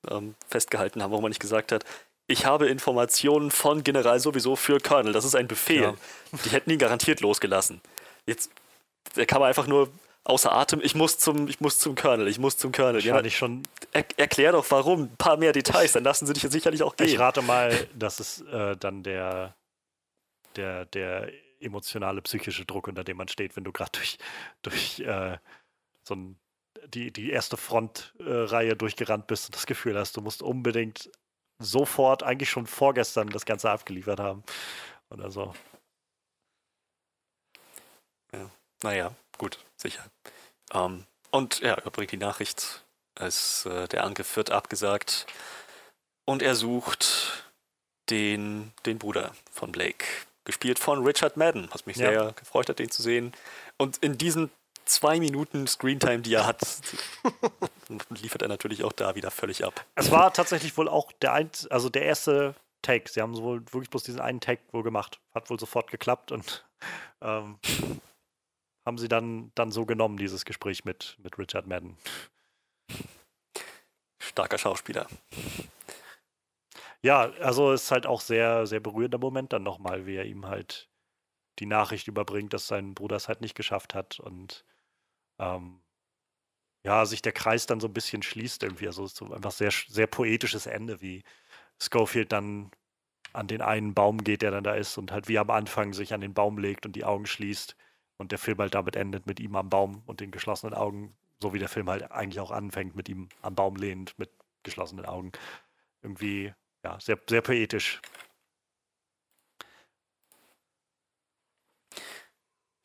[0.10, 1.86] ähm, festgehalten haben, warum er nicht gesagt hat,
[2.32, 5.14] ich habe Informationen von General sowieso für Colonel.
[5.14, 5.82] Das ist ein Befehl.
[5.82, 5.96] Ja.
[6.46, 7.82] Die hätten ihn garantiert losgelassen.
[8.26, 8.52] Jetzt
[9.28, 9.92] kann man einfach nur
[10.24, 13.04] außer Atem, ich muss zum, ich muss zum Colonel, ich muss zum Colonel.
[13.04, 13.64] Ja, schon.
[13.92, 17.08] Er, erklär doch warum, ein paar mehr Details, dann lassen sie dich sicherlich auch gehen.
[17.08, 19.56] Ich rate mal, dass es äh, dann der,
[20.56, 21.30] der, der
[21.60, 24.18] emotionale, psychische Druck, unter dem man steht, wenn du gerade durch,
[24.62, 25.38] durch äh,
[26.04, 26.38] so ein
[26.88, 31.12] die, die erste Frontreihe äh, durchgerannt bist und das Gefühl hast, du musst unbedingt
[31.62, 34.44] sofort, eigentlich schon vorgestern, das Ganze abgeliefert haben.
[35.10, 35.54] Oder so.
[38.34, 38.50] Ja.
[38.84, 40.04] Naja, gut, sicher.
[40.74, 42.84] Ähm, und ja, überbringt die Nachricht,
[43.16, 45.28] es, äh, der Angriff wird abgesagt
[46.26, 47.46] und er sucht
[48.10, 50.06] den, den Bruder von Blake,
[50.44, 52.10] gespielt von Richard Madden, was mich ja.
[52.10, 53.34] sehr gefreut hat, den zu sehen.
[53.78, 54.50] Und in diesen
[54.92, 56.62] zwei Minuten Screentime, die er hat,
[58.10, 59.86] liefert er natürlich auch da wieder völlig ab.
[59.96, 63.10] Es war tatsächlich wohl auch der, ein, also der erste Take.
[63.10, 65.20] Sie haben wohl wirklich bloß diesen einen Take wohl gemacht.
[65.34, 66.66] Hat wohl sofort geklappt und
[67.22, 67.58] ähm,
[68.86, 71.98] haben sie dann, dann so genommen, dieses Gespräch mit, mit Richard Madden.
[74.20, 75.08] Starker Schauspieler.
[77.04, 80.46] Ja, also es ist halt auch sehr, sehr berührender Moment dann nochmal, wie er ihm
[80.46, 80.90] halt
[81.60, 84.64] die Nachricht überbringt, dass sein Bruder es halt nicht geschafft hat und
[85.42, 85.82] ähm,
[86.84, 88.88] ja, sich der Kreis dann so ein bisschen schließt irgendwie.
[88.88, 91.24] Also so einfach sehr, sehr poetisches Ende, wie
[91.80, 92.72] Schofield dann
[93.34, 96.14] an den einen Baum geht, der dann da ist und halt wie am Anfang sich
[96.14, 97.76] an den Baum legt und die Augen schließt
[98.18, 101.54] und der Film halt damit endet mit ihm am Baum und den geschlossenen Augen, so
[101.54, 104.32] wie der Film halt eigentlich auch anfängt, mit ihm am Baum lehnend, mit
[104.64, 105.32] geschlossenen Augen.
[106.04, 106.54] Irgendwie,
[106.84, 108.02] ja, sehr, sehr poetisch.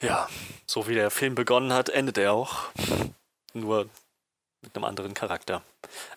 [0.02, 0.28] Ja,
[0.66, 2.70] so wie der Film begonnen hat, endet er auch.
[3.55, 3.89] Nur
[4.62, 5.62] mit einem anderen Charakter.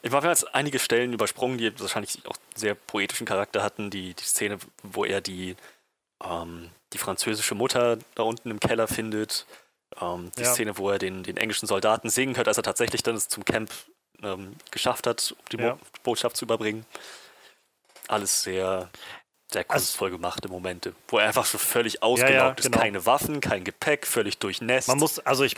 [0.01, 3.89] Ich habe jetzt einige Stellen übersprungen, die wahrscheinlich auch sehr poetischen Charakter hatten.
[3.89, 5.55] Die, die Szene, wo er die,
[6.23, 9.45] ähm, die französische Mutter da unten im Keller findet.
[10.01, 10.53] Ähm, die ja.
[10.53, 13.45] Szene, wo er den, den englischen Soldaten singen hört, als er tatsächlich dann es zum
[13.45, 13.71] Camp
[14.21, 15.77] ähm, geschafft hat, um die ja.
[16.03, 16.85] Botschaft zu überbringen.
[18.07, 18.89] Alles sehr
[19.51, 22.63] sehr also kunstvoll gemachte Momente, wo er einfach so völlig ausgelaugt ja, ja, ist.
[22.63, 22.77] Genau.
[22.77, 24.87] Keine Waffen, kein Gepäck, völlig durchnässt.
[24.87, 25.55] Man muss, also ich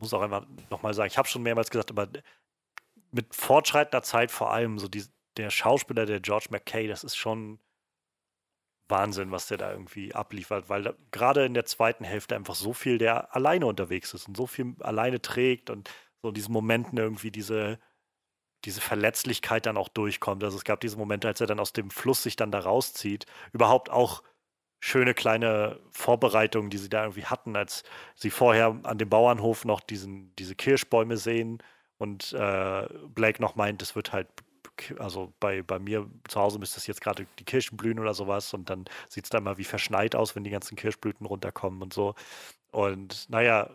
[0.00, 2.08] muss auch einfach nochmal sagen, ich habe schon mehrmals gesagt, aber
[3.10, 5.04] mit fortschreitender Zeit vor allem, so die,
[5.36, 7.60] der Schauspieler, der George McKay, das ist schon
[8.88, 12.98] Wahnsinn, was der da irgendwie abliefert, weil gerade in der zweiten Hälfte einfach so viel
[12.98, 15.90] der alleine unterwegs ist und so viel alleine trägt und
[16.22, 17.78] so in diesen Momenten irgendwie diese
[18.64, 20.42] diese Verletzlichkeit dann auch durchkommt.
[20.42, 23.26] Also es gab diese Momente, als er dann aus dem Fluss sich dann da rauszieht.
[23.52, 24.22] Überhaupt auch
[24.80, 27.82] schöne kleine Vorbereitungen, die sie da irgendwie hatten, als
[28.14, 31.62] sie vorher an dem Bauernhof noch diesen, diese Kirschbäume sehen
[31.98, 34.28] und äh, Blake noch meint, es wird halt,
[34.98, 38.54] also bei, bei mir zu Hause müsste es jetzt gerade die Kirschen blühen oder sowas
[38.54, 41.92] und dann sieht es dann mal wie verschneit aus, wenn die ganzen Kirschblüten runterkommen und
[41.92, 42.14] so.
[42.70, 43.70] Und naja,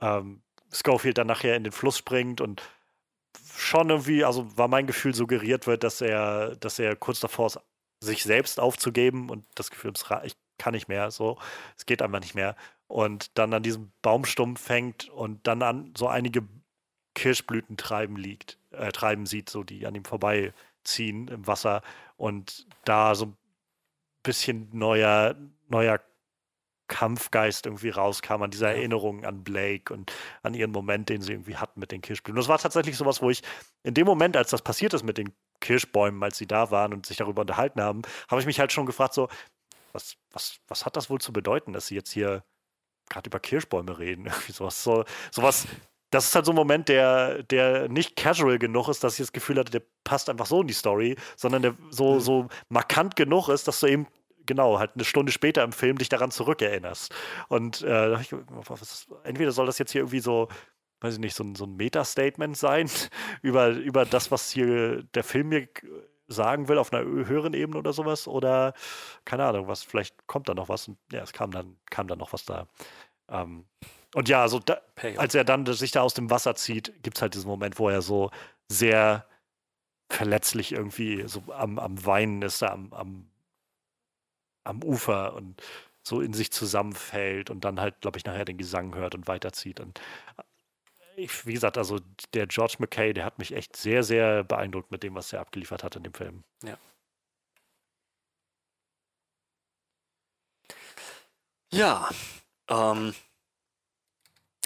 [0.00, 0.42] ähm,
[0.72, 2.62] Schofield dann nachher in den Fluss springt und
[3.56, 7.60] schon irgendwie, also war mein Gefühl suggeriert wird, dass er, dass er kurz davor ist,
[8.00, 9.92] sich selbst aufzugeben und das Gefühl,
[10.24, 11.38] ich kann nicht mehr, so,
[11.76, 12.56] es geht einfach nicht mehr.
[12.86, 16.42] Und dann an diesem Baumstumpf fängt und dann an so einige
[17.14, 21.82] Kirschblüten treiben liegt, äh, treiben sieht, so die an ihm vorbeiziehen im Wasser
[22.16, 23.36] und da so ein
[24.22, 25.36] bisschen neuer,
[25.68, 26.00] neuer
[26.90, 30.12] Kampfgeist irgendwie rauskam, an dieser Erinnerung an Blake und
[30.42, 32.36] an ihren Moment, den sie irgendwie hatten mit den Kirschblüten.
[32.36, 33.42] Und das war tatsächlich sowas, wo ich
[33.84, 37.06] in dem Moment, als das passiert ist mit den Kirschbäumen, als sie da waren und
[37.06, 39.28] sich darüber unterhalten haben, habe ich mich halt schon gefragt, so,
[39.92, 42.42] was, was, was hat das wohl zu bedeuten, dass sie jetzt hier
[43.08, 44.26] gerade über Kirschbäume reden?
[44.26, 45.68] Irgendwie sowas, so, sowas,
[46.10, 49.32] das ist halt so ein Moment, der, der nicht casual genug ist, dass ich das
[49.32, 52.20] Gefühl hatte, der passt einfach so in die Story, sondern der so, mhm.
[52.20, 54.08] so markant genug ist, dass du eben
[54.50, 57.14] genau, halt eine Stunde später im Film dich daran zurückerinnerst.
[57.48, 60.48] Und äh, ich, was, entweder soll das jetzt hier irgendwie so,
[61.00, 62.90] weiß ich nicht, so ein, so ein Meta-Statement sein
[63.42, 65.68] über, über das, was hier der Film mir
[66.26, 68.74] sagen will auf einer höheren Ebene oder sowas oder
[69.24, 72.18] keine Ahnung, was, vielleicht kommt da noch was und ja, es kam dann, kam dann
[72.18, 72.66] noch was da.
[73.28, 73.66] Ähm,
[74.14, 74.80] und ja, also da,
[75.16, 77.88] als er dann sich da aus dem Wasser zieht, gibt es halt diesen Moment, wo
[77.88, 78.30] er so
[78.68, 79.26] sehr
[80.08, 83.29] verletzlich irgendwie so am, am Weinen ist, am, am
[84.64, 85.62] am Ufer und
[86.02, 89.80] so in sich zusammenfällt und dann halt, glaube ich, nachher den Gesang hört und weiterzieht.
[89.80, 90.00] Und
[90.36, 90.42] äh,
[91.22, 91.98] ich, wie gesagt, also
[92.34, 95.84] der George McKay, der hat mich echt sehr, sehr beeindruckt mit dem, was er abgeliefert
[95.84, 96.44] hat in dem Film.
[96.62, 96.78] Ja.
[101.72, 102.08] Ja,
[102.68, 103.14] ähm,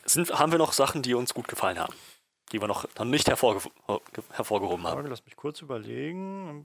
[0.06, 1.94] sind, haben wir noch Sachen, die uns gut gefallen haben,
[2.52, 3.60] die wir noch, noch nicht hervorge
[4.30, 5.06] hervorgehoben haben?
[5.06, 6.62] Lass mich kurz überlegen.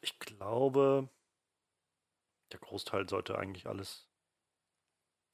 [0.00, 1.08] Ich glaube,
[2.52, 4.06] der Großteil sollte eigentlich alles,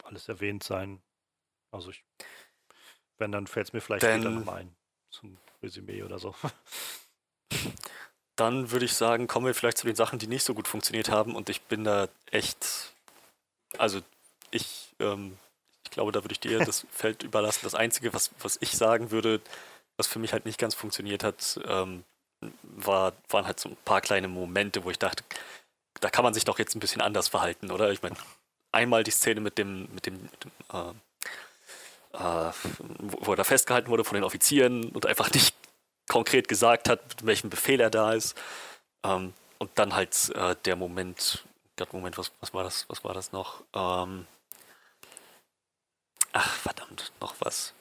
[0.04, 1.02] alles erwähnt sein.
[1.70, 2.04] Also ich,
[3.18, 4.76] wenn, dann fällt es mir vielleicht Denn, später nochmal ein
[5.10, 6.34] zum Resümee oder so.
[8.36, 11.08] Dann würde ich sagen, kommen wir vielleicht zu den Sachen, die nicht so gut funktioniert
[11.08, 11.34] haben.
[11.34, 12.92] Und ich bin da echt,
[13.78, 14.00] also
[14.50, 15.38] ich, ähm,
[15.84, 17.60] ich glaube, da würde ich dir das Feld überlassen.
[17.62, 19.40] Das Einzige, was, was ich sagen würde,
[19.96, 22.04] was für mich halt nicht ganz funktioniert hat, ähm,
[22.62, 25.24] war, waren halt so ein paar kleine Momente, wo ich dachte,
[26.00, 27.90] da kann man sich doch jetzt ein bisschen anders verhalten, oder?
[27.90, 28.16] Ich meine,
[28.72, 30.92] einmal die Szene mit dem, mit dem, mit dem äh,
[32.18, 32.52] äh,
[32.98, 35.54] wo er da festgehalten wurde von den Offizieren und einfach nicht
[36.08, 38.36] konkret gesagt hat, mit welchem Befehl er da ist.
[39.04, 41.44] Ähm, und dann halt äh, der Moment,
[41.76, 43.62] Gott, Moment, was, was war das, was war das noch?
[43.74, 44.26] Ähm,
[46.32, 47.74] ach, verdammt, noch was.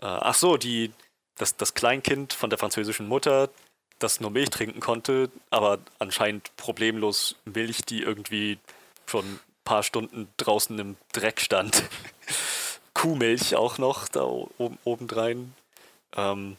[0.00, 0.92] Äh, ach so, die,
[1.36, 3.50] das, das Kleinkind von der französischen Mutter,
[4.02, 8.58] das nur Milch trinken konnte, aber anscheinend problemlos Milch, die irgendwie
[9.06, 11.84] schon ein paar Stunden draußen im Dreck stand.
[12.94, 15.54] Kuhmilch auch noch da oben, obendrein.
[16.16, 16.56] Ähm,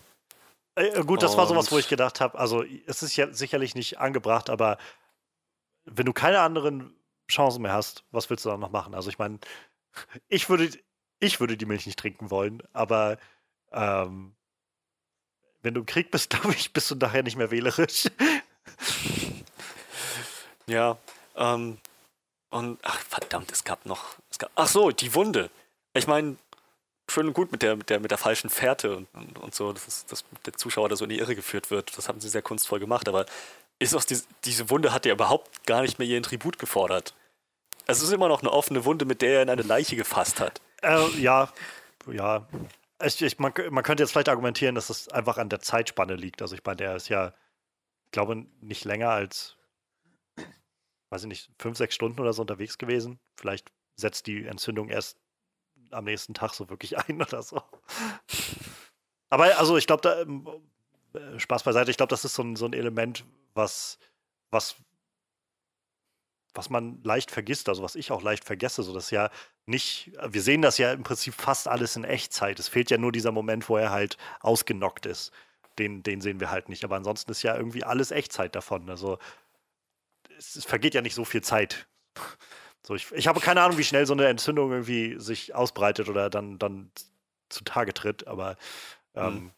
[0.75, 3.99] äh, gut, das war sowas, wo ich gedacht habe, also es ist ja sicherlich nicht
[3.99, 4.77] angebracht, aber
[5.85, 6.93] wenn du keine anderen
[7.29, 8.95] Chancen mehr hast, was willst du dann noch machen?
[8.95, 9.39] Also ich meine,
[10.27, 10.69] ich würde,
[11.19, 13.17] ich würde die Milch nicht trinken wollen, aber
[13.71, 14.33] ähm,
[15.63, 18.07] wenn du im Krieg bist, glaube ich, bist du nachher nicht mehr wählerisch.
[20.67, 20.97] ja,
[21.35, 21.77] ähm,
[22.49, 25.49] und ach verdammt, es gab noch, es gab, ach so, die Wunde.
[25.95, 26.35] Ich meine,
[27.09, 29.73] schön und gut mit der, mit der, mit der falschen Fährte und, und, und so,
[29.73, 31.97] dass, dass der Zuschauer da so in die Irre geführt wird.
[31.97, 33.25] Das haben sie sehr kunstvoll gemacht, aber
[33.79, 37.13] ist auch die, diese Wunde hat ja überhaupt gar nicht mehr ihren Tribut gefordert.
[37.85, 40.61] Es ist immer noch eine offene Wunde, mit der er in eine Leiche gefasst hat.
[40.81, 41.51] Äh, ja,
[42.11, 42.47] ja.
[43.05, 46.41] Ich, ich, man, man, könnte jetzt vielleicht argumentieren, dass es einfach an der Zeitspanne liegt.
[46.41, 47.33] Also ich meine, der ist ja,
[48.05, 49.57] ich glaube, nicht länger als,
[51.09, 53.19] weiß ich nicht, fünf, sechs Stunden oder so unterwegs gewesen.
[53.35, 55.17] Vielleicht setzt die Entzündung erst
[55.91, 57.61] am nächsten Tag so wirklich ein oder so.
[59.29, 60.21] Aber also ich glaube, da
[61.19, 63.97] äh, Spaß beiseite, ich glaube, das ist so ein, so ein Element, was,
[64.51, 64.75] was,
[66.53, 69.29] was man leicht vergisst, also was ich auch leicht vergesse, so dass ja
[69.65, 72.59] nicht, wir sehen das ja im Prinzip fast alles in Echtzeit.
[72.59, 75.31] Es fehlt ja nur dieser Moment, wo er halt ausgenockt ist.
[75.79, 76.83] Den, den sehen wir halt nicht.
[76.83, 78.89] Aber ansonsten ist ja irgendwie alles Echtzeit davon.
[78.89, 79.17] Also
[80.37, 81.87] es, es vergeht ja nicht so viel Zeit.
[82.85, 86.29] So, ich, ich habe keine Ahnung, wie schnell so eine Entzündung irgendwie sich ausbreitet oder
[86.29, 86.91] dann, dann
[87.49, 88.57] zutage tritt, aber
[89.15, 89.51] ähm, hm.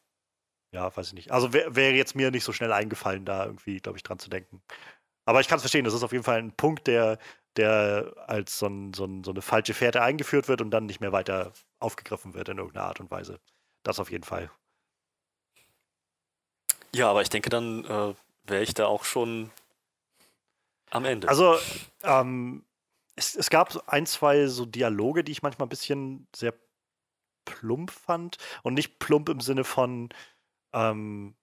[0.71, 1.31] ja, weiß ich nicht.
[1.31, 4.29] Also wäre wär jetzt mir nicht so schnell eingefallen, da irgendwie, glaube ich, dran zu
[4.29, 4.61] denken.
[5.25, 7.17] Aber ich kann es verstehen, das ist auf jeden Fall ein Punkt, der,
[7.57, 11.01] der als so, ein, so, ein, so, eine falsche Fährte eingeführt wird und dann nicht
[11.01, 13.39] mehr weiter aufgegriffen wird in irgendeiner Art und Weise.
[13.83, 14.49] Das auf jeden Fall.
[16.93, 18.13] Ja, aber ich denke, dann äh,
[18.45, 19.51] wäre ich da auch schon
[20.91, 21.27] am Ende.
[21.27, 21.57] Also,
[22.03, 22.63] ähm,
[23.15, 26.53] es, es gab ein, zwei so Dialoge, die ich manchmal ein bisschen sehr
[27.45, 28.37] plump fand.
[28.63, 30.09] Und nicht plump im Sinne von,
[30.73, 31.35] ähm,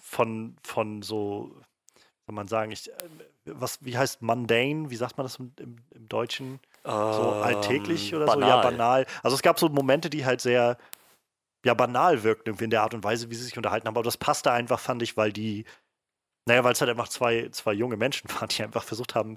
[0.00, 1.60] von, von so,
[2.30, 2.94] soll man sagen, ich, äh,
[3.44, 4.90] was, wie heißt mundane?
[4.90, 6.60] Wie sagt man das im, im, Deutschen?
[6.84, 8.42] Ähm, so alltäglich oder banal.
[8.42, 8.48] so?
[8.48, 9.06] Ja, banal.
[9.22, 10.78] Also es gab so Momente, die halt sehr,
[11.64, 13.96] ja, banal wirkten, irgendwie in der Art und Weise, wie sie sich unterhalten haben.
[13.96, 15.64] Aber das passte einfach, fand ich, weil die,
[16.46, 19.36] naja, weil es halt einfach zwei, zwei junge Menschen waren, die einfach versucht haben,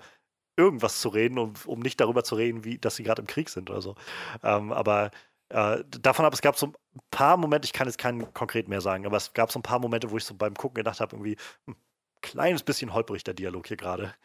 [0.56, 3.50] irgendwas zu reden, um, um nicht darüber zu reden, wie, dass sie gerade im Krieg
[3.50, 3.96] sind oder so.
[4.44, 5.10] Ähm, aber
[5.50, 6.74] äh, davon ab, es gab so ein
[7.10, 9.80] paar Momente, ich kann jetzt keinen konkret mehr sagen, aber es gab so ein paar
[9.80, 11.76] Momente, wo ich so beim Gucken gedacht habe, irgendwie, hm,
[12.24, 14.16] kleines bisschen holprig der Dialog hier gerade.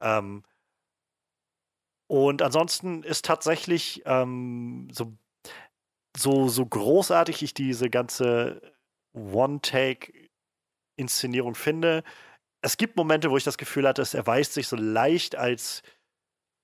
[0.00, 0.42] Ähm,
[2.08, 5.16] und ansonsten ist tatsächlich ähm, so,
[6.16, 8.60] so, so großartig ich diese ganze
[9.14, 12.02] One-Take-Inszenierung finde,
[12.62, 15.82] es gibt Momente, wo ich das Gefühl hatte, es erweist sich so leicht als,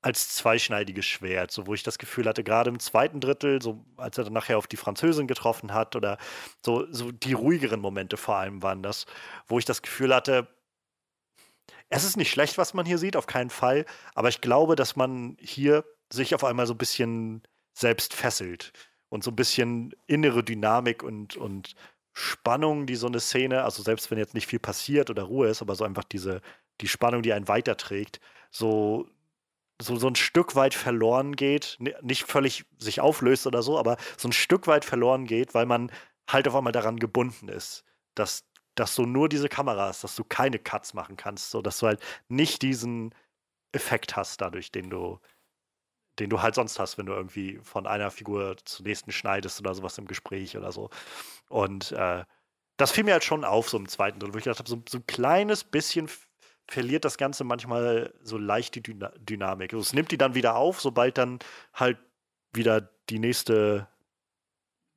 [0.01, 4.17] als zweischneidiges Schwert, so wo ich das Gefühl hatte, gerade im zweiten Drittel, so als
[4.17, 6.19] er dann nachher auf die Französin getroffen hat oder
[6.65, 9.07] so, so die ruhigeren Momente vor allem waren das,
[9.49, 10.47] wo ich das Gefühl hatte,
[11.89, 14.97] es ist nicht schlecht, was man hier sieht, auf keinen Fall, aber ich glaube, dass
[14.97, 18.73] man hier sich auf einmal so ein bisschen selbst fesselt
[19.09, 21.75] und so ein bisschen innere Dynamik und, und
[22.13, 25.63] Spannung, die so eine Szene, also selbst wenn jetzt nicht viel passiert oder Ruhe ist,
[25.63, 26.41] aber so einfach diese,
[26.81, 29.09] die Spannung, die einen weiterträgt, so,
[29.81, 34.29] so, so ein Stück weit verloren geht, nicht völlig sich auflöst oder so, aber so
[34.29, 35.93] ein Stück weit verloren geht, weil man
[36.29, 38.45] halt auf einmal daran gebunden ist, dass,
[38.79, 41.87] dass du nur diese Kamera hast, dass du keine Cuts machen kannst, so dass du
[41.87, 43.15] halt nicht diesen
[43.73, 45.21] Effekt hast dadurch, den du,
[46.19, 49.75] den du halt sonst hast, wenn du irgendwie von einer Figur zur nächsten schneidest oder
[49.75, 50.91] sowas im Gespräch oder so.
[51.49, 52.25] Und äh,
[52.77, 54.83] das fiel mir halt schon auf, so im zweiten Drittel, wo ich gedacht habe, so,
[54.89, 56.09] so, ein kleines bisschen
[56.69, 59.73] verliert das Ganze manchmal so leicht die Dyna Dynamik.
[59.73, 61.39] Also es nimmt die dann wieder auf, sobald dann
[61.75, 61.99] halt
[62.53, 63.89] wieder die nächste,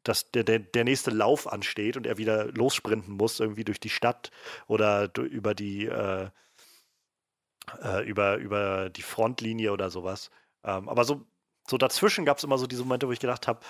[0.04, 3.90] das, der, der, der nächste Lauf ansteht und er wieder lossprinten muss, irgendwie durch die
[3.90, 4.32] Stadt
[4.68, 6.30] oder über die äh,
[7.84, 10.32] äh, über, über die Frontlinie oder sowas.
[10.64, 11.26] Ähm, aber so
[11.70, 13.62] so dazwischen gab es immer so diese Momente, wo ich gedacht habe,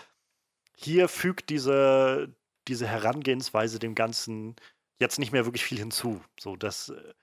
[0.75, 2.33] hier fügt diese,
[2.67, 4.55] diese Herangehensweise dem Ganzen
[4.99, 6.21] jetzt nicht mehr wirklich viel hinzu.
[6.39, 7.13] So, dass äh,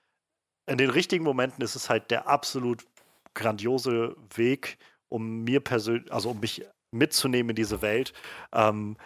[0.67, 2.85] in den richtigen Momenten ist es halt der absolut
[3.33, 4.77] grandiose Weg,
[5.09, 8.13] um mir persönlich, also um mich mitzunehmen in diese Welt.
[8.53, 8.97] Ähm,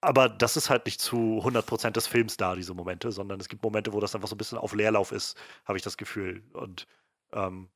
[0.00, 3.62] aber das ist halt nicht zu 100% des Films da, diese Momente, sondern es gibt
[3.64, 6.42] Momente, wo das einfach so ein bisschen auf Leerlauf ist, habe ich das Gefühl.
[6.52, 6.86] Und
[7.32, 7.68] ähm,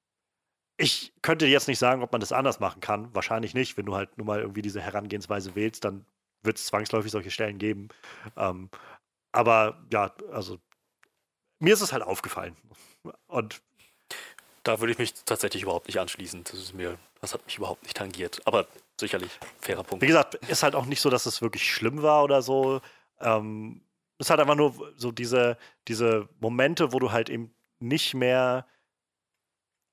[0.76, 3.15] ich könnte jetzt nicht sagen, ob man das anders machen kann.
[3.15, 3.76] Wahrscheinlich nicht.
[3.76, 6.07] Wenn du halt nur mal irgendwie diese Herangehensweise wählst, dann
[6.42, 7.89] wird es zwangsläufig solche Stellen geben.
[8.36, 8.70] Ähm,
[9.33, 10.59] aber ja, also
[11.59, 12.57] mir ist es halt aufgefallen.
[13.26, 13.62] Und
[14.62, 16.44] da würde ich mich tatsächlich überhaupt nicht anschließen.
[16.44, 18.42] Das ist mir, das hat mich überhaupt nicht tangiert.
[18.44, 18.67] Aber
[19.01, 20.02] sicherlich fairer Punkt.
[20.02, 22.81] Wie gesagt, ist halt auch nicht so, dass es wirklich schlimm war oder so.
[23.20, 23.83] Ähm,
[24.18, 25.57] es hat einfach nur so diese,
[25.89, 28.67] diese Momente, wo du halt eben nicht mehr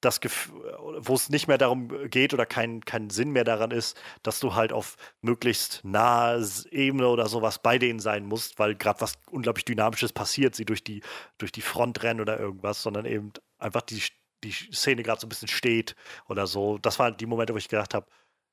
[0.01, 4.39] das wo es nicht mehr darum geht oder kein, kein Sinn mehr daran ist, dass
[4.39, 6.41] du halt auf möglichst nahe
[6.71, 10.85] Ebene oder sowas bei denen sein musst, weil gerade was unglaublich Dynamisches passiert, sie durch
[10.85, 11.01] die,
[11.37, 14.01] durch die Front rennen oder irgendwas, sondern eben einfach die,
[14.43, 15.95] die Szene gerade so ein bisschen steht
[16.27, 16.77] oder so.
[16.77, 18.07] Das waren die Momente, wo ich gedacht habe,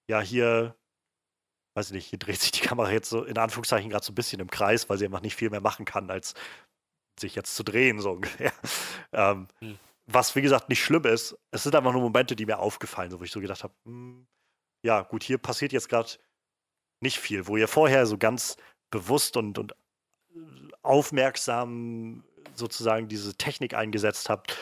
[0.08, 0.76] ja, hier,
[1.74, 4.16] weiß ich nicht, hier dreht sich die Kamera jetzt so in Anführungszeichen gerade so ein
[4.16, 6.34] bisschen im Kreis, weil sie einfach nicht viel mehr machen kann, als
[7.18, 8.52] sich jetzt zu drehen, so ungefähr.
[9.12, 11.36] Ähm, hm was wie gesagt nicht schlimm ist.
[11.50, 14.26] Es sind einfach nur Momente, die mir aufgefallen sind, wo ich so gedacht habe, hm,
[14.84, 16.10] ja, gut, hier passiert jetzt gerade
[17.00, 18.56] nicht viel, wo ihr vorher so ganz
[18.90, 19.74] bewusst und, und
[20.82, 22.24] aufmerksam
[22.54, 24.56] sozusagen diese Technik eingesetzt habt,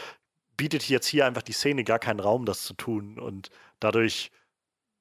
[0.57, 3.19] bietet jetzt hier einfach die Szene gar keinen Raum, das zu tun.
[3.19, 3.51] Und
[3.81, 4.31] dadurch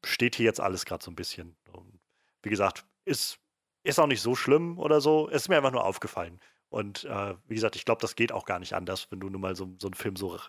[0.03, 1.55] steht hier jetzt alles gerade so ein bisschen.
[1.71, 1.99] Und
[2.41, 3.39] wie gesagt, ist,
[3.83, 5.29] ist auch nicht so schlimm oder so.
[5.29, 6.39] Es ist mir einfach nur aufgefallen.
[6.69, 9.41] Und äh, wie gesagt, ich glaube, das geht auch gar nicht anders, wenn du nun
[9.41, 10.39] mal so, so einen Film so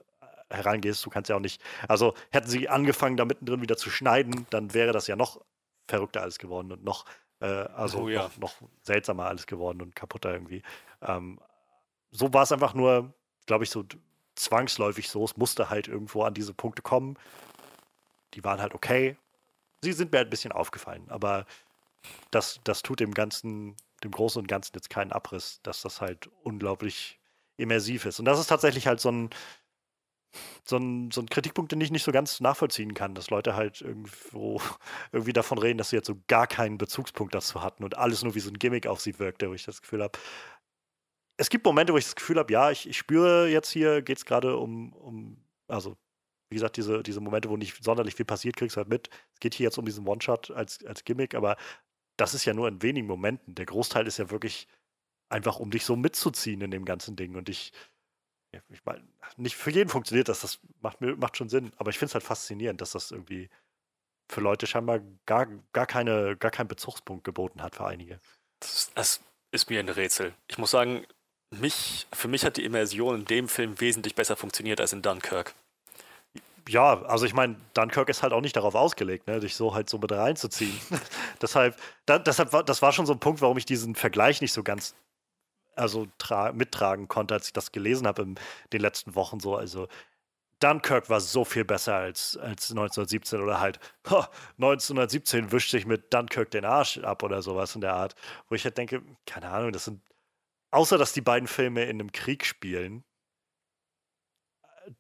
[0.51, 1.05] herangehst.
[1.05, 1.61] Du kannst ja auch nicht.
[1.89, 5.41] Also hätten sie angefangen, da mittendrin wieder zu schneiden, dann wäre das ja noch
[5.87, 7.05] verrückter alles geworden und noch,
[7.41, 8.23] äh, also oh, ja.
[8.23, 10.63] noch, noch, seltsamer alles geworden und kaputter irgendwie.
[11.03, 11.39] Ähm,
[12.11, 13.13] so war es einfach nur,
[13.47, 13.85] glaube ich, so
[14.35, 15.25] zwangsläufig so.
[15.25, 17.17] Es musste halt irgendwo an diese Punkte kommen.
[18.35, 19.17] Die waren halt okay.
[19.83, 21.47] Sie sind mir halt ein bisschen aufgefallen, aber
[22.31, 26.29] das, das tut dem Ganzen dem Großen und Ganzen jetzt keinen Abriss, dass das halt
[26.43, 27.19] unglaublich
[27.57, 28.19] immersiv ist.
[28.19, 29.31] Und das ist tatsächlich halt so ein,
[30.65, 33.81] so ein, so ein Kritikpunkt, den ich nicht so ganz nachvollziehen kann, dass Leute halt
[33.81, 34.61] irgendwo
[35.13, 38.35] irgendwie davon reden, dass sie jetzt so gar keinen Bezugspunkt dazu hatten und alles nur
[38.35, 40.19] wie so ein Gimmick auf sie wirkte, wo ich das Gefühl habe.
[41.37, 44.19] Es gibt Momente, wo ich das Gefühl habe, ja, ich, ich spüre jetzt hier, geht
[44.19, 45.97] es gerade um, um, also
[46.51, 49.09] wie gesagt, diese, diese Momente, wo nicht sonderlich viel passiert, kriegst du halt mit.
[49.33, 51.57] Es geht hier jetzt um diesen One-Shot als, als Gimmick, aber
[52.17, 53.55] das ist ja nur in wenigen Momenten.
[53.55, 54.69] Der Großteil ist ja wirklich
[55.29, 57.35] einfach, um dich so mitzuziehen in dem ganzen Ding.
[57.35, 57.73] Und ich,
[58.53, 59.03] ich meine,
[59.37, 61.73] nicht für jeden funktioniert das, das macht, macht schon Sinn.
[61.77, 63.51] Aber ich finde es halt faszinierend, dass das irgendwie
[64.31, 68.21] für Leute scheinbar gar, gar, keine, gar keinen Bezugspunkt geboten hat für einige.
[68.61, 70.35] Das, das ist mir ein Rätsel.
[70.47, 71.05] Ich muss sagen,
[71.61, 75.55] mich, für mich hat die Immersion in dem Film wesentlich besser funktioniert als in Dunkirk
[76.69, 79.89] ja, also ich meine, Dunkirk ist halt auch nicht darauf ausgelegt, ne, dich so halt
[79.91, 80.79] so mit reinzuziehen.
[81.43, 81.77] deshalb,
[82.07, 84.63] da, deshalb war, das war schon so ein Punkt, warum ich diesen Vergleich nicht so
[84.63, 84.95] ganz
[85.77, 86.07] also
[86.53, 88.35] mittragen konnte, als ich das gelesen habe in
[88.73, 89.57] den letzten Wochen so.
[89.57, 89.89] Also
[90.61, 94.25] Dunkirk war so viel besser als, als 1917 oder halt ho,
[94.59, 98.15] 1917 wischt sich mit Dunkirk den Arsch ab oder sowas in der Art,
[98.49, 100.01] wo ich halt denke, keine Ahnung, das sind
[100.75, 103.05] außer dass die beiden Filme in einem Krieg spielen,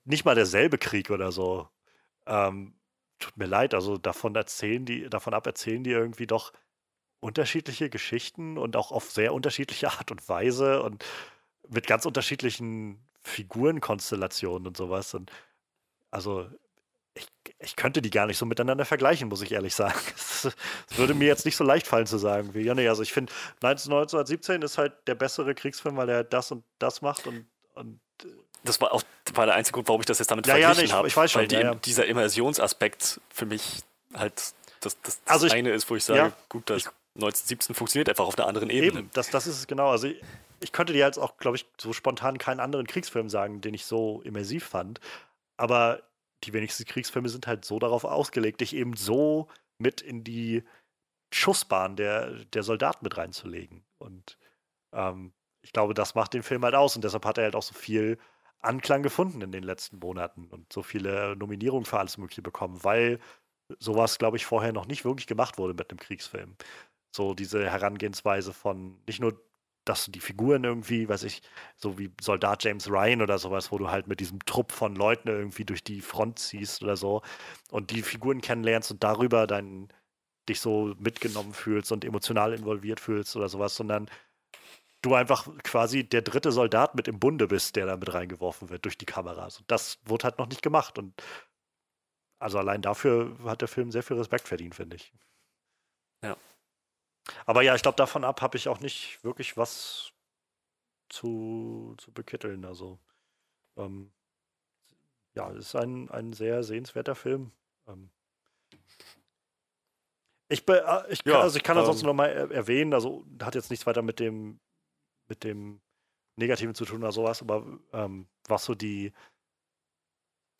[0.04, 1.68] nicht mal derselbe Krieg oder so.
[2.26, 2.78] Ähm,
[3.18, 6.52] tut mir leid, also davon erzählen die, davon ab erzählen die irgendwie doch
[7.20, 11.04] unterschiedliche Geschichten und auch auf sehr unterschiedliche Art und Weise und
[11.68, 15.12] mit ganz unterschiedlichen Figurenkonstellationen und sowas.
[15.14, 15.32] Und
[16.10, 16.48] also
[17.14, 17.26] ich,
[17.58, 19.98] ich könnte die gar nicht so miteinander vergleichen, muss ich ehrlich sagen.
[20.16, 22.52] Es, würde mir jetzt nicht so leicht fallen zu sagen.
[22.52, 26.50] Wie, ja, nee, also ich finde 1917 ist halt der bessere Kriegsfilm, weil er das
[26.50, 27.98] und das macht und, und
[28.62, 29.02] das war auch
[29.34, 31.08] war der einzige Grund, warum ich das jetzt damit ja, verglichen ja, habe.
[31.08, 31.42] Ich weiß schon.
[31.42, 33.82] Weil die, ja, dieser Immersionsaspekt für mich
[34.14, 36.86] halt das, das, das also ich, eine ist, wo ich sage, gut, das
[37.16, 39.00] 1917 funktioniert einfach auf einer anderen Ebene.
[39.00, 39.90] Eben, das, das ist es genau.
[39.90, 40.20] Also ich,
[40.60, 43.84] ich könnte dir jetzt auch, glaube ich, so spontan keinen anderen Kriegsfilm sagen, den ich
[43.86, 45.00] so immersiv fand.
[45.56, 46.02] Aber
[46.46, 49.48] die wenigsten Kriegsfilme sind halt so darauf ausgelegt, dich eben so
[49.78, 50.62] mit in die
[51.32, 53.84] Schussbahn der, der Soldaten mit reinzulegen.
[53.98, 54.38] Und
[54.92, 55.32] ähm,
[55.62, 57.74] ich glaube, das macht den Film halt aus und deshalb hat er halt auch so
[57.74, 58.18] viel
[58.60, 63.18] Anklang gefunden in den letzten Monaten und so viele Nominierungen für alles Mögliche bekommen, weil
[63.78, 66.56] sowas, glaube ich, vorher noch nicht wirklich gemacht wurde mit einem Kriegsfilm.
[67.14, 69.40] So diese Herangehensweise von nicht nur
[69.84, 71.42] dass du die Figuren irgendwie, weiß ich,
[71.76, 75.28] so wie Soldat James Ryan oder sowas, wo du halt mit diesem Trupp von Leuten
[75.28, 77.22] irgendwie durch die Front ziehst oder so
[77.70, 79.88] und die Figuren kennenlernst und darüber dann
[80.48, 84.10] dich so mitgenommen fühlst und emotional involviert fühlst oder sowas, sondern
[85.02, 88.84] du einfach quasi der dritte Soldat mit im Bunde bist, der da mit reingeworfen wird
[88.84, 89.44] durch die Kamera.
[89.44, 91.14] Also das wurde halt noch nicht gemacht und
[92.38, 95.12] also allein dafür hat der Film sehr viel Respekt verdient, finde ich.
[96.22, 96.36] Ja.
[97.46, 100.12] Aber ja, ich glaube, davon ab habe ich auch nicht wirklich was
[101.08, 102.64] zu, zu bekitteln.
[102.64, 102.98] Also,
[103.76, 104.12] ähm,
[105.34, 107.52] ja, es ist ein, ein sehr sehenswerter Film.
[107.86, 108.10] Ähm,
[110.48, 113.54] ich, be, äh, ich, ja, also ich kann ansonsten ähm, noch mal erwähnen, also hat
[113.54, 114.60] jetzt nichts weiter mit dem,
[115.28, 115.80] mit dem
[116.36, 119.12] Negativen zu tun oder sowas, aber ähm, was so die,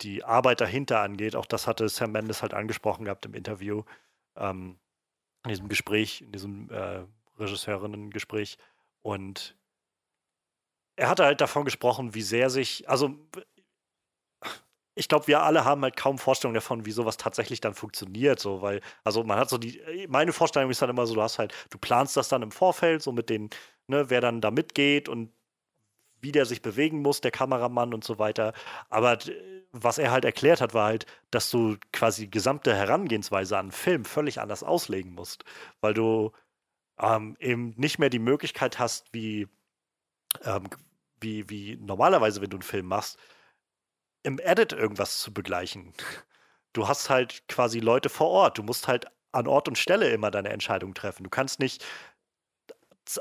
[0.01, 3.83] die Arbeit dahinter angeht, auch das hatte Sam Mendes halt angesprochen gehabt im Interview.
[4.37, 4.79] Ähm,
[5.45, 7.05] in diesem Gespräch, in diesem äh,
[7.39, 8.59] Regisseurinnen-Gespräch.
[9.03, 9.57] Und
[10.97, 13.17] er hatte halt davon gesprochen, wie sehr sich, also
[14.95, 18.63] ich glaube, wir alle haben halt kaum Vorstellung davon, wie sowas tatsächlich dann funktioniert, so,
[18.63, 21.53] weil, also man hat so die, meine Vorstellung ist dann immer so, du hast halt,
[21.71, 23.51] du planst das dann im Vorfeld, so mit den,
[23.89, 25.33] ne, wer dann da mitgeht und
[26.25, 28.55] wie der sich bewegen muss, der Kameramann und so weiter.
[28.89, 29.19] Aber
[29.73, 33.73] was er halt erklärt hat, war halt, dass du quasi die gesamte Herangehensweise an einen
[33.73, 35.45] Film völlig anders auslegen musst,
[35.81, 36.33] weil du
[36.99, 39.49] ähm, eben nicht mehr die Möglichkeit hast, wie,
[40.45, 40.65] ähm,
[41.21, 43.19] wie, wie normalerweise, wenn du einen Film machst,
[44.23, 45.93] im Edit irgendwas zu begleichen.
[46.73, 48.57] Du hast halt quasi Leute vor Ort.
[48.57, 51.25] Du musst halt an Ort und Stelle immer deine Entscheidung treffen.
[51.25, 51.85] Du kannst nicht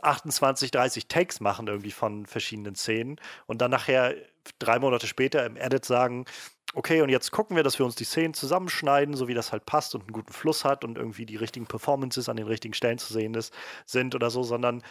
[0.01, 4.15] 28, 30 Takes machen irgendwie von verschiedenen Szenen und dann nachher
[4.59, 6.25] drei Monate später im Edit sagen,
[6.73, 9.65] okay, und jetzt gucken wir, dass wir uns die Szenen zusammenschneiden, so wie das halt
[9.65, 12.97] passt und einen guten Fluss hat und irgendwie die richtigen Performances an den richtigen Stellen
[12.97, 13.53] zu sehen ist,
[13.85, 14.83] sind oder so, sondern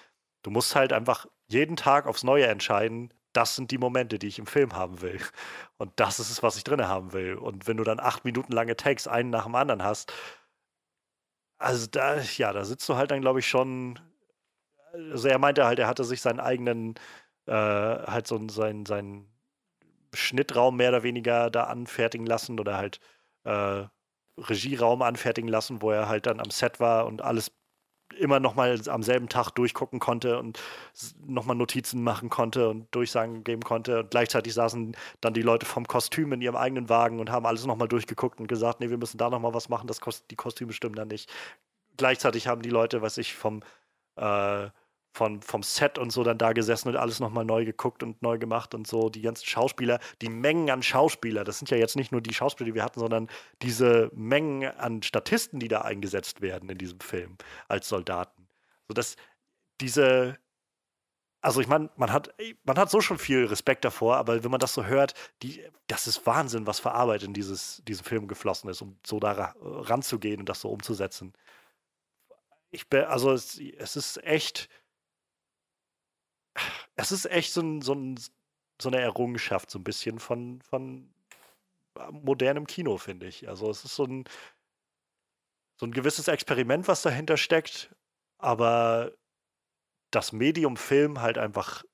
[0.42, 4.38] du musst halt einfach jeden Tag aufs Neue entscheiden, das sind die Momente, die ich
[4.38, 5.18] im Film haben will.
[5.78, 7.34] Und das ist es, was ich drin haben will.
[7.34, 10.12] Und wenn du dann acht Minuten lange Takes einen nach dem anderen hast,
[11.58, 13.98] also da, ja, da sitzt du halt dann, glaube ich, schon
[14.92, 16.94] also er meinte halt, er hatte sich seinen eigenen,
[17.46, 19.28] äh, halt so seinen, seinen
[20.14, 23.00] Schnittraum mehr oder weniger da anfertigen lassen oder halt
[23.44, 23.84] äh,
[24.38, 27.52] Regieraum anfertigen lassen, wo er halt dann am Set war und alles
[28.18, 30.60] immer nochmal am selben Tag durchgucken konnte und
[31.26, 34.00] nochmal Notizen machen konnte und Durchsagen geben konnte.
[34.00, 37.66] Und gleichzeitig saßen dann die Leute vom Kostüm in ihrem eigenen Wagen und haben alles
[37.66, 40.72] nochmal durchgeguckt und gesagt, nee, wir müssen da nochmal was machen, das kost die Kostüme
[40.72, 41.30] stimmen dann nicht.
[41.96, 43.62] Gleichzeitig haben die Leute, was ich vom
[44.16, 44.68] äh,
[45.12, 48.38] von, vom Set und so dann da gesessen und alles nochmal neu geguckt und neu
[48.38, 49.10] gemacht und so.
[49.10, 52.66] Die ganzen Schauspieler, die Mengen an Schauspieler, das sind ja jetzt nicht nur die Schauspieler,
[52.70, 53.28] die wir hatten, sondern
[53.60, 57.36] diese Mengen an Statisten, die da eingesetzt werden in diesem Film
[57.68, 58.48] als Soldaten.
[58.88, 59.16] So dass
[59.82, 60.38] diese,
[61.42, 62.34] also ich meine, man hat,
[62.64, 66.06] man hat so schon viel Respekt davor, aber wenn man das so hört, die, das
[66.06, 70.40] ist Wahnsinn, was für Arbeit in dieses, diesen Film geflossen ist, um so da ranzugehen
[70.40, 71.34] und das so umzusetzen.
[72.70, 74.70] Ich also es, es ist echt
[76.96, 78.20] es ist echt so, ein, so, ein,
[78.80, 81.12] so eine Errungenschaft, so ein bisschen von, von
[81.98, 83.48] äh, modernem Kino, finde ich.
[83.48, 84.24] Also es ist so ein,
[85.78, 87.94] so ein gewisses Experiment, was dahinter steckt,
[88.38, 89.12] aber
[90.10, 91.84] das Medium Film halt einfach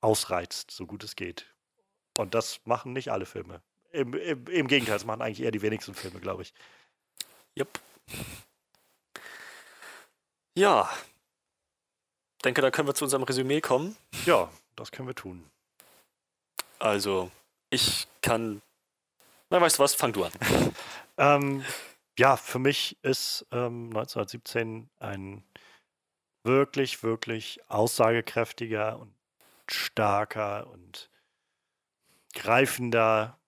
[0.00, 1.54] ausreizt, so gut es geht.
[2.16, 3.62] Und das machen nicht alle Filme.
[3.90, 6.52] Im, im, im Gegenteil, das machen eigentlich eher die wenigsten Filme, glaube ich.
[7.56, 7.80] Yep.
[10.54, 10.90] Ja,
[12.48, 13.94] denke, da können wir zu unserem Resümee kommen.
[14.24, 15.44] Ja, das können wir tun.
[16.78, 17.30] Also,
[17.68, 18.62] ich kann.
[19.50, 19.94] Na, weißt du was?
[19.94, 20.32] Fang du an.
[21.18, 21.64] ähm,
[22.18, 25.44] ja, für mich ist ähm, 1917 ein
[26.42, 29.12] wirklich, wirklich aussagekräftiger und
[29.68, 31.10] starker und
[32.34, 33.38] greifender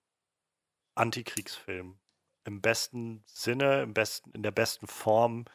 [0.93, 1.97] Antikriegsfilm.
[2.43, 5.45] Im besten Sinne, im besten, in der besten Form.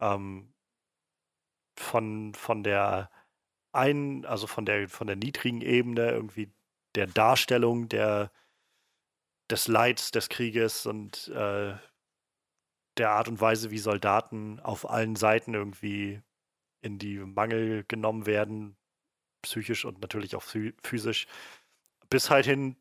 [0.00, 0.53] Ähm,
[1.76, 3.10] von, von der
[3.72, 6.52] ein, also von der, von der niedrigen Ebene irgendwie
[6.94, 8.30] der Darstellung der,
[9.50, 11.74] des Leids des Krieges und äh,
[12.96, 16.22] der Art und Weise, wie Soldaten auf allen Seiten irgendwie
[16.80, 18.76] in die Mangel genommen werden,
[19.42, 20.44] psychisch und natürlich auch
[20.82, 21.26] physisch,
[22.08, 22.76] bis halt hin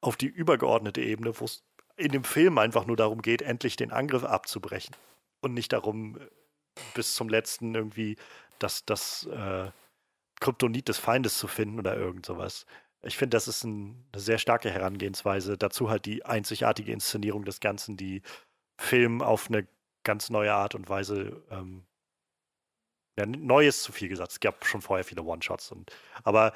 [0.00, 1.64] auf die übergeordnete Ebene, wo es
[1.96, 4.96] in dem Film einfach nur darum geht, endlich den Angriff abzubrechen
[5.40, 6.18] und nicht darum,
[6.94, 8.16] bis zum letzten irgendwie
[8.58, 9.70] das, das äh,
[10.40, 12.66] Kryptonit des Feindes zu finden oder irgend sowas.
[13.02, 15.58] Ich finde, das ist ein, eine sehr starke Herangehensweise.
[15.58, 18.22] Dazu halt die einzigartige Inszenierung des Ganzen, die
[18.78, 19.66] Film auf eine
[20.04, 21.86] ganz neue Art und Weise ähm,
[23.18, 24.32] ja, neu ist zu viel gesagt.
[24.32, 25.72] Es gab schon vorher viele One-Shots.
[25.72, 25.92] Und,
[26.24, 26.52] aber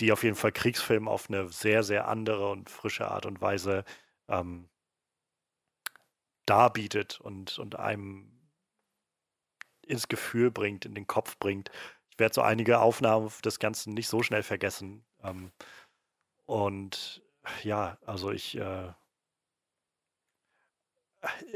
[0.00, 3.84] die auf jeden Fall Kriegsfilm auf eine sehr, sehr andere und frische Art und Weise
[4.28, 4.68] ähm,
[6.46, 8.39] darbietet und, und einem
[9.90, 11.70] ins Gefühl bringt, in den Kopf bringt.
[12.10, 15.04] Ich werde so einige Aufnahmen des Ganzen nicht so schnell vergessen.
[15.22, 15.52] Ähm,
[16.46, 17.22] und
[17.62, 18.92] ja, also ich äh,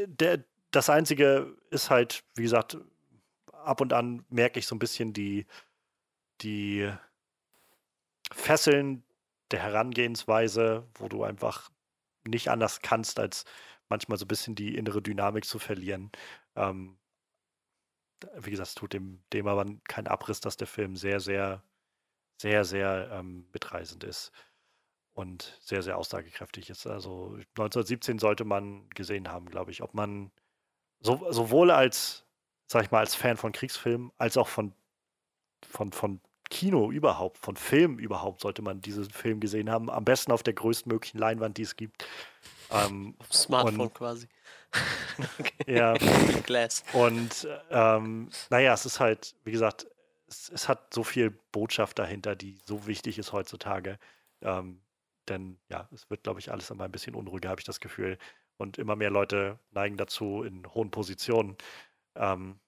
[0.07, 2.77] der, das Einzige ist halt, wie gesagt,
[3.53, 5.47] ab und an merke ich so ein bisschen die,
[6.43, 6.91] die
[8.33, 9.05] Fesseln
[9.51, 11.71] der Herangehensweise, wo du einfach
[12.27, 13.45] nicht anders kannst, als
[13.89, 16.11] manchmal so ein bisschen die innere Dynamik zu verlieren.
[16.57, 16.97] Ähm,
[18.37, 21.63] wie gesagt, es tut dem, dem aber keinen Abriss, dass der Film sehr, sehr,
[22.41, 24.33] sehr, sehr ähm, mitreisend ist
[25.15, 26.87] und sehr, sehr aussagekräftig ist.
[26.87, 29.83] Also 1917 sollte man gesehen haben, glaube ich.
[29.83, 30.31] Ob man
[31.01, 32.25] so, sowohl als,
[32.67, 34.75] sag ich mal, als Fan von Kriegsfilmen, als auch von,
[35.67, 36.21] von, von
[36.51, 39.89] Kino überhaupt, von Film überhaupt, sollte man diesen Film gesehen haben.
[39.91, 42.07] Am besten auf der größtmöglichen Leinwand, die es gibt.
[42.71, 44.29] Ähm, auf Smartphone und, quasi.
[45.67, 45.95] ja.
[46.45, 46.85] Glass.
[46.93, 49.87] Und ähm, naja, es ist halt, wie gesagt,
[50.29, 53.99] es, es, hat so viel Botschaft dahinter, die so wichtig ist heutzutage.
[54.43, 54.81] Ähm,
[55.29, 58.19] denn ja, es wird, glaube ich, alles immer ein bisschen unruhiger, habe ich das Gefühl.
[58.57, 61.57] Und immer mehr Leute neigen dazu, in hohen Positionen
[62.15, 62.61] ähm,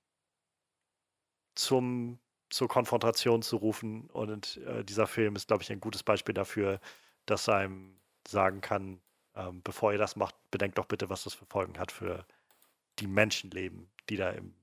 [1.55, 2.19] zum,
[2.51, 4.09] zur Konfrontation zu rufen.
[4.11, 6.81] Und äh, dieser Film ist, glaube ich, ein gutes Beispiel dafür,
[7.27, 9.01] dass einem sagen kann,
[9.37, 12.27] ähm, bevor ihr das macht, bedenkt doch bitte, was das für Folgen hat für
[12.99, 14.55] die Menschenleben, die da im,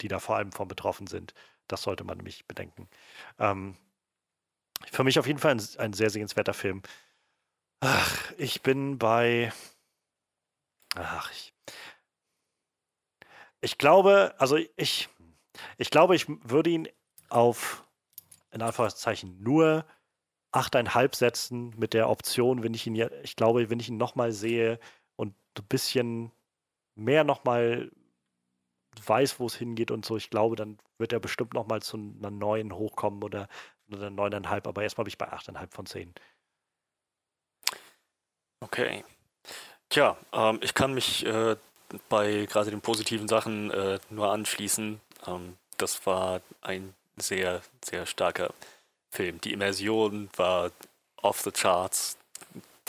[0.00, 1.34] die da vor allem von betroffen sind.
[1.68, 2.88] Das sollte man nämlich bedenken.
[3.38, 3.76] Ähm,
[4.90, 6.82] für mich auf jeden Fall ein, ein sehr sehenswerter Film.
[7.80, 9.52] Ach, ich bin bei.
[10.96, 11.54] Ach, ich.
[13.60, 15.08] Ich glaube, also ich.
[15.76, 16.88] Ich glaube, ich würde ihn
[17.28, 17.84] auf,
[18.50, 19.84] in Anführungszeichen, nur
[20.52, 24.32] 8,5 setzen mit der Option, wenn ich ihn ja, ich glaube, wenn ich ihn nochmal
[24.32, 24.78] sehe
[25.16, 26.30] und ein bisschen
[26.94, 27.90] mehr nochmal
[29.04, 32.30] weiß, wo es hingeht und so, ich glaube, dann wird er bestimmt nochmal zu einer
[32.30, 33.48] neuen hochkommen oder
[33.90, 36.14] einer 9,5, aber erstmal bin ich bei 8,5 von 10.
[38.60, 39.04] Okay.
[39.88, 41.56] Tja, ähm, ich kann mich äh,
[42.08, 45.00] bei gerade den positiven Sachen äh, nur anschließen.
[45.26, 48.54] Ähm, das war ein sehr, sehr starker
[49.12, 49.40] Film.
[49.42, 50.72] Die Immersion war
[51.16, 52.16] off the charts.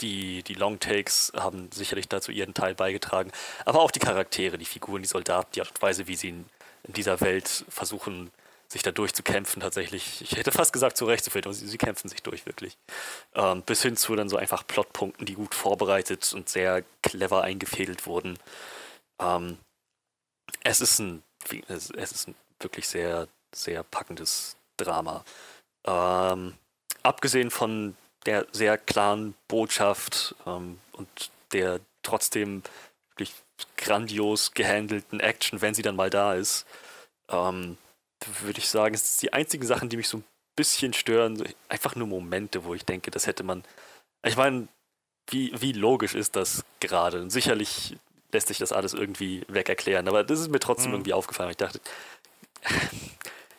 [0.00, 3.30] Die, die Long Takes haben sicherlich dazu ihren Teil beigetragen.
[3.64, 6.46] Aber auch die Charaktere, die Figuren, die Soldaten, die Art und Weise, wie sie in,
[6.82, 8.32] in dieser Welt versuchen,
[8.66, 10.20] sich da durchzukämpfen tatsächlich.
[10.20, 12.76] Ich hätte fast gesagt, zurechtzufinden, aber sie, sie kämpfen sich durch wirklich.
[13.34, 18.06] Ähm, bis hin zu dann so einfach Plotpunkten, die gut vorbereitet und sehr clever eingefädelt
[18.06, 18.36] wurden.
[19.20, 19.58] Ähm,
[20.64, 21.22] es ist ein,
[21.68, 25.24] es ist ein wirklich sehr, sehr packendes Drama.
[25.86, 26.54] Ähm,
[27.02, 27.96] abgesehen von
[28.26, 31.08] der sehr klaren Botschaft ähm, und
[31.52, 32.62] der trotzdem
[33.10, 33.34] wirklich
[33.76, 36.66] grandios gehandelten Action, wenn sie dann mal da ist,
[37.28, 37.76] ähm,
[38.40, 40.24] würde ich sagen, es sind die einzigen Sachen, die mich so ein
[40.56, 41.42] bisschen stören.
[41.68, 43.64] Einfach nur Momente, wo ich denke, das hätte man.
[44.24, 44.68] Ich meine,
[45.28, 47.20] wie, wie logisch ist das gerade?
[47.20, 47.96] Und sicherlich
[48.32, 50.96] lässt sich das alles irgendwie weg erklären, aber das ist mir trotzdem mhm.
[50.96, 51.50] irgendwie aufgefallen.
[51.50, 51.80] Ich dachte,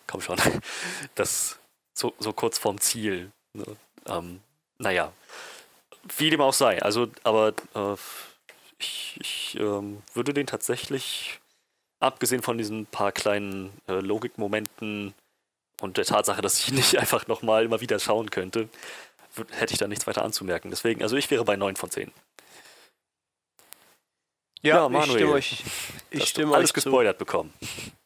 [0.07, 0.37] komm schon,
[1.15, 1.59] das
[1.95, 3.31] so, so kurz vorm Ziel.
[3.53, 3.65] Ne?
[4.05, 4.41] Ähm,
[4.77, 5.11] naja,
[6.17, 6.81] wie dem auch sei.
[6.81, 7.95] Also, aber äh,
[8.77, 11.39] ich, ich ähm, würde den tatsächlich
[11.99, 15.13] abgesehen von diesen paar kleinen äh, Logikmomenten
[15.81, 18.69] und der Tatsache, dass ich nicht einfach nochmal immer wieder schauen könnte,
[19.51, 20.69] hätte ich da nichts weiter anzumerken.
[20.69, 22.11] Deswegen, also ich wäre bei 9 von 10.
[24.61, 25.63] Ja, ja Manuel, ich stimme euch,
[26.09, 27.25] ich stimme alles gespoilert zu.
[27.25, 27.53] bekommen.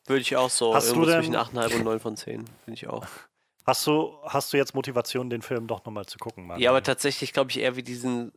[0.06, 0.74] Würde ich auch so.
[0.74, 2.46] Hast du denn, zwischen 8,5 und 9 von 10.
[2.66, 3.06] Finde ich auch.
[3.66, 6.64] Hast du, hast du jetzt Motivation, den Film doch nochmal zu gucken, Manuel?
[6.64, 8.32] Ja, aber tatsächlich glaube ich eher wie diesen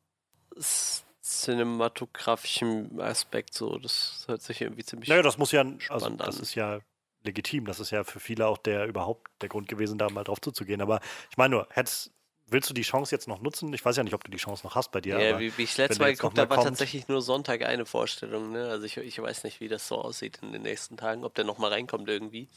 [1.23, 3.79] cinematografischen Aspekt so.
[3.79, 5.09] Das hört sich irgendwie ziemlich.
[5.09, 6.81] Naja, das muss ja, also das ist ja
[7.25, 7.65] legitim.
[7.65, 10.81] Das ist ja für viele auch der überhaupt der Grund gewesen, da mal drauf zuzugehen.
[10.81, 12.11] Aber ich meine nur, hättest,
[12.47, 13.73] willst du die Chance jetzt noch nutzen?
[13.73, 15.19] Ich weiß ja nicht, ob du die Chance noch hast bei dir.
[15.19, 18.53] Ja, wie, wie ich letztes Mal geguckt habe, war tatsächlich nur Sonntag eine Vorstellung.
[18.53, 18.69] Ne?
[18.69, 21.45] Also ich, ich weiß nicht, wie das so aussieht in den nächsten Tagen, ob der
[21.45, 22.49] noch mal reinkommt irgendwie.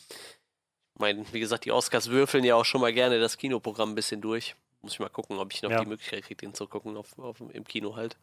[0.95, 3.95] Ich meine, wie gesagt, die Oscars würfeln ja auch schon mal gerne das Kinoprogramm ein
[3.95, 4.55] bisschen durch.
[4.81, 5.81] Muss ich mal gucken, ob ich noch ja.
[5.81, 8.17] die Möglichkeit kriege, den zu gucken auf, auf, im Kino halt.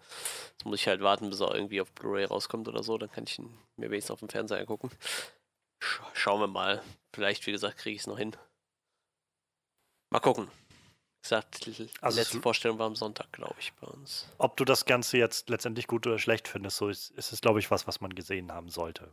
[0.52, 2.97] Jetzt muss ich halt warten, bis er irgendwie auf Blu-ray rauskommt oder so.
[2.97, 4.91] Dann kann ich ihn mir wenigstens auf dem Fernseher gucken.
[5.83, 6.83] Sch schauen wir mal.
[7.12, 8.34] Vielleicht, wie gesagt, kriege ich es noch hin.
[10.10, 10.47] Mal gucken.
[10.47, 14.28] Wie gesagt, die also letzte Vorstellung war am Sonntag, glaube ich, bei uns.
[14.39, 17.59] Ob du das Ganze jetzt letztendlich gut oder schlecht findest, so ist, ist es, glaube
[17.59, 19.12] ich, was, was man gesehen haben sollte.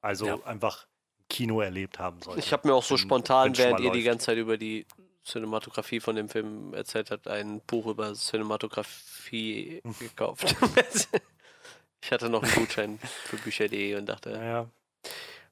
[0.00, 0.42] Also ja.
[0.44, 0.86] einfach
[1.30, 2.40] Kino erlebt haben sollte.
[2.40, 4.84] Ich habe mir auch so spontan, während ihr die ganze Zeit über die
[5.24, 10.54] Cinematografie von dem Film erzählt habt, ein Buch über Cinematografie gekauft.
[12.02, 14.68] ich hatte noch einen Gutschein für Bücher.de und dachte, ja.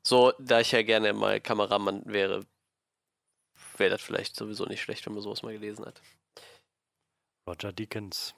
[0.02, 2.44] so, da ich ja gerne mal Kameramann wäre,
[3.76, 6.02] wäre das vielleicht sowieso nicht schlecht, wenn man sowas mal gelesen hat.
[7.48, 8.34] Roger Deakins.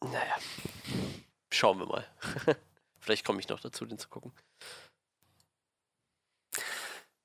[0.00, 0.36] Naja,
[1.50, 2.06] schauen wir mal.
[3.00, 4.32] vielleicht komme ich noch dazu, den zu gucken.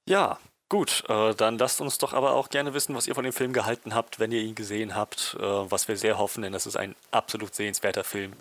[0.08, 1.04] Ja, gut.
[1.08, 3.96] Äh, dann lasst uns doch aber auch gerne wissen, was ihr von dem Film gehalten
[3.96, 5.36] habt, wenn ihr ihn gesehen habt.
[5.40, 8.34] Äh, was wir sehr hoffen, denn das ist ein absolut sehenswerter Film.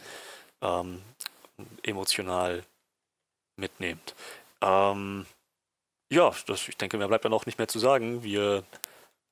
[0.60, 1.02] Ähm,
[1.82, 2.64] emotional
[3.56, 4.14] mitnehmt.
[4.60, 5.26] Ähm,
[6.10, 8.22] ja, das, ich denke, mir bleibt dann auch nicht mehr zu sagen.
[8.22, 8.64] Wir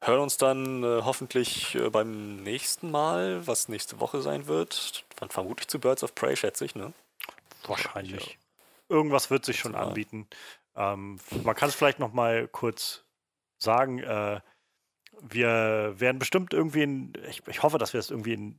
[0.03, 5.05] hören uns dann äh, hoffentlich äh, beim nächsten Mal, was nächste Woche sein wird.
[5.17, 6.93] Dann vermutlich zu Birds of Prey, schätze ich, ne?
[7.67, 8.27] Wahrscheinlich.
[8.27, 8.97] Ja.
[8.97, 10.27] Irgendwas wird sich schon anbieten.
[10.77, 13.05] Ähm, man kann es vielleicht noch mal kurz
[13.59, 13.99] sagen.
[13.99, 14.41] Äh,
[15.23, 18.57] wir werden bestimmt irgendwie, in, ich, ich hoffe, dass wir es irgendwie in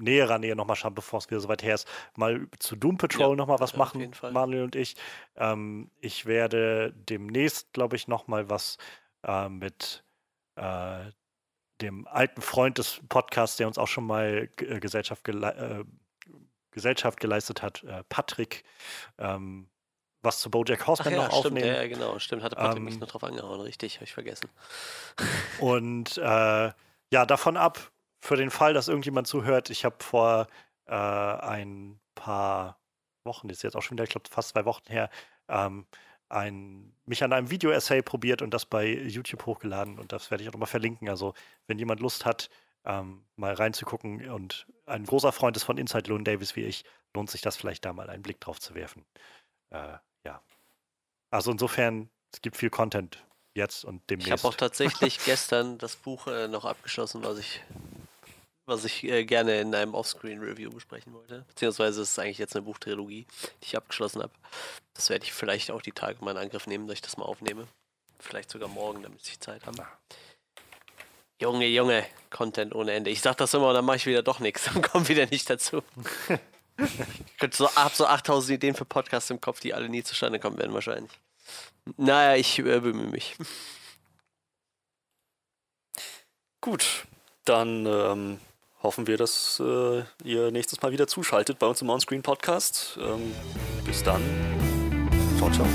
[0.00, 3.30] näherer Nähe nochmal schauen, bevor es wieder so weit her ist, mal zu Doom Patrol
[3.30, 4.96] ja, nochmal was machen, Manuel und ich.
[5.36, 8.78] Ähm, ich werde demnächst, glaube ich, nochmal was
[9.24, 10.04] äh, mit
[10.56, 11.10] äh,
[11.80, 15.84] dem alten Freund des Podcasts, der uns auch schon mal äh, Gesellschaft, gele äh,
[16.72, 18.62] Gesellschaft geleistet hat, äh, Patrick,
[19.18, 19.68] ähm,
[20.22, 21.74] was zu Bojack Horseman ja, noch stimmt, aufnehmen.
[21.74, 22.42] Ja, genau, stimmt.
[22.42, 24.48] Hatte Patrick ähm, mich noch drauf angehauen, richtig, habe ich vergessen.
[25.60, 26.72] Und äh,
[27.12, 27.90] ja, davon ab,
[28.20, 30.46] für den Fall, dass irgendjemand zuhört, ich habe vor
[30.86, 32.78] äh, ein paar
[33.24, 35.10] Wochen, das ist jetzt auch schon wieder, ich glaube, fast zwei Wochen her,
[35.48, 35.86] ähm,
[36.28, 40.48] ein, mich an einem Video-Essay probiert und das bei YouTube hochgeladen und das werde ich
[40.48, 41.08] auch nochmal verlinken.
[41.08, 41.34] Also,
[41.66, 42.50] wenn jemand Lust hat,
[42.84, 46.84] ähm, mal reinzugucken und ein großer Freund ist von Inside Loon Davis wie ich,
[47.14, 49.04] lohnt sich das vielleicht da mal einen Blick drauf zu werfen.
[49.70, 50.42] Äh, ja.
[51.30, 53.24] Also insofern, es gibt viel Content
[53.54, 54.28] jetzt und demnächst.
[54.28, 57.62] Ich habe auch tatsächlich gestern das Buch äh, noch abgeschlossen, was ich
[58.70, 61.44] was ich äh, gerne in einem Offscreen-Review besprechen wollte.
[61.48, 63.26] Beziehungsweise ist es eigentlich jetzt eine Buchtrilogie,
[63.60, 64.32] die ich abgeschlossen habe.
[64.94, 67.24] Das werde ich vielleicht auch die Tage mal in Angriff nehmen, dass ich das mal
[67.24, 67.66] aufnehme.
[68.20, 69.86] Vielleicht sogar morgen, damit ich Zeit habe.
[71.40, 73.10] Junge, Junge, Content ohne Ende.
[73.10, 75.50] Ich sag das immer und dann mache ich wieder doch nichts und komme wieder nicht
[75.50, 75.82] dazu.
[76.80, 80.58] ich so, habe so 8000 Ideen für Podcasts im Kopf, die alle nie zustande kommen
[80.58, 81.12] werden, wahrscheinlich.
[81.96, 83.36] Naja, ich äh, bemühe mich.
[86.60, 87.06] Gut,
[87.44, 88.38] dann ähm,
[88.82, 92.98] hoffen wir, dass äh, ihr nächstes Mal wieder zuschaltet bei uns im Onscreen Podcast.
[93.00, 93.34] Ähm,
[93.84, 94.22] bis dann.
[95.38, 95.66] Ciao, ciao.